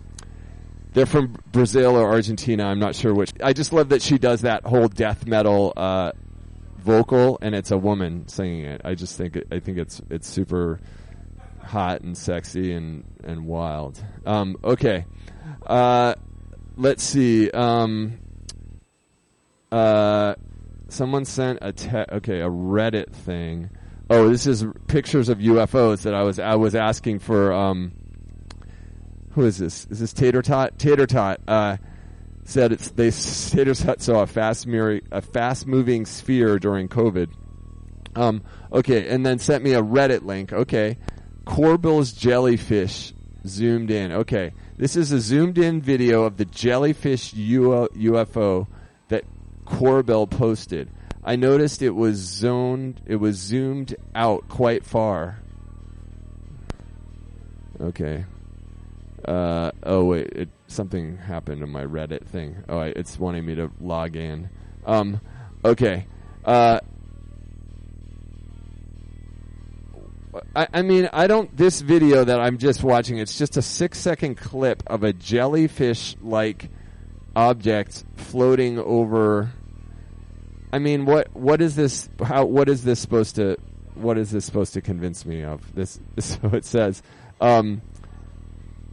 they're 0.92 1.06
from 1.06 1.36
Brazil 1.50 1.96
or 1.96 2.08
Argentina. 2.08 2.66
I'm 2.66 2.78
not 2.78 2.94
sure 2.94 3.12
which. 3.12 3.32
I 3.42 3.52
just 3.52 3.72
love 3.72 3.88
that 3.88 4.00
she 4.00 4.16
does 4.16 4.42
that 4.42 4.64
whole 4.64 4.86
death 4.86 5.26
metal 5.26 5.72
uh, 5.76 6.12
vocal, 6.78 7.36
and 7.42 7.52
it's 7.52 7.72
a 7.72 7.76
woman 7.76 8.28
singing 8.28 8.64
it. 8.64 8.82
I 8.84 8.94
just 8.94 9.18
think 9.18 9.36
I 9.50 9.58
think 9.58 9.78
it's 9.78 10.00
it's 10.08 10.28
super 10.28 10.78
hot 11.64 12.02
and 12.02 12.16
sexy 12.16 12.72
and 12.72 13.02
and 13.24 13.46
wild. 13.46 14.00
Um, 14.24 14.56
okay, 14.62 15.04
uh, 15.66 16.14
let's 16.76 17.02
see. 17.02 17.50
Um, 17.50 18.20
uh, 19.72 20.36
someone 20.90 21.24
sent 21.24 21.58
a 21.60 21.72
te- 21.72 22.06
okay 22.12 22.38
a 22.38 22.48
Reddit 22.48 23.10
thing. 23.10 23.70
Oh, 24.12 24.28
this 24.28 24.44
is 24.44 24.66
pictures 24.88 25.28
of 25.28 25.38
UFOs 25.38 26.02
that 26.02 26.14
I 26.14 26.24
was 26.24 26.40
I 26.40 26.56
was 26.56 26.74
asking 26.74 27.20
for. 27.20 27.52
Um, 27.52 27.92
who 29.30 29.44
is 29.44 29.56
this? 29.58 29.86
Is 29.86 30.00
this 30.00 30.12
Tater 30.12 30.42
Tot? 30.42 30.80
Tater 30.80 31.06
Tot 31.06 31.40
uh, 31.46 31.76
said 32.42 32.72
it's 32.72 32.90
they 32.90 33.10
Tater 33.56 33.72
Tot 33.72 34.02
saw 34.02 34.22
a 34.22 34.26
fast 34.26 34.66
mirror, 34.66 35.00
a 35.12 35.22
fast 35.22 35.64
moving 35.64 36.06
sphere 36.06 36.58
during 36.58 36.88
COVID. 36.88 37.28
Um, 38.16 38.42
okay, 38.72 39.08
and 39.08 39.24
then 39.24 39.38
sent 39.38 39.62
me 39.62 39.74
a 39.74 39.82
Reddit 39.82 40.24
link. 40.24 40.52
Okay, 40.52 40.98
Corbell's 41.44 42.10
jellyfish 42.10 43.14
zoomed 43.46 43.92
in. 43.92 44.10
Okay, 44.10 44.50
this 44.76 44.96
is 44.96 45.12
a 45.12 45.20
zoomed 45.20 45.56
in 45.56 45.80
video 45.80 46.24
of 46.24 46.36
the 46.36 46.46
jellyfish 46.46 47.32
UFO 47.32 48.66
that 49.06 49.24
Corbell 49.64 50.28
posted. 50.28 50.90
I 51.22 51.36
noticed 51.36 51.82
it 51.82 51.90
was 51.90 52.16
zoned. 52.16 53.02
It 53.06 53.16
was 53.16 53.36
zoomed 53.36 53.94
out 54.14 54.48
quite 54.48 54.84
far. 54.84 55.38
Okay. 57.80 58.24
Uh, 59.24 59.70
oh 59.82 60.04
wait, 60.04 60.28
it, 60.32 60.48
something 60.66 61.18
happened 61.18 61.60
to 61.60 61.66
my 61.66 61.84
Reddit 61.84 62.26
thing. 62.26 62.64
Oh, 62.68 62.78
I, 62.78 62.86
it's 62.88 63.18
wanting 63.18 63.44
me 63.44 63.54
to 63.56 63.70
log 63.80 64.16
in. 64.16 64.48
Um, 64.86 65.20
okay. 65.64 66.06
Uh, 66.44 66.80
I, 70.56 70.68
I 70.72 70.82
mean, 70.82 71.08
I 71.12 71.26
don't. 71.26 71.54
This 71.54 71.80
video 71.80 72.24
that 72.24 72.40
I'm 72.40 72.56
just 72.58 72.82
watching, 72.82 73.18
it's 73.18 73.36
just 73.36 73.56
a 73.56 73.62
six 73.62 73.98
second 73.98 74.36
clip 74.36 74.82
of 74.86 75.02
a 75.02 75.12
jellyfish 75.12 76.16
like 76.22 76.68
object 77.36 78.04
floating 78.16 78.78
over. 78.78 79.52
I 80.72 80.78
mean, 80.78 81.04
what 81.04 81.34
what 81.34 81.60
is 81.60 81.76
this? 81.76 82.08
How 82.22 82.44
what 82.44 82.68
is 82.68 82.84
this 82.84 83.00
supposed 83.00 83.36
to? 83.36 83.56
What 83.94 84.18
is 84.18 84.30
this 84.30 84.44
supposed 84.44 84.72
to 84.74 84.80
convince 84.80 85.26
me 85.26 85.42
of? 85.42 85.74
This 85.74 86.00
so 86.18 86.38
it 86.52 86.64
says. 86.64 87.02
Um, 87.40 87.82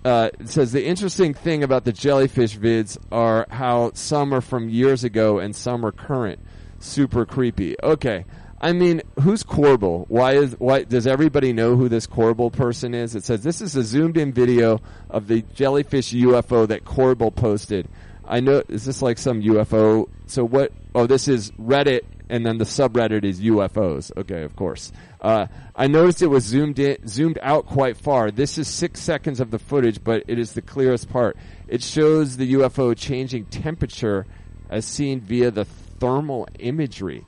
uh, 0.05 0.29
it 0.39 0.47
says 0.47 0.71
the 0.71 0.85
interesting 0.85 1.33
thing 1.33 1.63
about 1.63 1.83
the 1.83 1.91
jellyfish 1.91 2.57
vids 2.57 2.97
are 3.11 3.45
how 3.49 3.91
some 3.93 4.33
are 4.33 4.39
from 4.39 4.69
years 4.69 5.03
ago 5.03 5.39
and 5.39 5.53
some 5.55 5.85
are 5.85 5.91
current. 5.91 6.39
Super 6.79 7.25
creepy. 7.25 7.75
Okay. 7.83 8.23
I 8.59 8.71
mean, 8.71 9.01
who's 9.21 9.43
Corbell? 9.43 10.05
Why 10.07 10.33
is 10.33 10.55
why 10.57 10.83
does 10.83 11.05
everybody 11.05 11.53
know 11.53 11.75
who 11.75 11.89
this 11.89 12.07
Corbell 12.07 12.51
person 12.51 12.93
is? 12.95 13.15
It 13.15 13.23
says 13.23 13.43
this 13.43 13.61
is 13.61 13.75
a 13.75 13.83
zoomed 13.83 14.17
in 14.17 14.33
video 14.33 14.79
of 15.09 15.27
the 15.27 15.43
jellyfish 15.53 16.11
UFO 16.13 16.67
that 16.67 16.83
Corbell 16.83 17.35
posted. 17.35 17.87
I 18.25 18.39
know 18.39 18.63
is 18.67 18.85
this 18.85 19.01
like 19.01 19.17
some 19.17 19.41
UFO? 19.41 20.09
So 20.25 20.43
what? 20.43 20.71
Oh, 20.97 21.05
this 21.05 21.27
is 21.27 21.51
Reddit, 21.51 22.05
and 22.27 22.43
then 22.43 22.57
the 22.57 22.65
subreddit 22.65 23.23
is 23.23 23.39
UFOs. 23.39 24.11
Okay, 24.17 24.41
of 24.41 24.55
course. 24.55 24.91
Uh, 25.21 25.45
I 25.75 25.85
noticed 25.85 26.23
it 26.23 26.27
was 26.27 26.43
zoomed 26.43 26.79
in, 26.79 27.07
zoomed 27.07 27.37
out 27.43 27.67
quite 27.67 27.97
far. 27.97 28.31
This 28.31 28.57
is 28.57 28.67
six 28.67 28.99
seconds 28.99 29.39
of 29.39 29.51
the 29.51 29.59
footage, 29.59 30.03
but 30.03 30.23
it 30.27 30.39
is 30.39 30.53
the 30.53 30.63
clearest 30.63 31.07
part. 31.07 31.37
It 31.67 31.83
shows 31.83 32.35
the 32.35 32.53
UFO 32.53 32.97
changing 32.97 33.45
temperature 33.45 34.25
as 34.71 34.85
seen 34.85 35.19
via 35.19 35.51
the 35.51 35.65
thermal 35.65 36.47
imagery. 36.57 37.27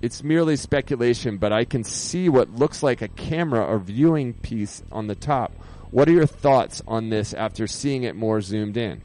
It's 0.00 0.22
merely 0.22 0.56
speculation, 0.56 1.36
but 1.36 1.52
I 1.52 1.66
can 1.66 1.84
see 1.84 2.30
what 2.30 2.54
looks 2.54 2.82
like 2.82 3.02
a 3.02 3.08
camera 3.08 3.62
or 3.62 3.78
viewing 3.78 4.32
piece 4.32 4.82
on 4.90 5.06
the 5.06 5.14
top. 5.14 5.52
What 5.90 6.08
are 6.08 6.12
your 6.12 6.24
thoughts 6.24 6.80
on 6.88 7.10
this 7.10 7.34
after 7.34 7.66
seeing 7.66 8.04
it 8.04 8.16
more 8.16 8.40
zoomed 8.40 8.78
in? 8.78 9.02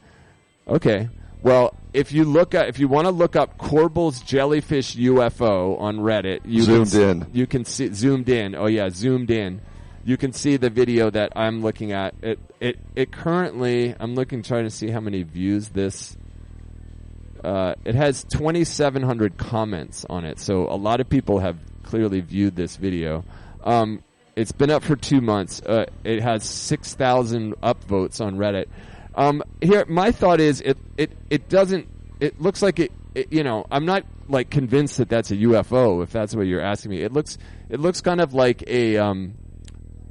Okay. 0.65 1.09
Well, 1.43 1.73
if 1.93 2.11
you 2.11 2.23
look 2.23 2.53
at 2.53 2.67
if 2.69 2.79
you 2.79 2.87
want 2.87 3.05
to 3.05 3.11
look 3.11 3.35
up 3.35 3.57
Corbell's 3.57 4.21
jellyfish 4.21 4.95
UFO 4.95 5.79
on 5.79 5.97
Reddit, 5.97 6.41
you 6.45 6.61
Zoomed 6.61 6.91
can, 6.91 7.01
in. 7.01 7.27
You 7.33 7.47
can 7.47 7.65
see 7.65 7.91
zoomed 7.93 8.29
in. 8.29 8.55
Oh 8.55 8.67
yeah, 8.67 8.89
zoomed 8.89 9.31
in. 9.31 9.61
You 10.03 10.17
can 10.17 10.33
see 10.33 10.57
the 10.57 10.69
video 10.69 11.09
that 11.09 11.33
I'm 11.35 11.61
looking 11.61 11.91
at. 11.91 12.13
It 12.21 12.39
it 12.59 12.79
it 12.95 13.11
currently 13.11 13.95
I'm 13.99 14.15
looking 14.15 14.43
trying 14.43 14.65
to 14.65 14.69
see 14.69 14.89
how 14.89 14.99
many 14.99 15.23
views 15.23 15.69
this 15.69 16.15
uh, 17.43 17.73
it 17.85 17.95
has 17.95 18.23
2,700 18.25 19.37
comments 19.37 20.05
on 20.09 20.25
it, 20.25 20.39
so 20.39 20.67
a 20.67 20.77
lot 20.77 20.99
of 20.99 21.09
people 21.09 21.39
have 21.39 21.57
clearly 21.83 22.21
viewed 22.21 22.55
this 22.55 22.75
video. 22.77 23.23
Um, 23.63 24.03
it's 24.35 24.51
been 24.51 24.69
up 24.69 24.83
for 24.83 24.95
two 24.95 25.21
months. 25.21 25.61
Uh, 25.61 25.85
it 26.03 26.21
has 26.21 26.43
6,000 26.43 27.55
upvotes 27.61 28.23
on 28.23 28.37
Reddit. 28.37 28.67
Um, 29.15 29.43
here, 29.61 29.85
my 29.87 30.11
thought 30.11 30.39
is 30.39 30.61
it, 30.61 30.77
it, 30.97 31.11
it 31.29 31.49
doesn't. 31.49 31.87
It 32.19 32.41
looks 32.41 32.61
like 32.61 32.79
it, 32.79 32.91
it. 33.15 33.31
You 33.33 33.43
know, 33.43 33.65
I'm 33.71 33.85
not. 33.85 34.05
like 34.27 34.49
convinced 34.49 34.97
that 34.97 35.09
that's 35.09 35.31
a 35.31 35.35
UFO. 35.35 36.01
If 36.03 36.11
that's 36.11 36.35
what 36.35 36.47
you're 36.47 36.61
asking 36.61 36.91
me, 36.91 37.01
it 37.01 37.11
looks 37.11 37.37
it 37.69 37.79
looks 37.79 38.01
kind 38.01 38.21
of 38.21 38.33
like 38.33 38.63
a 38.67 38.97
um, 38.97 39.33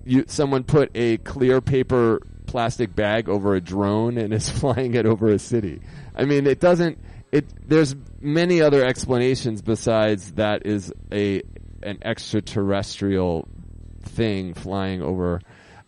you 0.05 0.25
someone 0.29 0.65
put 0.65 0.91
a 0.95 1.17
clear 1.19 1.61
paper 1.61 2.21
plastic 2.47 2.95
bag 2.95 3.29
over 3.29 3.55
a 3.55 3.61
drone 3.61 4.19
and 4.19 4.35
is 4.35 4.51
flying 4.61 4.95
it 4.95 5.07
over 5.07 5.29
a 5.29 5.39
city. 5.39 5.81
I 6.15 6.25
mean, 6.25 6.47
it 6.47 6.61
doesn't. 6.61 6.99
It 7.33 7.47
there's 7.69 7.95
many 8.21 8.61
other 8.61 8.85
explanations 8.85 9.63
besides 9.63 10.33
that 10.33 10.67
is 10.67 10.93
a 11.13 11.43
an 11.83 11.99
extraterrestrial 12.03 13.49
thing 14.03 14.55
flying 14.55 15.01
over. 15.01 15.41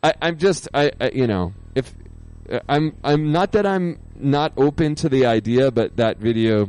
I, 0.03 0.15
I'm 0.23 0.39
just 0.39 0.69
I, 0.73 0.93
I 1.01 1.11
you 1.11 1.27
know 1.27 1.53
if 1.75 1.93
I'm 2.69 2.97
I'm 3.05 3.33
not 3.33 3.53
that 3.53 3.67
I'm 3.67 3.99
not 4.17 4.53
open 4.57 4.95
to 4.97 5.09
the 5.09 5.27
idea, 5.27 5.71
but 5.71 5.97
that 5.97 6.19
video, 6.19 6.69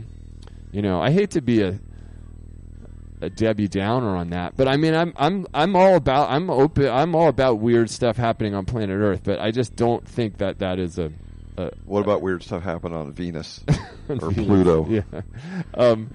you 0.72 0.82
know, 0.82 1.02
I 1.02 1.12
hate 1.12 1.32
to 1.32 1.42
be 1.42 1.62
a 1.62 1.80
a 3.22 3.30
Debbie 3.30 3.70
Downer 3.70 4.16
on 4.18 4.32
that, 4.32 4.58
but 4.58 4.68
I 4.68 4.76
mean, 4.78 4.94
I'm 4.94 5.14
I'm 5.16 5.48
I'm 5.54 5.76
all 5.76 5.96
about 5.96 6.30
I'm 6.30 6.50
open 6.50 6.90
I'm 6.90 7.16
all 7.16 7.30
about 7.30 7.60
weird 7.60 7.90
stuff 7.90 8.18
happening 8.18 8.54
on 8.54 8.66
planet 8.66 9.00
Earth, 9.00 9.22
but 9.24 9.40
I 9.40 9.52
just 9.52 9.76
don't 9.76 10.06
think 10.08 10.38
that 10.40 10.60
that 10.60 10.78
is 10.80 11.00
a. 11.00 11.12
a 11.58 11.72
What 11.86 12.02
about 12.02 12.22
weird 12.22 12.44
stuff 12.44 12.64
happening 12.64 12.98
on 12.98 13.14
Venus 13.14 13.64
or 14.10 14.30
Venus. 14.30 14.46
Pluto? 14.46 14.88
Yeah. 14.90 15.22
Um, 15.74 16.10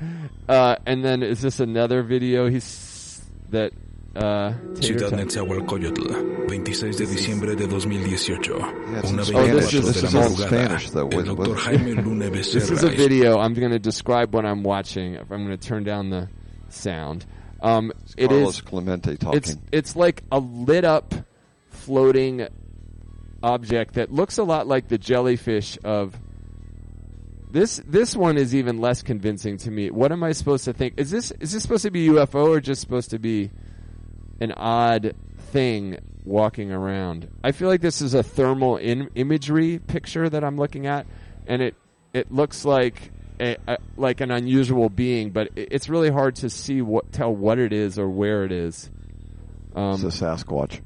uh, 0.49 0.77
and 0.87 1.03
then 1.05 1.23
is 1.23 1.41
this 1.41 1.61
another 1.61 2.03
video? 2.03 2.49
He's 2.49 3.25
that. 3.51 3.73
Uh, 4.19 4.53
Ciudad 4.81 5.11
Tot- 5.11 5.19
Netzahualcoyotl, 5.21 6.47
26 6.49 6.97
de 6.97 7.07
diciembre 7.07 7.55
de 7.55 7.67
2018. 7.69 8.59
Yeah, 8.59 9.03
Una 9.13 9.25
Spanish. 9.25 9.31
Oh, 9.35 9.47
this 9.47 9.73
is- 9.75 9.85
this 9.87 10.01
de 10.01 10.07
is 10.09 10.15
la 10.15 10.21
all 10.23 10.29
madrugada. 10.31 10.47
Spanish, 10.49 10.91
though. 10.91 11.09
El 11.09 11.17
What- 11.19 11.25
doctor 11.27 11.51
what- 11.51 11.59
Jaime 11.67 11.95
Lune 11.95 12.31
This 12.33 12.55
is 12.55 12.83
a 12.83 12.89
video. 12.89 13.39
I'm 13.39 13.55
going 13.55 13.71
to 13.71 13.79
describe 13.79 14.35
what 14.35 14.45
I'm 14.45 14.63
watching. 14.65 15.17
I'm 15.17 15.27
going 15.29 15.49
to 15.51 15.57
turn 15.57 15.85
down 15.85 16.11
the 16.11 16.29
sound. 16.69 17.27
Um, 17.63 17.93
it 18.17 18.29
Carlos 18.29 18.57
is. 18.57 18.61
Clemente 18.63 19.17
talking. 19.17 19.37
It's 19.39 19.57
it's 19.73 19.97
like 19.97 20.23
a 20.33 20.39
lit 20.41 20.85
up, 20.85 21.15
floating 21.71 22.47
object 23.43 23.95
that 23.95 24.13
looks 24.13 24.39
a 24.39 24.43
lot 24.45 24.67
like 24.67 24.89
the 24.89 24.99
jellyfish 24.99 25.79
of. 25.85 26.17
This 27.51 27.81
this 27.87 28.15
one 28.17 28.37
is 28.37 28.55
even 28.55 28.79
less 28.81 29.03
convincing 29.03 29.57
to 29.59 29.71
me. 29.71 29.91
What 29.91 30.13
am 30.13 30.23
I 30.23 30.33
supposed 30.33 30.65
to 30.67 30.73
think? 30.73 30.95
Is 30.99 31.11
this 31.11 31.33
is 31.41 31.53
this 31.53 31.63
supposed 31.63 31.85
to 31.85 31.91
be 31.91 32.09
UFO 32.09 32.49
or 32.49 32.61
just 32.61 32.81
supposed 32.83 33.11
to 33.11 33.19
be 33.19 33.51
an 34.41 34.53
odd 34.53 35.15
thing 35.53 35.99
walking 36.25 36.71
around? 36.73 37.29
I 37.43 37.53
feel 37.53 37.69
like 37.69 37.81
this 37.81 38.03
is 38.03 38.15
a 38.15 38.23
thermal 38.23 38.77
in- 38.77 39.11
imagery 39.15 39.79
picture 39.79 40.29
that 40.29 40.45
I'm 40.45 40.57
looking 40.57 40.87
at, 40.87 41.07
and 41.47 41.63
it 41.63 41.75
it 42.13 42.33
looks 42.33 42.65
like 42.65 43.13
a, 43.41 43.57
a, 43.67 43.79
like 43.97 44.21
an 44.21 44.31
unusual 44.31 44.89
being, 44.89 45.31
but 45.31 45.49
it, 45.57 45.69
it's 45.73 45.89
really 45.89 46.11
hard 46.11 46.37
to 46.37 46.51
see 46.51 46.83
what 46.83 47.13
tell 47.13 47.35
what 47.35 47.59
it 47.59 47.73
is 47.73 47.99
or 47.99 48.09
where 48.09 48.45
it 48.45 48.53
is. 48.53 48.91
Um, 49.75 49.95
it's 49.95 50.21
a 50.21 50.25
Sasquatch. 50.25 50.81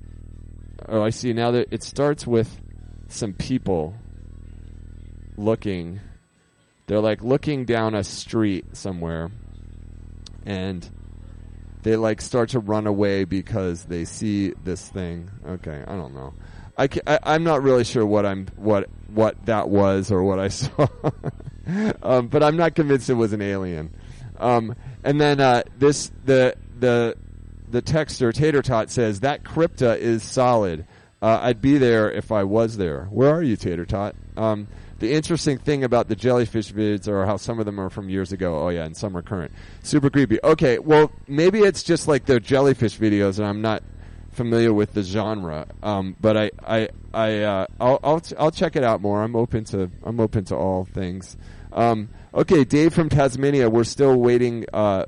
Oh, 0.88 1.03
I 1.03 1.11
see. 1.11 1.32
Now 1.32 1.53
that 1.53 1.68
it 1.70 1.82
starts 1.82 2.26
with 2.26 2.61
some 3.09 3.32
people 3.32 3.94
looking. 5.36 6.00
They're 6.86 7.00
like 7.00 7.22
looking 7.22 7.64
down 7.64 7.94
a 7.94 8.05
street 8.05 8.76
somewhere, 8.76 9.30
and 10.44 10.88
they 11.83 11.97
like 11.97 12.20
start 12.20 12.51
to 12.51 12.61
run 12.61 12.87
away 12.87 13.24
because 13.24 13.85
they 13.85 14.05
see 14.05 14.53
this 14.64 14.89
thing. 14.89 15.30
Okay, 15.47 15.83
I 15.87 15.97
don't 15.97 16.14
know. 16.14 16.35
I, 16.78 16.89
I 17.07 17.35
am 17.35 17.45
not 17.45 17.62
really 17.62 17.85
sure 17.85 18.07
what 18.07 18.24
I'm 18.24 18.47
what 18.57 18.89
what 19.09 19.45
that 19.47 19.68
was 19.68 20.11
or 20.11 20.22
what 20.22 20.39
I 20.39 20.49
saw, 20.49 20.87
um, 22.03 22.28
but 22.28 22.43
I'm 22.43 22.57
not 22.57 22.74
convinced 22.74 23.11
it 23.11 23.14
was 23.14 23.33
an 23.33 23.43
alien. 23.43 23.95
Um, 24.39 24.74
and 25.05 25.20
then 25.20 25.41
uh, 25.41 25.62
this 25.78 26.11
the 26.24 26.57
the 26.78 27.16
the 27.68 27.83
texter 27.83 28.33
Tater 28.33 28.62
Tot 28.62 28.91
says 28.91 29.20
that 29.20 29.43
crypta 29.43 29.97
is 29.99 30.22
solid. 30.22 30.87
Uh, 31.20 31.39
I'd 31.43 31.61
be 31.62 31.78
there 31.78 32.11
if 32.11 32.33
I 32.33 32.45
was 32.45 32.76
there. 32.76 33.05
Where 33.05 33.30
are 33.30 33.43
you, 33.43 33.57
Tater 33.57 33.87
Tot? 33.87 34.16
Um, 34.37 34.66
the 35.03 35.12
interesting 35.12 35.59
thing 35.59 35.82
about 35.82 36.09
the 36.09 36.14
jellyfish 36.14 36.72
vids 36.72 37.09
are 37.09 37.26
how 37.26 37.36
some 37.36 37.59
of 37.59 37.66
them 37.66 37.80
are 37.80 37.90
from 37.90 38.09
years 38.09 38.30
ago. 38.30 38.61
Oh 38.61 38.68
yeah, 38.68 38.84
and 38.84 38.96
some 38.96 39.16
are 39.16 39.22
current. 39.22 39.50
Super 39.82 40.09
creepy. 40.09 40.38
Okay, 40.44 40.78
well 40.78 41.11
maybe 41.26 41.59
it's 41.59 41.82
just 41.82 42.07
like 42.07 42.26
the 42.26 42.38
jellyfish 42.38 42.96
videos, 42.98 43.38
and 43.38 43.46
I'm 43.48 43.61
not 43.61 43.82
familiar 44.30 44.72
with 44.72 44.92
the 44.92 45.03
genre. 45.03 45.66
Um, 45.82 46.14
but 46.20 46.36
I 46.36 46.50
I 46.64 46.88
I 47.12 47.38
uh, 47.40 47.66
I'll 47.80 47.98
I'll, 48.05 48.20
ch- 48.20 48.34
I'll 48.38 48.53
check 48.53 48.76
it 48.76 48.84
out 48.84 49.00
more. 49.00 49.24
I'm 49.24 49.34
open 49.34 49.64
to 49.64 49.90
I'm 50.05 50.20
open 50.20 50.44
to 50.46 50.57
all 50.57 50.84
things. 50.84 51.36
Um, 51.72 52.09
okay, 52.32 52.62
Dave 52.62 52.94
from 52.94 53.09
Tasmania. 53.09 53.68
We're 53.68 53.82
still 53.82 54.14
waiting. 54.14 54.66
Uh, 54.72 55.07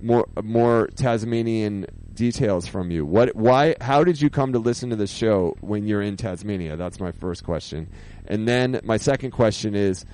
more 0.00 0.26
more 0.42 0.88
Tasmanian 0.96 1.86
details 2.16 2.66
from 2.66 2.90
you. 2.90 3.06
What 3.06 3.36
why 3.36 3.76
how 3.80 4.02
did 4.02 4.20
you 4.20 4.28
come 4.28 4.52
to 4.54 4.58
listen 4.58 4.90
to 4.90 4.96
the 4.96 5.06
show 5.06 5.56
when 5.60 5.86
you're 5.86 6.02
in 6.02 6.16
Tasmania? 6.16 6.76
That's 6.76 6.98
my 6.98 7.12
first 7.12 7.44
question. 7.44 7.88
And 8.26 8.48
then 8.48 8.80
my 8.82 8.96
second 8.96 9.30
question 9.30 9.76
is 9.76 10.04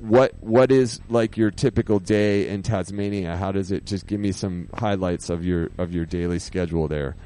what 0.00 0.34
what 0.40 0.70
is 0.70 1.00
like 1.08 1.36
your 1.36 1.50
typical 1.50 1.98
day 1.98 2.48
in 2.48 2.62
Tasmania? 2.62 3.36
How 3.36 3.52
does 3.52 3.72
it 3.72 3.86
just 3.86 4.06
give 4.06 4.20
me 4.20 4.32
some 4.32 4.68
highlights 4.74 5.30
of 5.30 5.44
your 5.44 5.70
of 5.78 5.92
your 5.94 6.04
daily 6.04 6.38
schedule 6.38 6.88
there? 6.88 7.16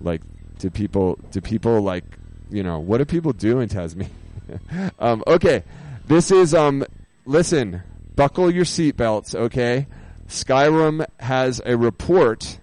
Like 0.00 0.22
do 0.58 0.70
people 0.70 1.18
do 1.32 1.40
people 1.40 1.80
like 1.80 2.04
you 2.50 2.62
know, 2.62 2.78
what 2.78 2.98
do 2.98 3.04
people 3.04 3.32
do 3.32 3.58
in 3.60 3.68
Tasmania? 3.68 4.12
um 5.00 5.24
okay. 5.26 5.64
This 6.06 6.30
is 6.30 6.54
um 6.54 6.84
listen, 7.24 7.82
buckle 8.14 8.50
your 8.50 8.64
seatbelts, 8.64 9.34
okay? 9.34 9.86
Skyrim 10.28 11.06
has 11.20 11.60
a 11.64 11.76
report 11.76 12.60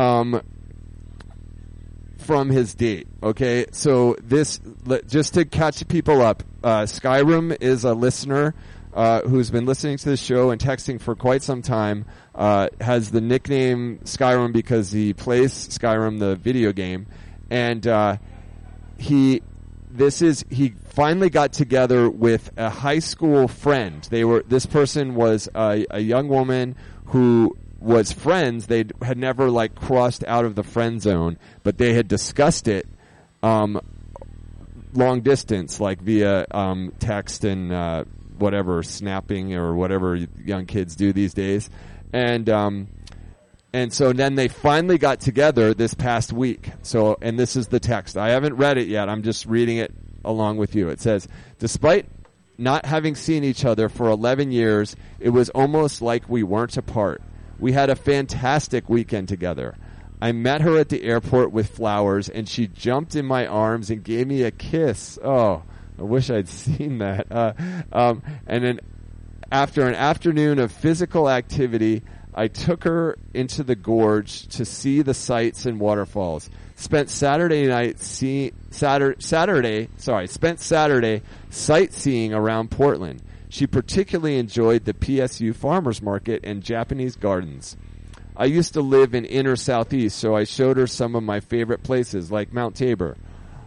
um, 0.00 0.40
from 2.18 2.48
his 2.48 2.74
date. 2.74 3.06
Okay, 3.22 3.66
so 3.72 4.16
this 4.22 4.60
just 5.06 5.34
to 5.34 5.44
catch 5.44 5.86
people 5.88 6.22
up. 6.22 6.42
Uh, 6.64 6.82
Skyrim 6.82 7.56
is 7.60 7.84
a 7.84 7.92
listener 7.92 8.54
uh, 8.94 9.20
who's 9.22 9.50
been 9.50 9.66
listening 9.66 9.98
to 9.98 10.10
the 10.10 10.16
show 10.16 10.50
and 10.50 10.60
texting 10.60 11.00
for 11.00 11.14
quite 11.14 11.42
some 11.42 11.60
time. 11.60 12.06
Uh, 12.34 12.68
has 12.80 13.10
the 13.10 13.20
nickname 13.20 13.98
Skyrim 14.04 14.52
because 14.52 14.90
he 14.90 15.12
plays 15.12 15.52
Skyrim, 15.68 16.18
the 16.18 16.36
video 16.36 16.72
game, 16.72 17.06
and 17.50 17.86
uh, 17.86 18.16
he 18.98 19.42
this 19.90 20.22
is 20.22 20.44
he 20.48 20.70
finally 20.90 21.28
got 21.28 21.52
together 21.52 22.08
with 22.08 22.50
a 22.56 22.70
high 22.70 23.00
school 23.00 23.48
friend. 23.48 24.06
They 24.10 24.24
were 24.24 24.44
this 24.46 24.64
person 24.64 25.14
was 25.14 25.48
a, 25.54 25.84
a 25.90 26.00
young 26.00 26.28
woman 26.28 26.76
who 27.06 27.56
was 27.80 28.12
friends. 28.12 28.66
They 28.66 28.84
had 29.02 29.18
never 29.18 29.50
like 29.50 29.74
crossed 29.74 30.24
out 30.24 30.44
of 30.44 30.54
the 30.54 30.62
friend 30.62 31.00
zone, 31.00 31.38
but 31.62 31.78
they 31.78 31.94
had 31.94 32.08
discussed 32.08 32.68
it 32.68 32.86
um, 33.42 33.80
long 34.92 35.20
distance, 35.22 35.80
like 35.80 36.00
via 36.00 36.46
um, 36.50 36.92
text 36.98 37.44
and 37.44 37.72
uh, 37.72 38.04
whatever 38.38 38.82
snapping 38.82 39.54
or 39.54 39.74
whatever 39.74 40.16
young 40.16 40.66
kids 40.66 40.96
do 40.96 41.12
these 41.12 41.34
days, 41.34 41.70
and. 42.12 42.48
Um, 42.48 42.88
and 43.72 43.92
so 43.92 44.12
then 44.12 44.34
they 44.34 44.48
finally 44.48 44.98
got 44.98 45.20
together 45.20 45.74
this 45.74 45.94
past 45.94 46.32
week. 46.32 46.72
So, 46.82 47.16
and 47.22 47.38
this 47.38 47.54
is 47.54 47.68
the 47.68 47.78
text. 47.78 48.16
I 48.16 48.30
haven't 48.30 48.54
read 48.54 48.78
it 48.78 48.88
yet. 48.88 49.08
I'm 49.08 49.22
just 49.22 49.46
reading 49.46 49.76
it 49.76 49.94
along 50.24 50.56
with 50.56 50.74
you. 50.74 50.88
It 50.88 51.00
says, 51.00 51.28
despite 51.60 52.06
not 52.58 52.84
having 52.84 53.14
seen 53.14 53.44
each 53.44 53.64
other 53.64 53.88
for 53.88 54.08
11 54.08 54.50
years, 54.50 54.96
it 55.20 55.30
was 55.30 55.50
almost 55.50 56.02
like 56.02 56.28
we 56.28 56.42
weren't 56.42 56.76
apart. 56.76 57.22
We 57.60 57.72
had 57.72 57.90
a 57.90 57.96
fantastic 57.96 58.88
weekend 58.88 59.28
together. 59.28 59.76
I 60.22 60.32
met 60.32 60.62
her 60.62 60.78
at 60.78 60.88
the 60.88 61.02
airport 61.02 61.52
with 61.52 61.68
flowers 61.70 62.28
and 62.28 62.48
she 62.48 62.66
jumped 62.66 63.14
in 63.14 63.24
my 63.24 63.46
arms 63.46 63.90
and 63.90 64.02
gave 64.02 64.26
me 64.26 64.42
a 64.42 64.50
kiss. 64.50 65.18
Oh, 65.22 65.62
I 65.98 66.02
wish 66.02 66.30
I'd 66.30 66.48
seen 66.48 66.98
that. 66.98 67.30
Uh, 67.30 67.52
um, 67.92 68.22
and 68.46 68.64
then 68.64 68.80
after 69.52 69.86
an 69.86 69.94
afternoon 69.94 70.58
of 70.58 70.72
physical 70.72 71.28
activity, 71.28 72.02
I 72.34 72.48
took 72.48 72.84
her 72.84 73.18
into 73.34 73.62
the 73.62 73.74
gorge 73.74 74.46
to 74.48 74.64
see 74.64 75.02
the 75.02 75.14
sights 75.14 75.66
and 75.66 75.80
waterfalls. 75.80 76.48
Spent 76.76 77.10
Saturday 77.10 77.66
night 77.66 77.98
see 78.00 78.52
Saturday, 78.70 79.20
Saturday, 79.20 79.88
sorry, 79.96 80.28
spent 80.28 80.60
Saturday 80.60 81.22
sightseeing 81.50 82.32
around 82.32 82.70
Portland. 82.70 83.22
She 83.50 83.66
particularly 83.66 84.38
enjoyed 84.38 84.84
the 84.84 84.94
PSU 84.94 85.54
Farmers 85.54 86.00
Market 86.00 86.40
and 86.44 86.62
Japanese 86.62 87.16
gardens. 87.16 87.76
I 88.36 88.44
used 88.44 88.74
to 88.74 88.80
live 88.80 89.12
in 89.12 89.24
inner 89.24 89.56
southeast, 89.56 90.16
so 90.18 90.36
I 90.36 90.44
showed 90.44 90.76
her 90.76 90.86
some 90.86 91.16
of 91.16 91.24
my 91.24 91.40
favorite 91.40 91.82
places 91.82 92.30
like 92.30 92.52
Mount 92.52 92.76
Tabor. 92.76 93.16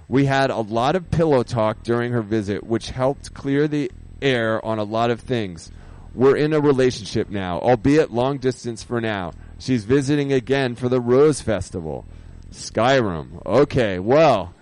We 0.08 0.26
had 0.26 0.50
a 0.50 0.62
lot 0.62 0.96
of 0.96 1.12
pillow 1.12 1.44
talk 1.44 1.84
during 1.84 2.14
her 2.14 2.22
visit, 2.22 2.64
which 2.64 2.92
helped 2.92 3.34
clear 3.34 3.68
the 3.68 3.92
air 4.22 4.66
on 4.66 4.80
a 4.80 4.84
lot 4.86 5.12
of 5.12 5.20
things. 5.20 5.70
We're 6.16 6.38
in 6.38 6.54
a 6.54 6.62
relationship 6.62 7.30
now, 7.30 7.60
albeit 7.60 8.10
long 8.10 8.38
distance 8.38 8.84
for 8.84 9.02
now. 9.02 9.34
She's 9.60 9.84
visiting 9.84 10.32
again 10.32 10.76
for 10.76 10.88
the 10.88 11.02
Rose 11.02 11.42
Festival. 11.42 12.06
Skyrim. 12.52 13.46
Okay, 13.46 14.00
well, 14.00 14.54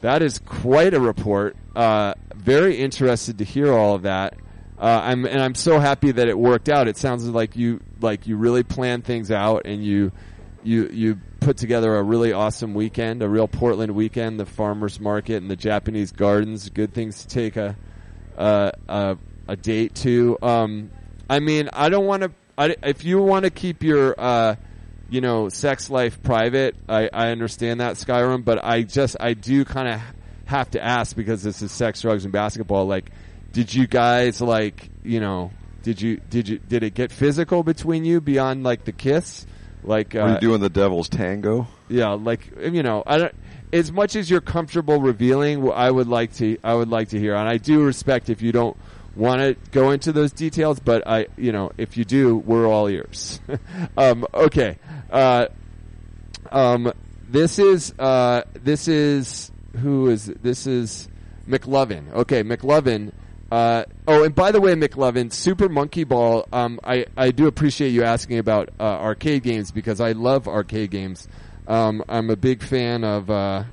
that 0.00 0.22
is 0.22 0.38
quite 0.38 0.94
a 0.94 1.00
report. 1.00 1.56
Uh, 1.74 2.14
very 2.38 2.76
interested 2.76 3.38
to 3.38 3.44
hear 3.44 3.72
all 3.72 3.94
of 3.94 4.02
that. 4.02 4.34
uh, 4.78 5.00
I'm 5.04 5.24
and 5.26 5.42
I'm 5.42 5.54
so 5.54 5.78
happy 5.80 6.12
that 6.12 6.28
it 6.28 6.38
worked 6.38 6.68
out. 6.68 6.88
It 6.88 6.96
sounds 6.96 7.26
like 7.28 7.56
you 7.56 7.80
like 8.00 8.26
you 8.26 8.36
really 8.36 8.62
planned 8.62 9.04
things 9.04 9.30
out 9.30 9.62
and 9.64 9.84
you 9.84 10.12
you 10.62 10.88
you 10.92 11.20
put 11.40 11.56
together 11.56 11.96
a 11.96 12.02
really 12.02 12.32
awesome 12.32 12.74
weekend, 12.74 13.22
a 13.22 13.28
real 13.28 13.48
Portland 13.48 13.92
weekend. 13.94 14.38
The 14.38 14.46
farmers 14.46 15.00
market 15.00 15.36
and 15.42 15.50
the 15.50 15.56
Japanese 15.56 16.12
gardens, 16.12 16.68
good 16.70 16.92
things 16.92 17.22
to 17.22 17.28
take 17.28 17.56
a 17.56 17.76
a 18.36 18.72
a, 18.88 19.18
a 19.48 19.56
date 19.56 19.94
to. 19.96 20.38
Um, 20.42 20.90
I 21.28 21.40
mean, 21.40 21.68
I 21.72 21.88
don't 21.88 22.06
want 22.06 22.22
to. 22.22 22.30
If 22.82 23.04
you 23.04 23.22
want 23.22 23.44
to 23.44 23.50
keep 23.50 23.82
your 23.82 24.14
uh, 24.18 24.56
you 25.10 25.20
know 25.20 25.48
sex 25.48 25.90
life 25.90 26.22
private, 26.22 26.76
I, 26.88 27.08
I 27.12 27.28
understand 27.30 27.80
that 27.80 27.94
Skyrim, 27.96 28.44
but 28.44 28.64
I 28.64 28.82
just 28.82 29.16
I 29.18 29.34
do 29.34 29.64
kind 29.64 29.88
of 29.88 30.00
have 30.48 30.70
to 30.70 30.82
ask 30.82 31.14
because 31.14 31.42
this 31.42 31.60
is 31.60 31.70
sex, 31.70 32.00
drugs, 32.00 32.24
and 32.24 32.32
basketball. 32.32 32.86
Like, 32.86 33.10
did 33.52 33.74
you 33.74 33.86
guys 33.86 34.40
like 34.40 34.88
you 35.04 35.20
know? 35.20 35.50
Did 35.82 36.00
you 36.00 36.16
did 36.30 36.48
you 36.48 36.58
did 36.58 36.82
it 36.82 36.94
get 36.94 37.12
physical 37.12 37.62
between 37.62 38.06
you 38.06 38.20
beyond 38.22 38.64
like 38.64 38.84
the 38.84 38.92
kiss? 38.92 39.46
Like, 39.84 40.14
Were 40.14 40.22
uh, 40.22 40.34
you 40.34 40.40
doing 40.40 40.60
the 40.60 40.70
devil's 40.70 41.08
tango? 41.08 41.68
yeah, 41.88 42.08
like 42.14 42.50
you 42.60 42.82
know, 42.82 43.02
I 43.06 43.18
don't. 43.18 43.34
As 43.74 43.92
much 43.92 44.16
as 44.16 44.30
you're 44.30 44.40
comfortable 44.40 45.00
revealing, 45.00 45.70
I 45.70 45.90
would 45.90 46.08
like 46.08 46.32
to. 46.36 46.56
I 46.64 46.74
would 46.74 46.88
like 46.88 47.10
to 47.10 47.18
hear, 47.18 47.34
and 47.34 47.46
I 47.46 47.58
do 47.58 47.84
respect 47.84 48.30
if 48.30 48.40
you 48.40 48.50
don't 48.50 48.76
want 49.14 49.40
to 49.42 49.54
go 49.70 49.90
into 49.90 50.12
those 50.12 50.32
details. 50.32 50.80
But 50.80 51.06
I, 51.06 51.26
you 51.36 51.52
know, 51.52 51.72
if 51.76 51.98
you 51.98 52.06
do, 52.06 52.36
we're 52.38 52.66
all 52.66 52.88
ears. 52.88 53.38
um, 53.98 54.26
okay. 54.32 54.78
Uh, 55.10 55.48
um, 56.50 56.92
this 57.28 57.58
is 57.58 57.92
uh, 57.98 58.42
this 58.54 58.88
is 58.88 59.52
who 59.78 60.08
is 60.10 60.26
this 60.26 60.66
is 60.66 61.08
McLovin. 61.48 62.12
Okay, 62.12 62.42
McLovin. 62.42 63.12
Uh, 63.50 63.84
oh, 64.06 64.24
and 64.24 64.34
by 64.34 64.52
the 64.52 64.60
way, 64.60 64.74
McLovin, 64.74 65.32
Super 65.32 65.68
Monkey 65.68 66.04
Ball. 66.04 66.46
Um, 66.52 66.78
I 66.84 67.06
I 67.16 67.30
do 67.30 67.46
appreciate 67.46 67.90
you 67.90 68.04
asking 68.04 68.38
about 68.38 68.68
uh, 68.78 68.82
arcade 68.82 69.42
games 69.42 69.70
because 69.70 70.00
I 70.00 70.12
love 70.12 70.46
arcade 70.46 70.90
games. 70.90 71.26
Um, 71.66 72.02
I'm 72.08 72.30
a 72.30 72.36
big 72.36 72.62
fan 72.62 73.04
of 73.04 73.30
uh, 73.30 73.64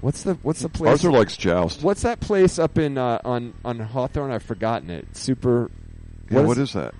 what's 0.00 0.22
the 0.22 0.34
what's 0.42 0.60
the 0.60 0.68
place? 0.68 0.90
Arthur 0.90 1.10
likes 1.10 1.36
joust. 1.36 1.82
What's 1.82 2.02
that 2.02 2.20
place 2.20 2.58
up 2.58 2.78
in 2.78 2.98
uh, 2.98 3.20
on 3.24 3.54
on 3.64 3.78
Hawthorne? 3.80 4.30
I've 4.30 4.42
forgotten 4.42 4.90
it. 4.90 5.16
Super. 5.16 5.70
Yeah, 6.30 6.42
what 6.42 6.58
is 6.58 6.74
that? 6.74 6.94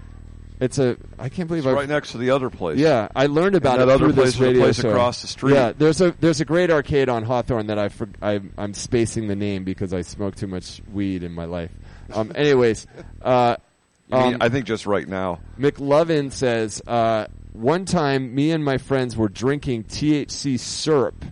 It's 0.61 0.79
a. 0.79 0.97
I 1.19 1.29
can't 1.29 1.47
believe 1.47 1.65
It's 1.67 1.71
I. 1.71 1.75
right 1.75 1.89
next 1.89 2.13
to 2.13 2.19
the 2.19 2.31
other 2.31 2.51
place. 2.51 2.79
Yeah, 2.79 3.09
I 3.15 3.27
learned 3.27 3.55
about 3.55 3.75
And 3.81 3.83
it 3.83 3.87
that 3.87 3.99
through 3.99 4.07
other 4.09 4.15
place 4.15 4.27
this 4.27 4.35
is 4.35 4.41
a 4.41 4.45
radio 4.45 4.63
place 4.63 4.81
show. 4.81 4.89
across 4.91 5.23
the 5.23 5.29
street. 5.29 5.55
Yeah, 5.55 5.73
there's 5.77 6.01
a 6.01 6.11
there's 6.21 6.41
a 6.41 6.45
great 6.45 6.71
arcade 6.71 7.09
on 7.09 7.23
Hawthorne 7.23 7.69
that 7.69 7.79
I 7.79 7.89
for, 7.89 8.09
I 8.21 8.41
I'm 8.59 8.75
spacing 8.75 9.29
the 9.29 9.37
name 9.37 9.63
because 9.65 9.95
I 9.95 10.03
smoke 10.03 10.35
too 10.35 10.49
much 10.49 10.83
weed 10.93 11.23
in 11.23 11.33
my 11.33 11.45
life. 11.45 11.71
Um, 12.13 12.33
anyways, 12.37 12.87
uh, 13.23 13.57
You 14.11 14.17
mean- 14.19 14.35
um, 14.35 14.39
I 14.43 14.49
think 14.49 14.67
just 14.67 14.85
right 14.87 15.07
now. 15.07 15.39
McLovin 15.59 16.33
says 16.33 16.83
uh, 16.89 17.27
one 17.53 17.85
time 17.85 18.35
me 18.35 18.51
and 18.51 18.65
my 18.65 18.79
friends 18.79 19.17
were 19.17 19.29
drinking 19.29 19.85
THC 19.85 20.59
syrup 20.59 21.25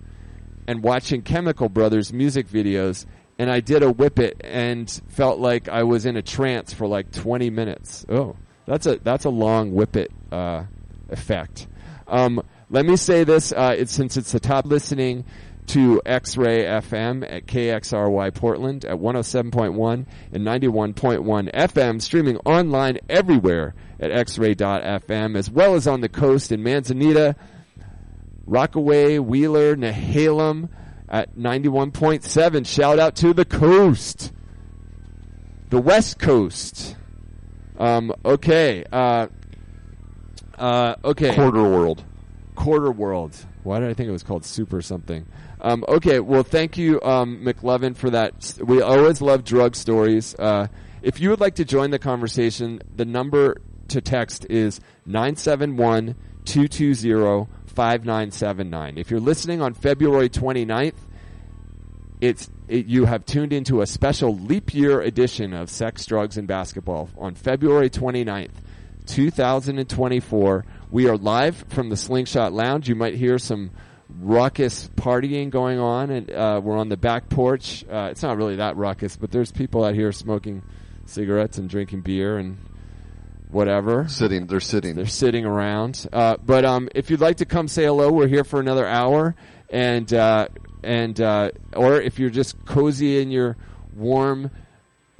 and 0.68 0.82
watching 0.82 1.22
Chemical 1.22 1.68
Brothers 1.68 2.12
music 2.12 2.48
videos, 2.48 3.06
and 3.40 3.50
I 3.50 3.58
did 3.60 3.82
a 3.82 3.90
whip 3.90 4.18
it 4.20 4.40
and 4.44 4.88
felt 5.08 5.38
like 5.40 5.68
I 5.68 5.82
was 5.82 6.06
in 6.06 6.16
a 6.16 6.22
trance 6.22 6.72
for 6.72 6.86
like 6.86 7.10
20 7.12 7.50
minutes. 7.50 8.04
Oh, 8.08 8.36
that's 8.66 8.86
a 8.86 8.96
that's 8.96 9.24
a 9.24 9.30
long 9.30 9.72
whip 9.72 9.96
it 9.96 10.10
uh, 10.30 10.64
effect. 11.08 11.66
Um, 12.06 12.42
let 12.70 12.84
me 12.84 12.96
say 12.96 13.24
this: 13.24 13.52
uh, 13.52 13.74
it's 13.76 13.92
since 13.92 14.16
it's 14.16 14.32
the 14.32 14.40
top 14.40 14.66
listening 14.66 15.24
to 15.68 16.00
X-Ray 16.06 16.64
FM 16.64 17.24
at 17.28 17.46
KXRY 17.46 18.32
Portland 18.34 18.84
at 18.84 18.98
107.1 18.98 20.06
and 20.32 20.46
91.1 20.46 21.52
FM, 21.52 22.00
streaming 22.00 22.36
online 22.38 22.98
everywhere 23.08 23.74
at 23.98 24.10
xray.fm, 24.10 25.36
as 25.36 25.50
well 25.50 25.74
as 25.74 25.86
on 25.86 26.00
the 26.00 26.08
coast 26.08 26.52
in 26.52 26.62
Manzanita, 26.62 27.34
Rockaway, 28.46 29.18
Wheeler, 29.18 29.74
Nehalem 29.74 30.68
at 31.08 31.36
91.7. 31.36 32.66
Shout 32.66 32.98
out 32.98 33.16
to 33.16 33.32
the 33.32 33.44
coast. 33.44 34.32
The 35.70 35.80
West 35.80 36.18
Coast. 36.18 36.96
Um, 37.78 38.12
okay. 38.24 38.84
Uh, 38.90 39.26
uh, 40.58 40.94
okay. 41.04 41.34
Quarter 41.34 41.62
world. 41.62 42.04
Quarter 42.54 42.90
World. 42.90 43.36
Why 43.62 43.80
did 43.80 43.88
I 43.88 43.94
think 43.94 44.08
it 44.08 44.12
was 44.12 44.22
called 44.22 44.44
Super 44.44 44.80
something? 44.80 45.26
Um, 45.60 45.84
okay, 45.88 46.20
well, 46.20 46.42
thank 46.42 46.76
you, 46.76 47.00
um, 47.02 47.44
McLovin, 47.44 47.96
for 47.96 48.10
that. 48.10 48.54
We 48.64 48.80
always 48.82 49.20
love 49.20 49.44
drug 49.44 49.76
stories. 49.76 50.34
Uh, 50.38 50.68
if 51.02 51.20
you 51.20 51.30
would 51.30 51.40
like 51.40 51.56
to 51.56 51.64
join 51.64 51.90
the 51.90 51.98
conversation, 51.98 52.80
the 52.94 53.04
number 53.04 53.56
to 53.88 54.00
text 54.00 54.46
is 54.48 54.80
971 55.06 56.16
220 56.44 57.48
5979. 57.66 58.98
If 58.98 59.10
you're 59.10 59.20
listening 59.20 59.60
on 59.60 59.74
February 59.74 60.30
29th, 60.30 60.94
it's 62.20 62.48
it, 62.68 62.86
you 62.86 63.04
have 63.04 63.24
tuned 63.24 63.52
into 63.52 63.80
a 63.80 63.86
special 63.86 64.36
leap 64.36 64.74
year 64.74 65.00
edition 65.00 65.52
of 65.52 65.70
Sex, 65.70 66.04
Drugs, 66.06 66.36
and 66.36 66.48
Basketball 66.48 67.08
on 67.16 67.34
February 67.34 67.90
29th, 67.90 68.50
2024. 69.06 70.64
We 70.90 71.08
are 71.08 71.16
live 71.16 71.64
from 71.68 71.88
the 71.88 71.96
Slingshot 71.96 72.52
Lounge. 72.52 72.88
You 72.88 72.94
might 72.94 73.14
hear 73.14 73.38
some 73.38 73.70
ruckus 74.08 74.88
partying 74.96 75.50
going 75.50 75.78
on, 75.78 76.10
and 76.10 76.30
uh, 76.30 76.60
we're 76.62 76.76
on 76.76 76.88
the 76.88 76.96
back 76.96 77.28
porch. 77.28 77.84
Uh, 77.90 78.08
it's 78.10 78.22
not 78.22 78.36
really 78.36 78.56
that 78.56 78.76
ruckus, 78.76 79.16
but 79.16 79.30
there's 79.30 79.52
people 79.52 79.84
out 79.84 79.94
here 79.94 80.12
smoking 80.12 80.62
cigarettes 81.06 81.58
and 81.58 81.68
drinking 81.68 82.00
beer 82.00 82.36
and 82.38 82.58
whatever. 83.50 84.08
Sitting, 84.08 84.46
they're 84.46 84.60
sitting. 84.60 84.96
They're 84.96 85.06
sitting 85.06 85.44
around. 85.44 86.08
Uh, 86.12 86.36
but 86.44 86.64
um, 86.64 86.88
if 86.94 87.10
you'd 87.10 87.20
like 87.20 87.36
to 87.38 87.44
come 87.44 87.68
say 87.68 87.84
hello, 87.84 88.10
we're 88.10 88.28
here 88.28 88.44
for 88.44 88.60
another 88.60 88.86
hour. 88.86 89.34
And 89.68 90.12
uh, 90.12 90.48
and 90.87 91.20
uh, 91.20 91.51
or 91.74 92.01
if 92.01 92.18
you're 92.18 92.30
just 92.30 92.64
cozy 92.64 93.20
in 93.20 93.30
your 93.30 93.59
warm 93.95 94.51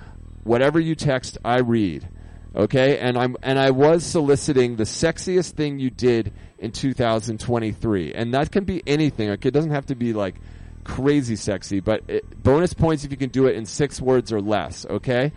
Whatever 0.43 0.80
you 0.80 0.95
text, 0.95 1.38
I 1.45 1.59
read. 1.59 2.09
Okay? 2.55 2.97
And 2.97 3.18
I'm 3.18 3.38
and 3.43 3.59
I 3.59 3.72
was 3.72 4.05
soliciting 4.05 4.76
the 4.76 4.84
sexiest 4.84 5.51
thing 5.51 5.80
you 5.80 5.89
did 5.89 6.34
in 6.57 6.72
2023. 6.72 8.14
And 8.14 8.34
that 8.34 8.51
can 8.51 8.64
be 8.64 8.82
anything. 8.88 9.30
Okay? 9.32 9.49
It 9.49 9.53
doesn't 9.53 9.72
have 9.72 9.88
to 9.88 9.95
be 9.95 10.14
like 10.14 10.36
crazy 10.84 11.36
sexy, 11.36 11.79
but 11.79 12.03
it, 12.07 12.43
bonus 12.43 12.73
points 12.73 13.03
if 13.03 13.11
you 13.11 13.17
can 13.17 13.29
do 13.29 13.47
it 13.47 13.55
in 13.55 13.65
6 13.65 14.01
words 14.01 14.31
or 14.31 14.41
less, 14.41 14.86
okay? 14.86 15.31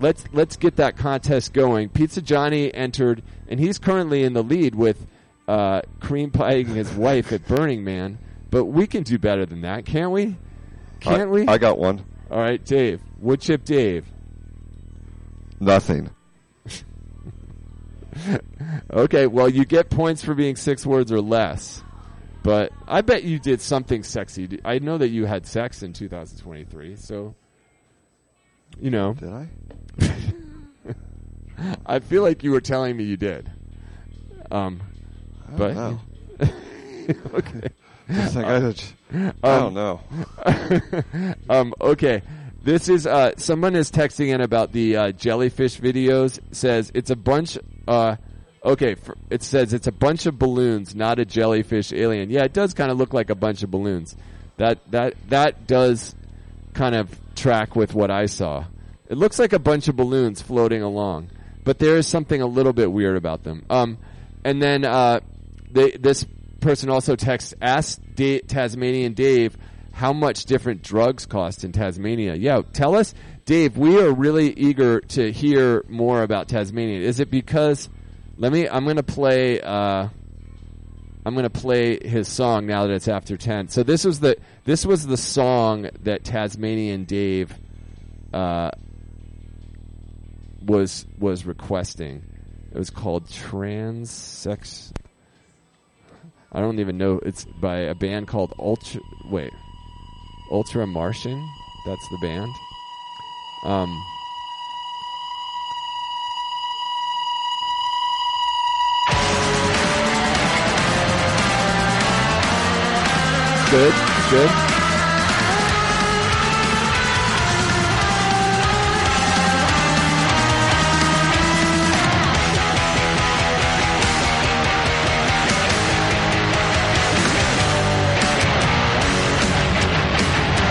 Let's 0.00 0.24
let's 0.32 0.56
get 0.56 0.76
that 0.76 0.96
contest 0.96 1.52
going. 1.52 1.88
Pizza 1.88 2.22
Johnny 2.22 2.72
entered 2.72 3.22
and 3.48 3.58
he's 3.58 3.78
currently 3.78 4.22
in 4.22 4.32
the 4.32 4.44
lead 4.44 4.74
with 4.74 5.06
uh, 5.48 5.82
cream 6.00 6.30
pieing 6.30 6.66
his 6.66 6.92
wife 6.92 7.32
at 7.32 7.46
Burning 7.48 7.82
Man, 7.82 8.18
but 8.50 8.66
we 8.66 8.86
can 8.86 9.02
do 9.02 9.18
better 9.18 9.44
than 9.44 9.62
that, 9.62 9.86
can't 9.86 10.12
we? 10.12 10.36
Can't 11.00 11.22
I, 11.22 11.26
we? 11.26 11.46
I 11.48 11.58
got 11.58 11.78
one. 11.78 12.04
All 12.30 12.38
right, 12.38 12.64
Dave. 12.64 13.00
Wood 13.18 13.40
chip 13.40 13.64
Dave. 13.64 14.06
Nothing. 15.58 16.10
Okay, 18.90 19.26
well, 19.26 19.48
you 19.48 19.64
get 19.64 19.90
points 19.90 20.24
for 20.24 20.34
being 20.34 20.56
six 20.56 20.84
words 20.84 21.12
or 21.12 21.20
less. 21.20 21.84
But 22.42 22.72
I 22.86 23.00
bet 23.02 23.24
you 23.24 23.38
did 23.38 23.60
something 23.60 24.02
sexy. 24.02 24.60
I 24.64 24.78
know 24.78 24.96
that 24.98 25.08
you 25.08 25.26
had 25.26 25.46
sex 25.46 25.82
in 25.82 25.92
2023, 25.92 26.96
so 26.96 27.34
you 28.80 28.90
know. 28.90 29.14
Did 29.14 29.28
I? 29.32 29.48
I 31.86 31.98
feel 31.98 32.22
like 32.22 32.44
you 32.44 32.52
were 32.52 32.60
telling 32.60 32.96
me 32.96 33.04
you 33.04 33.16
did. 33.16 33.50
Um, 34.50 34.80
I 35.52 35.56
but 35.56 35.74
know. 35.74 36.00
okay. 37.34 37.68
It's 38.08 38.34
like, 38.36 38.44
I, 38.46 38.60
just- 38.72 38.94
I 39.12 39.16
Um, 39.42 39.74
don't 39.74 39.74
know. 39.74 40.00
um, 41.50 41.74
okay. 41.80 42.22
This 42.62 42.88
is 42.88 43.06
uh, 43.06 43.32
someone 43.36 43.74
is 43.76 43.90
texting 43.90 44.28
in 44.28 44.40
about 44.40 44.72
the 44.72 44.96
uh, 44.96 45.12
jellyfish 45.12 45.80
videos. 45.80 46.38
Says 46.54 46.90
it's 46.94 47.10
a 47.10 47.16
bunch. 47.16 47.58
Uh, 47.86 48.16
okay, 48.68 48.94
for, 48.94 49.16
it 49.30 49.42
says 49.42 49.72
it's 49.72 49.86
a 49.86 49.92
bunch 49.92 50.26
of 50.26 50.38
balloons, 50.38 50.94
not 50.94 51.18
a 51.18 51.24
jellyfish 51.24 51.92
alien. 51.92 52.30
Yeah, 52.30 52.44
it 52.44 52.52
does 52.52 52.74
kind 52.74 52.90
of 52.90 52.98
look 52.98 53.12
like 53.12 53.30
a 53.30 53.34
bunch 53.34 53.62
of 53.62 53.70
balloons. 53.70 54.16
That 54.58 54.78
that 54.90 55.14
that 55.28 55.66
does 55.66 56.14
kind 56.74 56.94
of 56.94 57.10
track 57.34 57.74
with 57.76 57.94
what 57.94 58.10
I 58.10 58.26
saw. 58.26 58.64
It 59.08 59.16
looks 59.16 59.38
like 59.38 59.52
a 59.52 59.58
bunch 59.58 59.88
of 59.88 59.96
balloons 59.96 60.42
floating 60.42 60.82
along, 60.82 61.30
but 61.64 61.78
there 61.78 61.96
is 61.96 62.06
something 62.06 62.42
a 62.42 62.46
little 62.46 62.72
bit 62.72 62.92
weird 62.92 63.16
about 63.16 63.42
them. 63.42 63.64
Um, 63.70 63.98
and 64.44 64.60
then 64.60 64.84
uh, 64.84 65.20
they, 65.70 65.92
this 65.92 66.26
person 66.60 66.90
also 66.90 67.16
texts, 67.16 67.54
ask 67.62 68.00
da- 68.14 68.40
Tasmanian 68.40 69.14
Dave 69.14 69.56
how 69.92 70.12
much 70.12 70.44
different 70.44 70.82
drugs 70.82 71.26
cost 71.26 71.64
in 71.64 71.72
Tasmania. 71.72 72.34
Yeah, 72.34 72.62
tell 72.72 72.94
us, 72.94 73.14
Dave. 73.46 73.78
We 73.78 73.98
are 74.00 74.12
really 74.12 74.52
eager 74.52 75.00
to 75.00 75.32
hear 75.32 75.84
more 75.88 76.22
about 76.22 76.48
Tasmania. 76.48 77.00
Is 77.00 77.18
it 77.18 77.30
because 77.30 77.88
Let 78.40 78.52
me. 78.52 78.68
I'm 78.68 78.86
gonna 78.86 79.02
play. 79.02 79.60
Uh, 79.60 80.08
I'm 81.26 81.34
gonna 81.34 81.50
play 81.50 81.98
his 81.98 82.28
song 82.28 82.66
now 82.66 82.86
that 82.86 82.92
it's 82.92 83.08
after 83.08 83.36
ten. 83.36 83.68
So 83.68 83.82
this 83.82 84.04
was 84.04 84.20
the 84.20 84.36
this 84.64 84.86
was 84.86 85.04
the 85.04 85.16
song 85.16 85.90
that 86.04 86.22
Tasmanian 86.22 87.02
Dave 87.02 87.52
uh, 88.32 88.70
was 90.64 91.04
was 91.18 91.46
requesting. 91.46 92.22
It 92.70 92.78
was 92.78 92.90
called 92.90 93.28
Trans 93.28 94.08
Sex. 94.12 94.92
I 96.52 96.60
don't 96.60 96.78
even 96.78 96.96
know. 96.96 97.20
It's 97.24 97.44
by 97.60 97.78
a 97.78 97.94
band 97.96 98.28
called 98.28 98.54
Ultra. 98.56 99.00
Wait, 99.32 99.52
Ultra 100.52 100.86
Martian. 100.86 101.44
That's 101.86 102.08
the 102.08 102.18
band. 102.18 102.52
Um. 103.64 104.00
Good. 113.70 113.92
Good. 114.30 114.48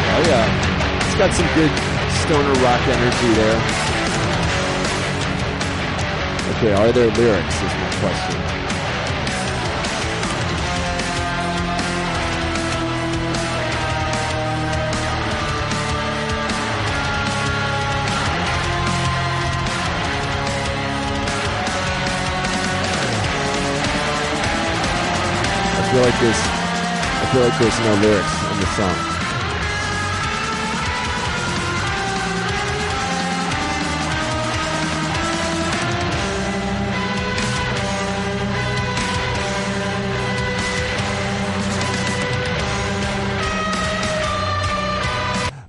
Oh 0.09 0.23
yeah, 0.25 1.05
it's 1.05 1.15
got 1.15 1.31
some 1.35 1.45
good 1.53 1.69
stoner 2.17 2.53
rock 2.63 2.81
energy 2.87 3.33
there. 3.35 3.61
Okay, 6.57 6.73
are 6.73 6.91
there 6.91 7.11
lyrics? 7.11 7.55
Is 7.57 7.61
my 7.61 7.89
question. 7.99 8.46
Feel 25.97 26.05
like 26.05 26.19
there's, 26.19 26.37
I 26.37 27.29
feel 27.31 27.41
like 27.41 27.59
there's 27.59 27.79
no 27.79 27.93
lyrics 27.95 28.35
in 28.51 28.59
the 28.59 28.65
song. 28.75 29.13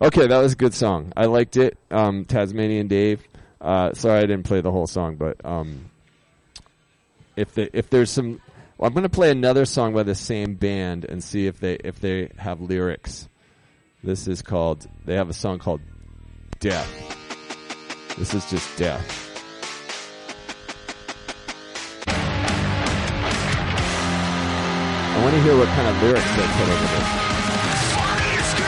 Okay, 0.02 0.26
that 0.26 0.38
was 0.38 0.52
a 0.52 0.56
good 0.56 0.74
song. 0.74 1.12
I 1.16 1.24
liked 1.24 1.56
it. 1.56 1.78
Um, 1.90 2.26
Tasmanian 2.26 2.86
Dave. 2.86 3.26
Uh, 3.62 3.94
sorry 3.94 4.18
I 4.18 4.26
didn't 4.26 4.42
play 4.42 4.60
the 4.60 4.70
whole 4.70 4.86
song, 4.86 5.16
but 5.16 5.42
um, 5.42 5.90
if 7.34 7.54
the, 7.54 7.74
if 7.76 7.88
there's 7.88 8.10
some, 8.10 8.42
well, 8.78 8.86
I'm 8.86 8.94
going 8.94 9.02
to 9.02 9.08
play 9.08 9.32
another 9.32 9.64
song 9.64 9.92
by 9.92 10.04
the 10.04 10.14
same 10.14 10.54
band 10.54 11.04
and 11.04 11.22
see 11.22 11.48
if 11.48 11.58
they 11.58 11.74
if 11.74 12.00
they 12.00 12.30
have 12.38 12.60
lyrics. 12.60 13.28
This 14.04 14.28
is 14.28 14.40
called. 14.40 14.86
They 15.04 15.16
have 15.16 15.28
a 15.28 15.32
song 15.32 15.58
called 15.58 15.80
Death. 16.60 16.88
This 18.16 18.34
is 18.34 18.48
just 18.48 18.78
Death. 18.78 19.24
I 25.10 25.22
want 25.24 25.34
to 25.34 25.42
hear 25.42 25.58
what 25.58 25.66
kind 25.68 25.88
of 25.88 26.00
lyrics 26.00 26.30
they 26.36 26.46
put 26.46 26.68
over 26.68 26.86
this. 26.86 27.08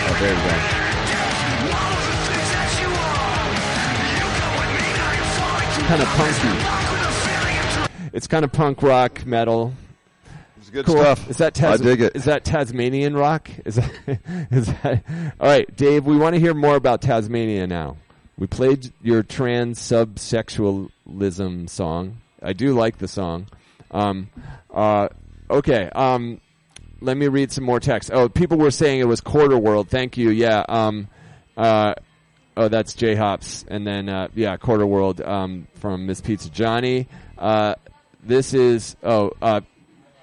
Oh, 0.02 0.16
there 0.20 0.34
you 0.34 0.42
go. 0.50 0.80
kind 5.90 6.02
of 6.02 6.08
punky. 6.08 6.54
It's 8.12 8.26
kind 8.28 8.44
of 8.44 8.52
punk 8.52 8.82
rock 8.82 9.24
metal. 9.26 9.72
It's 10.72 10.86
good 10.86 10.86
Cool. 10.86 11.00
stuff. 11.02 11.28
Is 11.30 11.36
that 11.38 11.54
Tas- 11.54 11.80
I 11.80 11.84
dig 11.84 12.00
it. 12.00 12.14
Is 12.14 12.24
that 12.24 12.44
Tasmanian 12.44 13.14
rock? 13.14 13.50
Is 13.64 13.74
that, 13.76 13.90
is 14.52 14.66
that 14.66 15.02
all 15.40 15.48
right, 15.48 15.76
Dave? 15.76 16.04
We 16.06 16.16
want 16.16 16.34
to 16.34 16.40
hear 16.40 16.54
more 16.54 16.76
about 16.76 17.02
Tasmania 17.02 17.66
now. 17.66 17.96
We 18.38 18.46
played 18.46 18.92
your 19.02 19.22
trans 19.22 19.80
subsexualism 19.80 21.68
song. 21.68 22.18
I 22.42 22.52
do 22.52 22.72
like 22.72 22.98
the 22.98 23.08
song. 23.08 23.48
Um, 23.90 24.30
uh, 24.72 25.08
okay. 25.50 25.90
Um, 25.94 26.40
let 27.00 27.16
me 27.16 27.28
read 27.28 27.50
some 27.52 27.64
more 27.64 27.80
text. 27.80 28.10
Oh, 28.12 28.28
people 28.28 28.56
were 28.58 28.70
saying 28.70 29.00
it 29.00 29.08
was 29.08 29.20
Quarter 29.20 29.58
World. 29.58 29.88
Thank 29.88 30.16
you. 30.16 30.30
Yeah. 30.30 30.64
Um, 30.68 31.08
uh, 31.56 31.94
oh, 32.56 32.68
that's 32.68 32.94
J 32.94 33.14
Hops, 33.14 33.64
and 33.68 33.86
then 33.86 34.08
uh, 34.08 34.28
yeah, 34.34 34.56
Quarter 34.56 34.86
World 34.86 35.20
um, 35.20 35.66
from 35.74 36.06
Miss 36.06 36.20
Pizza 36.20 36.48
Johnny. 36.48 37.08
Uh, 37.36 37.74
this 38.22 38.54
is 38.54 38.96
oh, 39.02 39.32
uh, 39.42 39.60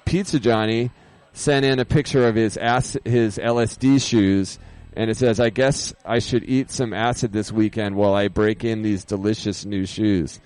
Pizza 0.07 0.39
Johnny 0.39 0.89
sent 1.33 1.65
in 1.65 1.79
a 1.79 1.85
picture 1.85 2.27
of 2.27 2.35
his 2.35 2.57
ass, 2.57 2.97
his 3.05 3.37
LSD 3.37 3.99
shoes, 4.05 4.57
and 4.95 5.09
it 5.09 5.17
says, 5.17 5.39
"I 5.39 5.49
guess 5.49 5.93
I 6.05 6.19
should 6.19 6.43
eat 6.45 6.71
some 6.71 6.93
acid 6.93 7.33
this 7.33 7.51
weekend 7.51 7.95
while 7.95 8.13
I 8.15 8.29
break 8.29 8.63
in 8.63 8.81
these 8.81 9.03
delicious 9.03 9.65
new 9.65 9.85
shoes." 9.85 10.39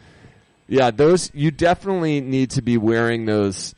Yeah, 0.67 0.89
those 0.91 1.31
you 1.33 1.51
definitely 1.51 2.21
need 2.21 2.49
to 2.51 2.61
be 2.61 2.77
wearing 2.77 3.25
those 3.25 3.75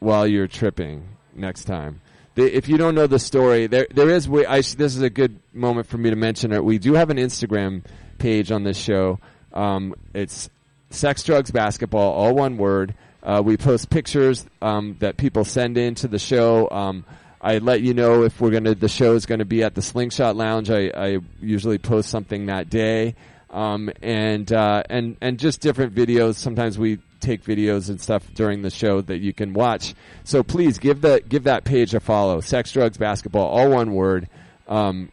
while 0.00 0.26
you're 0.26 0.48
tripping 0.48 1.04
next 1.34 1.64
time. 1.64 2.00
The, 2.34 2.54
if 2.56 2.68
you 2.68 2.76
don't 2.78 2.94
know 2.94 3.06
the 3.06 3.18
story, 3.18 3.66
there 3.66 3.86
there 3.94 4.08
is. 4.08 4.28
way- 4.28 4.46
I, 4.46 4.56
this 4.62 4.96
is 4.96 5.02
a 5.02 5.10
good 5.10 5.38
moment 5.52 5.86
for 5.86 5.98
me 5.98 6.10
to 6.10 6.16
mention 6.16 6.52
it. 6.52 6.64
We 6.64 6.78
do 6.78 6.94
have 6.94 7.10
an 7.10 7.18
Instagram 7.18 7.82
page 8.18 8.50
on 8.50 8.64
this 8.64 8.78
show. 8.78 9.20
Um, 9.52 9.94
it's 10.14 10.48
sex, 10.90 11.22
drugs, 11.22 11.50
basketball, 11.50 12.12
all 12.12 12.34
one 12.34 12.56
word. 12.56 12.94
Uh, 13.26 13.42
we 13.44 13.56
post 13.56 13.90
pictures 13.90 14.46
um, 14.62 14.94
that 15.00 15.16
people 15.16 15.44
send 15.44 15.76
in 15.76 15.96
to 15.96 16.06
the 16.06 16.18
show. 16.18 16.70
Um, 16.70 17.04
I 17.40 17.58
let 17.58 17.80
you 17.80 17.92
know 17.92 18.22
if 18.22 18.40
we're 18.40 18.52
gonna. 18.52 18.76
The 18.76 18.88
show 18.88 19.14
is 19.14 19.26
going 19.26 19.40
to 19.40 19.44
be 19.44 19.64
at 19.64 19.74
the 19.74 19.82
Slingshot 19.82 20.36
Lounge. 20.36 20.70
I, 20.70 20.92
I 20.94 21.18
usually 21.40 21.78
post 21.78 22.08
something 22.08 22.46
that 22.46 22.70
day, 22.70 23.16
um, 23.50 23.90
and 24.00 24.50
uh, 24.52 24.84
and 24.88 25.16
and 25.20 25.40
just 25.40 25.60
different 25.60 25.92
videos. 25.92 26.36
Sometimes 26.36 26.78
we 26.78 26.98
take 27.18 27.42
videos 27.42 27.88
and 27.88 28.00
stuff 28.00 28.24
during 28.34 28.62
the 28.62 28.70
show 28.70 29.00
that 29.00 29.18
you 29.18 29.32
can 29.32 29.54
watch. 29.54 29.96
So 30.22 30.44
please 30.44 30.78
give 30.78 31.00
the 31.00 31.20
give 31.28 31.44
that 31.44 31.64
page 31.64 31.94
a 31.94 32.00
follow. 32.00 32.40
Sex, 32.40 32.70
drugs, 32.70 32.96
basketball, 32.96 33.46
all 33.48 33.70
one 33.70 33.92
word. 33.92 34.28
Um, 34.68 35.10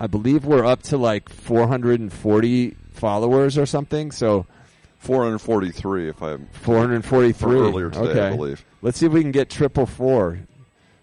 I 0.00 0.06
believe 0.06 0.46
we're 0.46 0.64
up 0.64 0.82
to 0.84 0.96
like 0.96 1.28
440 1.28 2.76
followers 2.92 3.58
or 3.58 3.66
something. 3.66 4.10
So 4.10 4.46
443, 5.06 6.08
if 6.08 6.22
I'm 6.22 6.48
443 6.52 7.54
earlier 7.54 7.90
today, 7.90 8.26
I 8.26 8.36
believe. 8.36 8.64
Let's 8.82 8.98
see 8.98 9.06
if 9.06 9.12
we 9.12 9.22
can 9.22 9.30
get 9.30 9.48
triple 9.48 9.86
four. 9.86 10.40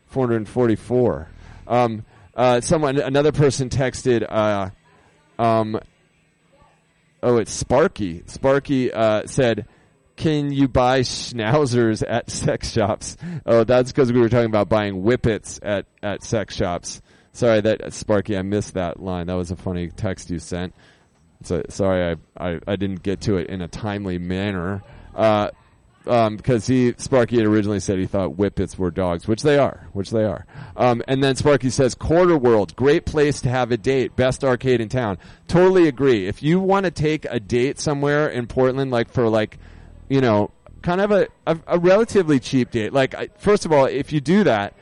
444. 0.08 1.30
Um, 1.68 2.06
uh, 2.36 2.62
someone, 2.62 3.00
another 3.00 3.32
person 3.32 3.70
texted. 3.70 4.26
Uh, 4.28 4.70
um, 5.42 5.80
oh, 7.22 7.38
it's 7.38 7.52
Sparky. 7.52 8.24
Sparky 8.28 8.92
uh, 8.92 9.26
said, 9.26 9.68
"Can 10.18 10.52
you 10.52 10.68
buy 10.68 11.02
schnauzers 11.02 12.04
at 12.08 12.30
sex 12.30 12.72
shops?" 12.72 13.18
Oh, 13.46 13.64
that's 13.64 13.92
because 13.92 14.12
we 14.12 14.20
were 14.20 14.30
talking 14.30 14.46
about 14.46 14.70
buying 14.70 15.02
whippets 15.02 15.60
at 15.64 15.86
at 16.04 16.24
sex 16.24 16.56
shops. 16.56 17.02
Sorry, 17.32 17.62
that 17.62 17.94
Sparky, 17.94 18.38
I 18.38 18.44
missed 18.44 18.76
that 18.76 19.02
line. 19.02 19.28
That 19.28 19.34
was 19.38 19.50
a 19.50 19.56
funny 19.56 19.88
text 19.88 20.30
you 20.30 20.38
sent. 20.40 20.76
So 21.44 21.64
sorry, 21.70 22.18
I, 22.38 22.52
I 22.52 22.60
I 22.68 22.76
didn't 22.76 23.04
get 23.04 23.22
to 23.22 23.38
it 23.38 23.50
in 23.50 23.62
a 23.62 23.68
timely 23.68 24.18
manner. 24.18 24.84
Uh, 25.16 25.50
um, 26.06 26.38
because 26.38 26.68
he 26.68 26.94
Sparky 26.98 27.38
had 27.38 27.46
originally 27.46 27.80
said 27.80 27.98
he 27.98 28.06
thought 28.06 28.32
whippets 28.32 28.78
were 28.78 28.92
dogs, 28.92 29.28
which 29.28 29.42
they 29.42 29.58
are, 29.58 29.88
which 29.94 30.10
they 30.10 30.26
are. 30.26 30.46
Um, 30.76 31.02
and 31.08 31.24
then 31.24 31.36
Sparky 31.36 31.70
says, 31.70 31.96
"Quarter 31.96 32.38
World, 32.38 32.76
great 32.76 33.06
place 33.06 33.42
to 33.42 33.50
have 33.50 33.72
a 33.72 33.78
date, 33.78 34.16
best 34.16 34.44
arcade 34.44 34.82
in 34.82 34.90
town." 34.90 35.18
Totally 35.48 35.88
agree. 35.88 36.28
If 36.28 36.44
you 36.44 36.60
want 36.60 36.86
to 36.86 36.92
take 36.92 37.26
a 37.30 37.40
date 37.40 37.80
somewhere 37.80 38.28
in 38.28 38.48
Portland, 38.48 38.92
like 38.92 39.10
for 39.10 39.30
like, 39.30 39.58
you 40.10 40.22
know, 40.22 40.52
kind 40.82 41.02
of 41.02 41.12
a 41.12 41.28
a, 41.48 41.58
a 41.68 41.80
relatively 41.80 42.40
cheap 42.40 42.72
date. 42.72 42.92
Like, 42.92 43.16
I, 43.16 43.30
first 43.38 43.66
of 43.66 43.72
all, 43.72 43.86
if 43.86 44.12
you 44.12 44.20
do 44.20 44.44
that, 44.44 44.74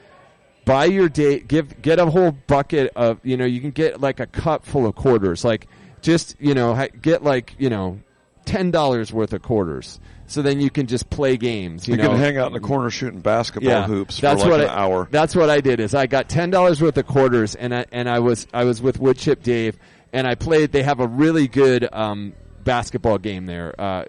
buy 0.65 0.85
your 0.85 1.09
date 1.09 1.47
give 1.47 1.81
get 1.81 1.99
a 1.99 2.05
whole 2.05 2.31
bucket 2.31 2.91
of 2.95 3.19
you 3.23 3.37
know 3.37 3.45
you 3.45 3.61
can 3.61 3.71
get 3.71 4.01
like 4.01 4.19
a 4.19 4.27
cup 4.27 4.65
full 4.65 4.85
of 4.85 4.95
quarters 4.95 5.43
like 5.43 5.67
just 6.01 6.35
you 6.39 6.53
know 6.53 6.87
get 7.01 7.23
like 7.23 7.55
you 7.57 7.69
know 7.69 7.99
ten 8.45 8.71
dollars 8.71 9.13
worth 9.13 9.33
of 9.33 9.41
quarters 9.41 9.99
so 10.27 10.41
then 10.41 10.61
you 10.61 10.69
can 10.69 10.87
just 10.87 11.09
play 11.09 11.35
games 11.35 11.87
you, 11.87 11.95
You, 11.95 12.01
know 12.01 12.09
can 12.09 12.17
hang 12.17 12.37
out 12.37 12.47
in 12.47 12.53
the 12.53 12.59
corner 12.59 12.89
shooting 12.89 13.19
basketball 13.19 13.83
hoops 13.83 14.19
for 14.19 14.27
like 14.35 14.63
an 14.63 14.69
I, 14.69 14.75
hour. 14.75 15.07
That's 15.11 15.35
what 15.35 15.49
I 15.49 15.59
did. 15.59 15.79
Is 15.79 15.93
I 15.93 16.07
got 16.07 16.29
ten 16.29 16.49
dollars 16.49 16.81
worth 16.81 16.97
of 16.97 17.05
quarters, 17.05 17.55
and 17.55 17.75
I 17.75 17.85
and 17.91 18.09
I 18.09 18.19
was 18.19 18.47
I 18.53 18.63
was 18.63 18.81
with 18.81 18.99
Woodchip 18.99 19.43
Dave, 19.43 19.77
and 20.13 20.25
I 20.25 20.35
played. 20.35 20.71
They 20.71 20.83
have 20.83 21.01
a 21.01 21.07
really 21.07 21.49
good 21.49 21.87
um, 21.91 22.33
basketball 22.63 23.17
game 23.17 23.45
there. 23.45 23.75
Uh, 23.77 24.05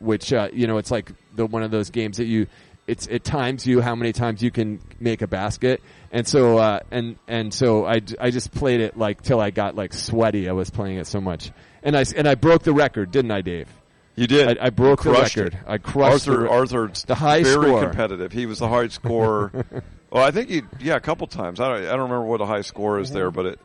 which 0.00 0.32
uh, 0.32 0.48
you 0.52 0.66
know 0.66 0.78
it's 0.78 0.90
like 0.90 1.12
the 1.34 1.46
one 1.46 1.62
of 1.62 1.70
those 1.70 1.90
games 1.90 2.16
that 2.16 2.26
you 2.26 2.46
it's 2.86 3.06
it 3.06 3.24
times 3.24 3.66
you 3.66 3.80
how 3.80 3.94
many 3.94 4.12
times 4.12 4.42
you 4.42 4.50
can 4.50 4.80
make 5.00 5.22
a 5.22 5.26
basket, 5.26 5.82
and 6.12 6.26
so 6.26 6.58
uh, 6.58 6.80
and 6.90 7.16
and 7.26 7.52
so 7.52 7.86
I, 7.86 8.00
I 8.20 8.30
just 8.30 8.52
played 8.52 8.80
it 8.80 8.96
like 8.96 9.22
till 9.22 9.40
I 9.40 9.50
got 9.50 9.74
like 9.74 9.92
sweaty. 9.92 10.48
I 10.48 10.52
was 10.52 10.70
playing 10.70 10.98
it 10.98 11.06
so 11.06 11.20
much, 11.20 11.50
and 11.82 11.96
I 11.96 12.04
and 12.16 12.28
I 12.28 12.34
broke 12.34 12.62
the 12.62 12.72
record, 12.72 13.10
didn't 13.10 13.30
I, 13.30 13.40
Dave? 13.40 13.68
You 14.16 14.26
did. 14.26 14.58
I, 14.58 14.66
I 14.66 14.70
broke 14.70 15.02
the 15.02 15.10
record. 15.10 15.54
it. 15.54 15.60
I 15.66 15.78
crushed 15.78 16.28
Arthur. 16.28 16.42
the, 16.42 16.48
Arthur's 16.48 17.04
the 17.04 17.14
high 17.14 17.42
very 17.42 17.66
score. 17.66 17.80
competitive. 17.82 18.32
He 18.32 18.46
was 18.46 18.58
the 18.58 18.68
high 18.68 18.88
scorer. 18.88 19.50
well, 20.10 20.22
I 20.22 20.30
think 20.30 20.50
he 20.50 20.62
yeah 20.80 20.96
a 20.96 21.00
couple 21.00 21.26
times. 21.26 21.60
I 21.60 21.68
don't 21.68 21.78
I 21.86 21.90
don't 21.90 22.10
remember 22.10 22.24
what 22.24 22.40
a 22.40 22.46
high 22.46 22.60
score 22.60 23.00
is 23.00 23.10
there, 23.10 23.30
but 23.30 23.46
it 23.46 23.60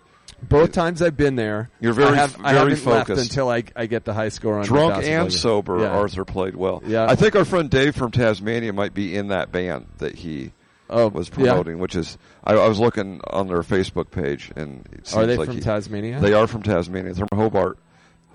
Both 0.47 0.71
times 0.71 1.01
I've 1.01 1.17
been 1.17 1.35
there, 1.35 1.69
You're 1.79 1.93
very- 1.93 2.09
I, 2.09 2.15
have, 2.15 2.37
I 2.39 2.53
very 2.53 2.71
haven't 2.75 2.85
left 2.91 3.07
focused. 3.07 3.29
until 3.29 3.49
I 3.49 3.63
I 3.75 3.85
get 3.85 4.05
the 4.05 4.13
high 4.13 4.29
score 4.29 4.57
on 4.59 4.65
drunk 4.65 5.03
and 5.03 5.31
sober, 5.31 5.79
Yeah. 5.81 5.89
Arthur 5.97 6.25
played 6.25 6.55
well. 6.55 6.81
Yeah. 6.85 7.05
I 7.09 7.15
think 7.15 7.35
our 7.35 7.45
friend 7.45 7.69
Dave 7.69 7.95
from 7.95 8.11
Tasmania 8.11 8.73
might 8.73 8.93
be 8.93 9.15
in 9.15 9.27
that 9.29 9.51
band 9.51 9.87
that 9.97 10.15
he 10.15 10.51
Oh, 10.89 11.07
was 11.09 11.29
yeah. 11.29 11.35
promoting, 11.35 11.77
which 11.79 11.95
is 11.95 12.17
I, 12.43 12.53
I 12.53 12.67
was 12.67 12.79
looking 12.79 13.21
on 13.29 13.47
their 13.47 13.61
Facebook 13.61 14.09
page, 14.11 14.51
and 14.55 14.87
it 14.91 15.05
seems 15.07 15.17
Are 15.17 15.25
they 15.27 15.37
like 15.37 15.47
from 15.47 15.55
he- 15.57 15.61
Tasmania? 15.61 16.19
They 16.19 16.33
are 16.33 16.47
from 16.47 16.63
Tasmania. 16.63 17.13
They're 17.13 17.27
from 17.27 17.37
Hobart. 17.37 17.77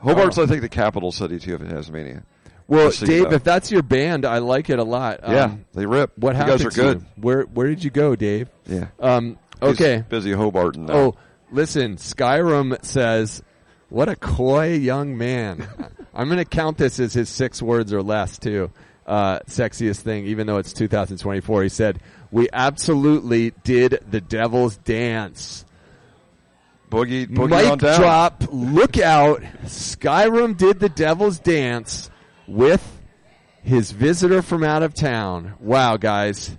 Hobart's, 0.02 0.38
Oh. 0.38 0.42
I 0.44 0.46
think, 0.46 0.60
the 0.60 0.68
capital 0.68 1.10
city 1.10 1.38
too 1.40 1.54
of 1.54 1.68
Tasmania. 1.68 2.22
Well, 2.68 2.86
Just 2.88 3.00
so 3.00 3.06
you 3.06 3.24
Dave, 3.24 3.32
if 3.32 3.44
that's 3.44 3.70
your 3.70 3.82
band, 3.82 4.24
I 4.24 4.38
like 4.38 4.70
it 4.70 4.78
a 4.78 4.84
lot. 4.84 5.20
Um, 5.22 5.34
yeah, 5.34 5.54
they 5.74 5.84
rip. 5.86 6.16
What 6.16 6.30
you 6.32 6.36
happened 6.36 6.58
guys 6.60 6.66
are 6.66 6.70
good. 6.70 7.00
you? 7.00 7.06
Where 7.22 7.42
Where 7.42 7.66
did 7.66 7.82
you 7.84 7.90
go, 7.90 8.14
Dave? 8.16 8.48
Yeah. 8.66 8.86
Um. 9.00 9.38
He's 9.60 9.70
Okay. 9.80 10.04
busy 10.08 10.32
Hobart 10.32 10.76
now. 10.76 10.92
Oh, 10.94 11.14
listen. 11.50 11.96
Skyrim 11.96 12.84
says, 12.84 13.42
"What 13.88 14.08
a 14.08 14.16
coy 14.16 14.74
young 14.74 15.16
man." 15.18 15.68
I'm 16.14 16.28
going 16.28 16.38
to 16.38 16.44
count 16.44 16.78
this 16.78 17.00
as 17.00 17.12
his 17.12 17.28
six 17.28 17.60
words 17.60 17.92
or 17.92 18.02
less 18.02 18.38
too. 18.38 18.70
Uh, 19.06 19.40
sexiest 19.40 20.00
thing, 20.00 20.26
even 20.26 20.46
though 20.46 20.58
it's 20.58 20.72
2024. 20.72 21.62
He 21.64 21.68
said, 21.68 22.00
"We 22.30 22.48
absolutely 22.52 23.52
did 23.62 24.00
the 24.10 24.20
devil's 24.20 24.76
dance." 24.76 25.64
boogie, 26.94 27.26
boogie 27.26 27.50
Mic 27.50 27.70
on 27.72 27.78
down. 27.78 28.00
drop. 28.00 28.44
Look 28.50 28.98
out. 28.98 29.42
Skyrim 29.64 30.56
did 30.56 30.80
the 30.80 30.88
devil's 30.88 31.38
dance 31.38 32.10
with 32.46 33.00
his 33.62 33.90
visitor 33.90 34.42
from 34.42 34.62
out 34.62 34.82
of 34.82 34.94
town. 34.94 35.54
Wow, 35.60 35.96
guys. 35.96 36.56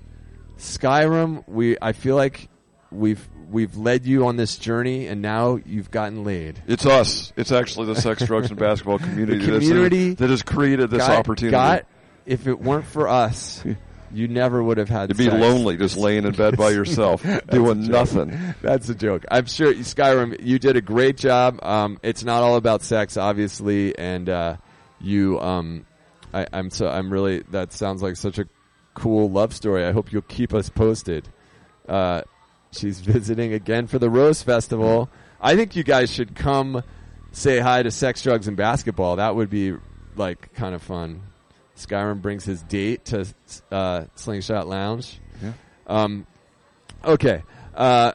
Skyrim, 0.57 1.43
we 1.47 1.77
I 1.81 1.93
feel 1.93 2.15
like 2.15 2.49
we've 2.91 3.27
we've 3.55 3.77
led 3.77 4.05
you 4.05 4.27
on 4.27 4.35
this 4.35 4.57
journey 4.57 5.07
and 5.07 5.21
now 5.21 5.57
you've 5.65 5.89
gotten 5.89 6.25
laid. 6.25 6.61
It's 6.67 6.85
us. 6.85 7.31
It's 7.37 7.53
actually 7.53 7.87
the 7.87 7.95
sex, 7.95 8.25
drugs, 8.25 8.49
and 8.49 8.59
basketball 8.59 8.99
community, 8.99 9.45
community 9.45 10.13
that 10.15 10.29
has 10.29 10.43
created 10.43 10.89
this 10.89 10.99
got, 10.99 11.19
opportunity. 11.19 11.51
got 11.51 11.85
if 12.25 12.47
it 12.47 12.59
weren't 12.59 12.85
for 12.85 13.07
us, 13.07 13.63
you 14.11 14.27
never 14.27 14.61
would 14.61 14.77
have 14.77 14.89
had 14.89 15.07
to 15.07 15.15
be 15.15 15.25
sex. 15.25 15.37
lonely, 15.37 15.77
just 15.77 15.95
laying 15.95 16.25
in 16.25 16.33
bed 16.33 16.57
by 16.57 16.69
yourself, 16.71 17.25
doing 17.49 17.87
nothing. 17.87 18.37
That's 18.61 18.89
a 18.89 18.95
joke. 18.95 19.23
I'm 19.31 19.45
sure 19.45 19.73
Skyrim, 19.73 20.43
you 20.43 20.59
did 20.59 20.75
a 20.75 20.81
great 20.81 21.15
job. 21.15 21.63
Um, 21.63 21.97
it's 22.03 22.25
not 22.25 22.43
all 22.43 22.57
about 22.57 22.83
sex, 22.83 23.15
obviously, 23.15 23.97
and 23.97 24.27
uh, 24.27 24.57
you. 24.99 25.39
Um, 25.39 25.85
I, 26.33 26.45
I'm 26.51 26.69
so. 26.71 26.89
I'm 26.89 27.09
really. 27.09 27.43
That 27.51 27.71
sounds 27.71 28.03
like 28.03 28.17
such 28.17 28.37
a 28.37 28.49
cool 28.95 29.31
love 29.31 29.53
story. 29.53 29.85
I 29.85 29.93
hope 29.93 30.11
you'll 30.11 30.23
keep 30.23 30.53
us 30.53 30.67
posted. 30.67 31.29
Uh, 31.87 32.23
she's 32.77 32.99
visiting 32.99 33.53
again 33.53 33.87
for 33.87 33.99
the 33.99 34.09
Rose 34.09 34.43
Festival. 34.43 35.09
I 35.41 35.55
think 35.55 35.75
you 35.75 35.83
guys 35.83 36.11
should 36.11 36.35
come 36.35 36.83
say 37.31 37.59
hi 37.59 37.83
to 37.83 37.91
Sex, 37.91 38.21
Drugs, 38.21 38.47
and 38.47 38.57
Basketball. 38.57 39.17
That 39.17 39.35
would 39.35 39.49
be 39.49 39.75
like 40.15 40.53
kind 40.53 40.73
of 40.73 40.81
fun. 40.81 41.21
Skyrim 41.75 42.21
brings 42.21 42.45
his 42.45 42.63
date 42.63 43.05
to 43.05 43.25
uh, 43.71 44.05
Slingshot 44.15 44.67
Lounge. 44.67 45.19
Yeah. 45.41 45.53
Um, 45.87 46.25
okay. 47.03 47.43
Uh, 47.73 48.13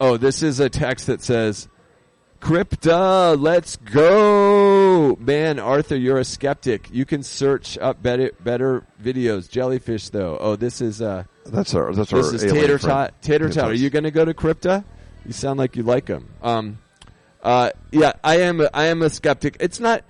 oh, 0.00 0.16
this 0.16 0.42
is 0.42 0.58
a 0.60 0.70
text 0.70 1.06
that 1.06 1.22
says, 1.22 1.68
Crypta, 2.40 3.36
let's 3.38 3.76
go! 3.76 5.16
Man, 5.20 5.58
Arthur, 5.58 5.96
you're 5.96 6.18
a 6.18 6.24
skeptic. 6.24 6.88
You 6.90 7.04
can 7.04 7.22
search 7.22 7.76
up 7.78 8.02
better, 8.02 8.30
better 8.40 8.86
videos. 9.02 9.50
Jellyfish, 9.50 10.08
though. 10.10 10.38
Oh, 10.38 10.56
this 10.56 10.80
is, 10.80 11.02
uh, 11.02 11.24
That's 11.50 11.74
our. 11.74 11.92
That's 11.92 12.12
our. 12.12 12.22
this 12.22 12.42
is 12.42 12.52
Tater. 12.52 12.78
Tot. 12.78 13.20
Tater 13.22 13.48
Tater 13.48 13.60
Tot. 13.60 13.70
Are 13.70 13.74
you 13.74 13.90
going 13.90 14.04
to 14.04 14.10
go 14.10 14.24
to 14.24 14.34
Crypta? 14.34 14.84
You 15.24 15.32
sound 15.32 15.58
like 15.58 15.76
you 15.76 15.82
like 15.82 16.08
him. 16.08 16.28
Um, 16.42 16.78
uh, 17.42 17.70
yeah, 17.90 18.12
I 18.24 18.40
am. 18.40 18.60
A, 18.60 18.70
I 18.72 18.86
am 18.86 19.02
a 19.02 19.10
skeptic. 19.10 19.56
It's 19.60 19.80
not. 19.80 20.04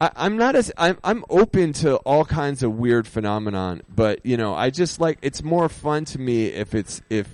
I, 0.00 0.10
I'm 0.16 0.36
not 0.36 0.56
as. 0.56 0.72
I'm. 0.76 0.98
I'm 1.04 1.24
open 1.28 1.72
to 1.74 1.96
all 1.96 2.24
kinds 2.24 2.62
of 2.62 2.72
weird 2.74 3.06
phenomenon, 3.06 3.82
but 3.88 4.24
you 4.24 4.36
know, 4.36 4.54
I 4.54 4.70
just 4.70 5.00
like. 5.00 5.18
It's 5.22 5.42
more 5.42 5.68
fun 5.68 6.04
to 6.06 6.18
me 6.18 6.46
if 6.46 6.74
it's 6.74 7.02
if 7.10 7.28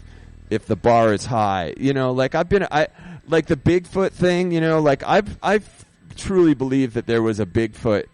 if 0.51 0.67
the 0.67 0.77
bar 0.77 1.13
is 1.13 1.27
high. 1.27 1.75
You 1.79 1.93
know, 1.93 2.13
like 2.13 2.35
I've 2.35 2.49
been. 2.49 2.67
I 2.71 2.89
like 3.29 3.47
the 3.47 3.57
Bigfoot 3.57 4.13
thing. 4.13 4.53
You 4.53 4.61
know, 4.61 4.81
like 4.81 5.03
I've 5.05 5.39
I've 5.43 5.85
truly 6.17 6.55
believed 6.55 6.95
that 6.95 7.07
there 7.07 7.23
was 7.23 7.41
a 7.41 7.47
Bigfoot. 7.47 8.07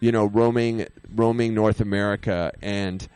You 0.00 0.12
know, 0.12 0.26
roaming 0.26 0.86
roaming 1.14 1.54
North 1.54 1.80
America 1.80 2.52
and. 2.62 3.06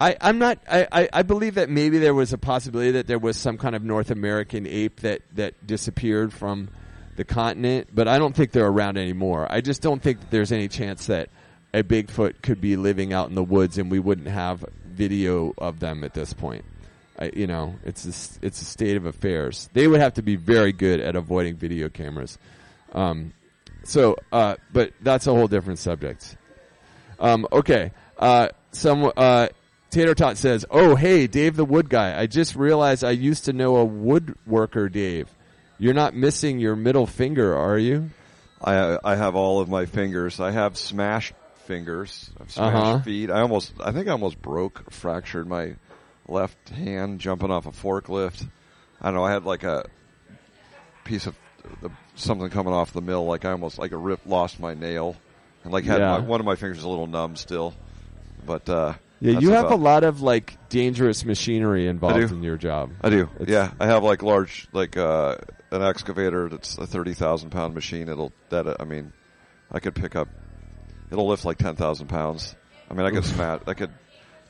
I, 0.00 0.16
I'm 0.20 0.38
not. 0.38 0.58
I, 0.70 0.86
I, 0.92 1.08
I 1.12 1.22
believe 1.22 1.56
that 1.56 1.68
maybe 1.68 1.98
there 1.98 2.14
was 2.14 2.32
a 2.32 2.38
possibility 2.38 2.92
that 2.92 3.06
there 3.06 3.18
was 3.18 3.36
some 3.36 3.58
kind 3.58 3.74
of 3.74 3.82
North 3.82 4.10
American 4.10 4.66
ape 4.66 5.00
that, 5.00 5.22
that 5.34 5.66
disappeared 5.66 6.32
from 6.32 6.68
the 7.16 7.24
continent, 7.24 7.88
but 7.92 8.06
I 8.06 8.18
don't 8.18 8.34
think 8.34 8.52
they're 8.52 8.68
around 8.68 8.96
anymore. 8.96 9.46
I 9.50 9.60
just 9.60 9.82
don't 9.82 10.00
think 10.00 10.30
there's 10.30 10.52
any 10.52 10.68
chance 10.68 11.06
that 11.06 11.30
a 11.74 11.82
Bigfoot 11.82 12.42
could 12.42 12.60
be 12.60 12.76
living 12.76 13.12
out 13.12 13.28
in 13.28 13.34
the 13.34 13.42
woods 13.42 13.76
and 13.76 13.90
we 13.90 13.98
wouldn't 13.98 14.28
have 14.28 14.64
video 14.86 15.52
of 15.58 15.80
them 15.80 16.04
at 16.04 16.14
this 16.14 16.32
point. 16.32 16.64
I, 17.18 17.32
you 17.34 17.48
know, 17.48 17.74
it's 17.84 18.04
a, 18.04 18.46
it's 18.46 18.62
a 18.62 18.64
state 18.64 18.96
of 18.96 19.04
affairs. 19.04 19.68
They 19.72 19.88
would 19.88 20.00
have 20.00 20.14
to 20.14 20.22
be 20.22 20.36
very 20.36 20.72
good 20.72 21.00
at 21.00 21.16
avoiding 21.16 21.56
video 21.56 21.88
cameras. 21.88 22.38
Um, 22.92 23.32
so, 23.82 24.16
uh, 24.30 24.54
but 24.72 24.92
that's 25.00 25.26
a 25.26 25.34
whole 25.34 25.48
different 25.48 25.80
subject. 25.80 26.36
Um, 27.18 27.48
okay. 27.50 27.90
Uh, 28.16 28.48
some, 28.70 29.10
uh, 29.16 29.48
Tater 29.90 30.14
Tot 30.14 30.36
says, 30.36 30.64
Oh, 30.70 30.96
hey, 30.96 31.26
Dave 31.26 31.56
the 31.56 31.64
Wood 31.64 31.88
Guy. 31.88 32.18
I 32.18 32.26
just 32.26 32.54
realized 32.56 33.02
I 33.04 33.10
used 33.12 33.46
to 33.46 33.52
know 33.52 33.76
a 33.76 33.86
woodworker, 33.86 34.90
Dave. 34.92 35.28
You're 35.78 35.94
not 35.94 36.14
missing 36.14 36.58
your 36.58 36.76
middle 36.76 37.06
finger, 37.06 37.56
are 37.56 37.78
you? 37.78 38.10
I 38.62 38.98
I 39.04 39.14
have 39.14 39.36
all 39.36 39.60
of 39.60 39.68
my 39.68 39.86
fingers. 39.86 40.40
I 40.40 40.50
have 40.50 40.76
smashed 40.76 41.32
fingers. 41.66 42.28
I've 42.40 42.50
smashed 42.50 42.76
Uh-huh. 42.76 42.98
feet. 43.02 43.30
I 43.30 43.40
almost. 43.42 43.72
I 43.80 43.92
think 43.92 44.08
I 44.08 44.12
almost 44.12 44.42
broke, 44.42 44.90
fractured 44.90 45.46
my 45.46 45.76
left 46.26 46.68
hand 46.70 47.20
jumping 47.20 47.50
off 47.52 47.66
a 47.66 47.70
forklift. 47.70 48.46
I 49.00 49.06
don't 49.06 49.14
know. 49.14 49.24
I 49.24 49.30
had 49.30 49.44
like 49.44 49.62
a 49.62 49.86
piece 51.04 51.26
of 51.28 51.36
the, 51.80 51.90
something 52.16 52.50
coming 52.50 52.72
off 52.74 52.92
the 52.92 53.00
mill. 53.00 53.24
Like 53.24 53.44
I 53.44 53.52
almost 53.52 53.78
like 53.78 53.92
a 53.92 53.96
rip 53.96 54.20
lost 54.26 54.58
my 54.58 54.74
nail, 54.74 55.14
and 55.62 55.72
like 55.72 55.84
had 55.84 56.00
Yeah. 56.00 56.18
my, 56.18 56.18
one 56.18 56.40
of 56.40 56.46
my 56.46 56.56
fingers 56.56 56.82
a 56.82 56.88
little 56.88 57.06
numb 57.06 57.36
still. 57.36 57.74
But 58.44 58.68
uh, 58.68 58.94
Yeah, 59.20 59.32
that's 59.32 59.42
you 59.42 59.50
have 59.50 59.66
about- 59.66 59.78
a 59.78 59.82
lot 59.82 60.04
of 60.04 60.20
like 60.22 60.56
dangerous 60.68 61.24
machinery 61.24 61.86
involved 61.88 62.30
in 62.32 62.42
your 62.42 62.56
job. 62.56 62.92
I 63.02 63.10
do. 63.10 63.22
It's- 63.40 63.48
yeah, 63.48 63.72
I 63.80 63.86
have 63.86 64.02
like 64.04 64.22
large, 64.22 64.68
like 64.72 64.96
uh, 64.96 65.36
an 65.70 65.82
excavator 65.82 66.48
that's 66.48 66.78
a 66.78 66.86
thirty 66.86 67.14
thousand 67.14 67.50
pound 67.50 67.74
machine. 67.74 68.08
It'll 68.08 68.32
that 68.50 68.80
I 68.80 68.84
mean, 68.84 69.12
I 69.72 69.80
could 69.80 69.94
pick 69.94 70.14
up. 70.16 70.28
It'll 71.10 71.26
lift 71.28 71.44
like 71.44 71.58
ten 71.58 71.74
thousand 71.76 72.06
pounds. 72.08 72.54
I 72.90 72.94
mean, 72.94 73.06
I 73.06 73.10
could 73.10 73.24
smash. 73.24 73.60
I 73.66 73.74
could 73.74 73.90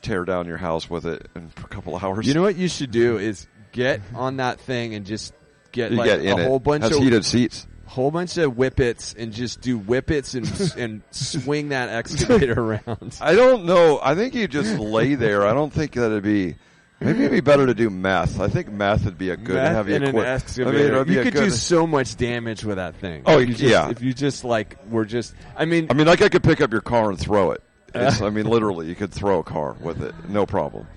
tear 0.01 0.23
down 0.23 0.45
your 0.47 0.57
house 0.57 0.89
with 0.89 1.05
it 1.05 1.27
in 1.35 1.51
a 1.57 1.67
couple 1.67 1.95
of 1.95 2.03
hours. 2.03 2.27
You 2.27 2.33
know 2.33 2.41
what 2.41 2.55
you 2.55 2.67
should 2.69 2.91
do 2.91 3.17
is 3.17 3.47
get 3.71 4.01
on 4.15 4.37
that 4.37 4.59
thing 4.61 4.93
and 4.95 5.05
just 5.05 5.33
get 5.71 5.91
You 5.91 5.97
like 5.97 6.07
get 6.07 6.19
a 6.19 6.41
it. 6.41 6.47
whole 6.47 6.59
bunch 6.59 6.83
Has 6.83 6.95
of 6.95 7.03
heated 7.03 7.25
seats. 7.25 7.67
Whole 7.89 8.11
bunch 8.11 8.37
of 8.37 8.53
whippets 8.53 9.15
and 9.17 9.33
just 9.33 9.61
do 9.61 9.77
whippets 9.79 10.35
and 10.35 10.73
and 10.77 11.01
swing 11.11 11.69
that 11.69 11.89
excavator 11.89 12.53
around. 12.87 13.17
I 13.19 13.35
don't 13.35 13.65
know. 13.65 13.99
I 14.01 14.15
think 14.15 14.35
you 14.35 14.47
just 14.47 14.77
lay 14.79 15.15
there. 15.15 15.45
I 15.47 15.53
don't 15.53 15.73
think 15.73 15.93
that'd 15.93 16.23
be. 16.23 16.55
Maybe 17.01 17.19
it'd 17.19 17.31
be 17.31 17.39
better 17.39 17.65
to 17.65 17.73
do 17.73 17.89
meth. 17.89 18.41
I 18.41 18.49
think 18.49 18.69
meth 18.69 19.05
would 19.05 19.17
be 19.17 19.29
a 19.29 19.37
good 19.37 19.55
Meth 19.55 19.71
heavy 19.73 19.95
an 19.95 20.03
I 20.03 20.11
mean, 20.11 20.21
excavator. 20.25 20.97
you 21.07 21.23
could 21.23 21.31
good- 21.33 21.43
do 21.45 21.49
so 21.49 21.87
much 21.87 22.17
damage 22.17 22.65
with 22.65 22.75
that 22.75 22.95
thing. 22.97 23.23
Oh, 23.25 23.39
If 23.39 23.47
you 23.47 23.55
just, 23.55 23.71
yeah. 23.71 23.89
If 23.89 24.01
you 24.01 24.13
just 24.13 24.43
like 24.43 24.75
were 24.89 25.05
just, 25.05 25.33
I 25.55 25.63
mean, 25.63 25.87
I 25.89 25.93
mean, 25.93 26.07
like 26.07 26.21
I 26.21 26.27
could 26.27 26.43
pick 26.43 26.59
up 26.59 26.73
your 26.73 26.81
car 26.81 27.09
and 27.09 27.17
throw 27.17 27.51
it. 27.51 27.63
It's, 27.95 28.21
I 28.21 28.29
mean, 28.29 28.47
literally, 28.47 28.87
you 28.87 28.95
could 28.95 29.13
throw 29.13 29.39
a 29.39 29.43
car 29.43 29.77
with 29.79 30.03
it, 30.03 30.13
no 30.27 30.45
problem. 30.45 30.87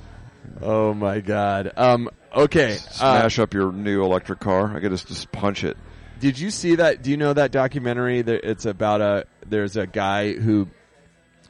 oh 0.60 0.92
my 0.92 1.20
god. 1.20 1.72
Um. 1.76 2.10
Okay. 2.34 2.72
Uh, 2.72 2.76
Smash 2.76 3.38
up 3.38 3.54
your 3.54 3.70
new 3.72 4.02
electric 4.02 4.40
car. 4.40 4.76
I 4.76 4.80
could 4.80 4.90
just 4.90 5.06
just 5.06 5.30
punch 5.32 5.62
it. 5.64 5.76
Did 6.22 6.38
you 6.38 6.50
see 6.50 6.76
that? 6.76 7.02
Do 7.02 7.10
you 7.10 7.16
know 7.18 7.32
that 7.34 7.50
documentary? 7.50 8.22
That 8.22 8.48
it's 8.48 8.64
about 8.64 9.00
a. 9.02 9.26
There's 9.46 9.76
a 9.76 9.86
guy 9.86 10.32
who. 10.32 10.68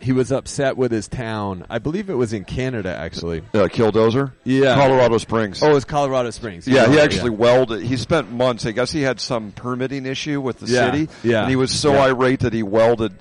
He 0.01 0.11
was 0.11 0.33
upset 0.33 0.77
with 0.77 0.91
his 0.91 1.07
town. 1.07 1.65
I 1.71 1.79
believe 1.79 2.11
it 2.11 2.15
was 2.15 2.33
in 2.33 2.45
Canada, 2.45 2.89
actually. 2.93 3.39
Uh, 3.55 3.69
Killdozer? 3.69 4.33
Yeah. 4.43 4.75
Colorado 4.75 5.19
Springs. 5.19 5.63
Oh, 5.63 5.77
it's 5.77 5.85
Colorado 5.85 6.31
Springs. 6.31 6.67
yeah, 6.67 6.89
he 6.91 6.99
actually 6.99 7.31
welded. 7.31 7.83
He 7.85 7.97
spent 7.97 8.33
months. 8.33 8.67
I 8.67 8.73
guess 8.73 8.91
he 8.91 9.03
had 9.03 9.21
some 9.21 9.53
permitting 9.53 10.05
issue 10.05 10.41
with 10.41 10.59
the 10.59 10.67
Yeah, 10.67 10.91
city. 10.91 11.09
yeah, 11.23 11.43
And 11.43 11.51
he 11.51 11.55
was 11.55 11.71
so 11.71 11.93
yeah. 11.93 12.07
irate 12.07 12.41
that 12.41 12.53
he 12.53 12.65
welded. 12.65 13.13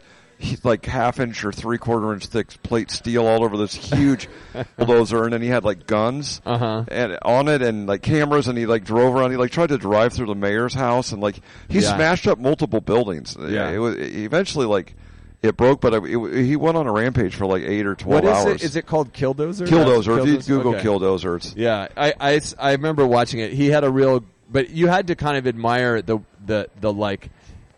Like 0.64 0.86
half 0.86 1.20
inch 1.20 1.44
or 1.46 1.52
three 1.52 1.78
quarter 1.78 2.14
inch 2.14 2.26
thick 2.28 2.62
plate 2.64 2.92
steel 2.92 3.26
all 3.28 3.44
over 3.44 3.58
this 3.58 3.74
huge 3.74 4.28
bulldozer, 4.78 5.24
and 5.24 5.34
then 5.34 5.42
he 5.42 5.48
had 5.48 5.64
like 5.64 5.88
guns 5.88 6.42
Uh-huh. 6.46 6.84
and 6.88 7.18
on 7.24 7.48
it 7.48 7.62
and 7.62 7.88
like 7.88 8.02
cameras, 8.02 8.48
and 8.48 8.58
he 8.58 8.66
like 8.66 8.84
drove 8.84 9.16
around. 9.16 9.32
He 9.32 9.38
like 9.38 9.52
tried 9.52 9.70
to 9.70 9.78
drive 9.78 10.14
through 10.14 10.28
the 10.28 10.36
mayor's 10.36 10.74
house, 10.74 11.12
and 11.12 11.22
like 11.22 11.36
he 11.70 11.80
Yeah. 11.80 11.96
smashed 11.96 12.28
up 12.28 12.40
multiple 12.40 12.82
buildings. 12.82 13.38
Yeah. 13.40 13.70
it 13.70 13.78
was 13.78 13.96
eventually 13.98 14.66
like 14.66 14.96
it 15.42 15.58
broke, 15.58 15.82
but 15.82 15.94
it, 15.96 16.04
it, 16.04 16.46
he 16.46 16.56
went 16.56 16.78
on 16.78 16.86
a 16.86 16.92
rampage 16.92 17.34
for 17.36 17.46
like 17.48 17.64
eight 17.64 17.86
or 17.88 17.96
twelve 17.96 18.24
What 18.24 18.32
is 18.32 18.46
hours. 18.46 18.56
it? 18.62 18.64
Is 18.64 18.76
it 18.76 18.86
called 18.86 19.12
Killdozer? 19.12 19.66
Killdozer? 19.68 20.20
If 20.20 20.28
you 20.28 20.38
Killdozer? 20.38 20.48
Google 20.48 20.76
Okay. 20.76 20.84
Killdozer, 20.84 21.36
it's 21.38 21.56
Yeah, 21.56 21.88
I 21.98 22.72
remember 22.74 23.08
watching 23.08 23.40
it. 23.40 23.52
He 23.54 23.68
had 23.68 23.84
a 23.84 23.90
real, 23.90 24.24
but 24.52 24.70
you 24.70 24.88
had 24.88 25.08
to 25.08 25.16
kind 25.16 25.38
of 25.38 25.48
admire 25.48 26.02
the 26.02 26.20
the 26.46 26.70
the 26.80 26.92
like 26.94 27.30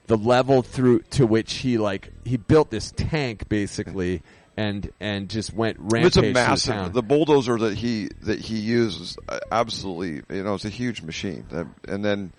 the 0.08 0.18
level 0.18 0.62
through 0.62 1.00
to 1.12 1.26
which 1.26 1.54
he 1.56 1.78
like 1.78 2.12
he 2.26 2.38
built 2.38 2.70
this 2.72 2.92
tank 2.96 3.48
basically 3.50 4.22
and 4.58 4.92
and 5.00 5.30
just 5.30 5.54
went 5.54 5.78
rampage 5.80 6.06
It's 6.08 6.18
a 6.18 6.32
massive. 6.34 6.94
The 6.94 7.02
bulldozer 7.02 7.58
that 7.58 7.76
he 7.78 8.10
that 8.22 8.40
he 8.40 8.58
uses, 8.60 9.18
uh, 9.30 9.40
absolutely, 9.52 10.36
you 10.36 10.44
know, 10.44 10.54
it's 10.56 10.66
a 10.66 10.70
huge 10.70 11.02
machine. 11.02 11.46
And 11.88 12.04
then 12.06 12.34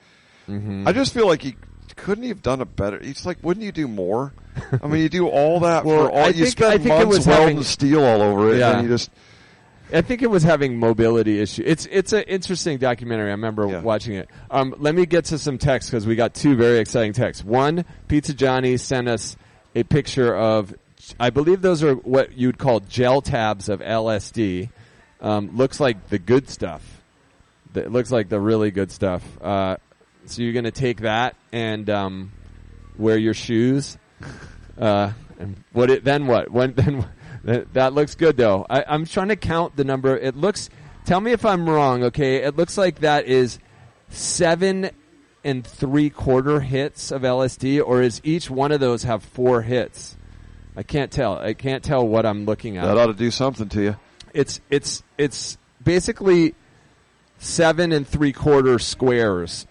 Mm-hmm. 0.47 0.87
I 0.87 0.93
just 0.93 1.15
feel 1.15 1.27
like 1.27 1.41
he 1.41 1.57
couldn't 1.97 2.23
he 2.25 2.29
have 2.29 2.43
done 2.43 2.61
a 2.61 2.67
better. 2.67 2.99
It's 2.99 3.25
like, 3.25 3.39
wouldn't 3.43 3.65
you 3.65 3.73
do 3.73 3.89
more? 3.89 4.35
I 4.83 4.87
mean, 4.89 5.01
you 5.01 5.09
do 5.09 5.27
all 5.27 5.61
that 5.61 5.85
Well, 5.87 6.09
for 6.09 6.11
all. 6.13 6.19
I 6.19 6.27
you 6.29 6.45
think- 6.45 6.61
I 6.63 6.77
spend 6.77 6.83
think 6.83 6.87
it 6.87 6.89
months 7.07 7.17
was 7.17 7.27
welding 7.27 7.49
having- 7.57 7.63
steel 7.63 8.05
all 8.05 8.21
over 8.21 8.53
it, 8.55 8.59
Yeah. 8.59 8.73
and 8.77 8.83
you 8.87 8.95
just 8.95 9.11
I 9.95 10.03
think 10.03 10.23
it 10.23 10.27
was 10.31 10.43
having 10.43 10.79
mobility 10.79 11.41
issue. 11.41 11.63
It's 11.65 11.87
it's 11.87 12.13
an 12.13 12.23
interesting 12.25 12.79
documentary. 12.79 13.29
I 13.29 13.33
remember 13.33 13.67
Yeah. 13.69 13.81
watching 13.81 14.15
it. 14.15 14.29
Um, 14.51 14.75
let 14.79 14.95
me 14.95 15.07
get 15.07 15.27
to 15.27 15.39
some 15.39 15.57
text 15.59 15.91
because 15.91 16.07
we 16.07 16.17
got 16.17 16.35
two 16.35 16.57
very 16.57 16.79
exciting 16.79 17.13
texts. 17.13 17.45
One, 17.45 17.85
Pizza 18.09 18.35
Johnny 18.35 18.77
sent 18.77 19.09
us 19.09 19.37
a 19.75 19.83
picture 19.85 20.35
of, 20.37 20.75
I 21.19 21.31
believe 21.31 21.63
those 21.63 21.83
are 21.83 21.95
what 21.95 22.37
you'd 22.37 22.59
call 22.59 22.81
gel 22.81 23.21
tabs 23.23 23.69
of 23.69 23.81
LSD. 23.81 24.71
Um, 25.21 25.57
looks 25.57 25.81
like 25.81 26.09
the 26.09 26.19
good 26.19 26.49
stuff. 26.51 26.83
It 27.75 27.91
looks 27.91 28.11
like 28.13 28.29
the 28.29 28.39
really 28.41 28.71
good 28.71 28.91
stuff. 28.91 29.23
Uh, 29.43 29.77
so 30.27 30.43
you're 30.43 30.53
going 30.53 30.65
to 30.65 30.71
take 30.71 31.01
that 31.01 31.35
and 31.53 31.89
um, 31.91 32.33
wear 32.99 33.17
your 33.17 33.35
shoes. 33.35 33.97
Uh, 34.79 35.13
and 35.39 35.57
what 35.73 35.91
it 35.91 36.05
then? 36.05 36.27
What 36.27 36.51
when 36.51 36.73
then? 36.77 37.05
That, 37.45 37.73
that 37.75 37.93
looks 37.93 38.15
good 38.15 38.37
though. 38.37 38.67
I, 38.69 38.85
I'm 38.89 39.05
trying 39.07 39.29
to 39.29 39.37
count 39.37 39.77
the 39.77 39.85
number. 39.85 40.17
It 40.17 40.37
looks. 40.37 40.71
Tell 41.05 41.21
me 41.21 41.33
if 41.33 41.45
I'm 41.45 41.69
wrong. 41.69 42.03
Okay, 42.05 42.37
it 42.37 42.57
looks 42.57 42.79
like 42.79 43.01
that 43.01 43.27
is 43.27 43.59
seven 44.09 44.91
and 45.45 45.67
three 45.67 46.09
quarter 46.09 46.61
hits 46.61 47.11
of 47.11 47.23
LSD, 47.23 47.83
or 47.85 48.01
is 48.01 48.21
each 48.25 48.49
one 48.49 48.73
of 48.73 48.81
those 48.81 49.03
have 49.03 49.23
four 49.23 49.63
hits? 49.63 50.17
I 50.77 50.83
can't 50.83 51.13
tell. 51.13 51.39
I 51.39 51.53
can't 51.55 51.85
tell 51.85 52.07
what 52.07 52.27
I'm 52.27 52.47
looking 52.47 52.79
at 52.79 52.87
that 52.87 52.97
ought 52.97 53.07
to 53.07 53.15
do 53.15 53.31
something 53.31 53.69
to 53.69 53.83
you. 53.83 53.97
it's 54.33 54.61
it's 54.71 55.03
it's 55.19 55.59
basically 55.83 56.55
seven 57.39 57.93
and 57.93 58.09
three 58.09 58.33
quarter 58.33 58.79
squares. 58.79 59.67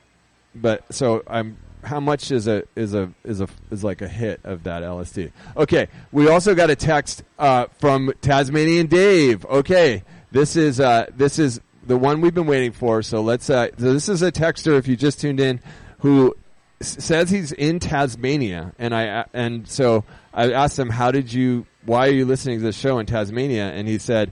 But 0.56 0.94
so 0.94 1.24
I'm 1.28 1.58
how 1.84 2.00
much 2.00 2.32
is 2.32 2.48
a 2.48 2.64
is 2.76 2.94
a 2.94 3.12
is 3.24 3.42
a 3.42 3.48
is 3.72 3.84
like 3.84 4.02
a 4.02 4.08
hit 4.08 4.40
of 4.44 4.64
that 4.64 4.84
LSD? 4.84 5.32
Okay, 5.58 5.88
we 6.12 6.28
also 6.30 6.56
got 6.56 6.70
a 6.70 6.76
text 6.76 7.24
uh, 7.40 7.66
from 7.80 8.12
Tasmanian 8.22 8.88
Dave. 8.88 9.46
Okay, 9.46 10.04
this 10.32 10.56
is 10.56 10.80
uh, 10.80 11.08
this 11.16 11.40
is 11.40 11.62
the 11.86 11.98
one 11.98 12.22
we've 12.22 12.34
been 12.34 12.48
waiting 12.48 12.72
for. 12.72 13.02
So 13.02 13.22
let's. 13.22 13.50
Uh, 13.50 13.68
so 13.78 13.94
this 13.94 14.10
is 14.10 14.22
a 14.22 14.32
texter. 14.32 14.78
If 14.78 14.88
you 14.88 14.96
just 14.96 15.20
tuned 15.20 15.40
in, 15.40 15.60
who 16.00 16.36
s- 16.82 17.04
says 17.04 17.30
he's 17.30 17.52
in 17.52 17.80
Tasmania, 17.80 18.74
and 18.80 18.96
I 18.96 19.26
and 19.34 19.68
so 19.68 20.04
I 20.34 20.52
asked 20.54 20.80
him, 20.80 20.90
"How 20.90 21.12
did 21.12 21.32
you? 21.32 21.66
Why 21.86 22.08
are 22.08 22.12
you 22.14 22.26
listening 22.26 22.60
to 22.60 22.64
this 22.64 22.78
show 22.78 23.00
in 23.00 23.06
Tasmania?" 23.06 23.72
And 23.72 23.88
he 23.88 23.98
said, 23.98 24.32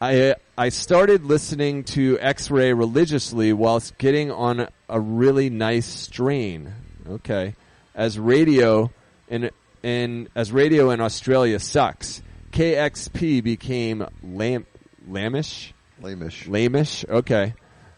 "I 0.00 0.34
I 0.56 0.68
started 0.70 1.24
listening 1.24 1.84
to 1.84 2.18
X-Ray 2.20 2.72
religiously 2.72 3.52
whilst 3.52 3.98
getting 3.98 4.30
on 4.30 4.68
a 4.88 5.00
really 5.00 5.50
nice 5.50 5.86
strain. 5.86 6.72
Okay, 7.08 7.54
as 7.94 8.18
radio 8.18 8.90
in 9.28 9.50
in 9.82 10.28
as 10.34 10.52
radio 10.52 10.90
in 10.90 11.00
Australia 11.00 11.58
sucks. 11.58 12.22
KXP 12.52 13.42
became 13.42 14.06
lam 14.22 14.66
lamish." 15.08 15.72
Lamish. 16.02 16.46
Lamish. 16.48 17.08
Okay. 17.08 17.54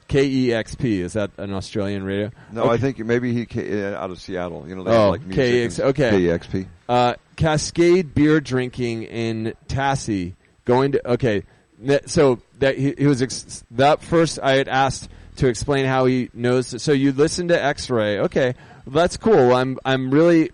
KEXP 0.09 0.85
is 1.01 1.13
that 1.15 1.31
an 1.39 1.55
Australian 1.55 2.03
radio? 2.05 2.31
No, 2.51 2.69
I 2.69 2.77
think 2.77 2.99
maybe 2.99 3.33
he 3.33 3.47
came 3.47 3.95
out 3.95 4.11
of 4.11 4.21
Seattle. 4.21 4.69
You 4.69 4.75
know, 4.75 4.85
they 4.85 4.91
Oh, 4.91 5.11
like 5.11 5.25
music 5.25 5.71
KX 5.71 5.85
okay. 5.91 6.11
KEXP. 6.11 6.67
Uh, 6.89 7.15
Cascade 7.37 8.15
beer 8.15 8.41
drinking 8.41 9.05
in 9.05 9.55
Tassie. 9.69 10.35
Going 10.67 10.93
to 10.93 11.13
okay. 11.13 11.45
That- 11.83 12.09
So 12.09 12.41
that 12.59 12.79
he, 12.79 12.95
he 12.97 13.07
was 13.07 13.23
ex- 13.23 13.65
that 13.73 14.03
first. 14.03 14.39
I 14.43 14.53
had 14.53 14.69
asked 14.69 15.09
to 15.37 15.49
explain 15.49 15.87
how 15.87 16.05
he 16.07 16.31
knows. 16.35 16.81
So 16.83 16.93
you 16.93 17.13
listen 17.13 17.49
to 17.49 17.63
X-Ray. 17.63 18.19
Okay, 18.21 18.55
that's 18.87 19.17
cool. 19.17 19.53
I'm 19.55 19.79
I'm 19.85 20.11
really 20.11 20.51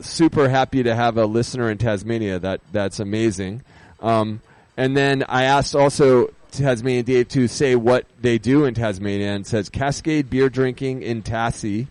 super 0.00 0.48
happy 0.48 0.82
to 0.82 0.94
have 0.94 1.16
a 1.16 1.26
listener 1.26 1.70
in 1.70 1.78
Tasmania. 1.78 2.38
That 2.38 2.60
that's 2.72 3.00
amazing. 3.00 3.62
Um, 4.00 4.40
and 4.76 4.96
then 4.96 5.24
I 5.28 5.44
asked 5.44 5.74
also 5.74 6.28
Tasmanian 6.52 7.04
Dave 7.04 7.28
to 7.28 7.46
say 7.48 7.76
what 7.76 8.06
they 8.20 8.38
do 8.38 8.64
in 8.64 8.74
Tasmania, 8.74 9.32
and 9.32 9.46
says 9.46 9.68
Cascade 9.68 10.28
beer 10.30 10.48
drinking 10.48 11.02
in 11.02 11.22
Tassie, 11.22 11.86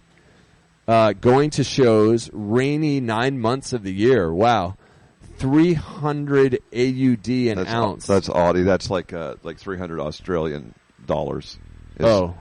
uh, 0.87 1.13
going 1.13 1.49
to 1.51 1.63
shows, 1.63 2.29
rainy 2.33 2.99
nine 2.99 3.39
months 3.39 3.73
of 3.73 3.83
the 3.83 3.93
year. 3.93 4.33
Wow, 4.33 4.75
three 5.40 5.74
hundred 5.74 6.60
AUD 6.74 7.28
an 7.28 7.56
That's 7.57 7.70
ounce. 7.70 8.06
That's 8.06 8.30
Audi. 8.30 8.64
That's 8.64 8.90
like 8.90 9.14
uh, 9.14 9.36
like 9.44 9.57
three 9.57 9.78
hundred 9.78 9.99
Australian 10.02 10.74
dollars. 11.06 11.57
Is- 11.98 12.06
oh, 12.06 12.36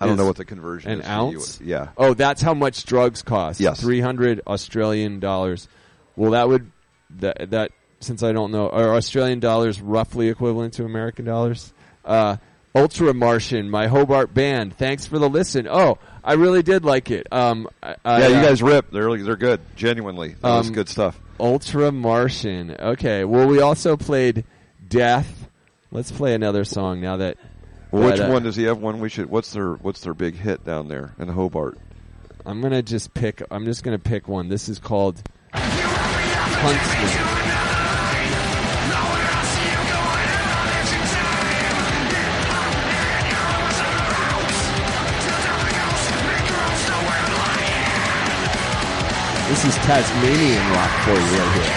I 0.00 0.06
don't 0.06 0.16
know 0.16 0.26
what 0.26 0.36
the 0.36 0.44
conversion 0.44 0.90
an 0.90 1.00
is. 1.00 1.06
for 1.06 1.12
ounce. 1.12 1.60
Yeah. 1.60 1.88
Oh, 1.96 2.14
that's 2.14 2.42
how 2.42 2.54
much 2.54 2.84
drugs 2.84 3.22
cost. 3.22 3.60
Yes. 3.60 3.80
three 3.80 4.00
hundred 4.00 4.40
Australian 4.46 5.20
dollars. 5.20 5.68
Well, 6.16 6.32
that 6.32 6.48
would 6.48 6.70
that 7.18 7.50
that 7.50 7.72
since 8.00 8.22
I 8.22 8.32
don't 8.32 8.50
know 8.52 8.68
are 8.68 8.94
Australian 8.94 9.40
dollars 9.40 9.80
roughly 9.80 10.28
equivalent 10.28 10.74
to 10.74 10.84
American 10.84 11.24
dollars. 11.24 11.72
Uh, 12.04 12.36
Ultra 12.74 13.12
Martian, 13.14 13.70
my 13.70 13.86
Hobart 13.86 14.32
band. 14.34 14.76
Thanks 14.76 15.06
for 15.06 15.18
the 15.18 15.28
listen. 15.28 15.66
Oh, 15.68 15.98
I 16.22 16.34
really 16.34 16.62
did 16.62 16.84
like 16.84 17.10
it. 17.10 17.26
Um, 17.32 17.68
I, 17.82 17.96
I, 18.04 18.20
Yeah, 18.20 18.28
you 18.28 18.34
uh, 18.36 18.42
guys 18.42 18.62
rip. 18.62 18.90
They're 18.90 19.16
they're 19.22 19.36
good. 19.36 19.60
Genuinely, 19.74 20.34
that 20.40 20.42
was 20.42 20.68
Um, 20.68 20.74
good 20.74 20.88
stuff. 20.88 21.18
Ultra 21.40 21.92
Martian. 21.92 22.76
Okay. 22.78 23.24
Well, 23.24 23.46
we 23.46 23.60
also 23.60 23.96
played 23.96 24.44
Death. 24.86 25.48
Let's 25.90 26.12
play 26.12 26.34
another 26.34 26.64
song 26.64 27.00
now 27.00 27.16
that. 27.18 27.36
Well, 27.90 28.04
which 28.04 28.18
that, 28.18 28.28
uh, 28.28 28.32
one 28.32 28.42
does 28.42 28.56
he 28.56 28.64
have? 28.64 28.78
One 28.78 29.00
we 29.00 29.08
should. 29.08 29.30
What's 29.30 29.52
their 29.52 29.74
What's 29.74 30.00
their 30.02 30.14
big 30.14 30.34
hit 30.34 30.64
down 30.64 30.88
there 30.88 31.14
in 31.18 31.28
Hobart? 31.28 31.78
I'm 32.44 32.60
gonna 32.60 32.82
just 32.82 33.14
pick. 33.14 33.42
I'm 33.50 33.64
just 33.64 33.82
gonna 33.82 33.98
pick 33.98 34.28
one. 34.28 34.48
This 34.48 34.68
is 34.68 34.78
called 34.78 35.22
Huntsman. 35.52 37.37
This 49.48 49.64
is 49.64 49.74
Tasmanian 49.76 50.70
rock 50.72 50.90
for 51.04 51.12
you 51.12 51.16
right 51.16 51.52
here. 51.54 51.72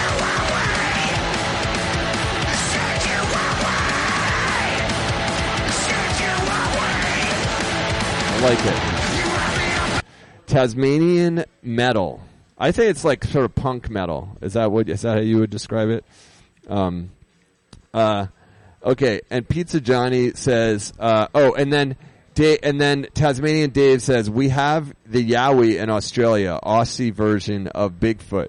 I 8.28 8.40
like 8.42 10.02
it. 10.02 10.46
Tasmanian 10.46 11.46
metal. 11.62 12.20
I 12.58 12.72
say 12.72 12.88
it's 12.88 13.04
like 13.04 13.24
sort 13.24 13.46
of 13.46 13.54
punk 13.54 13.88
metal. 13.88 14.36
Is 14.42 14.52
that 14.52 14.70
what? 14.70 14.90
Is 14.90 15.00
that 15.00 15.14
how 15.14 15.20
you 15.20 15.38
would 15.38 15.48
describe 15.48 15.88
it? 15.88 16.04
Um, 16.68 17.10
uh, 17.94 18.26
okay. 18.84 19.22
And 19.30 19.48
Pizza 19.48 19.80
Johnny 19.80 20.32
says, 20.34 20.92
uh, 20.98 21.28
oh, 21.34 21.54
and 21.54 21.72
then 21.72 21.96
Da- 22.34 22.58
and 22.62 22.80
then 22.80 23.06
Tasmanian 23.14 23.70
Dave 23.70 24.02
says 24.02 24.30
we 24.30 24.48
have 24.48 24.94
the 25.06 25.28
Yowie 25.28 25.78
in 25.78 25.90
Australia, 25.90 26.58
Aussie 26.62 27.12
version 27.12 27.66
of 27.68 27.92
Bigfoot. 27.92 28.48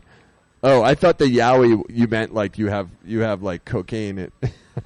Oh, 0.61 0.81
I 0.81 0.95
thought 0.95 1.17
the 1.17 1.25
Yowie 1.25 1.83
you 1.89 2.07
meant 2.07 2.33
like 2.33 2.57
you 2.57 2.67
have 2.67 2.89
you 3.05 3.19
have 3.19 3.43
like 3.43 3.65
cocaine. 3.65 4.17
It, 4.17 4.33
I. 4.41 4.51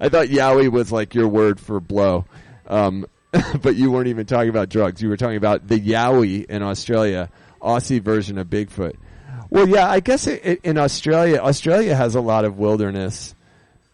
I 0.00 0.08
thought 0.08 0.26
Yowie 0.28 0.70
was 0.70 0.90
like 0.90 1.14
your 1.14 1.28
word 1.28 1.60
for 1.60 1.80
blow. 1.80 2.24
Um, 2.66 3.06
but 3.62 3.76
you 3.76 3.90
weren't 3.90 4.08
even 4.08 4.26
talking 4.26 4.48
about 4.48 4.68
drugs. 4.68 5.02
You 5.02 5.08
were 5.08 5.16
talking 5.16 5.36
about 5.36 5.68
the 5.68 5.78
Yowie 5.78 6.46
in 6.46 6.62
Australia, 6.62 7.30
Aussie 7.60 8.00
version 8.00 8.38
of 8.38 8.48
Bigfoot. 8.48 8.96
Well, 9.50 9.68
yeah, 9.68 9.88
I 9.88 10.00
guess 10.00 10.26
it, 10.26 10.44
it, 10.44 10.60
in 10.64 10.78
Australia, 10.78 11.38
Australia 11.38 11.94
has 11.94 12.14
a 12.14 12.20
lot 12.20 12.44
of 12.44 12.58
wilderness. 12.58 13.34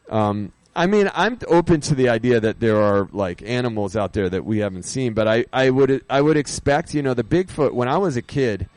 Um, 0.09 0.53
I 0.77 0.87
mean, 0.87 1.11
I'm 1.15 1.39
open 1.47 1.81
to 1.83 1.95
the 1.95 2.09
idea 2.09 2.41
that 2.41 2.59
there 2.59 2.81
are 2.81 3.09
like 3.13 3.43
animals 3.43 3.97
out 3.97 4.13
there 4.13 4.29
that 4.29 4.45
we 4.45 4.59
haven't 4.59 4.85
seen, 4.85 5.15
but 5.15 5.29
I, 5.29 5.45
I 5.53 5.71
would 5.71 6.05
I 6.11 6.21
would 6.21 6.37
expect 6.37 6.95
you 6.95 7.03
know 7.03 7.15
the 7.15 7.25
Bigfoot 7.25 7.73
when 7.73 7.89
I 7.89 7.99
was 7.99 8.17
a 8.17 8.23
kid, 8.23 8.69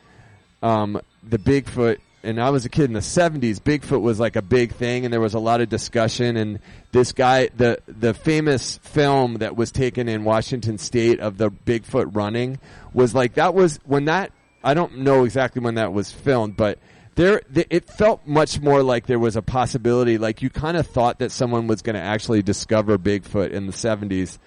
um, 0.61 1.01
the 1.23 1.39
Bigfoot 1.39 1.97
and 2.23 2.41
I 2.41 2.49
was 2.49 2.65
a 2.65 2.69
kid 2.69 2.85
in 2.85 2.93
the 2.93 2.99
'70s, 2.99 3.59
Bigfoot 3.59 4.01
was 4.01 4.19
like 4.19 4.35
a 4.35 4.41
big 4.41 4.73
thing, 4.73 5.05
and 5.05 5.13
there 5.13 5.21
was 5.21 5.33
a 5.33 5.39
lot 5.39 5.61
of 5.61 5.69
discussion. 5.69 6.37
And 6.37 6.59
this 6.91 7.13
guy, 7.13 7.49
the 7.55 7.79
the 7.87 8.13
famous 8.13 8.77
film 8.77 9.35
that 9.35 9.55
was 9.55 9.71
taken 9.71 10.07
in 10.07 10.23
Washington 10.23 10.77
State 10.77 11.19
of 11.19 11.37
the 11.37 11.49
Bigfoot 11.49 12.15
running, 12.15 12.59
was 12.93 13.15
like 13.15 13.35
that 13.35 13.55
was 13.55 13.79
when 13.85 14.05
that 14.05 14.31
I 14.63 14.73
don't 14.73 14.99
know 14.99 15.23
exactly 15.23 15.61
when 15.61 15.75
that 15.75 15.93
was 15.93 16.11
filmed, 16.11 16.57
but 16.57 16.77
there 17.17 17.41
th- 17.53 17.67
it 17.69 17.89
felt 17.89 18.25
much 18.25 18.61
more 18.61 18.81
like 18.81 19.05
there 19.07 19.19
was 19.19 19.35
a 19.35 19.41
possibility. 19.41 20.17
Like 20.17 20.41
you 20.41 20.49
kind 20.49 20.77
of 20.77 20.87
thought 20.87 21.19
that 21.19 21.31
someone 21.33 21.67
was 21.67 21.81
going 21.81 21.95
to 21.95 22.01
actually 22.01 22.41
discover 22.41 22.97
Bigfoot 22.97 23.51
in 23.51 23.67
the 23.67 23.73
'70s. 23.73 24.37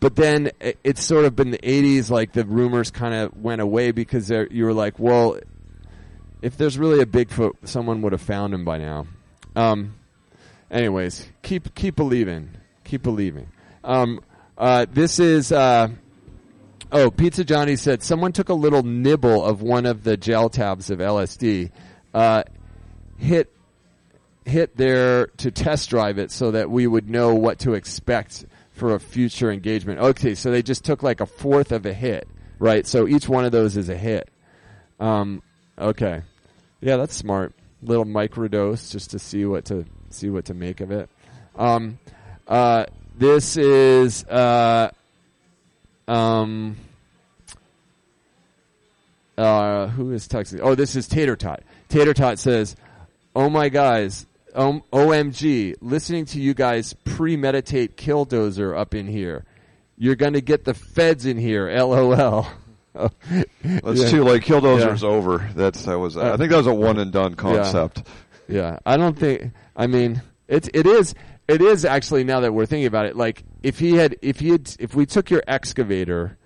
But 0.00 0.16
then 0.16 0.50
it- 0.60 0.78
it's 0.82 1.04
sort 1.04 1.24
of 1.24 1.36
been 1.36 1.52
the 1.52 1.58
80s, 1.58 2.10
like 2.10 2.32
the 2.32 2.44
rumors 2.44 2.90
kind 2.90 3.14
of 3.14 3.36
went 3.40 3.60
away 3.60 3.92
because 3.92 4.28
you 4.50 4.64
were 4.64 4.74
like, 4.74 4.98
well, 4.98 5.38
if 6.42 6.56
there's 6.56 6.78
really 6.78 7.00
a 7.00 7.06
Bigfoot, 7.06 7.52
someone 7.64 8.02
would 8.02 8.12
have 8.12 8.20
found 8.20 8.52
him 8.52 8.64
by 8.64 8.78
now. 8.78 9.06
Um, 9.54 9.94
anyways, 10.70 11.28
keep 11.42 11.74
keep 11.74 11.96
believing, 11.96 12.50
keep 12.84 13.02
believing. 13.02 13.48
Um, 13.84 14.20
uh, 14.58 14.86
this 14.92 15.18
is 15.18 15.52
uh, 15.52 15.88
oh, 16.92 17.10
Pizza 17.10 17.44
Johnny 17.44 17.76
said 17.76 18.02
someone 18.02 18.32
took 18.32 18.48
a 18.48 18.54
little 18.54 18.82
nibble 18.82 19.44
of 19.44 19.62
one 19.62 19.86
of 19.86 20.04
the 20.04 20.16
gel 20.16 20.48
tabs 20.50 20.90
of 20.90 20.98
LSD, 20.98 21.70
uh, 22.16 22.42
hit 23.18 23.52
hit 24.46 24.74
there 24.76 25.26
to 25.26 25.50
test 25.50 25.90
drive 25.90 26.18
it 26.18 26.30
so 26.30 26.52
that 26.52 26.70
we 26.70 26.86
would 26.86 27.10
know 27.10 27.34
what 27.34 27.58
to 27.58 27.74
expect 27.74 28.46
for 28.70 28.94
a 28.94 29.00
future 29.00 29.50
engagement. 29.50 30.00
Okay, 30.00 30.34
so 30.34 30.50
they 30.50 30.62
just 30.62 30.82
took 30.82 31.02
like 31.02 31.20
a 31.20 31.26
fourth 31.26 31.72
of 31.72 31.84
a 31.84 31.92
hit, 31.92 32.26
right? 32.58 32.86
So 32.86 33.06
each 33.06 33.28
one 33.28 33.44
of 33.44 33.52
those 33.52 33.76
is 33.76 33.90
a 33.90 33.96
hit. 33.96 34.30
Um, 34.98 35.42
okay, 35.78 36.22
yeah, 36.80 36.96
that's 36.96 37.14
smart. 37.14 37.52
Little 37.82 38.06
microdose 38.06 38.90
just 38.90 39.10
to 39.10 39.18
see 39.18 39.44
what 39.44 39.66
to 39.66 39.84
see 40.08 40.30
what 40.30 40.46
to 40.46 40.54
make 40.54 40.80
of 40.80 40.90
it. 40.90 41.10
Um, 41.54 41.98
uh, 42.48 42.86
this 43.18 43.58
is 43.58 44.24
uh, 44.24 44.90
um, 46.08 46.76
uh, 49.36 49.88
who 49.88 50.12
is 50.12 50.26
texting? 50.28 50.60
Oh, 50.62 50.74
this 50.74 50.96
is 50.96 51.06
Tater 51.06 51.36
Tot. 51.36 51.62
Tater 51.88 52.14
Tot 52.14 52.38
says, 52.38 52.76
"Oh 53.34 53.48
my 53.50 53.68
guys, 53.68 54.26
um, 54.54 54.82
OMG! 54.92 55.74
Listening 55.80 56.24
to 56.26 56.40
you 56.40 56.54
guys 56.54 56.94
premeditate 57.04 57.96
killdozer 57.96 58.76
up 58.76 58.94
in 58.94 59.06
here. 59.06 59.44
You're 59.98 60.16
gonna 60.16 60.40
get 60.40 60.64
the 60.64 60.74
feds 60.74 61.26
in 61.26 61.36
here. 61.38 61.68
LOL." 61.76 62.46
That's 62.94 64.00
Yeah. 64.02 64.08
too 64.08 64.24
late. 64.24 64.42
Killdozer's 64.42 65.02
Yeah. 65.02 65.08
over. 65.08 65.48
That's 65.54 65.82
that 65.84 65.98
was. 65.98 66.16
Uh, 66.16 66.32
I 66.32 66.36
think 66.36 66.50
that 66.50 66.56
was 66.56 66.66
a 66.66 66.74
one 66.74 66.98
and 66.98 67.12
done 67.12 67.34
concept. 67.34 68.02
Yeah, 68.48 68.78
I 68.86 68.96
don't 68.96 69.18
think. 69.18 69.52
I 69.76 69.86
mean, 69.86 70.22
it's 70.48 70.68
it 70.72 70.86
is 70.86 71.14
it 71.48 71.60
is 71.60 71.84
actually 71.84 72.24
now 72.24 72.40
that 72.40 72.52
we're 72.54 72.66
thinking 72.66 72.86
about 72.86 73.06
it. 73.06 73.14
Like 73.16 73.42
if 73.62 73.78
he 73.78 73.94
had 73.96 74.16
if 74.22 74.40
he 74.40 74.50
had 74.50 74.74
if 74.78 74.94
we 74.94 75.04
took 75.04 75.30
your 75.30 75.42
excavator, 75.46 76.38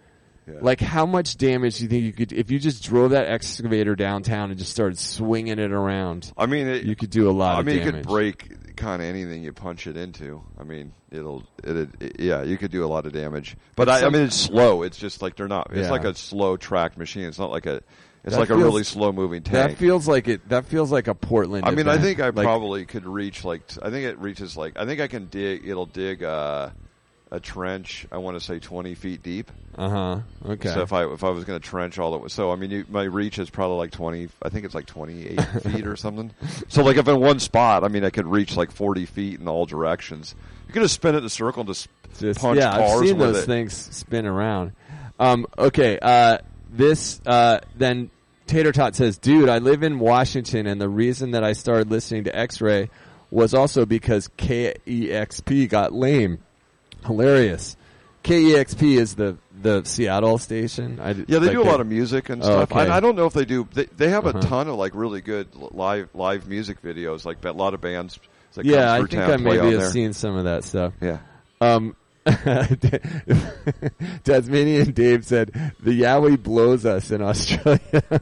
like 0.61 0.81
how 0.81 1.07
much 1.07 1.37
damage 1.37 1.79
do 1.79 1.85
you 1.85 1.89
think 1.89 2.05
you 2.05 2.13
could 2.13 2.33
if 2.33 2.51
you 2.51 2.59
just 2.59 2.83
drove 2.85 3.11
that 3.11 3.27
excavator 3.27 3.95
downtown 3.97 4.51
and 4.51 4.59
just 4.59 4.71
started 4.73 4.99
swinging 4.99 5.59
it 5.59 5.73
around? 5.73 6.33
I 6.37 6.47
mean, 6.47 6.67
it, 6.69 6.85
you 6.85 6.97
could 6.97 7.11
do 7.11 7.29
a 7.29 7.33
lot. 7.33 7.59
I 7.59 7.63
mean, 7.63 7.79
it 7.79 7.85
could 7.85 8.03
break 8.07 8.77
kind 8.77 9.03
of 9.03 9.09
anything 9.09 9.43
you 9.43 9.53
punch 9.53 9.87
it 9.87 9.97
into. 9.97 10.43
I 10.59 10.65
mean, 10.65 10.93
it'll, 11.11 11.45
it, 11.63 11.91
it, 12.01 12.21
yeah, 12.21 12.43
you 12.43 12.57
could 12.57 12.71
do 12.71 12.85
a 12.85 12.89
lot 12.89 13.07
of 13.07 13.13
damage. 13.13 13.57
But 13.77 13.89
I, 13.89 14.07
I 14.07 14.09
mean, 14.11 14.23
it's 14.23 14.37
slow. 14.37 14.83
It's 14.83 14.97
just 14.99 15.23
like 15.23 15.37
they're 15.37 15.49
not. 15.49 15.69
It's 15.73 15.87
Yeah. 15.87 15.91
like 15.91 16.05
a 16.05 16.15
slow 16.15 16.57
tracked 16.57 16.97
machine. 16.99 17.25
It's 17.25 17.39
not 17.39 17.51
like 17.51 17.67
a. 17.67 17.83
It's 18.23 18.35
That 18.35 18.41
like 18.41 18.51
a 18.51 18.57
really 18.57 18.85
slow 18.85 19.13
moving 19.13 19.43
tank. 19.43 19.55
That 19.55 19.79
feels 19.79 20.07
like 20.07 20.29
it. 20.29 20.47
That 20.51 20.67
feels 20.67 20.93
like 20.93 21.09
a 21.09 21.15
Portland. 21.15 21.65
I 21.67 21.71
mean, 21.71 21.89
I 21.89 21.97
think 21.97 22.21
I 22.21 22.29
Like- 22.29 22.45
probably 22.45 22.85
could 22.85 23.07
reach 23.07 23.45
like 23.47 23.63
I 23.81 23.89
think 23.89 24.05
it 24.05 24.19
reaches 24.19 24.59
like 24.59 24.79
I 24.79 24.85
think 24.85 25.01
I 25.01 25.07
can 25.09 25.27
dig. 25.29 25.67
It'll 25.67 25.87
dig 25.87 26.23
uh, 26.23 26.69
a 27.31 27.39
trench. 27.41 28.07
I 28.11 28.19
want 28.19 28.39
to 28.39 28.45
say 28.45 28.59
twenty 28.59 28.95
feet 28.95 29.23
deep. 29.23 29.51
Uh 29.77 29.89
huh. 29.89 30.21
Okay. 30.47 30.69
So 30.73 30.83
if 30.83 30.93
I 30.93 31.05
if 31.13 31.23
I 31.25 31.31
was 31.31 31.45
going 31.45 31.61
to 31.61 31.67
trench 31.67 31.99
all 31.99 32.11
the 32.11 32.19
way, 32.19 32.29
so 32.29 32.51
I 32.51 32.57
mean, 32.57 32.71
you, 32.71 32.85
my 32.89 33.05
reach 33.05 33.39
is 33.39 33.51
probably 33.51 33.77
like 33.79 33.93
twenty. 33.93 34.29
I 34.43 34.49
think 34.49 34.65
it's 34.65 34.75
like 34.75 34.87
twenty 34.87 35.27
eight 35.27 35.41
feet 35.63 35.87
or 35.87 35.97
something. 35.97 36.33
So 36.69 36.83
like 36.83 36.97
if 36.97 37.07
in 37.09 37.21
one 37.21 37.39
spot, 37.41 37.85
I 37.85 37.89
mean, 37.89 38.05
I 38.05 38.11
could 38.11 38.27
reach 38.27 38.57
like 38.57 38.73
forty 38.73 39.07
feet 39.07 39.41
in 39.41 39.49
all 39.49 39.67
directions. 39.67 40.35
You 40.67 40.73
could 40.75 40.83
just 40.83 40.95
spin 40.95 41.15
it 41.15 41.19
in 41.19 41.25
a 41.25 41.29
circle 41.31 41.61
and 41.63 41.69
just, 41.69 41.89
Just- 42.19 42.41
punch 42.41 42.59
yeah, 42.59 42.77
cars 42.77 43.01
I've 43.01 43.07
seen 43.09 43.19
those 43.19 43.39
it. 43.39 43.47
things 43.47 43.73
spin 43.75 44.27
around. 44.27 44.73
Um, 45.19 45.47
okay, 45.59 45.99
uh, 46.01 46.39
this 46.71 47.21
uh, 47.27 47.61
then 47.77 48.11
Tater 48.47 48.73
Tot 48.73 48.97
says, 48.97 49.19
"Dude, 49.19 49.49
I 49.49 49.59
live 49.59 49.83
in 49.83 49.99
Washington, 50.01 50.67
and 50.67 50.81
the 50.81 50.89
reason 50.89 51.33
that 51.33 51.45
I 51.45 51.53
started 51.53 51.91
listening 51.91 52.25
to 52.25 52.37
X-Ray 52.37 52.91
was 53.31 53.55
also 53.55 53.87
because 53.87 54.29
KEXP 54.39 55.69
got 55.69 55.93
lame. 55.93 56.39
Hilarious. 57.05 57.77
KEXP 58.25 58.97
is 58.99 59.15
the 59.15 59.37
the 59.63 59.83
Seattle 59.85 60.39
station. 60.39 60.99
I, 61.01 61.11
Yeah, 61.11 61.25
they 61.27 61.39
like 61.39 61.51
do 61.53 61.63
a 61.63 61.65
lot 61.65 61.81
of 61.81 61.87
music 61.87 62.29
and 62.31 62.43
Oh, 62.43 62.47
stuff. 62.47 62.73
okay. 62.73 62.91
I, 62.91 62.97
I 62.97 63.01
don't 63.01 63.15
know 63.17 63.27
if 63.27 63.33
they 63.35 63.45
do. 63.45 63.67
They, 63.73 63.85
they 63.87 64.09
have 64.11 64.27
Uh-huh. 64.27 64.39
a 64.39 64.43
ton 64.43 64.69
of 64.69 64.77
like 64.77 64.93
really 64.95 65.21
good 65.21 65.49
live 65.55 66.09
live 66.15 66.47
music 66.49 66.83
videos. 66.83 67.25
Like 67.25 67.45
a 67.45 67.53
lot 67.53 67.75
of 67.75 67.81
bands. 67.81 68.19
That 68.55 68.65
yeah, 68.65 68.93
I 68.93 68.99
think 69.05 69.15
I 69.23 69.37
maybe 69.37 69.71
have 69.71 69.81
there. 69.81 69.91
seen 69.91 70.13
some 70.13 70.37
of 70.37 70.45
that 70.45 70.65
stuff. 70.65 70.93
Yeah. 71.01 71.19
Um, 71.61 71.95
Tasmanian 74.25 74.93
Dave 74.93 75.25
said 75.25 75.53
the 75.81 76.01
Yowie 76.03 76.41
blows 76.43 76.85
us 76.87 77.11
in 77.11 77.23
Australia. 77.23 77.81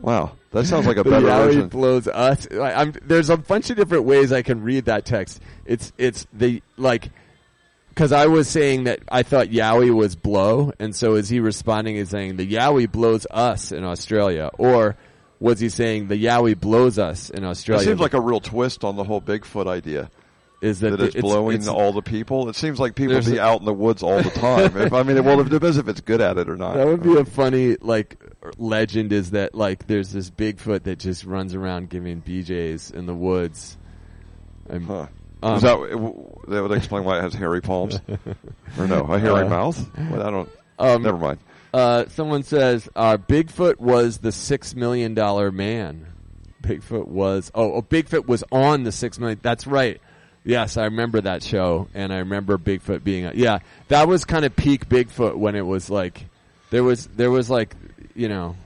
Wow, 0.00 0.36
that 0.52 0.64
sounds 0.64 0.86
like 0.86 0.96
a 0.96 1.02
the 1.02 1.10
better 1.10 1.26
Yowie 1.26 1.44
version. 1.46 1.68
blows 1.68 2.08
us. 2.08 2.46
I- 2.52 2.72
I'm, 2.72 2.94
there's 3.04 3.28
a 3.30 3.36
bunch 3.36 3.68
of 3.68 3.76
different 3.76 4.04
ways 4.04 4.32
I 4.32 4.40
can 4.42 4.62
read 4.62 4.84
that 4.86 5.04
text. 5.04 5.40
It's 5.66 5.92
it's 5.98 6.26
the 6.32 6.62
like 6.78 7.10
because 7.98 8.12
I 8.12 8.26
was 8.26 8.46
saying 8.46 8.84
that 8.84 9.00
I 9.08 9.24
thought 9.24 9.48
Yowie 9.48 9.92
was 9.92 10.14
blow, 10.14 10.70
and 10.78 10.94
so 10.94 11.14
is 11.16 11.28
he 11.28 11.40
responding 11.40 11.96
is 11.96 12.10
saying 12.10 12.36
the 12.36 12.46
Yowie 12.46 12.88
blows 12.88 13.26
us 13.28 13.72
in 13.72 13.82
Australia, 13.82 14.50
or 14.56 14.96
was 15.40 15.58
he 15.58 15.68
saying 15.68 16.06
the 16.06 16.14
Yowie 16.14 16.58
blows 16.58 16.96
us 16.96 17.28
in 17.28 17.42
Australia? 17.42 17.82
It 17.82 17.86
seems 17.86 17.98
like 17.98 18.14
a 18.14 18.20
real 18.20 18.38
twist 18.38 18.84
on 18.84 18.94
the 18.94 19.02
whole 19.02 19.20
Bigfoot 19.20 19.66
idea. 19.66 20.10
is 20.60 20.78
that, 20.78 20.90
That 20.90 21.00
it's, 21.00 21.16
it's- 21.16 21.22
blowing 21.28 21.56
it's- 21.56 21.66
all 21.68 21.92
the 21.92 22.00
people. 22.02 22.48
It 22.48 22.54
seems 22.54 22.78
like 22.78 22.94
people 22.94 23.20
be 23.20 23.36
a- 23.38 23.42
out 23.42 23.58
in 23.58 23.64
the 23.66 23.74
woods 23.74 24.04
all 24.04 24.22
the 24.22 24.30
time. 24.30 24.76
if, 24.76 24.92
I 24.92 25.02
mean, 25.02 25.24
well, 25.24 25.40
it 25.40 25.48
depends 25.48 25.76
if 25.76 25.88
it's 25.88 26.00
good 26.00 26.20
at 26.20 26.38
it 26.38 26.48
or 26.48 26.56
not. 26.56 26.74
That 26.76 26.86
would 26.86 27.02
be 27.02 27.16
a 27.16 27.24
funny 27.24 27.78
like 27.80 28.16
legend. 28.58 29.12
Is 29.12 29.30
that 29.32 29.56
like 29.56 29.88
there's 29.88 30.12
this 30.12 30.30
Bigfoot 30.30 30.84
that 30.84 31.00
just 31.00 31.24
runs 31.24 31.52
around 31.56 31.90
giving 31.90 32.22
BJ's 32.22 32.92
in 32.92 33.06
the 33.06 33.14
woods. 33.14 33.76
And, 34.68 34.84
Huh. 34.86 35.06
Um, 35.42 35.56
Is 35.56 35.62
that 35.62 35.78
that 36.48 36.62
would 36.62 36.72
explain 36.72 37.04
why 37.04 37.18
it 37.18 37.22
has 37.22 37.34
hairy 37.34 37.60
palms, 37.60 38.00
or 38.78 38.86
no, 38.86 39.02
a 39.04 39.18
hairy 39.18 39.42
Uh, 39.42 39.48
mouth? 39.48 39.90
Well, 40.10 40.22
I 40.22 40.30
don't. 40.30 40.48
Um, 40.78 41.02
never 41.02 41.16
mind. 41.18 41.38
uh, 41.74 42.06
someone 42.08 42.42
says 42.42 42.88
uh, 42.96 43.16
Bigfoot 43.16 43.78
was 43.78 44.18
the 44.18 44.32
six 44.32 44.74
million 44.74 45.14
dollar 45.14 45.50
man. 45.50 46.06
Bigfoot 46.62 47.06
was 47.08 47.50
oh, 47.54 47.74
oh 47.74 47.82
Bigfoot 47.82 48.26
was 48.26 48.44
on 48.50 48.84
the 48.84 48.92
six 48.92 49.18
million. 49.18 49.38
That's 49.42 49.66
right. 49.66 50.00
Yes, 50.44 50.76
I 50.76 50.84
remember 50.84 51.20
that 51.20 51.42
show, 51.42 51.88
and 51.94 52.12
I 52.12 52.18
remember 52.18 52.56
Bigfoot 52.58 53.04
being 53.04 53.26
a, 53.26 53.32
yeah. 53.34 53.58
That 53.88 54.08
was 54.08 54.24
kind 54.24 54.44
of 54.44 54.56
peak 54.56 54.88
Bigfoot 54.88 55.36
when 55.36 55.54
it 55.56 55.66
was 55.66 55.90
like 55.90 56.24
there 56.70 56.82
was 56.84 57.06
there 57.08 57.30
was 57.30 57.50
like 57.50 57.74
you 58.14 58.28
know 58.28 58.56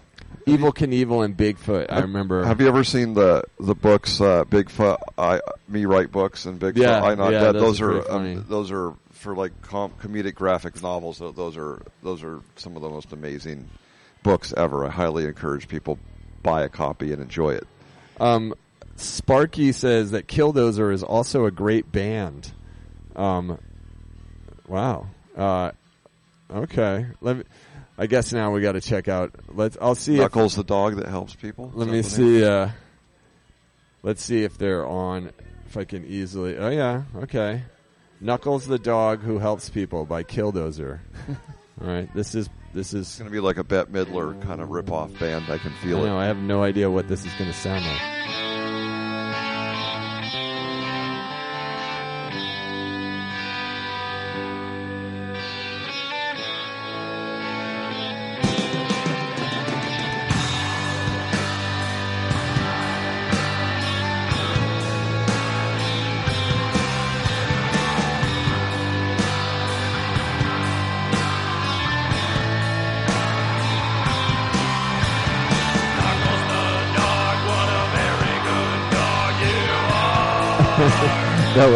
Evel 0.46 0.74
Knievel 0.74 1.24
and 1.24 1.36
Bigfoot. 1.36 1.86
I 1.90 2.00
remember. 2.00 2.44
Have 2.44 2.60
you 2.60 2.68
ever 2.68 2.84
seen 2.84 3.14
the 3.14 3.44
the 3.58 3.74
books 3.74 4.20
uh, 4.20 4.44
Bigfoot? 4.44 4.98
I 5.16 5.40
me 5.68 5.84
write 5.84 6.10
books 6.10 6.46
and 6.46 6.60
Bigfoot. 6.60 6.76
Yeah, 6.76 7.02
I 7.02 7.14
not 7.14 7.32
yeah, 7.32 7.40
dead. 7.40 7.54
those 7.54 7.78
Those 7.78 7.80
are 7.80 7.98
are 8.00 8.12
um, 8.12 8.44
those 8.48 8.70
are 8.70 8.94
for 9.10 9.34
like 9.36 9.62
com- 9.62 9.92
comedic 10.00 10.34
graphic 10.34 10.82
novels. 10.82 11.18
Those 11.18 11.56
are 11.56 11.82
those 12.02 12.22
are 12.24 12.40
some 12.56 12.76
of 12.76 12.82
the 12.82 12.88
most 12.88 13.12
amazing 13.12 13.68
books 14.22 14.52
ever. 14.56 14.84
I 14.84 14.90
highly 14.90 15.24
encourage 15.24 15.68
people 15.68 15.98
buy 16.42 16.62
a 16.62 16.68
copy 16.68 17.12
and 17.12 17.22
enjoy 17.22 17.54
it. 17.54 17.66
Um, 18.20 18.54
Sparky 18.96 19.72
says 19.72 20.10
that 20.10 20.26
Killdozer 20.26 20.92
is 20.92 21.02
also 21.02 21.46
a 21.46 21.50
great 21.50 21.90
band. 21.90 22.52
Um, 23.16 23.58
wow. 24.66 25.06
Uh, 25.36 25.72
okay. 26.50 27.06
Let 27.20 27.38
me. 27.38 27.44
I 27.98 28.06
guess 28.06 28.32
now 28.32 28.50
we 28.52 28.60
got 28.60 28.72
to 28.72 28.80
check 28.80 29.08
out. 29.08 29.34
Let's. 29.48 29.76
I'll 29.80 29.94
see. 29.94 30.14
If, 30.14 30.20
Knuckles, 30.20 30.56
the 30.56 30.64
dog 30.64 30.96
that 30.96 31.08
helps 31.08 31.34
people. 31.34 31.70
Let 31.74 31.88
me 31.88 32.02
see. 32.02 32.44
Uh, 32.44 32.70
let's 34.02 34.22
see 34.22 34.44
if 34.44 34.56
they're 34.58 34.86
on. 34.86 35.30
If 35.66 35.76
I 35.76 35.84
can 35.84 36.04
easily. 36.04 36.56
Oh 36.56 36.70
yeah. 36.70 37.02
Okay. 37.16 37.62
Knuckles, 38.20 38.66
the 38.66 38.78
dog 38.78 39.20
who 39.22 39.38
helps 39.38 39.68
people 39.68 40.06
by 40.06 40.22
Killdozer. 40.22 41.00
All 41.80 41.86
right. 41.86 42.12
This 42.14 42.34
is. 42.34 42.48
This 42.72 42.94
is. 42.94 43.16
Going 43.18 43.30
to 43.30 43.32
be 43.32 43.40
like 43.40 43.58
a 43.58 43.64
Bette 43.64 43.90
Midler 43.90 44.40
kind 44.42 44.60
of 44.60 44.70
rip-off 44.70 45.18
band. 45.18 45.44
I 45.50 45.58
can 45.58 45.72
I 45.72 45.84
feel 45.84 46.04
know. 46.04 46.16
it. 46.16 46.20
I 46.20 46.26
have 46.26 46.38
no 46.38 46.62
idea 46.62 46.90
what 46.90 47.08
this 47.08 47.26
is 47.26 47.32
going 47.34 47.50
to 47.50 47.56
sound 47.56 47.84
like. 47.84 48.51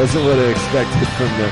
Wasn't 0.06 0.24
what 0.24 0.38
I 0.38 0.50
expected 0.50 1.08
from 1.18 1.26
them. 1.36 1.50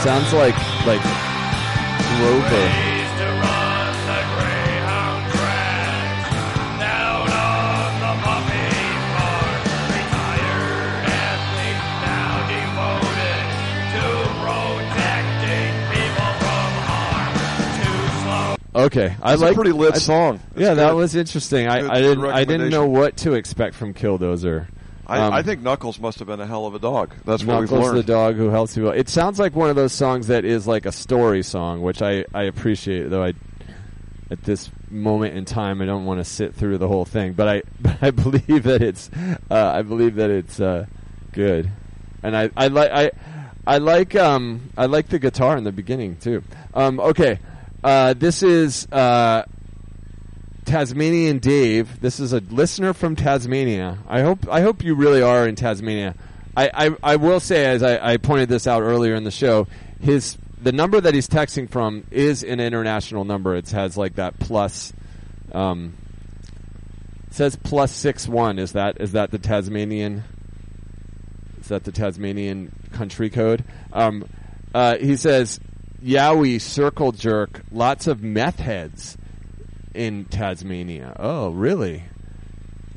Sounds 0.00 0.32
like 0.32 0.54
like 0.86 1.02
Rover. 2.20 2.87
Okay, 18.78 19.16
I 19.22 19.34
like 19.34 19.52
a 19.52 19.54
pretty 19.54 19.72
lit 19.72 19.94
I- 19.94 19.98
song. 19.98 20.40
yeah, 20.56 20.68
It's 20.68 20.76
that 20.76 20.94
was 20.94 21.16
interesting. 21.16 21.66
I, 21.68 21.80
Good- 21.80 21.90
I 21.90 22.00
didn't 22.00 22.24
I 22.26 22.44
didn't 22.44 22.70
know 22.70 22.86
what 22.86 23.16
to 23.18 23.32
expect 23.34 23.74
from 23.74 23.92
Killdozer. 23.92 24.66
I, 25.06 25.18
Um, 25.20 25.32
I 25.32 25.42
think 25.42 25.62
Knuckles 25.62 25.98
must 25.98 26.18
have 26.18 26.28
been 26.28 26.38
a 26.40 26.46
hell 26.46 26.66
of 26.66 26.74
a 26.74 26.78
dog. 26.78 27.14
That's 27.24 27.42
what 27.42 27.60
we've 27.60 27.70
Knuckles 27.70 27.86
learned. 27.92 27.98
the 27.98 28.02
dog 28.04 28.36
who 28.36 28.50
helps 28.50 28.74
people. 28.74 28.90
It 28.90 29.08
sounds 29.08 29.38
like 29.40 29.56
one 29.56 29.70
of 29.70 29.74
those 29.76 29.92
songs 29.92 30.26
that 30.28 30.44
is 30.44 30.66
like 30.66 30.84
a 30.86 30.92
story 30.92 31.42
song, 31.42 31.80
which 31.82 32.02
I, 32.02 32.24
I 32.34 32.42
appreciate. 32.44 33.08
Though 33.08 33.24
I, 33.24 33.32
at 34.30 34.42
this 34.44 34.70
moment 34.90 35.34
in 35.34 35.44
time, 35.46 35.80
I 35.80 35.86
don't 35.86 36.04
want 36.04 36.20
to 36.20 36.24
sit 36.24 36.54
through 36.54 36.76
the 36.78 36.88
whole 36.88 37.06
thing. 37.06 37.32
But 37.32 37.48
I 37.48 37.62
but 37.80 37.96
I 38.02 38.10
believe 38.10 38.62
that 38.64 38.82
it's 38.82 39.10
uh, 39.50 39.72
I 39.74 39.82
believe 39.82 40.16
that 40.16 40.30
it's 40.30 40.60
uh, 40.60 40.84
good, 41.32 41.70
and 42.22 42.36
I 42.36 42.50
I 42.56 42.68
like 42.68 42.90
I 42.92 43.10
I 43.66 43.78
like 43.78 44.14
um 44.14 44.70
I 44.76 44.86
like 44.86 45.08
the 45.08 45.18
guitar 45.18 45.56
in 45.56 45.64
the 45.64 45.72
beginning 45.72 46.16
too. 46.16 46.44
Um, 46.74 47.00
okay, 47.00 47.38
uh, 47.84 48.14
this 48.14 48.42
is. 48.42 48.86
Uh, 48.90 49.44
Tasmanian 50.64 51.38
Dave. 51.38 51.98
This 52.02 52.20
is 52.20 52.34
a 52.34 52.40
listener 52.40 52.92
from 52.92 53.16
Tasmania. 53.16 53.96
I 54.06 54.20
hope 54.20 54.46
I 54.50 54.60
hope 54.60 54.84
you 54.84 54.94
really 54.94 55.22
are 55.22 55.48
in 55.48 55.54
Tasmania. 55.54 56.14
I, 56.54 56.70
I, 56.74 56.96
I 57.02 57.16
will 57.16 57.40
say, 57.40 57.64
as 57.64 57.82
I, 57.82 58.12
I 58.12 58.16
pointed 58.18 58.50
this 58.50 58.66
out 58.66 58.82
earlier 58.82 59.14
in 59.14 59.24
the 59.24 59.30
show, 59.30 59.66
his 60.00 60.36
the 60.60 60.72
number 60.72 61.00
that 61.00 61.14
he's 61.14 61.28
texting 61.28 61.70
from 61.70 62.06
is 62.10 62.42
an 62.44 62.60
international 62.60 63.24
number. 63.24 63.56
It 63.56 63.70
has 63.70 63.96
like 63.96 64.16
that 64.16 64.38
plus. 64.38 64.92
Um, 65.52 65.96
says 67.30 67.56
plus 67.56 67.92
six 67.92 68.28
one. 68.28 68.58
Is 68.58 68.72
that 68.72 69.00
is 69.00 69.12
that 69.12 69.30
the 69.30 69.38
Tasmanian? 69.38 70.24
Is 71.60 71.68
that 71.68 71.84
the 71.84 71.92
Tasmanian 71.92 72.72
country 72.92 73.30
code? 73.30 73.64
Um, 73.92 74.28
uh, 74.74 74.98
he 74.98 75.16
says, 75.16 75.60
"Yowie 76.04 76.60
circle 76.60 77.12
jerk. 77.12 77.62
Lots 77.70 78.06
of 78.06 78.22
meth 78.22 78.60
heads." 78.60 79.16
in 79.94 80.26
Tasmania. 80.26 81.12
Oh, 81.18 81.48
really? 81.48 82.04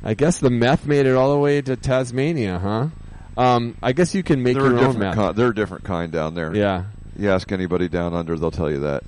I 0.03 0.13
guess 0.13 0.37
the 0.39 0.51
meth 0.51 0.85
made 0.85 1.07
it 1.07 1.15
all 1.15 1.31
the 1.31 1.39
way 1.39 1.59
to 1.59 1.75
Tasmania, 1.75 2.59
huh? 2.59 2.87
Um, 3.41 3.75
I 3.81 3.93
guess 3.93 4.13
you 4.13 4.21
can 4.21 4.43
make 4.43 4.55
They're 4.55 4.67
your 4.69 4.79
own 4.85 4.99
meth. 4.99 5.15
kind. 5.15 5.35
They're 5.35 5.47
a 5.49 5.55
different 5.55 5.83
kind 5.83 6.11
down 6.11 6.35
there. 6.35 6.55
yeah, 6.55 6.83
You 7.17 7.31
ask 7.31 7.51
anybody 7.51 7.87
down 7.87 8.13
under, 8.13 8.37
they'll 8.37 8.51
tell 8.51 8.69
you 8.69 8.81
that. 8.81 9.03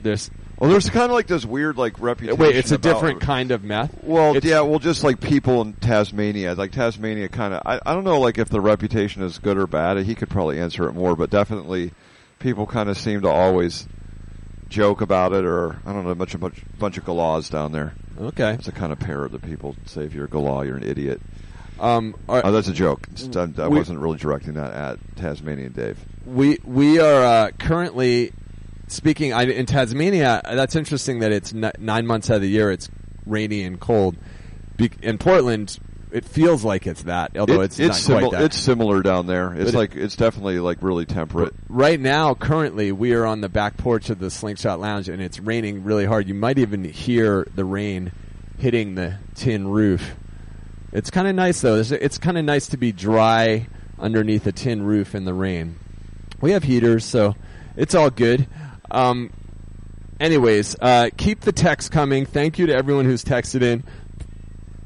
there's. 0.00 0.30
Well, 0.58 0.70
there's 0.70 0.88
kind 0.88 1.06
of 1.06 1.10
like 1.10 1.26
this 1.26 1.44
weird 1.44 1.76
like 1.76 2.00
reputation. 2.00 2.38
Wait, 2.38 2.56
it's 2.56 2.70
a 2.70 2.76
about- 2.76 2.94
different 2.94 3.20
kind 3.20 3.50
of 3.50 3.62
meth. 3.64 3.92
Well, 4.04 4.34
It's- 4.36 4.48
yeah, 4.48 4.60
well, 4.60 4.78
just 4.78 5.02
like 5.04 5.20
people 5.20 5.60
in 5.60 5.72
Tasmania, 5.74 6.54
like 6.54 6.70
Tasmania, 6.70 7.28
kind 7.28 7.52
of. 7.52 7.62
I, 7.66 7.78
I 7.84 7.92
don't 7.94 8.04
know, 8.04 8.20
like 8.20 8.38
if 8.38 8.48
the 8.48 8.60
reputation 8.60 9.22
is 9.22 9.38
good 9.38 9.58
or 9.58 9.66
bad. 9.66 9.98
He 9.98 10.14
could 10.14 10.30
probably 10.30 10.58
answer 10.60 10.88
it 10.88 10.92
more, 10.94 11.14
but 11.16 11.28
definitely, 11.30 11.90
people 12.42 12.66
kind 12.66 12.88
of 12.90 12.98
seem 12.98 13.22
to 13.22 13.28
always 13.28 13.86
joke 14.68 15.00
about 15.00 15.32
it, 15.32 15.44
or 15.44 15.78
I 15.86 15.92
don't 15.92 16.04
know, 16.04 16.10
a 16.10 16.14
bunch 16.14 16.34
of 16.34 16.40
bunch, 16.40 16.62
bunch 16.78 16.98
of 16.98 17.04
galahs 17.04 17.48
down 17.48 17.72
there. 17.72 17.94
Okay. 18.20 18.52
It's 18.54 18.68
a 18.68 18.72
kind 18.72 18.92
of 18.92 18.98
pair 18.98 19.26
that 19.28 19.42
people 19.42 19.76
say 19.86 20.02
if 20.04 20.12
you're 20.14 20.26
a 20.26 20.28
galah, 20.28 20.66
you're 20.66 20.76
an 20.76 20.82
idiot. 20.82 21.20
Um. 21.80 22.14
Oh, 22.28 22.52
that's 22.52 22.68
a 22.68 22.72
joke. 22.72 23.08
I, 23.34 23.48
I 23.58 23.68
We- 23.68 23.78
wasn't 23.78 23.98
really 24.00 24.18
directing 24.18 24.54
that 24.54 24.72
at 24.72 25.16
Tasmanian 25.16 25.72
Dave. 25.72 25.98
we 26.26 26.58
we 26.64 27.00
are 27.00 27.24
uh, 27.24 27.50
currently 27.58 28.32
speaking 28.88 29.32
I, 29.32 29.44
in 29.44 29.66
Tasmania. 29.66 30.42
That's 30.44 30.76
interesting 30.76 31.20
that 31.20 31.32
it's 31.32 31.52
n- 31.54 31.72
nine 31.78 32.06
months 32.06 32.28
out 32.30 32.36
of 32.36 32.42
the 32.42 32.48
year. 32.48 32.70
It's 32.70 32.88
rainy 33.26 33.62
and 33.64 33.80
cold. 33.80 34.16
Be- 34.76 34.90
in 35.02 35.18
Portland, 35.18 35.78
it 36.12 36.24
feels 36.24 36.64
like 36.64 36.86
it's 36.86 37.02
that, 37.04 37.36
although 37.38 37.60
It- 37.62 37.64
it's, 37.64 37.78
not 37.78 37.94
simi- 37.94 38.18
quite 38.20 38.32
that. 38.32 38.42
It's 38.42 38.58
similar 38.58 39.02
down 39.02 39.26
there. 39.26 39.52
It's 39.54 39.64
But 39.72 39.74
it- 39.74 39.78
like 39.78 39.96
it's 39.96 40.16
definitely 40.16 40.58
like 40.60 40.78
really 40.82 41.06
temperate. 41.06 41.54
right 41.68 41.98
now, 42.00 42.34
currently, 42.34 42.92
we 42.92 43.12
are 43.14 43.24
on 43.26 43.40
the 43.40 43.48
back 43.48 43.76
porch 43.76 44.10
of 44.10 44.18
the 44.18 44.30
Slingshot 44.30 44.78
Lounge, 44.80 45.08
and 45.08 45.20
it's 45.22 45.40
raining 45.40 45.84
really 45.84 46.04
hard. 46.04 46.28
You 46.28 46.34
might 46.34 46.58
even 46.58 46.84
hear 46.84 47.46
the 47.54 47.64
rain 47.64 48.12
hitting 48.58 48.94
the 48.94 49.14
tin 49.34 49.66
roof. 49.68 50.14
It's 50.92 51.10
kind 51.10 51.26
of 51.26 51.34
nice, 51.34 51.60
though. 51.62 51.76
It's, 51.76 51.90
it's 51.90 52.18
kind 52.18 52.36
of 52.36 52.44
nice 52.44 52.68
to 52.68 52.76
be 52.76 52.92
dry 52.92 53.66
underneath 53.98 54.46
a 54.46 54.52
tin 54.52 54.82
roof 54.82 55.14
in 55.14 55.24
the 55.24 55.32
rain. 55.34 55.76
We 56.40 56.50
have 56.52 56.62
heaters, 56.64 57.04
so 57.04 57.34
it's 57.76 57.94
all 57.94 58.10
good. 58.10 58.46
Um, 58.90 59.30
anyways, 60.20 60.76
uh, 60.80 61.10
keep 61.16 61.40
the 61.40 61.52
text 61.52 61.90
coming. 61.92 62.26
Thank 62.26 62.58
you 62.58 62.66
to 62.66 62.74
everyone 62.74 63.04
who's 63.04 63.24
texted 63.24 63.62
in. 63.62 63.84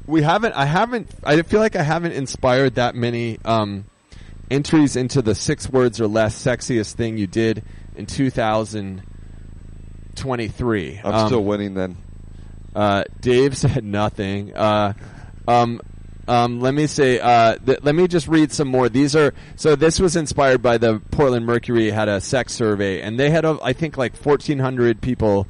We 0.07 0.21
haven't. 0.21 0.53
I 0.53 0.65
haven't. 0.65 1.09
I 1.23 1.41
feel 1.41 1.59
like 1.59 1.75
I 1.75 1.83
haven't 1.83 2.13
inspired 2.13 2.75
that 2.75 2.95
many 2.95 3.37
um, 3.45 3.85
entries 4.49 4.95
into 4.95 5.21
the 5.21 5.35
six 5.35 5.69
words 5.69 5.99
or 6.01 6.07
less 6.07 6.41
sexiest 6.41 6.93
thing 6.95 7.17
you 7.17 7.27
did 7.27 7.63
in 7.95 8.05
2023. 8.05 11.01
I'm 11.03 11.13
Um, 11.13 11.27
still 11.27 11.43
winning 11.43 11.73
then. 11.73 11.97
uh, 12.75 13.03
Dave 13.19 13.57
said 13.57 13.83
nothing. 13.83 14.53
Uh, 14.55 14.93
um, 15.47 15.81
um, 16.27 16.59
let 16.61 16.73
me 16.73 16.87
say. 16.87 17.19
Uh, 17.19 17.55
th- 17.57 17.79
let 17.83 17.95
me 17.95 18.07
just 18.07 18.27
read 18.27 18.51
some 18.51 18.67
more. 18.67 18.89
These 18.89 19.15
are 19.15 19.33
so. 19.55 19.75
This 19.75 19.99
was 19.99 20.15
inspired 20.15 20.61
by 20.61 20.77
the 20.77 21.01
Portland 21.11 21.45
Mercury 21.45 21.89
had 21.89 22.09
a 22.09 22.19
sex 22.21 22.53
survey, 22.53 23.01
and 23.01 23.19
they 23.19 23.29
had, 23.29 23.45
uh, 23.45 23.57
I 23.63 23.73
think, 23.73 23.97
like 23.97 24.15
1,400 24.15 25.01
people 25.01 25.47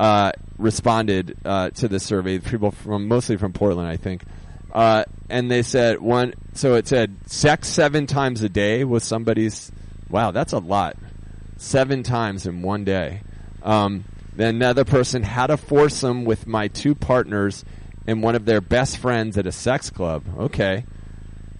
uh, 0.00 0.32
responded 0.56 1.36
uh, 1.44 1.68
to 1.68 1.86
this 1.86 2.02
survey. 2.02 2.38
People 2.38 2.70
from 2.70 3.06
mostly 3.06 3.36
from 3.36 3.52
Portland, 3.52 3.86
I 3.86 3.98
think. 3.98 4.22
Uh, 4.72 5.04
and 5.28 5.50
they 5.50 5.62
said 5.62 6.00
one. 6.00 6.32
So 6.54 6.74
it 6.74 6.88
said 6.88 7.14
sex 7.26 7.68
seven 7.68 8.06
times 8.06 8.42
a 8.42 8.48
day 8.48 8.82
was 8.84 9.04
somebody's. 9.04 9.70
Wow, 10.08 10.30
that's 10.30 10.54
a 10.54 10.58
lot. 10.58 10.96
Seven 11.58 12.02
times 12.02 12.46
in 12.46 12.62
one 12.62 12.84
day. 12.84 13.20
Um, 13.62 14.04
then 14.34 14.54
another 14.56 14.86
person 14.86 15.22
had 15.22 15.50
a 15.50 15.58
foursome 15.58 16.24
with 16.24 16.46
my 16.46 16.68
two 16.68 16.94
partners 16.94 17.62
and 18.06 18.22
one 18.22 18.34
of 18.34 18.46
their 18.46 18.62
best 18.62 18.96
friends 18.96 19.36
at 19.36 19.46
a 19.46 19.52
sex 19.52 19.90
club. 19.90 20.24
Okay. 20.38 20.86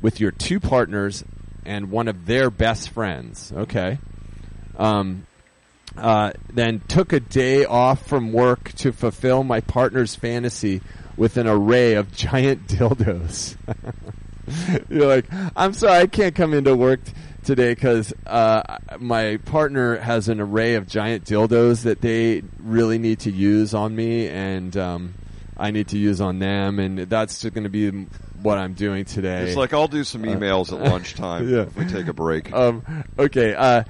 With 0.01 0.19
your 0.19 0.31
two 0.31 0.61
partners 0.61 1.25
and 1.67 1.91
one 1.91 2.09
of 2.09 2.25
their 2.25 2.51
best 2.51 2.89
friends. 2.89 3.53
Okay. 3.55 3.99
Um, 4.79 5.27
uh, 5.97 6.33
then 6.53 6.81
took 6.89 7.13
a 7.13 7.21
day 7.21 7.65
off 7.65 8.07
from 8.07 8.33
work 8.33 8.73
to 8.73 8.93
fulfill 8.93 9.45
my 9.45 9.61
partner's 9.61 10.15
fantasy 10.15 10.81
with 11.17 11.37
an 11.37 11.47
array 11.47 11.95
of 11.95 12.13
giant 12.13 12.67
dildos. 12.69 13.57
You're 14.89 15.07
like, 15.07 15.27
I'm 15.55 15.73
sorry, 15.75 16.01
I 16.01 16.07
can't 16.07 16.35
come 16.35 16.55
into 16.55 16.75
work 16.75 17.05
t- 17.05 17.13
today 17.45 17.75
because 17.75 18.13
uh, 18.27 18.79
my 18.99 19.37
partner 19.39 19.97
has 19.97 20.29
an 20.29 20.41
array 20.41 20.75
of 20.75 20.89
giant 20.89 21.25
dildos 21.25 21.83
that 21.83 22.01
they 22.01 22.43
really 22.59 22.99
need 22.99 23.21
to 23.21 23.31
use 23.31 23.75
on 23.75 23.95
me, 23.95 24.29
and 24.29 24.77
um, 24.77 25.15
I 25.57 25.71
need 25.71 25.89
to 25.89 25.99
use 25.99 26.21
on 26.21 26.39
them, 26.39 26.79
and 26.79 26.99
that's 26.99 27.45
going 27.45 27.65
to 27.65 27.71
be 27.71 27.91
what 28.43 28.59
I'm 28.59 28.73
doing 28.73 29.05
today. 29.05 29.43
It's 29.43 29.57
like 29.57 29.73
I'll 29.73 29.89
do 29.89 30.05
some 30.05 30.23
emails 30.23 30.73
at 30.73 30.81
lunchtime 30.91 31.49
yeah. 31.49 31.63
if 31.63 31.77
we 31.77 31.85
take 31.87 32.09
a 32.09 32.13
break. 32.13 32.53
Um, 32.53 32.83
okay. 33.19 33.55
Uh, 33.55 33.85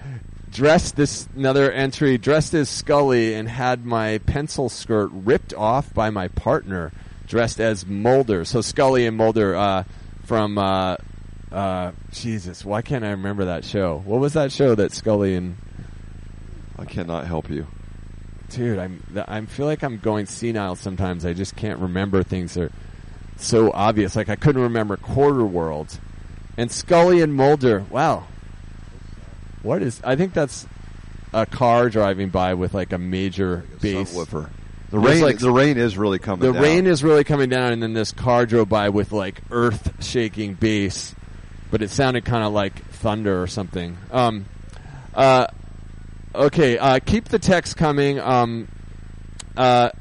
dressed 0.51 0.97
this 0.97 1.29
another 1.35 1.71
entry. 1.71 2.19
Dressed 2.19 2.55
as 2.55 2.69
Scully 2.69 3.35
and 3.35 3.49
had 3.49 3.85
my 3.85 4.19
pencil 4.19 4.69
skirt 4.69 5.11
ripped 5.13 5.55
off 5.55 5.93
by 5.95 6.11
my 6.11 6.29
partner. 6.29 6.93
Dressed 7.27 7.61
as 7.61 7.87
Mulder. 7.87 8.45
So 8.45 8.61
Scully 8.61 9.07
and 9.07 9.17
Mulder 9.17 9.55
uh, 9.55 9.85
from 10.25 10.59
uh, 10.59 10.97
uh, 11.53 11.93
Jesus. 12.13 12.65
Why 12.65 12.83
can't 12.83 13.05
I 13.05 13.11
remember 13.11 13.47
that 13.47 13.65
show? 13.65 14.03
What 14.05 14.21
was 14.21 14.33
that 14.33 14.53
show 14.53 14.75
that 14.75 14.93
Scully 14.93 15.37
and 15.37 15.57
I 16.79 16.85
cannot 16.87 17.27
help 17.27 17.51
you. 17.51 17.67
dude? 18.49 18.79
I'm 18.79 19.03
I 19.29 19.41
feel 19.47 19.67
like 19.67 19.83
I'm 19.83 19.99
going 19.99 20.27
senile 20.27 20.77
sometimes. 20.77 21.27
I 21.27 21.35
just 21.35 21.57
can't 21.57 21.79
remember 21.79 22.23
things 22.23 22.55
that 22.55 22.65
are 22.65 22.73
so 23.37 23.71
obvious. 23.71 24.17
Like 24.17 24.29
I 24.29 24.37
couldn't 24.37 24.63
remember 24.63 24.97
Quarter 24.97 25.45
World 25.45 25.99
and 26.57 26.71
Scully 26.71 27.21
and 27.21 27.35
Mulder. 27.35 27.85
Wow. 27.91 28.27
What 29.63 29.83
is? 29.83 30.01
I 30.05 30.17
think 30.17 30.33
that's 30.33 30.67
a 31.33 31.47
car 31.47 31.91
driving 31.91 32.31
by 32.31 32.55
with 32.55 32.75
like 32.75 32.93
a 32.93 32.99
major 32.99 33.65
bass. 33.81 34.13
Subwoofer. 34.13 34.51
The 34.91 34.99
rain, 34.99 35.23
like- 35.23 35.39
the 35.39 35.53
rain 35.53 35.77
is 35.79 35.97
really 35.97 36.19
coming. 36.19 36.47
The 36.47 36.53
down. 36.53 36.63
rain 36.63 36.87
is 36.87 37.05
really 37.05 37.23
coming 37.25 37.49
down, 37.49 37.73
and 37.73 37.83
then 37.83 37.93
this 37.93 38.11
car 38.13 38.47
drove 38.47 38.69
by 38.69 38.89
with 38.89 39.13
like 39.13 39.41
earth 39.51 40.05
shaking 40.05 40.55
bass, 40.55 41.15
but 41.71 41.83
it 41.83 41.91
sounded 41.91 42.25
kind 42.25 42.45
of 42.45 42.53
like 42.53 42.85
thunder 42.87 43.41
or 43.41 43.47
something. 43.47 43.97
Um, 44.11 44.47
uh, 45.15 45.47
okay, 46.35 46.77
uh, 46.77 46.99
keep 46.99 47.27
the 47.27 47.39
text 47.39 47.77
coming. 47.77 48.19
Um, 48.19 48.69
uh, 49.57 49.91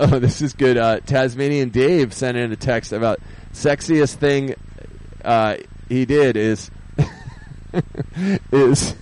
Oh, 0.00 0.18
this 0.18 0.42
is 0.42 0.52
good. 0.54 0.76
Uh, 0.78 0.98
Tasmanian 0.98 1.68
Dave 1.68 2.12
sent 2.12 2.36
in 2.36 2.50
a 2.50 2.56
text 2.56 2.92
about 2.92 3.20
sexiest 3.52 4.16
thing 4.16 4.56
uh, 5.24 5.58
he 5.88 6.06
did 6.06 6.36
is 6.36 6.72
is 8.52 8.94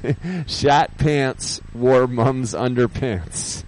shat 0.46 0.96
pants 0.98 1.60
wore 1.74 2.06
mum's 2.06 2.54
underpants. 2.54 3.64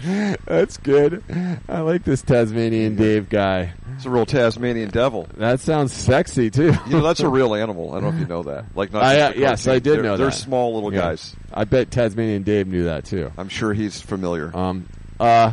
That's 0.46 0.78
good. 0.78 1.22
I 1.68 1.80
like 1.80 2.04
this 2.04 2.22
Tasmanian 2.22 2.96
Dave 2.96 3.28
guy. 3.28 3.74
It's 3.96 4.06
a 4.06 4.10
real 4.10 4.24
Tasmanian 4.24 4.88
devil. 4.88 5.28
That 5.36 5.60
sounds 5.60 5.92
sexy 5.92 6.50
too. 6.50 6.72
You 6.86 6.92
know, 6.92 7.02
that's 7.02 7.20
a 7.20 7.28
real 7.28 7.54
animal. 7.62 7.90
I 7.92 8.00
don't 8.00 8.04
know 8.12 8.14
if 8.16 8.20
you 8.20 8.26
know 8.26 8.42
that. 8.44 8.64
Like, 8.74 8.94
not 8.94 9.02
I, 9.02 9.20
uh, 9.20 9.32
yes. 9.36 9.66
I 9.68 9.74
did 9.74 9.84
They're- 9.96 10.02
know 10.02 10.16
They're 10.16 10.26
that. 10.28 10.32
small 10.32 10.72
little 10.74 10.90
Yeah. 10.92 11.00
guys. 11.00 11.36
I 11.52 11.64
bet 11.64 11.90
Tasmanian 11.90 12.44
Dave 12.44 12.66
knew 12.66 12.84
that 12.84 13.04
too. 13.04 13.30
I'm 13.36 13.50
sure 13.50 13.74
he's 13.74 14.00
familiar. 14.00 14.56
Um, 14.56 14.88
uh, 15.18 15.52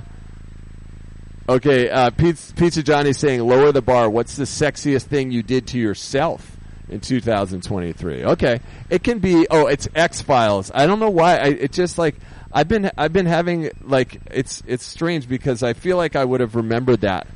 okay, 1.49 1.89
uh, 1.89 2.09
Pizza, 2.11 2.53
Pizza 2.53 2.83
Johnny's 2.83 3.17
saying 3.17 3.41
lower 3.45 3.73
the 3.73 3.81
bar. 3.81 4.09
What's 4.09 4.37
the 4.37 4.45
sexiest 4.45 5.03
thing 5.03 5.29
you 5.31 5.43
did 5.43 5.67
to 5.67 5.77
yourself 5.77 6.56
in 6.89 6.99
2023? 6.99 8.25
Okay, 8.25 8.59
it 8.89 9.03
can 9.03 9.19
be. 9.19 9.47
Oh, 9.49 9.67
it's 9.67 9.87
X 9.95 10.21
Files. 10.21 10.71
I 10.73 10.85
don't 10.85 10.99
know 10.99 11.09
why. 11.09 11.37
I, 11.37 11.47
it 11.47 11.71
just 11.71 11.97
like 11.97 12.15
I've 12.51 12.67
been 12.67 12.91
I've 12.97 13.13
been 13.13 13.25
having 13.25 13.71
like 13.83 14.19
it's 14.31 14.63
it's 14.65 14.85
strange 14.85 15.27
because 15.27 15.63
I 15.63 15.73
feel 15.73 15.97
like 15.97 16.15
I 16.15 16.23
would 16.23 16.39
have 16.39 16.55
remembered 16.55 17.01
that 17.01 17.27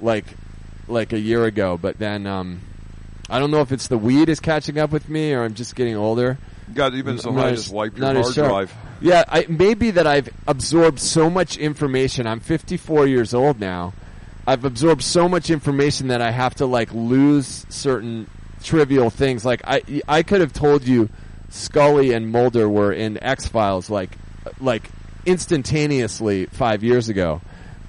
like 0.00 0.24
like 0.88 1.12
a 1.12 1.18
year 1.18 1.44
ago, 1.44 1.78
but 1.80 1.98
then 1.98 2.26
um, 2.26 2.60
I 3.28 3.38
don't 3.38 3.50
know 3.50 3.60
if 3.60 3.72
it's 3.72 3.88
the 3.88 3.98
weed 3.98 4.28
is 4.28 4.40
catching 4.40 4.78
up 4.78 4.90
with 4.90 5.08
me 5.08 5.32
or 5.32 5.44
I'm 5.44 5.54
just 5.54 5.74
getting 5.74 5.96
older. 5.96 6.38
God, 6.72 6.94
you've 6.94 7.04
been 7.04 7.18
so 7.18 7.32
high, 7.32 7.50
just 7.50 7.72
wipe 7.72 7.96
your 7.96 8.12
hard 8.12 8.34
sharp. 8.34 8.48
drive. 8.48 8.74
Yeah, 9.00 9.24
I, 9.28 9.46
maybe 9.48 9.90
that 9.92 10.06
I've 10.06 10.30
absorbed 10.46 10.98
so 10.98 11.28
much 11.28 11.58
information. 11.58 12.26
I'm 12.26 12.40
54 12.40 13.06
years 13.06 13.34
old 13.34 13.60
now. 13.60 13.92
I've 14.46 14.64
absorbed 14.64 15.02
so 15.02 15.28
much 15.28 15.50
information 15.50 16.08
that 16.08 16.22
I 16.22 16.30
have 16.30 16.54
to 16.56 16.66
like 16.66 16.92
lose 16.92 17.66
certain 17.68 18.28
trivial 18.64 19.10
things. 19.10 19.44
Like 19.44 19.60
I, 19.64 19.82
I 20.08 20.22
could 20.24 20.40
have 20.40 20.52
told 20.52 20.82
you 20.86 21.08
Scully 21.50 22.12
and 22.12 22.28
Mulder 22.32 22.68
were 22.68 22.92
in 22.92 23.22
X 23.22 23.46
Files 23.46 23.88
like, 23.90 24.10
like 24.60 24.90
instantaneously 25.26 26.46
five 26.46 26.82
years 26.82 27.08
ago, 27.08 27.40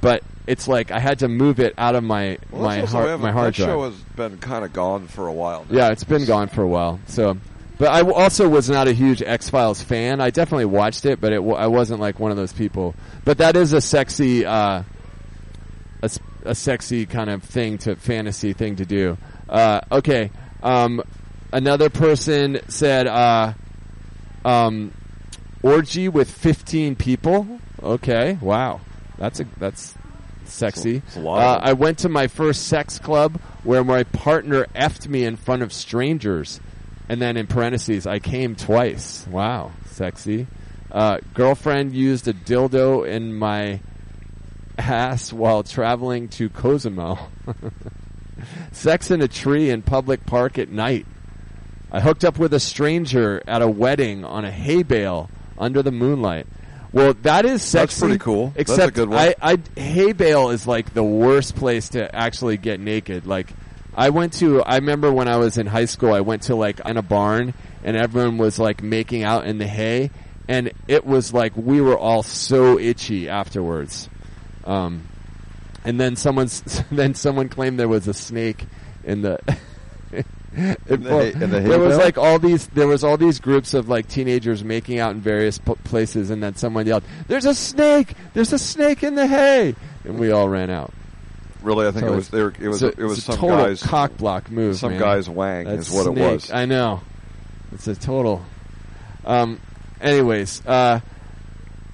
but 0.01 0.23
it's 0.47 0.67
like 0.67 0.91
I 0.91 0.99
had 0.99 1.19
to 1.19 1.27
move 1.27 1.59
it 1.59 1.73
out 1.77 1.95
of 1.95 2.03
my 2.03 2.37
Well, 2.51 2.61
my 2.63 2.79
hard, 2.81 3.19
my 3.19 3.31
hard 3.31 3.47
that 3.47 3.55
drive. 3.55 3.67
show 3.69 3.83
has 3.89 3.95
been 4.15 4.37
kind 4.37 4.63
of 4.63 4.73
gone 4.73 5.07
for 5.07 5.27
a 5.27 5.33
while. 5.33 5.65
Now. 5.69 5.77
Yeah, 5.77 5.91
it's 5.91 6.03
been 6.03 6.25
gone 6.25 6.49
for 6.49 6.61
a 6.61 6.67
while. 6.67 6.99
So, 7.07 7.37
but 7.79 7.87
I 7.87 7.99
w- 7.99 8.15
also 8.15 8.47
was 8.47 8.69
not 8.69 8.87
a 8.87 8.93
huge 8.93 9.23
X 9.23 9.49
Files 9.49 9.81
fan. 9.81 10.21
I 10.21 10.29
definitely 10.29 10.65
watched 10.65 11.05
it, 11.05 11.19
but 11.19 11.31
it 11.33 11.37
w- 11.37 11.55
I 11.55 11.67
wasn't 11.67 11.99
like 11.99 12.19
one 12.19 12.29
of 12.29 12.37
those 12.37 12.53
people. 12.53 12.93
But 13.23 13.39
that 13.39 13.55
is 13.55 13.73
a 13.73 13.81
sexy, 13.81 14.45
uh, 14.45 14.83
a, 16.03 16.09
a 16.43 16.53
sexy 16.55 17.05
kind 17.07 17.29
of 17.31 17.43
thing 17.43 17.79
to 17.79 17.95
fantasy 17.95 18.53
thing 18.53 18.75
to 18.75 18.85
do. 18.85 19.17
Uh, 19.49 19.81
okay, 19.91 20.29
um, 20.63 21.01
another 21.51 21.89
person 21.89 22.59
said, 22.67 23.07
uh, 23.07 23.53
um, 24.43 24.93
orgy 25.63 26.09
with 26.09 26.29
fifteen 26.29 26.95
people. 26.95 27.47
Okay, 27.81 28.37
wow, 28.41 28.81
that's 29.17 29.39
a 29.39 29.45
that's 29.57 29.95
sexy. 30.45 30.97
It's 31.07 31.15
a 31.17 31.21
Uh. 31.27 31.59
I 31.61 31.73
went 31.73 31.99
to 31.99 32.09
my 32.09 32.27
first 32.27 32.67
sex 32.67 32.99
club 32.99 33.39
where 33.63 33.83
my 33.83 34.03
partner 34.03 34.65
effed 34.75 35.07
me 35.07 35.25
in 35.25 35.35
front 35.35 35.63
of 35.63 35.73
strangers, 35.73 36.59
and 37.09 37.21
then 37.21 37.37
in 37.37 37.47
parentheses, 37.47 38.05
I 38.07 38.19
came 38.19 38.55
twice. 38.55 39.27
Wow, 39.27 39.71
sexy. 39.87 40.47
Uh, 40.91 41.17
girlfriend 41.33 41.93
used 41.93 42.27
a 42.27 42.33
dildo 42.33 43.07
in 43.07 43.33
my 43.33 43.81
ass 44.77 45.33
while 45.33 45.63
traveling 45.63 46.29
to 46.29 46.49
Cozumel. 46.49 47.19
Sex 48.71 49.11
in 49.11 49.21
a 49.21 49.27
tree 49.27 49.69
in 49.69 49.81
public 49.81 50.25
park 50.25 50.57
at 50.57 50.69
night. 50.69 51.05
I 51.91 52.01
hooked 52.01 52.25
up 52.25 52.37
with 52.37 52.53
a 52.53 52.59
stranger 52.59 53.41
at 53.47 53.61
a 53.61 53.67
wedding 53.67 54.25
on 54.25 54.43
a 54.43 54.51
hay 54.51 54.83
bale 54.83 55.29
under 55.57 55.81
the 55.81 55.91
moonlight. 55.91 56.47
Well, 56.91 57.13
that 57.23 57.45
is 57.45 57.61
sexy. 57.61 57.77
That's 57.77 57.99
pretty 57.99 58.17
cool. 58.19 58.47
That's 58.55 58.69
a 58.69 58.73
Except 58.73 58.93
good 58.95 59.09
one. 59.09 59.19
I, 59.19 59.35
I 59.41 59.57
hay 59.79 60.13
bale 60.13 60.49
is 60.49 60.65
like 60.65 60.93
the 60.93 61.03
worst 61.03 61.55
place 61.55 61.89
to 61.89 62.13
actually 62.15 62.57
get 62.57 62.79
naked. 62.79 63.27
Like 63.27 63.49
I 63.93 64.09
went 64.09 64.33
to 64.33 64.61
I 64.63 64.75
remember 64.75 65.11
when 65.11 65.27
I 65.27 65.37
was 65.37 65.57
in 65.57 65.67
high 65.67 65.85
school 65.85 66.13
I 66.13 66.21
went 66.21 66.43
to 66.43 66.55
like 66.55 66.79
in 66.85 66.97
a 66.97 67.01
barn 67.01 67.53
and 67.83 67.97
everyone 67.97 68.37
was 68.37 68.59
like 68.59 68.81
making 68.81 69.23
out 69.23 69.45
in 69.45 69.57
the 69.57 69.67
hay 69.67 70.09
and 70.47 70.71
it 70.87 71.05
was 71.05 71.33
like 71.33 71.55
we 71.55 71.81
were 71.81 71.97
all 71.97 72.23
so 72.23 72.79
itchy 72.79 73.29
afterwards. 73.29 74.09
Um 74.63 75.07
and 75.85 75.99
then 75.99 76.15
someone's 76.15 76.61
then 76.91 77.13
someone 77.13 77.47
claimed 77.49 77.79
there 77.79 77.87
was 77.87 78.07
a 78.07 78.13
snake 78.13 78.65
in 79.03 79.21
the 79.21 79.39
In 80.87 81.03
the 81.03 81.09
hay- 81.09 81.33
in 81.33 81.49
the 81.49 81.61
hay 81.61 81.67
there 81.67 81.79
was 81.79 81.97
like 81.97 82.17
all 82.17 82.39
these 82.39 82.67
there 82.67 82.87
was 82.87 83.03
all 83.03 83.17
these 83.17 83.39
groups 83.41 83.73
of 83.73 83.89
like 83.89 84.07
teenagers 84.07 84.63
making 84.63 84.99
out 84.99 85.11
in 85.11 85.19
various 85.19 85.57
p- 85.57 85.75
places 85.83 86.29
and 86.29 86.41
then 86.41 86.55
someone 86.55 86.87
yelled 86.87 87.03
there's 87.27 87.43
a 87.45 87.53
snake 87.53 88.13
there's 88.33 88.53
a 88.53 88.59
snake 88.59 89.03
in 89.03 89.15
the 89.15 89.27
hay 89.27 89.75
and 90.05 90.17
we 90.17 90.31
all 90.31 90.47
ran 90.47 90.69
out 90.69 90.93
Really, 91.61 91.87
I 91.87 91.91
think 91.91 92.05
So 92.05 92.13
it 92.13 92.15
was 92.15 92.29
there. 92.29 92.53
It 92.59 92.67
was 92.69 92.83
it 92.83 92.97
was 92.99 93.23
some 93.23 93.37
total 93.37 93.57
guys 93.57 93.81
cock 93.83 94.15
block 94.17 94.49
move 94.51 94.77
some 94.77 94.91
man. 94.91 94.99
guy's 94.99 95.27
wang 95.27 95.65
That 95.65 95.79
is 95.79 95.89
what 95.89 96.05
it 96.05 96.13
was. 96.13 96.51
I 96.51 96.65
know 96.65 97.01
it's 97.73 97.87
a 97.87 97.95
total 97.95 98.41
um 99.25 99.59
anyways 99.99 100.65
uh 100.65 100.99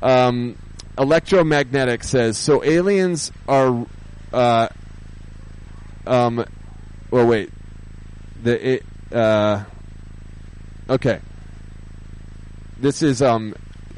um 0.04 0.58
electromagnetic 1.02 2.04
says 2.04 2.38
so 2.38 2.64
aliens 2.64 3.32
are 3.48 3.86
uh 4.34 4.68
um 6.06 6.46
well 7.10 7.28
wait. 7.28 7.52
The 8.44 8.74
it, 8.74 8.86
uh 9.12 9.64
okay. 10.90 11.20
This 12.80 13.02
is 13.02 13.22
um 13.22 13.56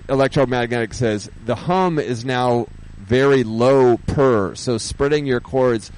electromagnetic 0.09 0.93
says 0.93 1.29
the 1.45 1.55
hum 1.55 1.99
is 1.99 2.25
now 2.25 2.67
very 2.97 3.43
low 3.43 3.97
purr, 3.97 4.55
so 4.55 4.77
spreading 4.77 5.25
your 5.25 5.39
cords 5.39 5.91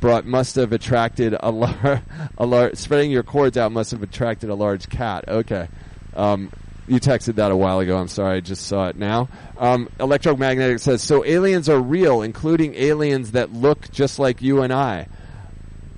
brought 0.00 0.26
must 0.26 0.56
have 0.56 0.72
attracted 0.72 1.36
a 1.38 1.50
lar- 1.50 2.02
a 2.38 2.46
lar- 2.46 2.74
spreading 2.74 3.10
your 3.10 3.22
cords 3.22 3.56
out 3.56 3.72
must 3.72 3.90
have 3.90 4.02
attracted 4.02 4.50
a 4.50 4.54
large 4.54 4.88
cat. 4.88 5.28
Okay. 5.28 5.68
Um 6.14 6.50
you 6.88 7.00
texted 7.00 7.36
that 7.36 7.50
a 7.50 7.56
while 7.56 7.80
ago. 7.80 7.96
I'm 7.96 8.08
sorry, 8.08 8.36
I 8.36 8.40
just 8.40 8.66
saw 8.66 8.88
it 8.88 8.96
now. 8.96 9.28
Um, 9.58 9.88
Electromagnetic 9.98 10.78
says 10.78 11.02
so. 11.02 11.24
Aliens 11.24 11.68
are 11.68 11.80
real, 11.80 12.22
including 12.22 12.74
aliens 12.74 13.32
that 13.32 13.52
look 13.52 13.90
just 13.90 14.18
like 14.18 14.42
you 14.42 14.62
and 14.62 14.72
I. 14.72 15.08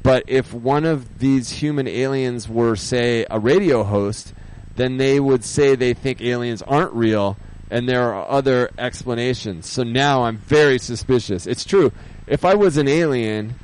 But 0.03 0.25
if 0.29 0.55
one 0.55 0.85
of 0.85 1.19
these 1.19 1.51
human 1.51 1.87
aliens 1.87 2.49
were, 2.49 2.77
say, 2.77 3.27
a 3.29 3.39
radio 3.39 3.83
host, 3.83 4.33
then 4.77 4.97
they 4.97 5.21
would 5.21 5.45
say 5.45 5.75
they 5.75 5.93
think 5.93 6.21
aliens 6.23 6.63
aren't 6.63 6.93
real, 6.93 7.37
and 7.71 7.89
there 7.89 8.15
are 8.15 8.29
other 8.29 8.71
explanations. 8.79 9.67
So 9.67 9.83
now 9.83 10.23
I'm 10.23 10.39
very 10.39 10.79
suspicious. 10.79 11.47
It's 11.47 11.65
true. 11.65 11.93
If 12.27 12.45
I 12.45 12.55
was 12.55 12.77
an 12.77 12.89
alien, 12.89 13.55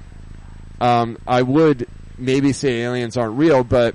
um, 0.80 1.18
I 1.26 1.42
would 1.42 1.88
maybe 2.18 2.52
say 2.52 2.82
aliens 2.82 3.16
aren't 3.16 3.38
real, 3.38 3.64
but 3.64 3.94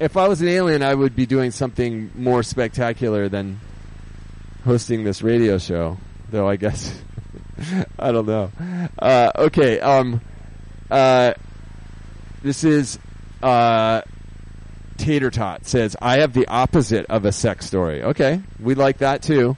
if 0.00 0.16
I 0.16 0.28
was 0.28 0.40
an 0.42 0.48
alien, 0.48 0.82
I 0.82 0.94
would 0.94 1.14
be 1.14 1.26
doing 1.26 1.50
something 1.50 2.10
more 2.14 2.42
spectacular 2.42 3.28
than 3.28 3.60
hosting 4.64 5.04
this 5.04 5.22
radio 5.22 5.58
show. 5.58 5.98
Though 6.30 6.48
I 6.48 6.56
guess 6.56 7.00
I 7.98 8.12
don't 8.12 8.26
know. 8.26 8.50
Uh, 8.98 9.30
okay, 9.36 9.80
um, 9.80 10.20
uh, 10.90 11.34
this 12.42 12.64
is 12.64 12.98
uh, 13.42 14.02
Tater 14.96 15.30
Tot 15.30 15.66
says 15.66 15.96
I 16.00 16.20
have 16.20 16.32
the 16.32 16.46
opposite 16.48 17.06
of 17.06 17.24
a 17.24 17.32
sex 17.32 17.66
story. 17.66 18.02
Okay, 18.02 18.40
we 18.60 18.74
like 18.74 18.98
that 18.98 19.22
too. 19.22 19.56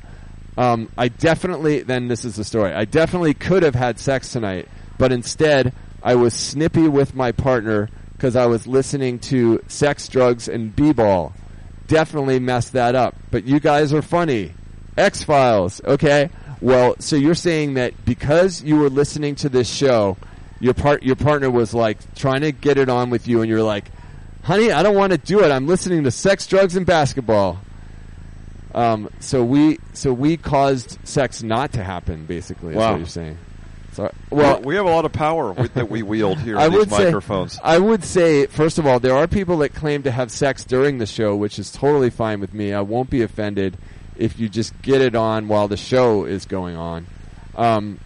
Um, 0.59 0.91
I 0.97 1.09
definitely 1.09 1.83
then 1.83 2.09
this 2.09 2.25
is 2.25 2.37
the 2.37 2.45
story. 2.45 2.73
I 2.73 2.85
definitely 2.85 3.35
could 3.35 3.63
have 3.63 3.75
had 3.75 3.99
sex 3.99 4.33
tonight, 4.33 4.69
but 4.99 5.13
instead 5.13 5.73
I 6.03 6.15
was 6.15 6.35
snippy 6.35 6.89
with 6.89 7.15
my 7.15 7.33
partner 7.33 7.89
because 8.17 8.35
I 8.37 8.47
was 8.47 8.67
listening 8.67 9.19
to 9.21 9.63
Sex, 9.69 10.09
Drugs, 10.09 10.49
and 10.49 10.75
B-Ball. 10.75 11.33
Definitely 11.87 12.39
messed 12.41 12.73
that 12.73 12.95
up. 12.95 13.15
But 13.31 13.45
you 13.45 13.61
guys 13.61 13.93
are 13.93 14.03
funny. 14.03 14.53
X 14.97 15.23
Files, 15.23 15.81
okay? 15.85 16.31
Well, 16.61 16.97
so 16.99 17.17
you're 17.17 17.35
saying 17.35 17.75
that 17.75 18.05
because 18.07 18.63
you 18.63 18.77
were 18.79 18.89
listening 18.89 19.35
to 19.37 19.49
this 19.51 19.69
show, 19.73 20.17
your 20.59 20.73
part 20.73 21.03
your 21.03 21.17
partner 21.17 21.51
was 21.51 21.75
like 21.75 22.15
trying 22.15 22.41
to 22.41 22.51
get 22.51 22.79
it 22.79 22.89
on 22.89 23.11
with 23.11 23.29
you, 23.29 23.43
and 23.43 23.49
you're 23.51 23.63
like, 23.63 23.85
"Honey, 24.43 24.73
I 24.73 24.83
don't 24.83 24.97
want 24.97 25.13
to 25.13 25.19
do 25.19 25.45
it. 25.45 25.51
I'm 25.51 25.67
listening 25.67 26.05
to 26.05 26.11
Sex, 26.11 26.47
Drugs, 26.47 26.75
and 26.75 26.87
Basketball." 26.87 27.59
Um, 28.75 29.11
so 29.21 29.45
we 29.45 29.79
so 29.93 30.13
we 30.15 30.39
caused 30.39 30.99
sex 31.07 31.43
not 31.43 31.73
to 31.75 31.85
happen. 31.85 32.25
Basically, 32.25 32.71
is 32.71 32.77
Wow. 32.77 32.93
what 32.93 32.99
you're 32.99 33.07
saying. 33.07 33.37
So, 33.97 34.13
well, 34.29 34.61
we 34.61 34.75
have 34.75 34.85
a 34.85 34.91
lot 34.91 35.07
of 35.07 35.13
power 35.13 35.53
with, 35.53 35.73
that 35.75 35.89
we 35.89 36.03
wield 36.03 36.39
here. 36.39 36.59
I 36.59 36.69
would 36.69 36.91
say, 36.91 37.05
microphones. 37.07 37.59
I 37.65 37.79
would 37.79 38.05
say, 38.05 38.45
first 38.45 38.79
of 38.79 38.87
all, 38.87 39.01
there 39.01 39.17
are 39.17 39.27
people 39.27 39.57
that 39.59 39.75
claim 39.75 40.03
to 40.03 40.11
have 40.11 40.31
sex 40.31 40.65
during 40.67 40.99
the 40.99 41.07
show, 41.07 41.35
which 41.35 41.59
is 41.59 41.73
totally 41.73 42.11
fine 42.11 42.41
with 42.41 42.53
me. 42.53 42.75
I 42.75 42.83
won't 42.83 43.09
be 43.09 43.23
offended 43.23 43.79
if 44.17 44.39
you 44.39 44.51
just 44.51 44.81
get 44.83 45.01
it 45.01 45.15
on 45.15 45.49
while 45.49 45.67
the 45.67 45.79
show 45.79 46.25
is 46.27 46.45
going 46.45 46.77
on. 46.77 47.07
Um, 47.57 47.99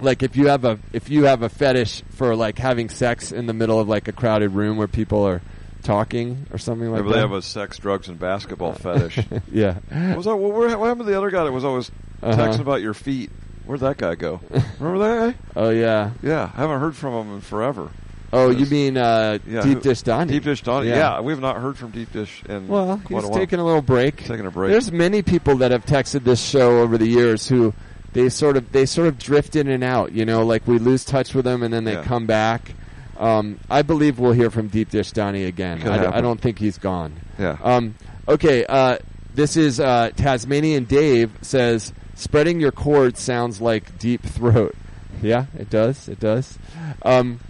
like 0.00 0.22
if 0.22 0.36
you 0.36 0.48
have 0.48 0.66
a 0.66 0.78
if 0.92 1.08
you 1.08 1.24
have 1.24 1.40
a 1.42 1.48
fetish 1.48 2.02
for 2.10 2.36
like 2.36 2.58
having 2.58 2.90
sex 2.90 3.32
in 3.32 3.46
the 3.46 3.54
middle 3.54 3.80
of 3.80 3.88
like 3.88 4.08
a 4.08 4.12
crowded 4.12 4.50
room 4.50 4.76
where 4.76 4.88
people 4.88 5.26
are 5.26 5.40
talking 5.82 6.46
or 6.50 6.58
something 6.58 6.90
like 6.90 7.00
Maybe 7.00 7.08
that. 7.08 7.14
they 7.14 7.20
have 7.22 7.32
a 7.32 7.40
sex, 7.40 7.78
drugs, 7.78 8.08
and 8.10 8.18
basketball 8.18 8.74
fetish. 8.74 9.18
yeah. 9.50 9.78
What 9.88 10.16
was 10.18 10.26
that? 10.26 10.36
What, 10.36 10.52
what 10.52 10.68
happened 10.88 11.06
to 11.06 11.10
the 11.10 11.16
other 11.16 11.30
guy 11.30 11.44
that 11.44 11.52
was 11.52 11.64
always 11.64 11.90
Uh-huh. 12.22 12.36
texting 12.36 12.60
about 12.60 12.82
your 12.82 12.92
feet? 12.94 13.30
Where'd 13.66 13.80
that 13.80 13.96
guy 13.98 14.14
go? 14.14 14.40
Remember 14.80 14.98
that 14.98 15.32
guy? 15.34 15.38
Oh 15.56 15.70
yeah. 15.70 16.10
Yeah, 16.22 16.50
I 16.54 16.60
haven't 16.60 16.80
heard 16.80 16.96
from 16.96 17.14
him 17.26 17.34
in 17.34 17.40
forever. 17.40 17.90
Oh, 18.32 18.50
you 18.50 18.66
mean 18.66 18.96
uh, 18.96 19.38
Yeah, 19.46 19.62
Deep 19.62 19.82
Dish 19.82 20.02
Donnie? 20.02 20.32
Deep 20.32 20.42
Dish 20.44 20.62
Donnie. 20.62 20.88
Yeah. 20.88 20.96
Yeah. 21.16 21.20
we 21.20 21.32
have 21.32 21.40
not 21.40 21.56
heard 21.60 21.78
from 21.78 21.90
Deep 21.92 22.12
Dish 22.12 22.42
in 22.48 22.68
Well, 22.68 23.00
quite 23.04 23.22
he's 23.22 23.30
a 23.30 23.34
taking 23.34 23.58
a 23.60 23.64
little 23.64 23.82
break. 23.82 24.16
Taking 24.24 24.46
a 24.46 24.50
break. 24.50 24.72
There's 24.72 24.90
many 24.92 25.22
people 25.22 25.56
that 25.58 25.70
have 25.70 25.84
texted 25.86 26.24
this 26.24 26.42
show 26.42 26.80
over 26.80 26.98
the 26.98 27.06
years 27.06 27.46
who 27.48 27.72
they 28.12 28.28
sort 28.28 28.56
of 28.56 28.70
they 28.72 28.84
sort 28.86 29.06
of 29.08 29.18
drift 29.18 29.56
in 29.56 29.68
and 29.68 29.82
out. 29.84 30.12
You 30.12 30.24
know, 30.24 30.44
like 30.44 30.66
we 30.66 30.78
lose 30.78 31.04
touch 31.04 31.34
with 31.34 31.44
them 31.44 31.62
and 31.62 31.72
then 31.72 31.84
they 31.84 31.94
Yeah. 31.94 32.02
come 32.04 32.26
back. 32.26 32.72
Um, 33.18 33.58
I 33.70 33.82
believe 33.82 34.18
we'll 34.18 34.32
hear 34.32 34.50
from 34.50 34.68
Deep 34.68 34.90
Dish 34.90 35.12
Donnie 35.12 35.44
again. 35.44 35.80
Could 35.80 35.92
I, 35.92 35.98
d- 35.98 36.06
I 36.06 36.20
don't 36.20 36.40
think 36.40 36.58
he's 36.58 36.76
gone. 36.78 37.14
Yeah. 37.38 37.56
Um, 37.62 37.94
okay. 38.28 38.66
Uh, 38.68 38.98
this 39.34 39.56
is 39.56 39.80
uh, 39.80 40.10
Tasmanian 40.16 40.84
Dave 40.84 41.30
says 41.42 41.92
spreading 42.16 42.58
your 42.58 42.72
chords 42.72 43.20
sounds 43.20 43.60
like 43.60 43.98
deep 43.98 44.22
throat. 44.22 44.74
Yeah, 45.22 45.46
it 45.58 45.70
does. 45.70 46.10
It 46.10 46.20
does. 46.20 46.58
Um, 47.00 47.40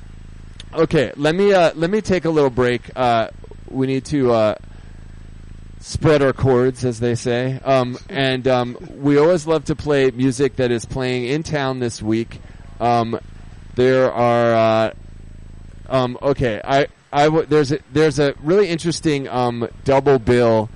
okay, 0.73 1.11
let 1.17 1.35
me 1.35 1.53
uh, 1.53 1.73
let 1.75 1.91
me 1.91 2.01
take 2.01 2.25
a 2.25 2.31
little 2.31 2.49
break. 2.49 2.83
Uh, 2.95 3.31
we 3.69 3.89
need 3.89 4.05
to 4.05 4.31
uh, 4.31 4.55
spread 5.81 6.23
our 6.23 6.33
chords, 6.33 6.85
as 6.85 7.01
they 7.01 7.17
say. 7.17 7.59
Um, 7.65 7.99
and 8.09 8.47
um, 8.47 8.77
we 8.99 9.19
always 9.19 9.49
love 9.49 9.65
to 9.65 9.75
play 9.75 10.13
music 10.13 10.57
that 10.57 10.71
is 10.71 10.85
playing 10.85 11.25
in 11.25 11.43
town 11.43 11.81
this 11.81 12.01
week. 12.01 12.41
Um, 12.79 13.19
there 13.75 14.13
are 14.13 14.55
uh, 14.55 14.95
um, 15.89 16.19
okay. 16.23 16.61
I 16.63 16.87
I 17.13 17.25
w- 17.25 17.47
there's 17.47 17.73
a, 17.73 17.81
there's 17.93 18.21
a 18.21 18.35
really 18.43 18.69
interesting 18.69 19.27
um, 19.29 19.69
double 19.85 20.21
bill 20.21 20.71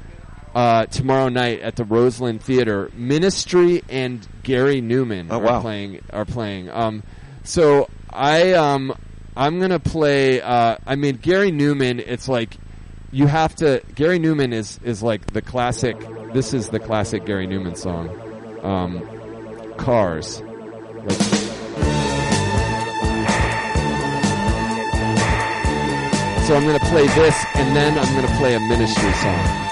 uh, 0.54 0.86
tomorrow 0.86 1.28
night 1.28 1.60
at 1.60 1.76
the 1.76 1.84
Roseland 1.84 2.42
Theater. 2.42 2.90
Ministry 2.94 3.82
and 3.88 4.26
Gary 4.42 4.80
Numan 4.82 5.28
Oh, 5.30 5.36
are 5.38 5.42
wow. 5.42 5.60
playing 5.60 6.00
are 6.12 6.24
playing. 6.24 6.68
Um, 6.70 7.02
so 7.44 7.88
I 8.10 8.52
um 8.54 8.92
I'm 9.36 9.60
gonna 9.60 9.78
play. 9.80 10.40
Uh, 10.40 10.76
I 10.86 10.96
mean 10.96 11.16
Gary 11.16 11.52
Numan. 11.52 11.98
It's 12.04 12.28
like 12.28 12.56
you 13.12 13.26
have 13.26 13.54
to. 13.56 13.82
Gary 13.94 14.18
Numan 14.18 14.52
is 14.52 14.78
is 14.84 15.02
like 15.02 15.26
the 15.32 15.42
classic. 15.42 15.96
This 16.32 16.54
is 16.54 16.68
the 16.68 16.78
classic 16.80 17.24
Gary 17.26 17.46
Numan 17.46 17.76
song. 17.76 18.08
Um, 18.62 19.74
Cars. 19.78 20.42
Like, 20.42 21.40
so 26.46 26.56
I'm 26.56 26.64
going 26.64 26.78
to 26.78 26.86
play 26.86 27.06
this, 27.06 27.44
and 27.54 27.76
then 27.76 27.96
I'm 27.96 28.12
going 28.14 28.26
to 28.26 28.36
play 28.38 28.54
a 28.54 28.60
ministry 28.60 29.12
song. 29.12 29.69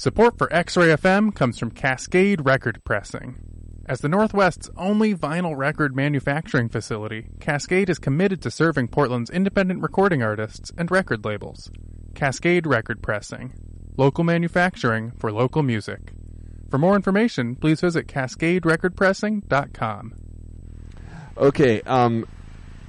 Support 0.00 0.38
for 0.38 0.50
X 0.50 0.78
Ray 0.78 0.86
FM 0.86 1.34
comes 1.34 1.58
from 1.58 1.72
Cascade 1.72 2.46
Record 2.46 2.82
Pressing. 2.84 3.36
As 3.84 4.00
the 4.00 4.08
Northwest's 4.08 4.70
only 4.74 5.14
vinyl 5.14 5.54
record 5.54 5.94
manufacturing 5.94 6.70
facility, 6.70 7.26
Cascade 7.38 7.90
is 7.90 7.98
committed 7.98 8.40
to 8.40 8.50
serving 8.50 8.88
Portland's 8.88 9.28
independent 9.28 9.82
recording 9.82 10.22
artists 10.22 10.72
and 10.78 10.90
record 10.90 11.26
labels. 11.26 11.70
Cascade 12.14 12.66
Record 12.66 13.02
Pressing. 13.02 13.52
Local 13.98 14.24
manufacturing 14.24 15.10
for 15.18 15.30
local 15.30 15.62
music. 15.62 16.14
For 16.70 16.78
more 16.78 16.96
information, 16.96 17.54
please 17.54 17.82
visit 17.82 18.06
cascaderecordpressing.com. 18.06 20.14
Okay, 21.36 21.82
um, 21.82 22.26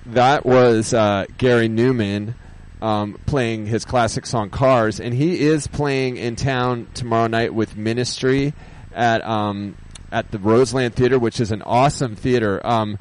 that 0.06 0.46
was 0.46 0.94
uh, 0.94 1.26
Gary 1.38 1.68
Numan 1.68 2.36
um, 2.82 3.20
playing 3.26 3.68
his 3.68 3.86
classic 3.86 4.26
song 4.26 4.50
"Cars," 4.50 5.00
and 5.00 5.14
he 5.14 5.42
is 5.42 5.68
playing 5.68 6.18
in 6.18 6.36
town 6.36 6.88
tomorrow 6.94 7.28
night 7.28 7.54
with 7.54 7.78
Ministry 7.78 8.54
at 8.94 9.24
um, 9.26 9.76
at 10.12 10.32
the 10.32 10.40
Roseland 10.40 10.96
Theater, 10.96 11.20
which 11.20 11.40
is 11.40 11.52
an 11.52 11.62
awesome 11.62 12.16
theater. 12.16 12.66
Um, 12.66 12.98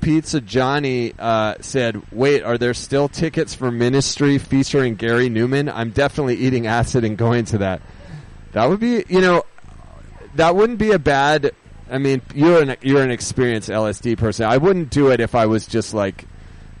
Pizza 0.00 0.40
Johnny 0.40 1.12
uh, 1.18 1.56
said, 1.60 2.00
"Wait, 2.12 2.42
are 2.42 2.58
there 2.58 2.74
still 2.74 3.08
tickets 3.08 3.54
for 3.54 3.70
Ministry 3.70 4.38
featuring 4.38 4.94
Gary 4.94 5.28
Numan? 5.28 5.70
I'm 5.72 5.90
definitely 5.90 6.36
eating 6.36 6.66
acid 6.66 7.04
and 7.04 7.16
going 7.16 7.44
to 7.46 7.58
that. 7.58 7.82
That 8.52 8.68
would 8.68 8.80
be, 8.80 9.04
you 9.08 9.20
know, 9.20 9.44
that 10.36 10.56
wouldn't 10.56 10.78
be 10.78 10.92
a 10.92 10.98
bad. 10.98 11.52
I 11.90 11.98
mean, 11.98 12.22
you're 12.34 12.62
an 12.62 12.76
you're 12.80 13.02
an 13.02 13.10
experienced 13.10 13.68
LSD 13.68 14.18
person. 14.18 14.46
I 14.46 14.56
wouldn't 14.56 14.90
do 14.90 15.10
it 15.10 15.20
if 15.20 15.34
I 15.34 15.46
was 15.46 15.66
just 15.66 15.94
like." 15.94 16.24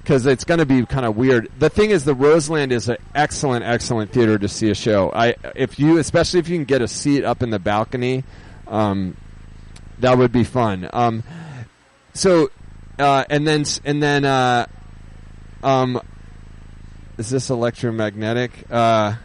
Because 0.08 0.24
it's 0.24 0.44
going 0.44 0.56
to 0.56 0.64
be 0.64 0.86
kind 0.86 1.04
of 1.04 1.18
weird. 1.18 1.50
The 1.58 1.68
thing 1.68 1.90
is, 1.90 2.06
the 2.06 2.14
Roseland 2.14 2.72
is 2.72 2.88
an 2.88 2.96
excellent, 3.14 3.62
excellent 3.62 4.10
theater 4.10 4.38
to 4.38 4.48
see 4.48 4.70
a 4.70 4.74
show. 4.74 5.12
I, 5.12 5.34
if 5.54 5.78
you, 5.78 5.98
especially 5.98 6.40
if 6.40 6.48
you 6.48 6.56
can 6.56 6.64
get 6.64 6.80
a 6.80 6.88
seat 6.88 7.24
up 7.24 7.42
in 7.42 7.50
the 7.50 7.58
balcony, 7.58 8.24
um, 8.68 9.18
that 9.98 10.16
would 10.16 10.32
be 10.32 10.44
fun. 10.44 10.88
Um, 10.94 11.24
so, 12.14 12.50
uh, 12.98 13.24
and 13.28 13.46
then 13.46 13.66
and 13.84 14.02
then, 14.02 14.24
uh, 14.24 14.64
um, 15.62 16.00
is 17.18 17.28
this 17.28 17.50
electromagnetic? 17.50 18.64
Uh, 18.70 19.16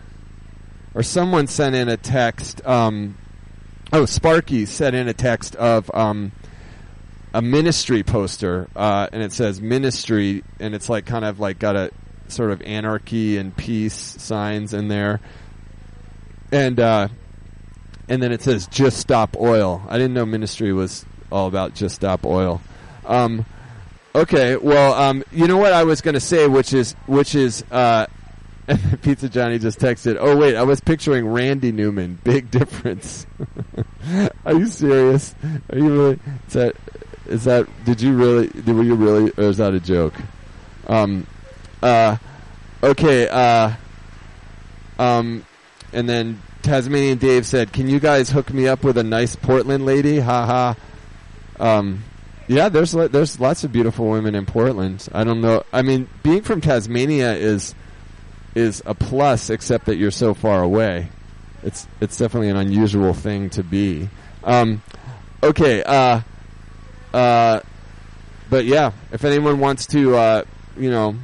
or 0.94 1.02
someone 1.02 1.48
sent 1.48 1.76
in 1.76 1.88
a 1.88 1.96
text. 1.96 2.62
Um, 2.68 3.18
oh, 3.94 4.04
Sparky 4.04 4.66
sent 4.66 4.98
in 4.98 5.08
a 5.08 5.14
text 5.14 5.56
of 5.56 5.90
um, 5.94 6.34
a 7.34 7.42
ministry 7.42 8.04
poster, 8.04 8.68
uh, 8.76 9.08
and 9.12 9.24
it 9.24 9.32
says 9.32 9.60
ministry, 9.60 10.44
and 10.60 10.76
it's 10.76 10.90
like 10.90 11.06
kind 11.06 11.26
of 11.26 11.40
like 11.40 11.60
got 11.60 11.76
a 11.76 11.92
sort 12.28 12.52
of 12.52 12.62
anarchy 12.62 13.38
and 13.38 13.56
peace 13.56 13.96
signs 13.96 14.74
in 14.74 14.88
there, 14.88 15.20
and 16.52 16.80
uh, 16.80 17.08
and 18.08 18.22
then 18.22 18.32
it 18.32 18.42
says 18.42 18.68
just 18.68 18.98
stop 18.98 19.36
oil. 19.38 19.82
I 19.88 19.98
didn't 19.98 20.14
know 20.14 20.26
ministry 20.26 20.74
was 20.74 21.06
all 21.32 21.48
about 21.48 21.74
just 21.74 21.96
stop 21.96 22.26
oil. 22.26 22.62
Um, 23.06 23.46
okay, 24.14 24.56
well, 24.56 24.94
um, 24.94 25.24
you 25.32 25.48
know 25.48 25.58
what 25.58 25.74
I 25.74 25.84
was 25.84 26.02
going 26.02 26.14
to 26.14 26.20
say, 26.20 26.48
which 26.48 26.74
is 26.74 26.94
which 27.08 27.36
is. 27.36 27.64
Uh, 27.72 28.08
Pizza 29.02 29.28
Johnny 29.28 29.60
just 29.60 29.78
texted. 29.78 30.16
Oh 30.18 30.38
wait, 30.38 30.56
I 30.56 30.64
was 30.64 30.80
picturing 30.80 31.28
Randy 31.28 31.74
Newman. 31.74 32.18
Big 32.24 32.50
difference. 32.52 33.26
Are 34.46 34.54
you 34.54 34.68
serious? 34.68 35.36
Are 35.70 35.78
you 35.78 35.90
really? 35.90 36.20
Is 37.28 37.46
that? 37.46 37.68
Did 37.86 38.02
you 38.02 38.14
really? 38.14 38.48
Were 38.66 38.84
you 38.84 38.96
really? 38.96 39.32
Or 39.38 39.50
is 39.50 39.58
that 39.58 39.74
a 39.74 39.80
joke? 39.80 40.14
Um. 40.88 41.28
Uh. 41.82 42.18
Okay. 42.82 43.28
Uh. 43.28 43.74
Um. 45.00 45.46
And 45.94 46.10
then 46.10 46.42
Tasmanian 46.64 47.18
Dave 47.18 47.46
said, 47.46 47.72
"Can 47.72 47.88
you 47.90 48.00
guys 48.00 48.30
hook 48.30 48.54
me 48.54 48.68
up 48.68 48.84
with 48.84 48.98
a 48.98 49.04
nice 49.04 49.36
Portland 49.36 49.86
lady?" 49.86 50.20
Ha 50.20 50.46
ha. 50.46 50.76
Um. 51.60 52.04
Yeah, 52.48 52.68
there's 52.70 52.92
there's 52.92 53.40
lots 53.40 53.64
of 53.64 53.72
beautiful 53.72 54.10
women 54.10 54.36
in 54.36 54.46
Portland. 54.46 55.08
I 55.14 55.24
don't 55.24 55.42
know. 55.42 55.64
I 55.72 55.82
mean, 55.82 56.10
being 56.24 56.42
from 56.42 56.60
Tasmania 56.60 57.34
is 57.34 57.74
is 58.56 58.84
a 58.86 58.94
plus, 58.94 59.50
except 59.50 59.86
that 59.86 59.96
you're 59.96 60.12
so 60.12 60.34
far 60.34 60.62
away. 60.62 61.10
It's 61.64 61.88
it's 62.02 62.18
definitely 62.18 62.50
an 62.50 62.58
unusual 62.58 63.14
thing 63.14 63.50
to 63.52 63.64
be. 63.64 64.10
Um, 64.44 64.82
okay, 65.42 65.84
uh, 65.84 66.22
uh, 67.14 67.62
but 68.50 68.66
yeah, 68.66 68.92
if 69.12 69.24
anyone 69.24 69.60
wants 69.60 69.88
to, 69.88 70.16
uh, 70.16 70.44
you 70.78 70.90
know, 70.90 71.16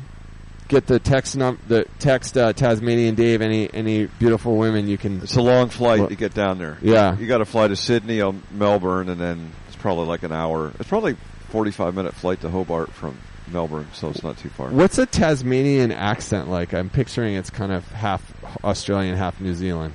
get 0.67 0.85
the 0.85 0.99
text 0.99 1.35
num- 1.35 1.59
the 1.67 1.85
text 1.99 2.37
uh, 2.37 2.53
Tasmanian 2.53 3.15
Dave 3.15 3.41
any 3.41 3.71
any 3.73 4.05
beautiful 4.05 4.55
women 4.57 4.87
you 4.87 4.97
can. 4.97 5.21
It's 5.21 5.35
a 5.35 5.41
long 5.41 5.69
flight 5.69 5.99
Well- 5.99 6.09
to 6.09 6.15
get 6.15 6.33
down 6.33 6.57
there. 6.59 6.77
Yeah. 6.81 7.17
You 7.17 7.27
got 7.27 7.39
to 7.39 7.45
fly 7.45 7.67
to 7.67 7.75
Sydney 7.75 8.21
or 8.21 8.35
Melbourne, 8.51 9.09
and 9.09 9.19
then 9.19 9.51
it's 9.67 9.75
probably 9.75 10.05
like 10.05 10.23
an 10.23 10.31
hour. 10.31 10.71
It's 10.79 10.89
probably 10.89 11.15
forty-five 11.49 11.95
minute 11.95 12.13
flight 12.13 12.41
to 12.41 12.49
Hobart 12.49 12.91
from 12.91 13.17
Melbourne, 13.47 13.87
so 13.93 14.09
it's 14.09 14.23
not 14.23 14.37
too 14.37 14.49
far. 14.49 14.69
What's 14.69 14.97
a 14.99 15.05
Tasmanian 15.07 15.91
accent 15.91 16.49
like? 16.49 16.73
I'm 16.73 16.89
picturing 16.89 17.33
it's 17.35 17.49
kind 17.49 17.71
of 17.71 17.87
half 17.91 18.21
Australian, 18.63 19.17
half 19.17 19.41
New 19.41 19.55
Zealand. 19.55 19.93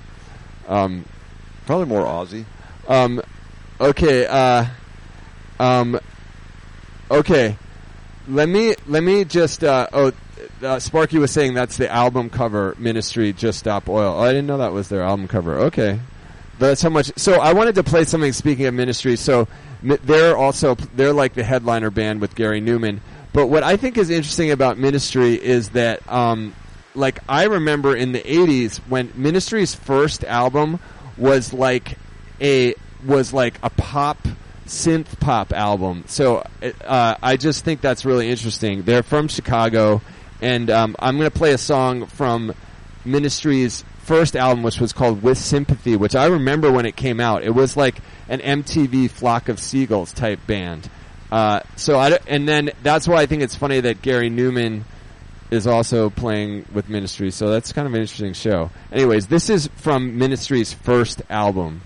Um, 0.66 1.04
Probably 1.66 1.86
more 1.86 2.04
Aussie. 2.04 2.44
Um, 2.88 3.22
okay. 3.80 4.26
Uh, 4.26 4.66
um, 5.58 5.98
okay. 7.10 7.56
Let 8.28 8.48
me 8.48 8.74
let 8.86 9.02
me 9.02 9.24
just. 9.24 9.62
Uh, 9.62 9.86
oh, 9.92 10.12
uh, 10.62 10.78
Sparky 10.78 11.18
was 11.18 11.30
saying 11.30 11.54
that's 11.54 11.76
the 11.76 11.90
album 11.90 12.30
cover. 12.30 12.74
Ministry, 12.78 13.32
just 13.32 13.58
stop 13.58 13.88
oil. 13.88 14.14
Oh, 14.16 14.22
I 14.22 14.28
didn't 14.28 14.46
know 14.46 14.58
that 14.58 14.72
was 14.72 14.88
their 14.88 15.02
album 15.02 15.28
cover. 15.28 15.58
Okay, 15.66 16.00
that's 16.58 16.80
how 16.82 16.88
much. 16.88 17.12
So 17.16 17.34
I 17.34 17.52
wanted 17.52 17.74
to 17.76 17.82
play 17.82 18.04
something. 18.04 18.32
Speaking 18.32 18.66
of 18.66 18.74
Ministry, 18.74 19.16
so 19.16 19.46
they're 19.82 20.36
also 20.36 20.74
they're 20.96 21.12
like 21.12 21.34
the 21.34 21.44
headliner 21.44 21.90
band 21.90 22.20
with 22.20 22.34
Gary 22.34 22.60
Numan. 22.60 23.00
But 23.32 23.48
what 23.48 23.62
I 23.62 23.76
think 23.76 23.98
is 23.98 24.10
interesting 24.10 24.52
about 24.52 24.78
Ministry 24.78 25.34
is 25.34 25.70
that, 25.70 26.08
um, 26.10 26.54
like, 26.94 27.18
I 27.28 27.44
remember 27.44 27.96
in 27.96 28.12
the 28.12 28.20
'80s 28.20 28.78
when 28.88 29.12
Ministry's 29.16 29.74
first 29.74 30.24
album 30.24 30.78
was 31.16 31.52
like 31.52 31.98
a 32.40 32.74
was 33.04 33.32
like 33.32 33.58
a 33.62 33.70
pop 33.70 34.18
synth 34.66 35.18
pop 35.20 35.52
album. 35.52 36.04
So 36.06 36.46
uh, 36.84 37.16
I 37.22 37.36
just 37.36 37.64
think 37.64 37.80
that's 37.80 38.04
really 38.04 38.30
interesting. 38.30 38.82
They're 38.82 39.02
from 39.02 39.28
Chicago, 39.28 40.02
and 40.40 40.70
um, 40.70 40.96
I'm 40.98 41.16
going 41.16 41.30
to 41.30 41.36
play 41.36 41.52
a 41.52 41.58
song 41.58 42.06
from 42.06 42.54
Ministry's 43.04 43.84
first 44.04 44.36
album, 44.36 44.62
which 44.62 44.80
was 44.80 44.92
called 44.92 45.22
"With 45.22 45.38
Sympathy," 45.38 45.96
which 45.96 46.14
I 46.14 46.26
remember 46.26 46.70
when 46.70 46.86
it 46.86 46.96
came 46.96 47.20
out. 47.20 47.42
It 47.42 47.54
was 47.54 47.76
like 47.76 47.98
an 48.28 48.40
MTV 48.40 49.10
Flock 49.10 49.48
of 49.48 49.58
Seagulls 49.58 50.12
type 50.12 50.40
band. 50.46 50.88
Uh, 51.30 51.60
so 51.76 51.98
I 51.98 52.18
and 52.26 52.48
then 52.48 52.70
that's 52.82 53.08
why 53.08 53.16
I 53.16 53.26
think 53.26 53.42
it's 53.42 53.56
funny 53.56 53.80
that 53.80 54.02
Gary 54.02 54.30
Numan 54.30 54.84
is 55.50 55.66
also 55.66 56.10
playing 56.10 56.66
with 56.72 56.88
Ministry. 56.88 57.30
So 57.30 57.48
that's 57.48 57.72
kind 57.72 57.86
of 57.86 57.94
an 57.94 58.00
interesting 58.00 58.32
show. 58.32 58.70
Anyways, 58.92 59.26
this 59.28 59.50
is 59.50 59.68
from 59.76 60.18
Ministry's 60.18 60.72
first 60.72 61.22
album. 61.30 61.82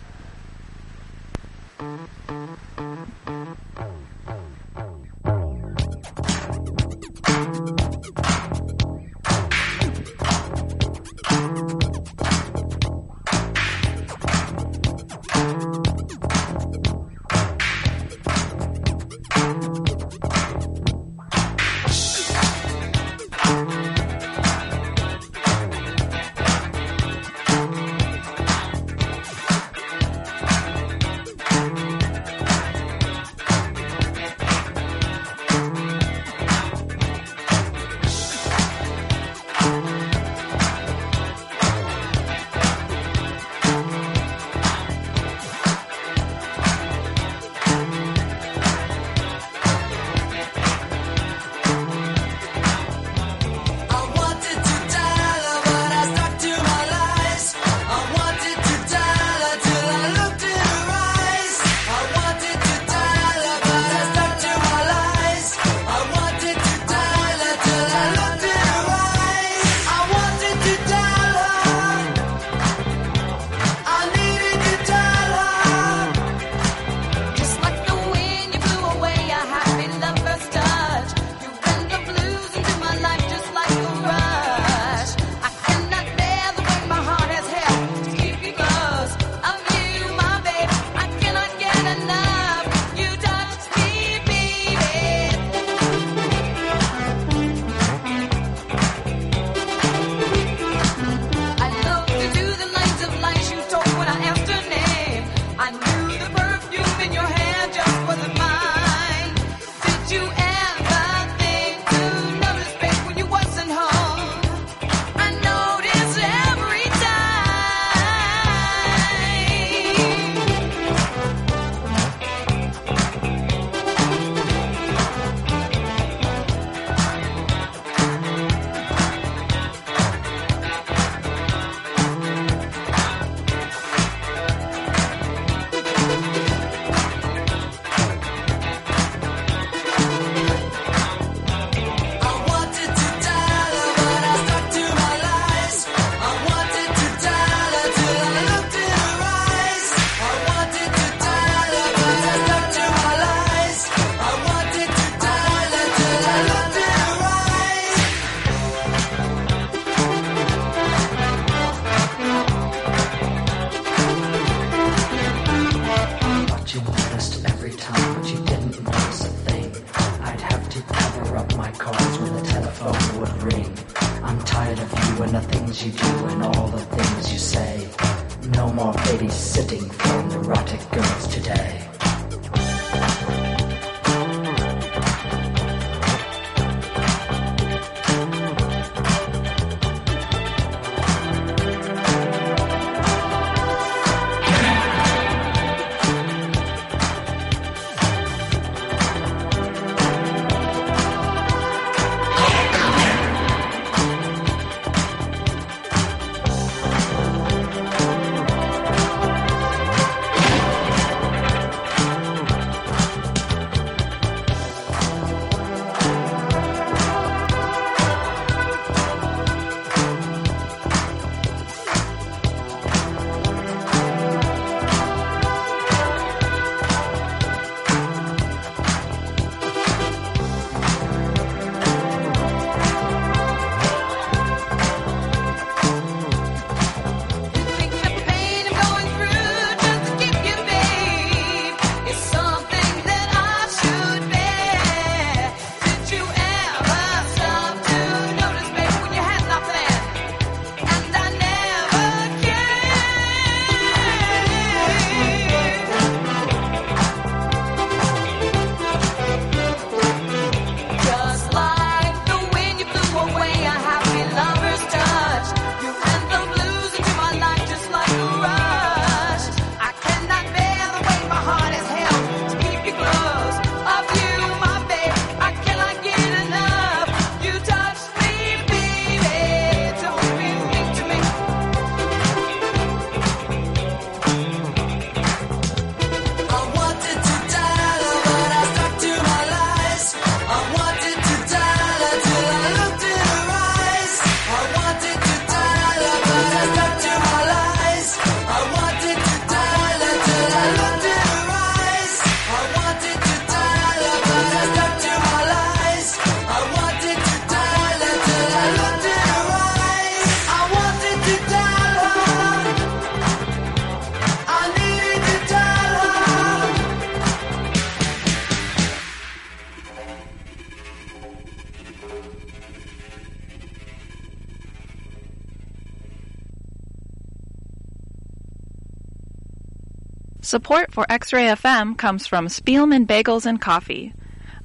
Support 330.48 330.94
for 330.94 331.04
X-Ray 331.10 331.48
FM 331.48 331.98
comes 331.98 332.26
from 332.26 332.46
Spielman 332.46 333.06
Bagels 333.06 333.44
and 333.44 333.60
Coffee. 333.60 334.14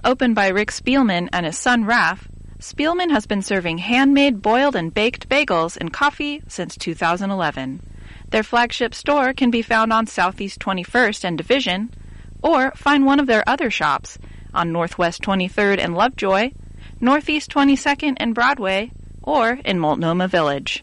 Opened 0.01 0.33
by 0.33 0.47
Rick 0.47 0.71
Spielman 0.71 1.27
and 1.33 1.45
his 1.45 1.57
son 1.57 1.83
Raph, 1.83 2.25
Spielman 2.59 3.11
has 3.11 3.25
been 3.25 3.41
serving 3.41 3.79
handmade 3.79 4.41
boiled 4.41 4.77
and 4.77 4.93
baked 4.93 5.27
bagels 5.27 5.75
and 5.75 5.91
coffee 5.91 6.41
since 6.47 6.77
2011. 6.77 7.81
Their 8.29 8.43
flagship 8.43 8.95
store 8.95 9.33
can 9.33 9.51
be 9.51 9.61
found 9.61 9.91
on 9.91 10.07
Southeast 10.07 10.61
21st 10.61 11.25
and 11.25 11.37
Division, 11.37 11.93
or 12.41 12.71
find 12.77 13.05
one 13.05 13.19
of 13.19 13.27
their 13.27 13.43
other 13.45 13.69
shops 13.69 14.17
on 14.53 14.71
Northwest 14.71 15.21
23rd 15.21 15.79
and 15.79 15.95
Lovejoy, 15.95 16.51
Northeast 17.01 17.51
22nd 17.51 18.15
and 18.21 18.33
Broadway, 18.33 18.89
or 19.21 19.59
in 19.65 19.79
Multnomah 19.79 20.29
Village. 20.29 20.81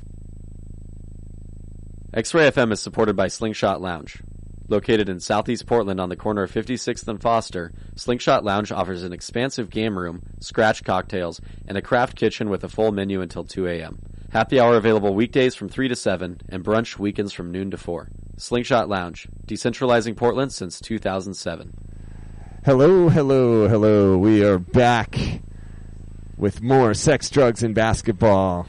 X-Ray 2.12 2.50
FM 2.50 2.70
is 2.72 2.80
supported 2.80 3.16
by 3.16 3.28
Slingshot 3.28 3.80
Lounge. 3.80 4.22
Located 4.70 5.08
in 5.08 5.18
southeast 5.18 5.66
Portland 5.66 6.00
on 6.00 6.10
the 6.10 6.16
corner 6.16 6.44
of 6.44 6.52
56th 6.52 7.08
and 7.08 7.20
Foster, 7.20 7.72
Slingshot 7.96 8.44
Lounge 8.44 8.70
offers 8.70 9.02
an 9.02 9.12
expansive 9.12 9.68
game 9.68 9.98
room, 9.98 10.22
scratch 10.38 10.84
cocktails, 10.84 11.40
and 11.66 11.76
a 11.76 11.82
craft 11.82 12.14
kitchen 12.14 12.48
with 12.48 12.62
a 12.62 12.68
full 12.68 12.92
menu 12.92 13.20
until 13.20 13.42
2 13.42 13.66
a.m. 13.66 13.98
Happy 14.30 14.60
hour 14.60 14.76
available 14.76 15.12
weekdays 15.12 15.56
from 15.56 15.68
3 15.68 15.88
to 15.88 15.96
7 15.96 16.42
and 16.50 16.62
brunch 16.62 17.00
weekends 17.00 17.32
from 17.32 17.50
noon 17.50 17.72
to 17.72 17.76
4. 17.76 18.10
Slingshot 18.36 18.88
Lounge, 18.88 19.26
decentralizing 19.44 20.16
Portland 20.16 20.52
since 20.52 20.80
2007. 20.80 21.74
Hello, 22.64 23.08
hello, 23.08 23.66
hello. 23.66 24.18
We 24.18 24.44
are 24.44 24.60
back 24.60 25.18
with 26.36 26.62
more 26.62 26.94
sex, 26.94 27.28
drugs, 27.28 27.64
and 27.64 27.74
basketball. 27.74 28.68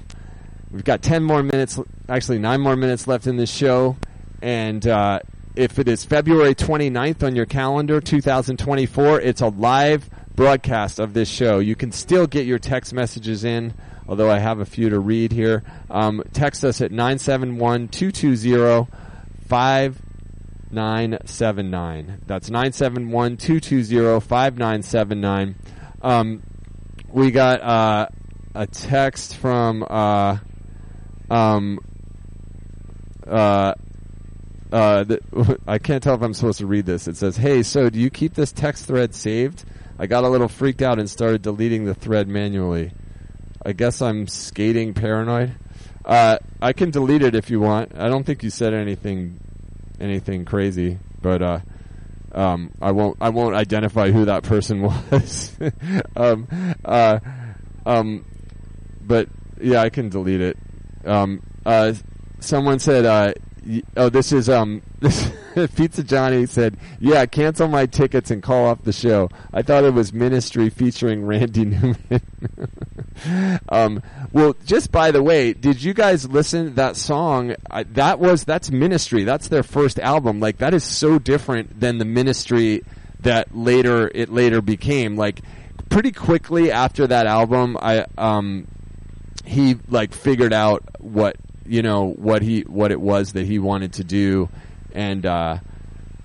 We've 0.71 0.83
got 0.83 1.03
10 1.03 1.21
more 1.23 1.43
minutes, 1.43 1.79
actually, 2.09 2.39
9 2.39 2.59
more 2.59 2.75
minutes 2.75 3.05
left 3.05 3.27
in 3.27 3.37
this 3.37 3.51
show. 3.51 3.97
And 4.41 4.87
uh, 4.87 5.19
if 5.55 5.79
it 5.79 5.87
is 5.87 6.03
February 6.05 6.53
29th 6.55 7.23
on 7.23 7.35
your 7.35 7.45
calendar, 7.45 8.01
2024, 8.01 9.21
it's 9.21 9.41
a 9.41 9.47
live 9.47 10.09
broadcast 10.35 10.99
of 10.99 11.13
this 11.13 11.29
show. 11.29 11.59
You 11.59 11.75
can 11.75 11.91
still 11.91 12.25
get 12.27 12.45
your 12.45 12.59
text 12.59 12.93
messages 12.93 13.43
in, 13.43 13.73
although 14.07 14.31
I 14.31 14.39
have 14.39 14.59
a 14.59 14.65
few 14.65 14.89
to 14.89 14.99
read 14.99 15.31
here. 15.31 15.63
Um, 15.89 16.23
text 16.33 16.63
us 16.63 16.81
at 16.81 16.91
971 16.91 17.87
220 17.89 18.87
5979. 19.47 22.21
That's 22.25 22.49
971 22.49 23.37
220 23.37 24.19
5979. 24.21 25.55
Um, 26.01 26.41
we 27.09 27.29
got 27.31 27.61
uh, 27.61 28.07
a 28.55 28.67
text 28.67 29.35
from. 29.35 29.85
Uh, 29.87 30.37
um, 31.29 31.79
uh, 33.27 33.73
uh, 34.71 35.03
the, 35.03 35.59
I 35.67 35.77
can't 35.77 36.01
tell 36.01 36.15
if 36.15 36.21
I'm 36.21 36.33
supposed 36.33 36.59
to 36.59 36.67
read 36.67 36.85
this. 36.85 37.07
It 37.07 37.17
says, 37.17 37.37
"Hey, 37.37 37.63
so 37.63 37.89
do 37.89 37.99
you 37.99 38.09
keep 38.09 38.33
this 38.33 38.51
text 38.51 38.85
thread 38.85 39.13
saved?" 39.13 39.65
I 39.99 40.07
got 40.07 40.23
a 40.23 40.29
little 40.29 40.47
freaked 40.47 40.81
out 40.81 40.99
and 40.99 41.09
started 41.09 41.41
deleting 41.41 41.85
the 41.85 41.93
thread 41.93 42.27
manually. 42.27 42.91
I 43.63 43.73
guess 43.73 44.01
I'm 44.01 44.27
skating 44.27 44.93
paranoid. 44.93 45.55
Uh, 46.03 46.39
I 46.61 46.73
can 46.73 46.89
delete 46.89 47.21
it 47.21 47.35
if 47.35 47.51
you 47.51 47.59
want. 47.59 47.91
I 47.95 48.07
don't 48.07 48.25
think 48.25 48.41
you 48.41 48.49
said 48.49 48.73
anything, 48.73 49.39
anything 49.99 50.45
crazy, 50.45 50.97
but 51.21 51.41
uh, 51.43 51.59
um, 52.31 52.71
I 52.81 52.91
won't. 52.91 53.17
I 53.21 53.29
won't 53.29 53.55
identify 53.55 54.11
who 54.11 54.25
that 54.25 54.43
person 54.43 54.81
was. 55.11 55.55
um, 56.15 56.47
uh, 56.83 57.19
um, 57.85 58.25
but 59.01 59.27
yeah, 59.61 59.81
I 59.81 59.89
can 59.89 60.09
delete 60.09 60.41
it. 60.41 60.57
Um, 61.05 61.43
uh, 61.65 61.93
someone 62.39 62.79
said, 62.79 63.05
uh, 63.05 63.33
"Oh, 63.95 64.09
this 64.09 64.31
is 64.31 64.49
um, 64.49 64.81
Pizza 65.75 66.03
Johnny 66.03 66.45
said, 66.45 66.77
yeah, 66.99 67.25
cancel 67.25 67.67
my 67.67 67.85
tickets 67.85 68.31
and 68.31 68.41
call 68.41 68.65
off 68.65 68.83
the 68.83 68.93
show. 68.93 69.29
I 69.53 69.61
thought 69.61 69.83
it 69.83 69.93
was 69.93 70.13
Ministry 70.13 70.69
featuring 70.69 71.25
Randy 71.25 71.65
Newman." 71.65 72.21
um, 73.69 74.01
well, 74.31 74.55
just 74.65 74.91
by 74.91 75.11
the 75.11 75.21
way, 75.21 75.53
did 75.53 75.83
you 75.83 75.93
guys 75.93 76.27
listen 76.27 76.75
that 76.75 76.95
song? 76.95 77.55
I, 77.69 77.83
that 77.83 78.19
was 78.19 78.43
that's 78.43 78.71
Ministry. 78.71 79.23
That's 79.23 79.47
their 79.47 79.63
first 79.63 79.99
album. 79.99 80.39
Like 80.39 80.57
that 80.57 80.73
is 80.73 80.83
so 80.83 81.19
different 81.19 81.79
than 81.79 81.97
the 81.97 82.05
Ministry 82.05 82.83
that 83.21 83.55
later 83.55 84.09
it 84.13 84.29
later 84.29 84.61
became. 84.61 85.15
Like 85.15 85.41
pretty 85.89 86.11
quickly 86.11 86.71
after 86.71 87.05
that 87.07 87.27
album, 87.27 87.77
I 87.79 88.05
um 88.17 88.67
he 89.45 89.77
like 89.89 90.13
figured 90.13 90.53
out 90.53 90.83
what 90.99 91.35
you 91.65 91.81
know 91.81 92.11
what 92.11 92.41
he 92.41 92.61
what 92.61 92.91
it 92.91 92.99
was 92.99 93.33
that 93.33 93.45
he 93.45 93.59
wanted 93.59 93.93
to 93.93 94.03
do, 94.03 94.49
and 94.93 95.25
uh, 95.25 95.57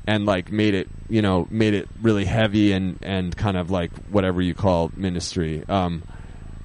and 0.06 0.26
like 0.26 0.50
made 0.50 0.74
it 0.74 0.88
you 1.08 1.22
know 1.22 1.46
made 1.50 1.74
it 1.74 1.88
really 2.00 2.24
heavy 2.24 2.72
and 2.72 2.98
and 3.02 3.36
kind 3.36 3.56
of 3.56 3.70
like 3.70 3.92
whatever 4.08 4.40
you 4.40 4.54
call 4.54 4.90
ministry. 4.96 5.64
Um, 5.68 6.02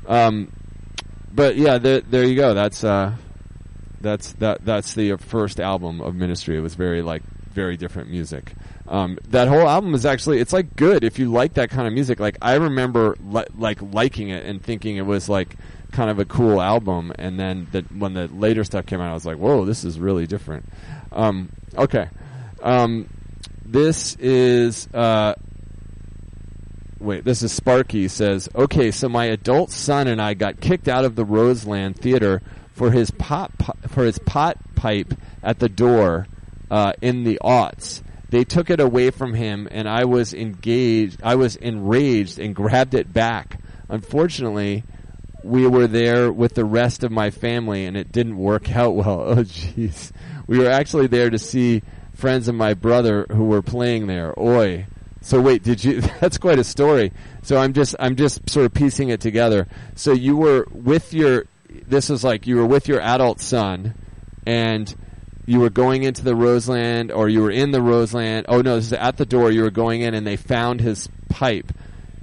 um, 0.07 0.52
but 1.34 1.56
yeah, 1.56 1.77
there, 1.77 2.02
there 2.02 2.23
you 2.23 2.35
go. 2.35 2.53
That's 2.53 2.84
uh, 2.84 3.15
that's 4.02 4.34
that 4.34 4.65
that's 4.65 4.93
the 4.93 5.15
first 5.18 5.60
album 5.60 6.02
of 6.02 6.15
Ministry. 6.15 6.57
It 6.57 6.61
was 6.61 6.76
very 6.76 7.02
like 7.02 7.23
very 7.52 7.77
different 7.77 8.10
music. 8.10 8.53
Um, 8.88 9.18
that 9.30 9.48
whole 9.48 9.68
album 9.68 9.93
is 9.93 10.06
actually 10.06 10.39
it's 10.39 10.53
like 10.53 10.76
good 10.76 11.03
if 11.03 11.19
you 11.19 11.31
like 11.31 11.53
that 11.53 11.69
kind 11.69 11.88
of 11.88 11.93
music. 11.93 12.19
Like 12.19 12.38
I 12.41 12.56
remember 12.56 13.15
li- 13.23 13.45
like 13.57 13.81
liking 13.81 14.30
it 14.30 14.45
and 14.45 14.61
thinking 14.61 14.98
it 14.98 15.06
was 15.06 15.30
like 15.30 15.56
kind 15.92 16.10
of 16.10 16.20
a 16.20 16.26
cool 16.26 16.62
album. 16.62 17.14
And 17.18 17.40
then 17.40 17.68
the, 17.72 17.82
when 17.98 18.14
the 18.14 18.28
later 18.28 18.64
stuff 18.64 18.86
came 18.86 19.02
out, 19.02 19.12
I 19.12 19.14
was 19.14 19.26
like, 19.26 19.38
whoa, 19.38 19.66
this 19.66 19.84
is 19.84 20.00
really 20.00 20.28
different. 20.28 20.66
Um, 21.12 21.50
okay, 21.76 22.10
um, 22.62 23.10
this 23.66 24.16
is. 24.16 24.88
Uh, 24.94 25.36
Wait, 27.00 27.26
this 27.26 27.42
is 27.42 27.52
Sparky 27.52 28.08
says, 28.08 28.48
"Okay, 28.54 28.92
so 28.92 29.10
my 29.10 29.26
adult 29.26 29.72
son 29.72 30.08
and 30.08 30.22
I 30.22 30.36
got 30.36 30.62
kicked 30.62 30.88
out 30.88 31.04
of 31.04 31.16
the 31.16 31.26
Roseland 31.26 31.96
Theater 31.96 32.44
for 32.74 32.92
his 32.92 33.10
pot 33.10 33.52
for 33.88 34.04
his 34.04 34.20
pot 34.20 34.58
pipe 34.76 35.16
at 35.42 35.58
the 35.58 35.68
door 35.68 36.28
uh, 36.70 36.94
in 37.02 37.24
the 37.24 37.40
aughts. 37.44 38.04
They 38.30 38.44
took 38.44 38.70
it 38.70 38.80
away 38.80 39.10
from 39.10 39.34
him, 39.34 39.68
and 39.72 39.90
I 39.90 40.06
was 40.06 40.34
engaged. 40.34 41.20
I 41.24 41.36
was 41.36 41.56
enraged 41.56 42.38
and 42.38 42.56
grabbed 42.56 42.94
it 42.94 43.12
back. 43.12 43.60
Unfortunately, 43.90 44.84
we 45.44 45.68
were 45.68 45.88
there 45.88 46.32
with 46.32 46.56
the 46.56 46.66
rest 46.66 47.04
of 47.04 47.12
my 47.12 47.30
family, 47.30 47.86
and 47.86 47.98
it 47.98 48.12
didn't 48.12 48.38
work 48.38 48.72
out 48.76 48.96
well. 48.96 49.22
Oh, 49.22 49.36
jeez, 49.44 50.12
we 50.48 50.60
were 50.60 50.70
actually 50.70 51.08
there 51.08 51.30
to 51.30 51.40
see 51.40 51.82
friends 52.14 52.48
of 52.48 52.56
my 52.56 52.74
brother 52.74 53.26
who 53.32 53.46
were 53.46 53.62
playing 53.62 54.08
there. 54.08 54.38
Oi." 54.40 54.86
So 55.24 55.40
wait, 55.40 55.64
did 55.64 55.84
you? 55.84 56.02
That's 56.20 56.38
quite 56.38 56.60
a 56.60 56.64
story. 56.64 57.12
So 57.44 57.58
I'm 57.58 57.74
just 57.74 57.96
I'm 58.00 58.16
just 58.16 58.50
sort 58.50 58.66
of 58.66 58.74
piecing 58.74 59.10
it 59.10 59.22
together. 59.22 59.68
So 59.96 60.12
you 60.14 60.36
were 60.36 60.68
with 60.72 61.14
your 61.14 61.46
this 61.88 62.10
is 62.10 62.24
like 62.24 62.48
you 62.48 62.58
were 62.58 62.66
with 62.66 62.88
your 62.88 63.00
adult 63.02 63.40
son, 63.40 63.94
and 64.46 64.94
you 65.46 65.60
were 65.60 65.70
going 65.70 66.04
into 66.04 66.24
the 66.24 66.36
Roseland, 66.36 67.12
or 67.12 67.30
you 67.30 67.42
were 67.42 67.52
in 67.52 67.72
the 67.72 67.82
Roseland. 67.82 68.46
Oh 68.50 68.62
no, 68.62 68.76
this 68.76 68.88
is 68.88 68.94
at 68.94 69.18
the 69.18 69.26
door. 69.26 69.52
You 69.52 69.64
were 69.64 69.72
going 69.72 70.02
in, 70.02 70.14
and 70.14 70.26
they 70.26 70.36
found 70.36 70.82
his 70.82 71.08
pipe, 71.30 71.72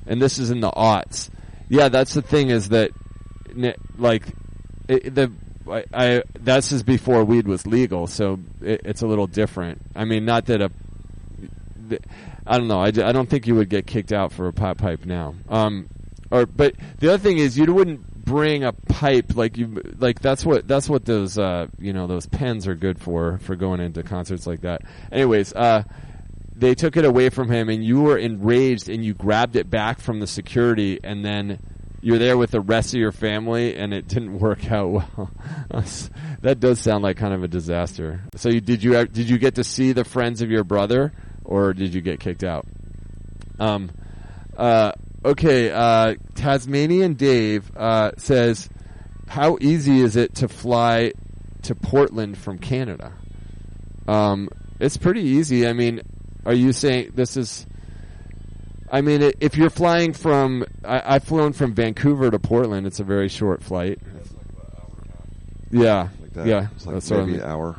and 0.07 0.21
this 0.21 0.39
is 0.39 0.51
in 0.51 0.61
the 0.61 0.71
aughts. 0.71 1.31
Yeah, 1.69 1.89
that's 1.89 2.15
the 2.15 2.23
thing 2.23 2.51
is 2.51 2.71
that 2.71 2.91
like 3.97 4.25
it, 4.89 5.15
the. 5.15 5.33
I, 5.71 5.85
I 5.93 6.23
that's 6.41 6.71
just 6.71 6.87
before 6.87 7.25
weed 7.25 7.47
was 7.47 7.67
legal, 7.67 8.07
so 8.07 8.39
it, 8.63 8.81
it's 8.87 9.03
a 9.03 9.07
little 9.07 9.27
different. 9.27 9.83
I 9.95 10.07
mean, 10.07 10.25
not 10.25 10.47
that 10.47 10.63
a 10.63 10.71
I 12.47 12.59
don't 12.59 12.69
know. 12.69 12.81
I, 12.81 12.87
I 12.87 13.13
don't 13.13 13.29
think 13.29 13.47
you 13.47 13.55
would 13.57 13.69
get 13.69 13.87
kicked 13.87 14.13
out 14.13 14.33
for 14.33 14.49
a 14.49 14.53
pot 14.53 14.79
pipe 14.79 15.05
now. 15.05 15.35
Um, 15.49 15.89
or 16.31 16.47
but 16.47 16.75
the 16.99 17.09
other 17.09 17.19
thing 17.19 17.39
is 17.39 17.59
you 17.59 17.73
wouldn't 17.73 18.25
bring 18.25 18.65
a 18.65 18.73
pipe 18.73 19.37
like 19.37 19.57
you 19.57 19.81
like 19.99 20.21
that's 20.21 20.45
what 20.45 20.69
that's 20.69 20.87
what 20.87 21.07
those 21.07 21.39
uh 21.39 21.67
you 21.79 21.95
know 21.95 22.07
those 22.07 22.27
pens 22.27 22.67
are 22.67 22.75
good 22.75 23.01
for 23.01 23.39
for 23.39 23.57
going 23.57 23.81
into 23.81 24.03
concerts 24.03 24.47
like 24.47 24.63
that. 24.63 24.83
Anyways, 25.11 25.53
uh 25.55 25.85
they 26.55 26.75
took 26.75 26.97
it 26.97 27.05
away 27.05 27.31
from 27.31 27.51
him 27.51 27.69
and 27.69 27.85
you 27.85 28.01
were 28.03 28.19
enraged 28.19 28.89
and 28.89 29.05
you 29.05 29.15
grabbed 29.15 29.57
it 29.57 29.71
back 29.71 30.01
from 30.01 30.21
the 30.21 30.27
security 30.27 30.99
and 31.05 31.25
then 31.25 31.61
you're 32.01 32.19
there 32.19 32.39
with 32.39 32.51
the 32.53 32.61
rest 32.61 32.95
of 32.95 33.01
your 33.01 33.13
family 33.13 33.77
and 33.77 33.93
it 33.93 34.07
didn't 34.07 34.39
work 34.39 34.71
out 34.71 34.89
well. 35.19 35.31
that 36.41 36.61
does 36.61 36.79
sound 36.79 37.03
like 37.03 37.17
kind 37.17 37.35
of 37.35 37.43
a 37.43 37.49
disaster. 37.49 38.23
So 38.37 38.49
you, 38.49 38.61
did 38.61 38.83
you 38.83 39.07
did 39.07 39.29
you 39.29 39.39
get 39.39 39.57
to 39.57 39.65
see 39.65 39.93
the 39.93 40.05
friends 40.05 40.43
of 40.43 40.51
your 40.51 40.65
brother 40.65 41.13
or 41.45 41.73
did 41.73 41.95
you 41.95 42.01
get 42.01 42.21
kicked 42.21 42.45
out? 42.45 42.67
Um, 43.59 43.91
uh, 44.57 44.93
okay, 45.25 45.71
uh, 45.71 46.15
Tasmanian 46.35 47.15
Dave 47.15 47.71
uh, 47.77 48.13
says, 48.17 48.69
"How 49.27 49.59
easy 49.61 50.01
is 50.01 50.17
it 50.17 50.37
to 50.37 50.49
fly 50.49 51.13
to 51.63 51.75
Portland 51.75 52.39
from 52.39 52.59
Canada?" 52.59 53.13
Um, 54.07 54.49
it's 54.79 54.97
pretty 54.97 55.23
easy. 55.23 55.67
I 55.67 55.73
mean, 55.73 56.03
are 56.47 56.55
you 56.55 56.73
saying 56.73 57.13
this 57.15 57.37
is? 57.37 57.67
I 58.91 59.01
mean, 59.01 59.23
i- 59.23 59.33
if 59.41 59.57
you're 59.57 59.71
flying 59.71 60.13
from, 60.13 60.65
I, 60.85 61.03
I've 61.17 61.25
flown 61.25 61.53
from 61.53 61.75
Vancouver 61.75 62.31
to 62.31 62.39
Portland. 62.39 62.87
It's 62.87 63.01
a 63.01 63.05
very 63.05 63.29
short 63.29 63.63
flight. 63.63 63.99
Yeah, 65.71 66.09
Like 66.21 66.33
that. 66.35 66.47
yeah, 66.47 66.69
It's 66.75 66.87
like 66.87 66.95
that's 66.95 67.13
I 67.13 67.17
maybe 67.19 67.33
mean. 67.33 67.41
an 67.41 67.47
hour. 67.51 67.77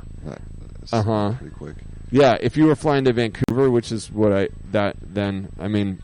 Uh 0.91 1.03
huh. 1.03 1.33
pretty 1.37 1.53
quick. 1.55 1.75
Yeah, 2.11 2.37
if 2.41 2.57
you 2.57 2.65
were 2.65 2.75
flying 2.75 3.03
to 3.05 3.13
Vancouver, 3.13 3.69
which 3.69 3.91
is 3.91 4.11
what 4.11 4.31
I 4.33 4.49
that 4.71 4.95
then 5.01 5.49
I 5.59 5.67
mean, 5.67 5.99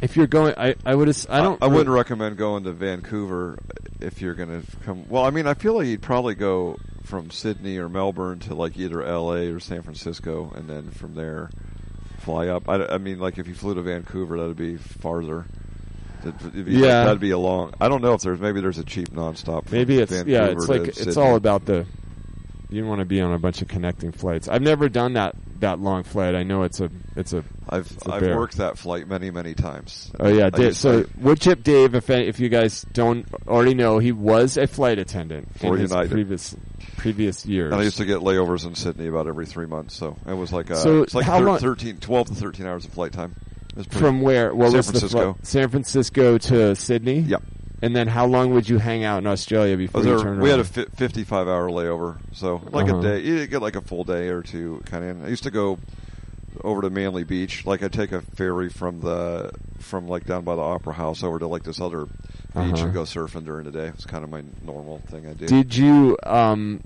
if 0.00 0.16
you're 0.16 0.28
going, 0.28 0.54
I 0.56 0.76
I 0.86 0.94
would 0.94 1.08
I 1.28 1.40
don't 1.42 1.60
I, 1.62 1.66
re- 1.66 1.72
wouldn't 1.76 1.94
recommend 1.94 2.36
going 2.36 2.62
to 2.64 2.72
Vancouver 2.72 3.58
if 4.00 4.20
you're 4.22 4.34
going 4.34 4.62
to 4.62 4.76
come. 4.84 5.04
Well, 5.08 5.24
I 5.24 5.30
mean, 5.30 5.46
I 5.48 5.54
feel 5.54 5.74
like 5.74 5.86
you'd 5.88 6.02
probably 6.02 6.34
go 6.36 6.76
from 7.04 7.30
Sydney 7.32 7.78
or 7.78 7.88
Melbourne 7.88 8.38
to 8.40 8.54
like 8.54 8.76
either 8.76 9.02
L.A. 9.02 9.48
or 9.52 9.58
San 9.58 9.82
Francisco, 9.82 10.52
and 10.54 10.68
then 10.70 10.90
from 10.90 11.14
there 11.14 11.50
fly 12.22 12.48
up. 12.48 12.68
I, 12.68 12.84
I 12.86 12.98
mean, 12.98 13.18
like 13.18 13.38
if 13.38 13.46
you 13.48 13.54
flew 13.54 13.74
to 13.74 13.82
Vancouver, 13.82 14.38
that'd 14.38 14.56
be 14.56 14.76
farther. 14.76 15.44
That'd 16.22 16.64
be, 16.66 16.72
Yeah. 16.72 17.04
that'd 17.04 17.20
be 17.20 17.30
a 17.32 17.38
long. 17.38 17.74
I 17.80 17.88
don't 17.88 18.00
know 18.02 18.14
if 18.14 18.22
there's 18.22 18.40
maybe 18.40 18.60
there's 18.60 18.78
a 18.78 18.84
cheap 18.84 19.10
nonstop. 19.10 19.70
Maybe 19.72 19.98
it's 19.98 20.12
yeah, 20.24 20.46
it's 20.46 20.68
like 20.68 20.88
it's 20.88 21.16
all 21.16 21.36
about 21.36 21.64
the. 21.66 21.86
You 22.70 22.86
want 22.86 23.00
to 23.00 23.04
be 23.04 23.20
on 23.20 23.32
a 23.32 23.38
bunch 23.38 23.60
of 23.60 23.68
connecting 23.68 24.12
flights. 24.12 24.48
I've 24.48 24.62
never 24.62 24.88
done 24.88 25.14
that 25.14 25.34
that 25.60 25.78
long 25.80 26.04
flight. 26.04 26.34
I 26.34 26.42
know 26.42 26.62
it's 26.62 26.80
a 26.80 26.90
it's 27.16 27.32
a. 27.32 27.44
I've 27.72 27.96
a 28.06 28.12
I've 28.14 28.20
bear. 28.20 28.36
worked 28.36 28.56
that 28.58 28.78
flight 28.78 29.06
many 29.08 29.30
many 29.30 29.54
times. 29.54 30.10
Oh 30.20 30.28
yeah, 30.28 30.50
Dave, 30.50 30.76
so 30.76 31.02
Woodchip 31.20 31.62
Dave, 31.62 31.94
if 31.94 32.08
if 32.10 32.38
you 32.40 32.48
guys 32.48 32.82
don't 32.92 33.26
already 33.48 33.74
know, 33.74 33.98
he 33.98 34.12
was 34.12 34.56
a 34.56 34.66
flight 34.66 34.98
attendant 34.98 35.58
For 35.58 35.78
United. 35.78 36.10
previous 36.10 36.54
previous 36.96 37.46
years. 37.46 37.72
And 37.72 37.80
I 37.80 37.84
used 37.84 37.96
to 37.98 38.04
get 38.04 38.18
layovers 38.20 38.66
in 38.66 38.74
Sydney 38.74 39.08
about 39.08 39.26
every 39.26 39.46
three 39.46 39.66
months, 39.66 39.96
so 39.96 40.16
it 40.26 40.34
was 40.34 40.52
like 40.52 40.70
uh, 40.70 40.74
So 40.76 41.02
it's 41.02 41.14
like 41.14 41.24
how 41.26 41.38
thir- 41.38 41.44
long- 41.46 41.58
13, 41.58 41.98
12 41.98 42.26
to 42.28 42.34
thirteen 42.34 42.66
hours 42.66 42.84
of 42.84 42.92
flight 42.92 43.12
time. 43.12 43.34
It 43.70 43.76
was 43.76 43.86
pretty- 43.86 44.04
From 44.04 44.20
where? 44.20 44.54
What 44.54 44.68
San 44.70 44.76
was 44.76 44.90
Francisco. 44.90 45.36
the? 45.40 45.46
San 45.46 45.68
Francisco 45.70 46.38
to 46.38 46.76
Sydney. 46.76 47.20
Yep. 47.20 47.42
And 47.84 47.96
then 47.96 48.06
how 48.06 48.26
long 48.26 48.52
would 48.54 48.68
you 48.68 48.78
hang 48.78 49.02
out 49.02 49.18
in 49.18 49.26
Australia 49.26 49.76
before 49.76 50.00
was 50.00 50.06
you 50.06 50.14
there- 50.16 50.24
turned 50.24 50.42
we 50.42 50.50
had 50.50 50.60
a 50.60 50.64
fi- 50.64 50.84
55 50.94 51.48
hour 51.48 51.68
layover, 51.68 52.18
so 52.32 52.60
like 52.70 52.88
Uh-huh. 52.88 52.98
a 52.98 53.02
day. 53.02 53.20
You 53.20 53.46
get 53.48 53.60
like 53.62 53.74
a 53.74 53.80
full 53.80 54.04
day 54.04 54.28
or 54.28 54.42
two 54.42 54.82
kind 54.84 55.04
of. 55.04 55.24
I 55.24 55.28
used 55.28 55.42
to 55.44 55.50
go 55.50 55.78
over 56.62 56.82
to 56.82 56.90
Manly 56.90 57.24
Beach. 57.24 57.64
Like 57.66 57.82
I'd 57.82 57.92
take 57.92 58.12
a 58.12 58.20
ferry 58.20 58.68
from 58.68 59.00
the 59.00 59.50
from 59.78 60.06
like 60.08 60.24
down 60.26 60.44
by 60.44 60.54
the 60.54 60.62
Opera 60.62 60.92
House 60.94 61.22
over 61.22 61.38
to 61.38 61.46
like 61.46 61.62
this 61.64 61.80
other 61.80 62.06
beach 62.06 62.14
Uh-huh. 62.54 62.84
and 62.84 62.94
go 62.94 63.02
surfing 63.02 63.44
during 63.44 63.64
the 63.64 63.70
day. 63.72 63.86
It's 63.88 64.04
kind 64.04 64.24
of 64.24 64.30
my 64.30 64.42
normal 64.62 64.98
thing 65.08 65.26
I 65.26 65.32
do. 65.34 65.46
Did 65.46 65.74
you 65.76 66.16
um, 66.24 66.82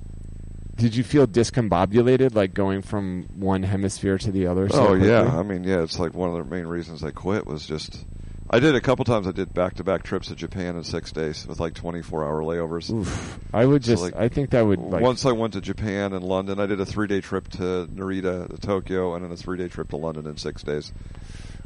did 0.76 0.94
you 0.94 1.02
feel 1.04 1.26
discombobulated, 1.26 2.34
like 2.34 2.52
going 2.54 2.82
from 2.82 3.24
one 3.34 3.62
hemisphere 3.62 4.18
to 4.18 4.30
the 4.30 4.46
other? 4.46 4.68
so 4.68 4.88
Oh 4.88 4.94
yeah. 4.94 5.22
I 5.38 5.42
mean 5.42 5.64
yeah, 5.64 5.82
it's 5.82 5.98
like 5.98 6.14
one 6.14 6.30
of 6.30 6.36
the 6.36 6.44
main 6.54 6.66
reasons 6.66 7.02
I 7.04 7.10
quit 7.10 7.46
was 7.46 7.66
just. 7.66 8.04
I 8.48 8.60
did 8.60 8.74
a 8.74 8.80
couple 8.80 9.04
times. 9.04 9.26
I 9.26 9.32
did 9.32 9.52
back-to-back 9.52 10.02
trips 10.04 10.28
to 10.28 10.36
Japan 10.36 10.76
in 10.76 10.84
six 10.84 11.10
days 11.12 11.46
with 11.46 11.58
like 11.58 11.74
24-hour 11.74 12.42
layovers. 12.42 12.90
Oof. 12.92 13.38
I 13.52 13.64
would 13.64 13.84
So, 13.84 13.92
just. 13.92 14.02
like, 14.02 14.16
I 14.16 14.28
think 14.28 14.50
that 14.50 14.64
would 14.66 14.78
like. 14.80 15.02
Once 15.02 15.26
I 15.26 15.32
went 15.32 15.54
to 15.54 15.60
Japan 15.60 16.12
and 16.12 16.24
London, 16.24 16.60
I 16.60 16.66
did 16.66 16.80
a 16.80 16.86
three-day 16.86 17.20
trip 17.20 17.48
to 17.52 17.88
Narita, 17.92 18.48
to 18.48 18.58
Tokyo, 18.58 19.14
and 19.14 19.24
then 19.24 19.32
a 19.32 19.36
three-day 19.36 19.68
trip 19.68 19.88
to 19.90 19.96
London 19.96 20.26
in 20.26 20.36
six 20.36 20.62
days. 20.62 20.92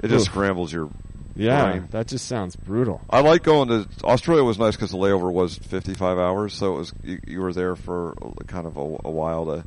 It 0.02 0.08
just 0.08 0.26
Oof. 0.28 0.32
scrambles 0.32 0.72
your 0.72 0.88
yeah, 1.36 1.70
brain. 1.70 1.88
that 1.90 2.06
just 2.08 2.26
sounds 2.26 2.56
brutal. 2.56 3.00
I 3.10 3.20
like 3.20 3.42
going 3.42 3.68
to 3.68 3.86
Australia. 4.04 4.42
Was 4.42 4.58
nice 4.58 4.74
because 4.76 4.90
the 4.90 4.96
layover 4.98 5.30
was 5.32 5.56
55 5.58 6.18
hours, 6.18 6.54
so 6.54 6.74
it 6.74 6.78
was 6.78 6.92
you, 7.04 7.18
you 7.26 7.40
were 7.40 7.52
there 7.52 7.76
for 7.76 8.14
kind 8.46 8.66
of 8.66 8.76
a, 8.78 8.80
a 9.04 9.10
while 9.10 9.44
to 9.46 9.64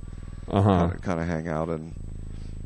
Uh-huh. 0.50 0.90
kind 1.02 1.22
of 1.22 1.28
hang 1.28 1.48
out 1.48 1.70
and 1.70 1.94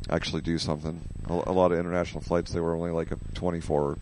actually 0.10 0.42
do 0.42 0.58
something. 0.58 1.02
A, 1.30 1.34
a 1.34 1.52
lot 1.54 1.72
of 1.74 1.78
international 1.80 2.22
flights 2.22 2.52
they 2.54 2.60
were 2.62 2.74
only 2.76 2.92
like 2.92 3.12
a 3.12 3.18
24 3.36 3.98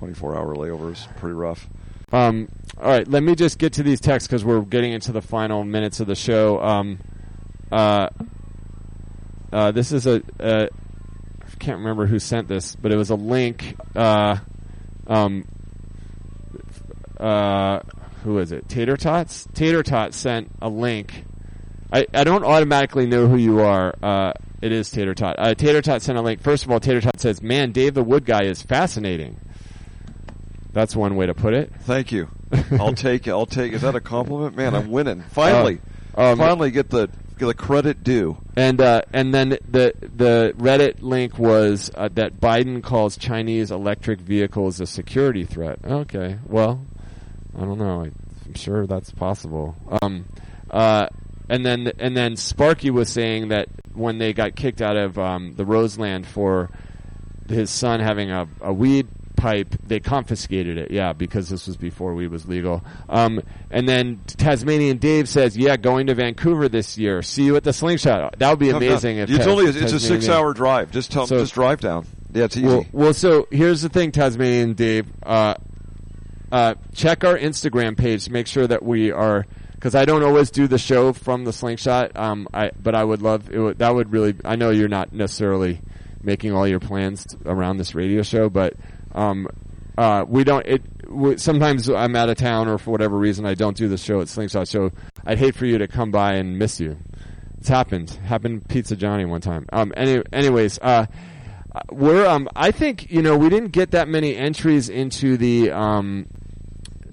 24 0.00 0.34
hour 0.34 0.54
layovers. 0.56 1.14
Pretty 1.18 1.34
rough. 1.34 1.68
Um, 2.10 2.48
all 2.80 2.88
right, 2.88 3.06
let 3.06 3.22
me 3.22 3.34
just 3.34 3.58
get 3.58 3.74
to 3.74 3.82
these 3.82 4.00
texts 4.00 4.26
because 4.26 4.46
we're 4.46 4.62
getting 4.62 4.92
into 4.92 5.12
the 5.12 5.20
final 5.20 5.62
minutes 5.62 6.00
of 6.00 6.06
the 6.06 6.14
show. 6.14 6.58
Um, 6.58 6.98
uh, 7.70 8.08
uh, 9.52 9.72
this 9.72 9.92
is 9.92 10.06
a, 10.06 10.22
a 10.38 10.68
I 10.70 11.56
can't 11.58 11.78
remember 11.80 12.06
who 12.06 12.18
sent 12.18 12.48
this, 12.48 12.74
but 12.76 12.92
it 12.92 12.96
was 12.96 13.10
a 13.10 13.14
link. 13.14 13.76
Uh, 13.94 14.38
um, 15.06 15.44
uh, 17.18 17.80
who 18.24 18.38
is 18.38 18.52
it? 18.52 18.70
Tater 18.70 18.96
Tots. 18.96 19.46
Tater 19.52 19.82
Tots 19.82 20.16
sent 20.16 20.50
a 20.62 20.70
link. 20.70 21.24
I, 21.92 22.06
I 22.14 22.24
don't 22.24 22.44
automatically 22.44 23.06
know 23.06 23.28
who 23.28 23.36
you 23.36 23.60
are. 23.60 23.94
Uh, 24.02 24.32
it 24.62 24.72
is 24.72 24.90
Tater 24.90 25.14
Tot. 25.14 25.36
Uh, 25.38 25.54
Tater 25.54 25.82
Tot 25.82 26.00
sent 26.00 26.16
a 26.16 26.22
link. 26.22 26.40
First 26.40 26.64
of 26.64 26.70
all, 26.70 26.80
Tater 26.80 27.02
Tot 27.02 27.20
says, 27.20 27.42
"Man, 27.42 27.72
Dave 27.72 27.92
the 27.92 28.02
Wood 28.02 28.24
guy 28.24 28.44
is 28.44 28.62
fascinating." 28.62 29.38
That's 30.72 30.94
one 30.94 31.16
way 31.16 31.26
to 31.26 31.34
put 31.34 31.54
it. 31.54 31.72
Thank 31.80 32.12
you. 32.12 32.28
I'll 32.78 32.94
take 32.94 33.26
it. 33.26 33.30
I'll 33.30 33.46
take. 33.46 33.72
Is 33.72 33.82
that 33.82 33.94
a 33.96 34.00
compliment, 34.00 34.56
man? 34.56 34.74
I'm 34.74 34.90
winning 34.90 35.22
finally. 35.30 35.80
Uh, 36.16 36.32
Um, 36.32 36.38
Finally, 36.38 36.70
get 36.72 36.90
the 36.90 37.08
get 37.38 37.46
the 37.46 37.54
credit 37.54 38.02
due. 38.04 38.36
And 38.56 38.80
uh, 38.80 39.02
and 39.12 39.32
then 39.32 39.50
the 39.68 39.94
the 40.00 40.52
Reddit 40.58 41.02
link 41.02 41.38
was 41.38 41.90
uh, 41.94 42.08
that 42.14 42.40
Biden 42.40 42.82
calls 42.82 43.16
Chinese 43.16 43.70
electric 43.70 44.20
vehicles 44.20 44.80
a 44.80 44.86
security 44.86 45.44
threat. 45.44 45.78
Okay, 45.84 46.38
well, 46.46 46.84
I 47.56 47.60
don't 47.60 47.78
know. 47.78 48.02
I'm 48.02 48.54
sure 48.54 48.86
that's 48.86 49.10
possible. 49.12 49.76
Um, 50.02 50.26
uh, 50.70 51.06
and 51.48 51.64
then 51.64 51.92
and 51.98 52.16
then 52.16 52.36
Sparky 52.36 52.90
was 52.90 53.08
saying 53.08 53.48
that 53.48 53.68
when 53.94 54.18
they 54.18 54.32
got 54.32 54.54
kicked 54.56 54.82
out 54.82 54.96
of 54.96 55.18
um, 55.18 55.54
the 55.56 55.64
Roseland 55.64 56.26
for 56.26 56.70
his 57.48 57.70
son 57.70 58.00
having 58.00 58.30
a, 58.30 58.46
a 58.60 58.72
weed 58.72 59.08
pipe, 59.40 59.74
they 59.86 60.00
confiscated 60.00 60.76
it. 60.78 60.90
Yeah, 60.90 61.12
because 61.12 61.48
this 61.48 61.66
was 61.66 61.76
before 61.76 62.14
weed 62.14 62.28
was 62.28 62.46
legal. 62.46 62.84
Um, 63.08 63.40
and 63.70 63.88
then 63.88 64.20
Tasmanian 64.26 64.98
Dave 64.98 65.28
says, 65.28 65.56
"Yeah, 65.56 65.76
going 65.76 66.06
to 66.08 66.14
Vancouver 66.14 66.68
this 66.68 66.98
year. 66.98 67.22
See 67.22 67.44
you 67.44 67.56
at 67.56 67.64
the 67.64 67.72
Slingshot. 67.72 68.38
That 68.38 68.50
would 68.50 68.58
be 68.58 68.70
amazing 68.70 69.16
down. 69.16 69.24
if 69.24 69.30
it's 69.30 69.44
Ta- 69.44 69.50
only 69.50 69.64
it's 69.66 69.92
a 69.92 69.98
six 70.00 70.28
hour 70.28 70.52
drive. 70.52 70.90
Just 70.90 71.10
tell 71.10 71.26
So- 71.26 71.38
just 71.38 71.54
drive 71.54 71.80
down. 71.80 72.06
Yeah, 72.32 72.44
it's 72.44 72.56
easy. 72.56 72.66
well, 72.66 72.86
well, 72.92 73.12
so 73.14 73.48
here's 73.50 73.82
the 73.82 73.88
thing, 73.88 74.12
Tasmanian 74.12 74.74
Dave. 74.74 75.06
Uh, 75.22 75.54
uh, 76.52 76.74
check 76.94 77.24
our 77.24 77.36
Instagram 77.36 77.96
page 77.96 78.24
to 78.26 78.32
make 78.32 78.46
sure 78.46 78.66
that 78.66 78.84
we 78.84 79.10
are, 79.10 79.46
because 79.74 79.94
I 79.94 80.04
don't 80.04 80.22
always 80.22 80.50
do 80.50 80.66
the 80.68 80.78
show 80.78 81.12
from 81.12 81.44
the 81.44 81.52
slingshot. 81.52 82.16
Um, 82.16 82.46
I 82.52 82.70
but 82.80 82.94
I 82.94 83.02
would 83.02 83.22
love 83.22 83.50
it 83.50 83.58
would, 83.58 83.78
that 83.78 83.94
would 83.94 84.12
really. 84.12 84.34
I 84.44 84.56
know 84.56 84.70
you're 84.70 84.88
not 84.88 85.12
necessarily 85.12 85.80
making 86.22 86.52
all 86.52 86.68
your 86.68 86.80
plans 86.80 87.24
t- 87.24 87.36
around 87.46 87.78
this 87.78 87.94
radio 87.94 88.22
show, 88.22 88.48
but 88.50 88.74
um, 89.12 89.48
uh, 89.96 90.24
we 90.26 90.44
don't. 90.44 90.64
It 90.66 90.82
sometimes 91.40 91.88
I'm 91.90 92.16
out 92.16 92.30
of 92.30 92.36
town 92.36 92.68
or 92.68 92.78
for 92.78 92.90
whatever 92.90 93.18
reason 93.18 93.44
I 93.44 93.54
don't 93.54 93.76
do 93.76 93.88
the 93.88 93.98
show 93.98 94.20
at 94.20 94.28
Slingshot. 94.28 94.68
So 94.68 94.92
I'd 95.26 95.38
hate 95.38 95.54
for 95.54 95.66
you 95.66 95.78
to 95.78 95.88
come 95.88 96.10
by 96.10 96.34
and 96.34 96.58
miss 96.58 96.80
you. 96.80 96.96
It's 97.58 97.68
happened. 97.68 98.10
Happened 98.24 98.66
Pizza 98.68 98.96
Johnny 98.96 99.24
one 99.24 99.40
time. 99.40 99.66
Um. 99.72 99.92
Any, 99.96 100.22
anyways, 100.32 100.78
uh, 100.80 101.06
uh, 101.74 101.80
we're 101.92 102.26
um. 102.26 102.48
I 102.56 102.70
think 102.70 103.10
you 103.10 103.20
know 103.20 103.36
we 103.36 103.50
didn't 103.50 103.72
get 103.72 103.90
that 103.90 104.08
many 104.08 104.36
entries 104.36 104.88
into 104.88 105.36
the 105.36 105.70
um. 105.72 106.26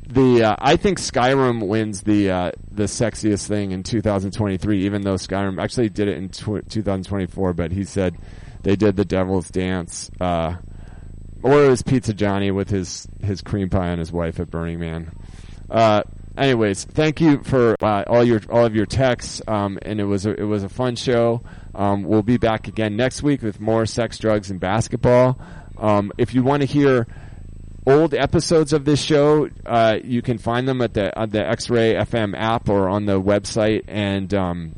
The 0.07 0.43
uh, 0.43 0.55
I 0.57 0.77
think 0.77 0.99
Skyrim 0.99 1.67
wins 1.67 2.03
the 2.03 2.31
uh, 2.31 2.51
the 2.71 2.83
sexiest 2.83 3.47
thing 3.47 3.71
in 3.71 3.83
2023. 3.83 4.85
Even 4.85 5.01
though 5.01 5.15
Skyrim 5.15 5.61
actually 5.61 5.89
did 5.89 6.07
it 6.07 6.17
in 6.17 6.29
tw- 6.29 6.69
2024, 6.69 7.53
but 7.53 7.73
he 7.73 7.83
said 7.83 8.17
they 8.63 8.77
did 8.77 8.95
the 8.95 9.03
Devil's 9.03 9.49
Dance. 9.49 10.09
Uh, 10.21 10.55
or 11.43 11.65
it 11.65 11.69
was 11.69 11.81
Pizza 11.81 12.13
Johnny 12.13 12.51
with 12.51 12.69
his 12.69 13.07
his 13.23 13.41
cream 13.41 13.69
pie 13.69 13.87
and 13.87 13.99
his 13.99 14.11
wife 14.11 14.39
at 14.39 14.49
Burning 14.49 14.79
Man. 14.79 15.11
Uh, 15.69 16.03
anyways, 16.37 16.85
thank 16.85 17.19
you 17.19 17.43
for 17.43 17.75
uh, 17.83 18.03
all 18.07 18.23
your 18.23 18.41
all 18.49 18.65
of 18.65 18.75
your 18.75 18.85
texts, 18.85 19.41
um, 19.47 19.77
and 19.81 19.99
it 19.99 20.05
was 20.05 20.25
a, 20.25 20.33
it 20.33 20.45
was 20.45 20.63
a 20.63 20.69
fun 20.69 20.95
show. 20.95 21.41
Um, 21.75 22.03
we'll 22.03 22.23
be 22.23 22.37
back 22.37 22.67
again 22.67 22.95
next 22.95 23.23
week 23.23 23.41
with 23.41 23.59
more 23.59 23.85
sex, 23.85 24.17
drugs, 24.17 24.49
and 24.49 24.59
basketball. 24.59 25.39
Um, 25.77 26.11
if 26.17 26.33
you 26.33 26.43
want 26.43 26.61
to 26.61 26.65
hear 26.65 27.07
old 27.85 28.13
episodes 28.13 28.73
of 28.73 28.85
this 28.85 29.01
show, 29.01 29.49
uh, 29.65 29.97
you 30.03 30.21
can 30.21 30.37
find 30.37 30.67
them 30.67 30.81
at 30.81 30.93
the 30.93 31.11
the 31.29 31.47
X-Ray 31.47 31.95
FM 31.95 32.33
app 32.37 32.69
or 32.69 32.89
on 32.89 33.05
the 33.05 33.21
website, 33.21 33.83
and 33.87 34.33
um, 34.33 34.73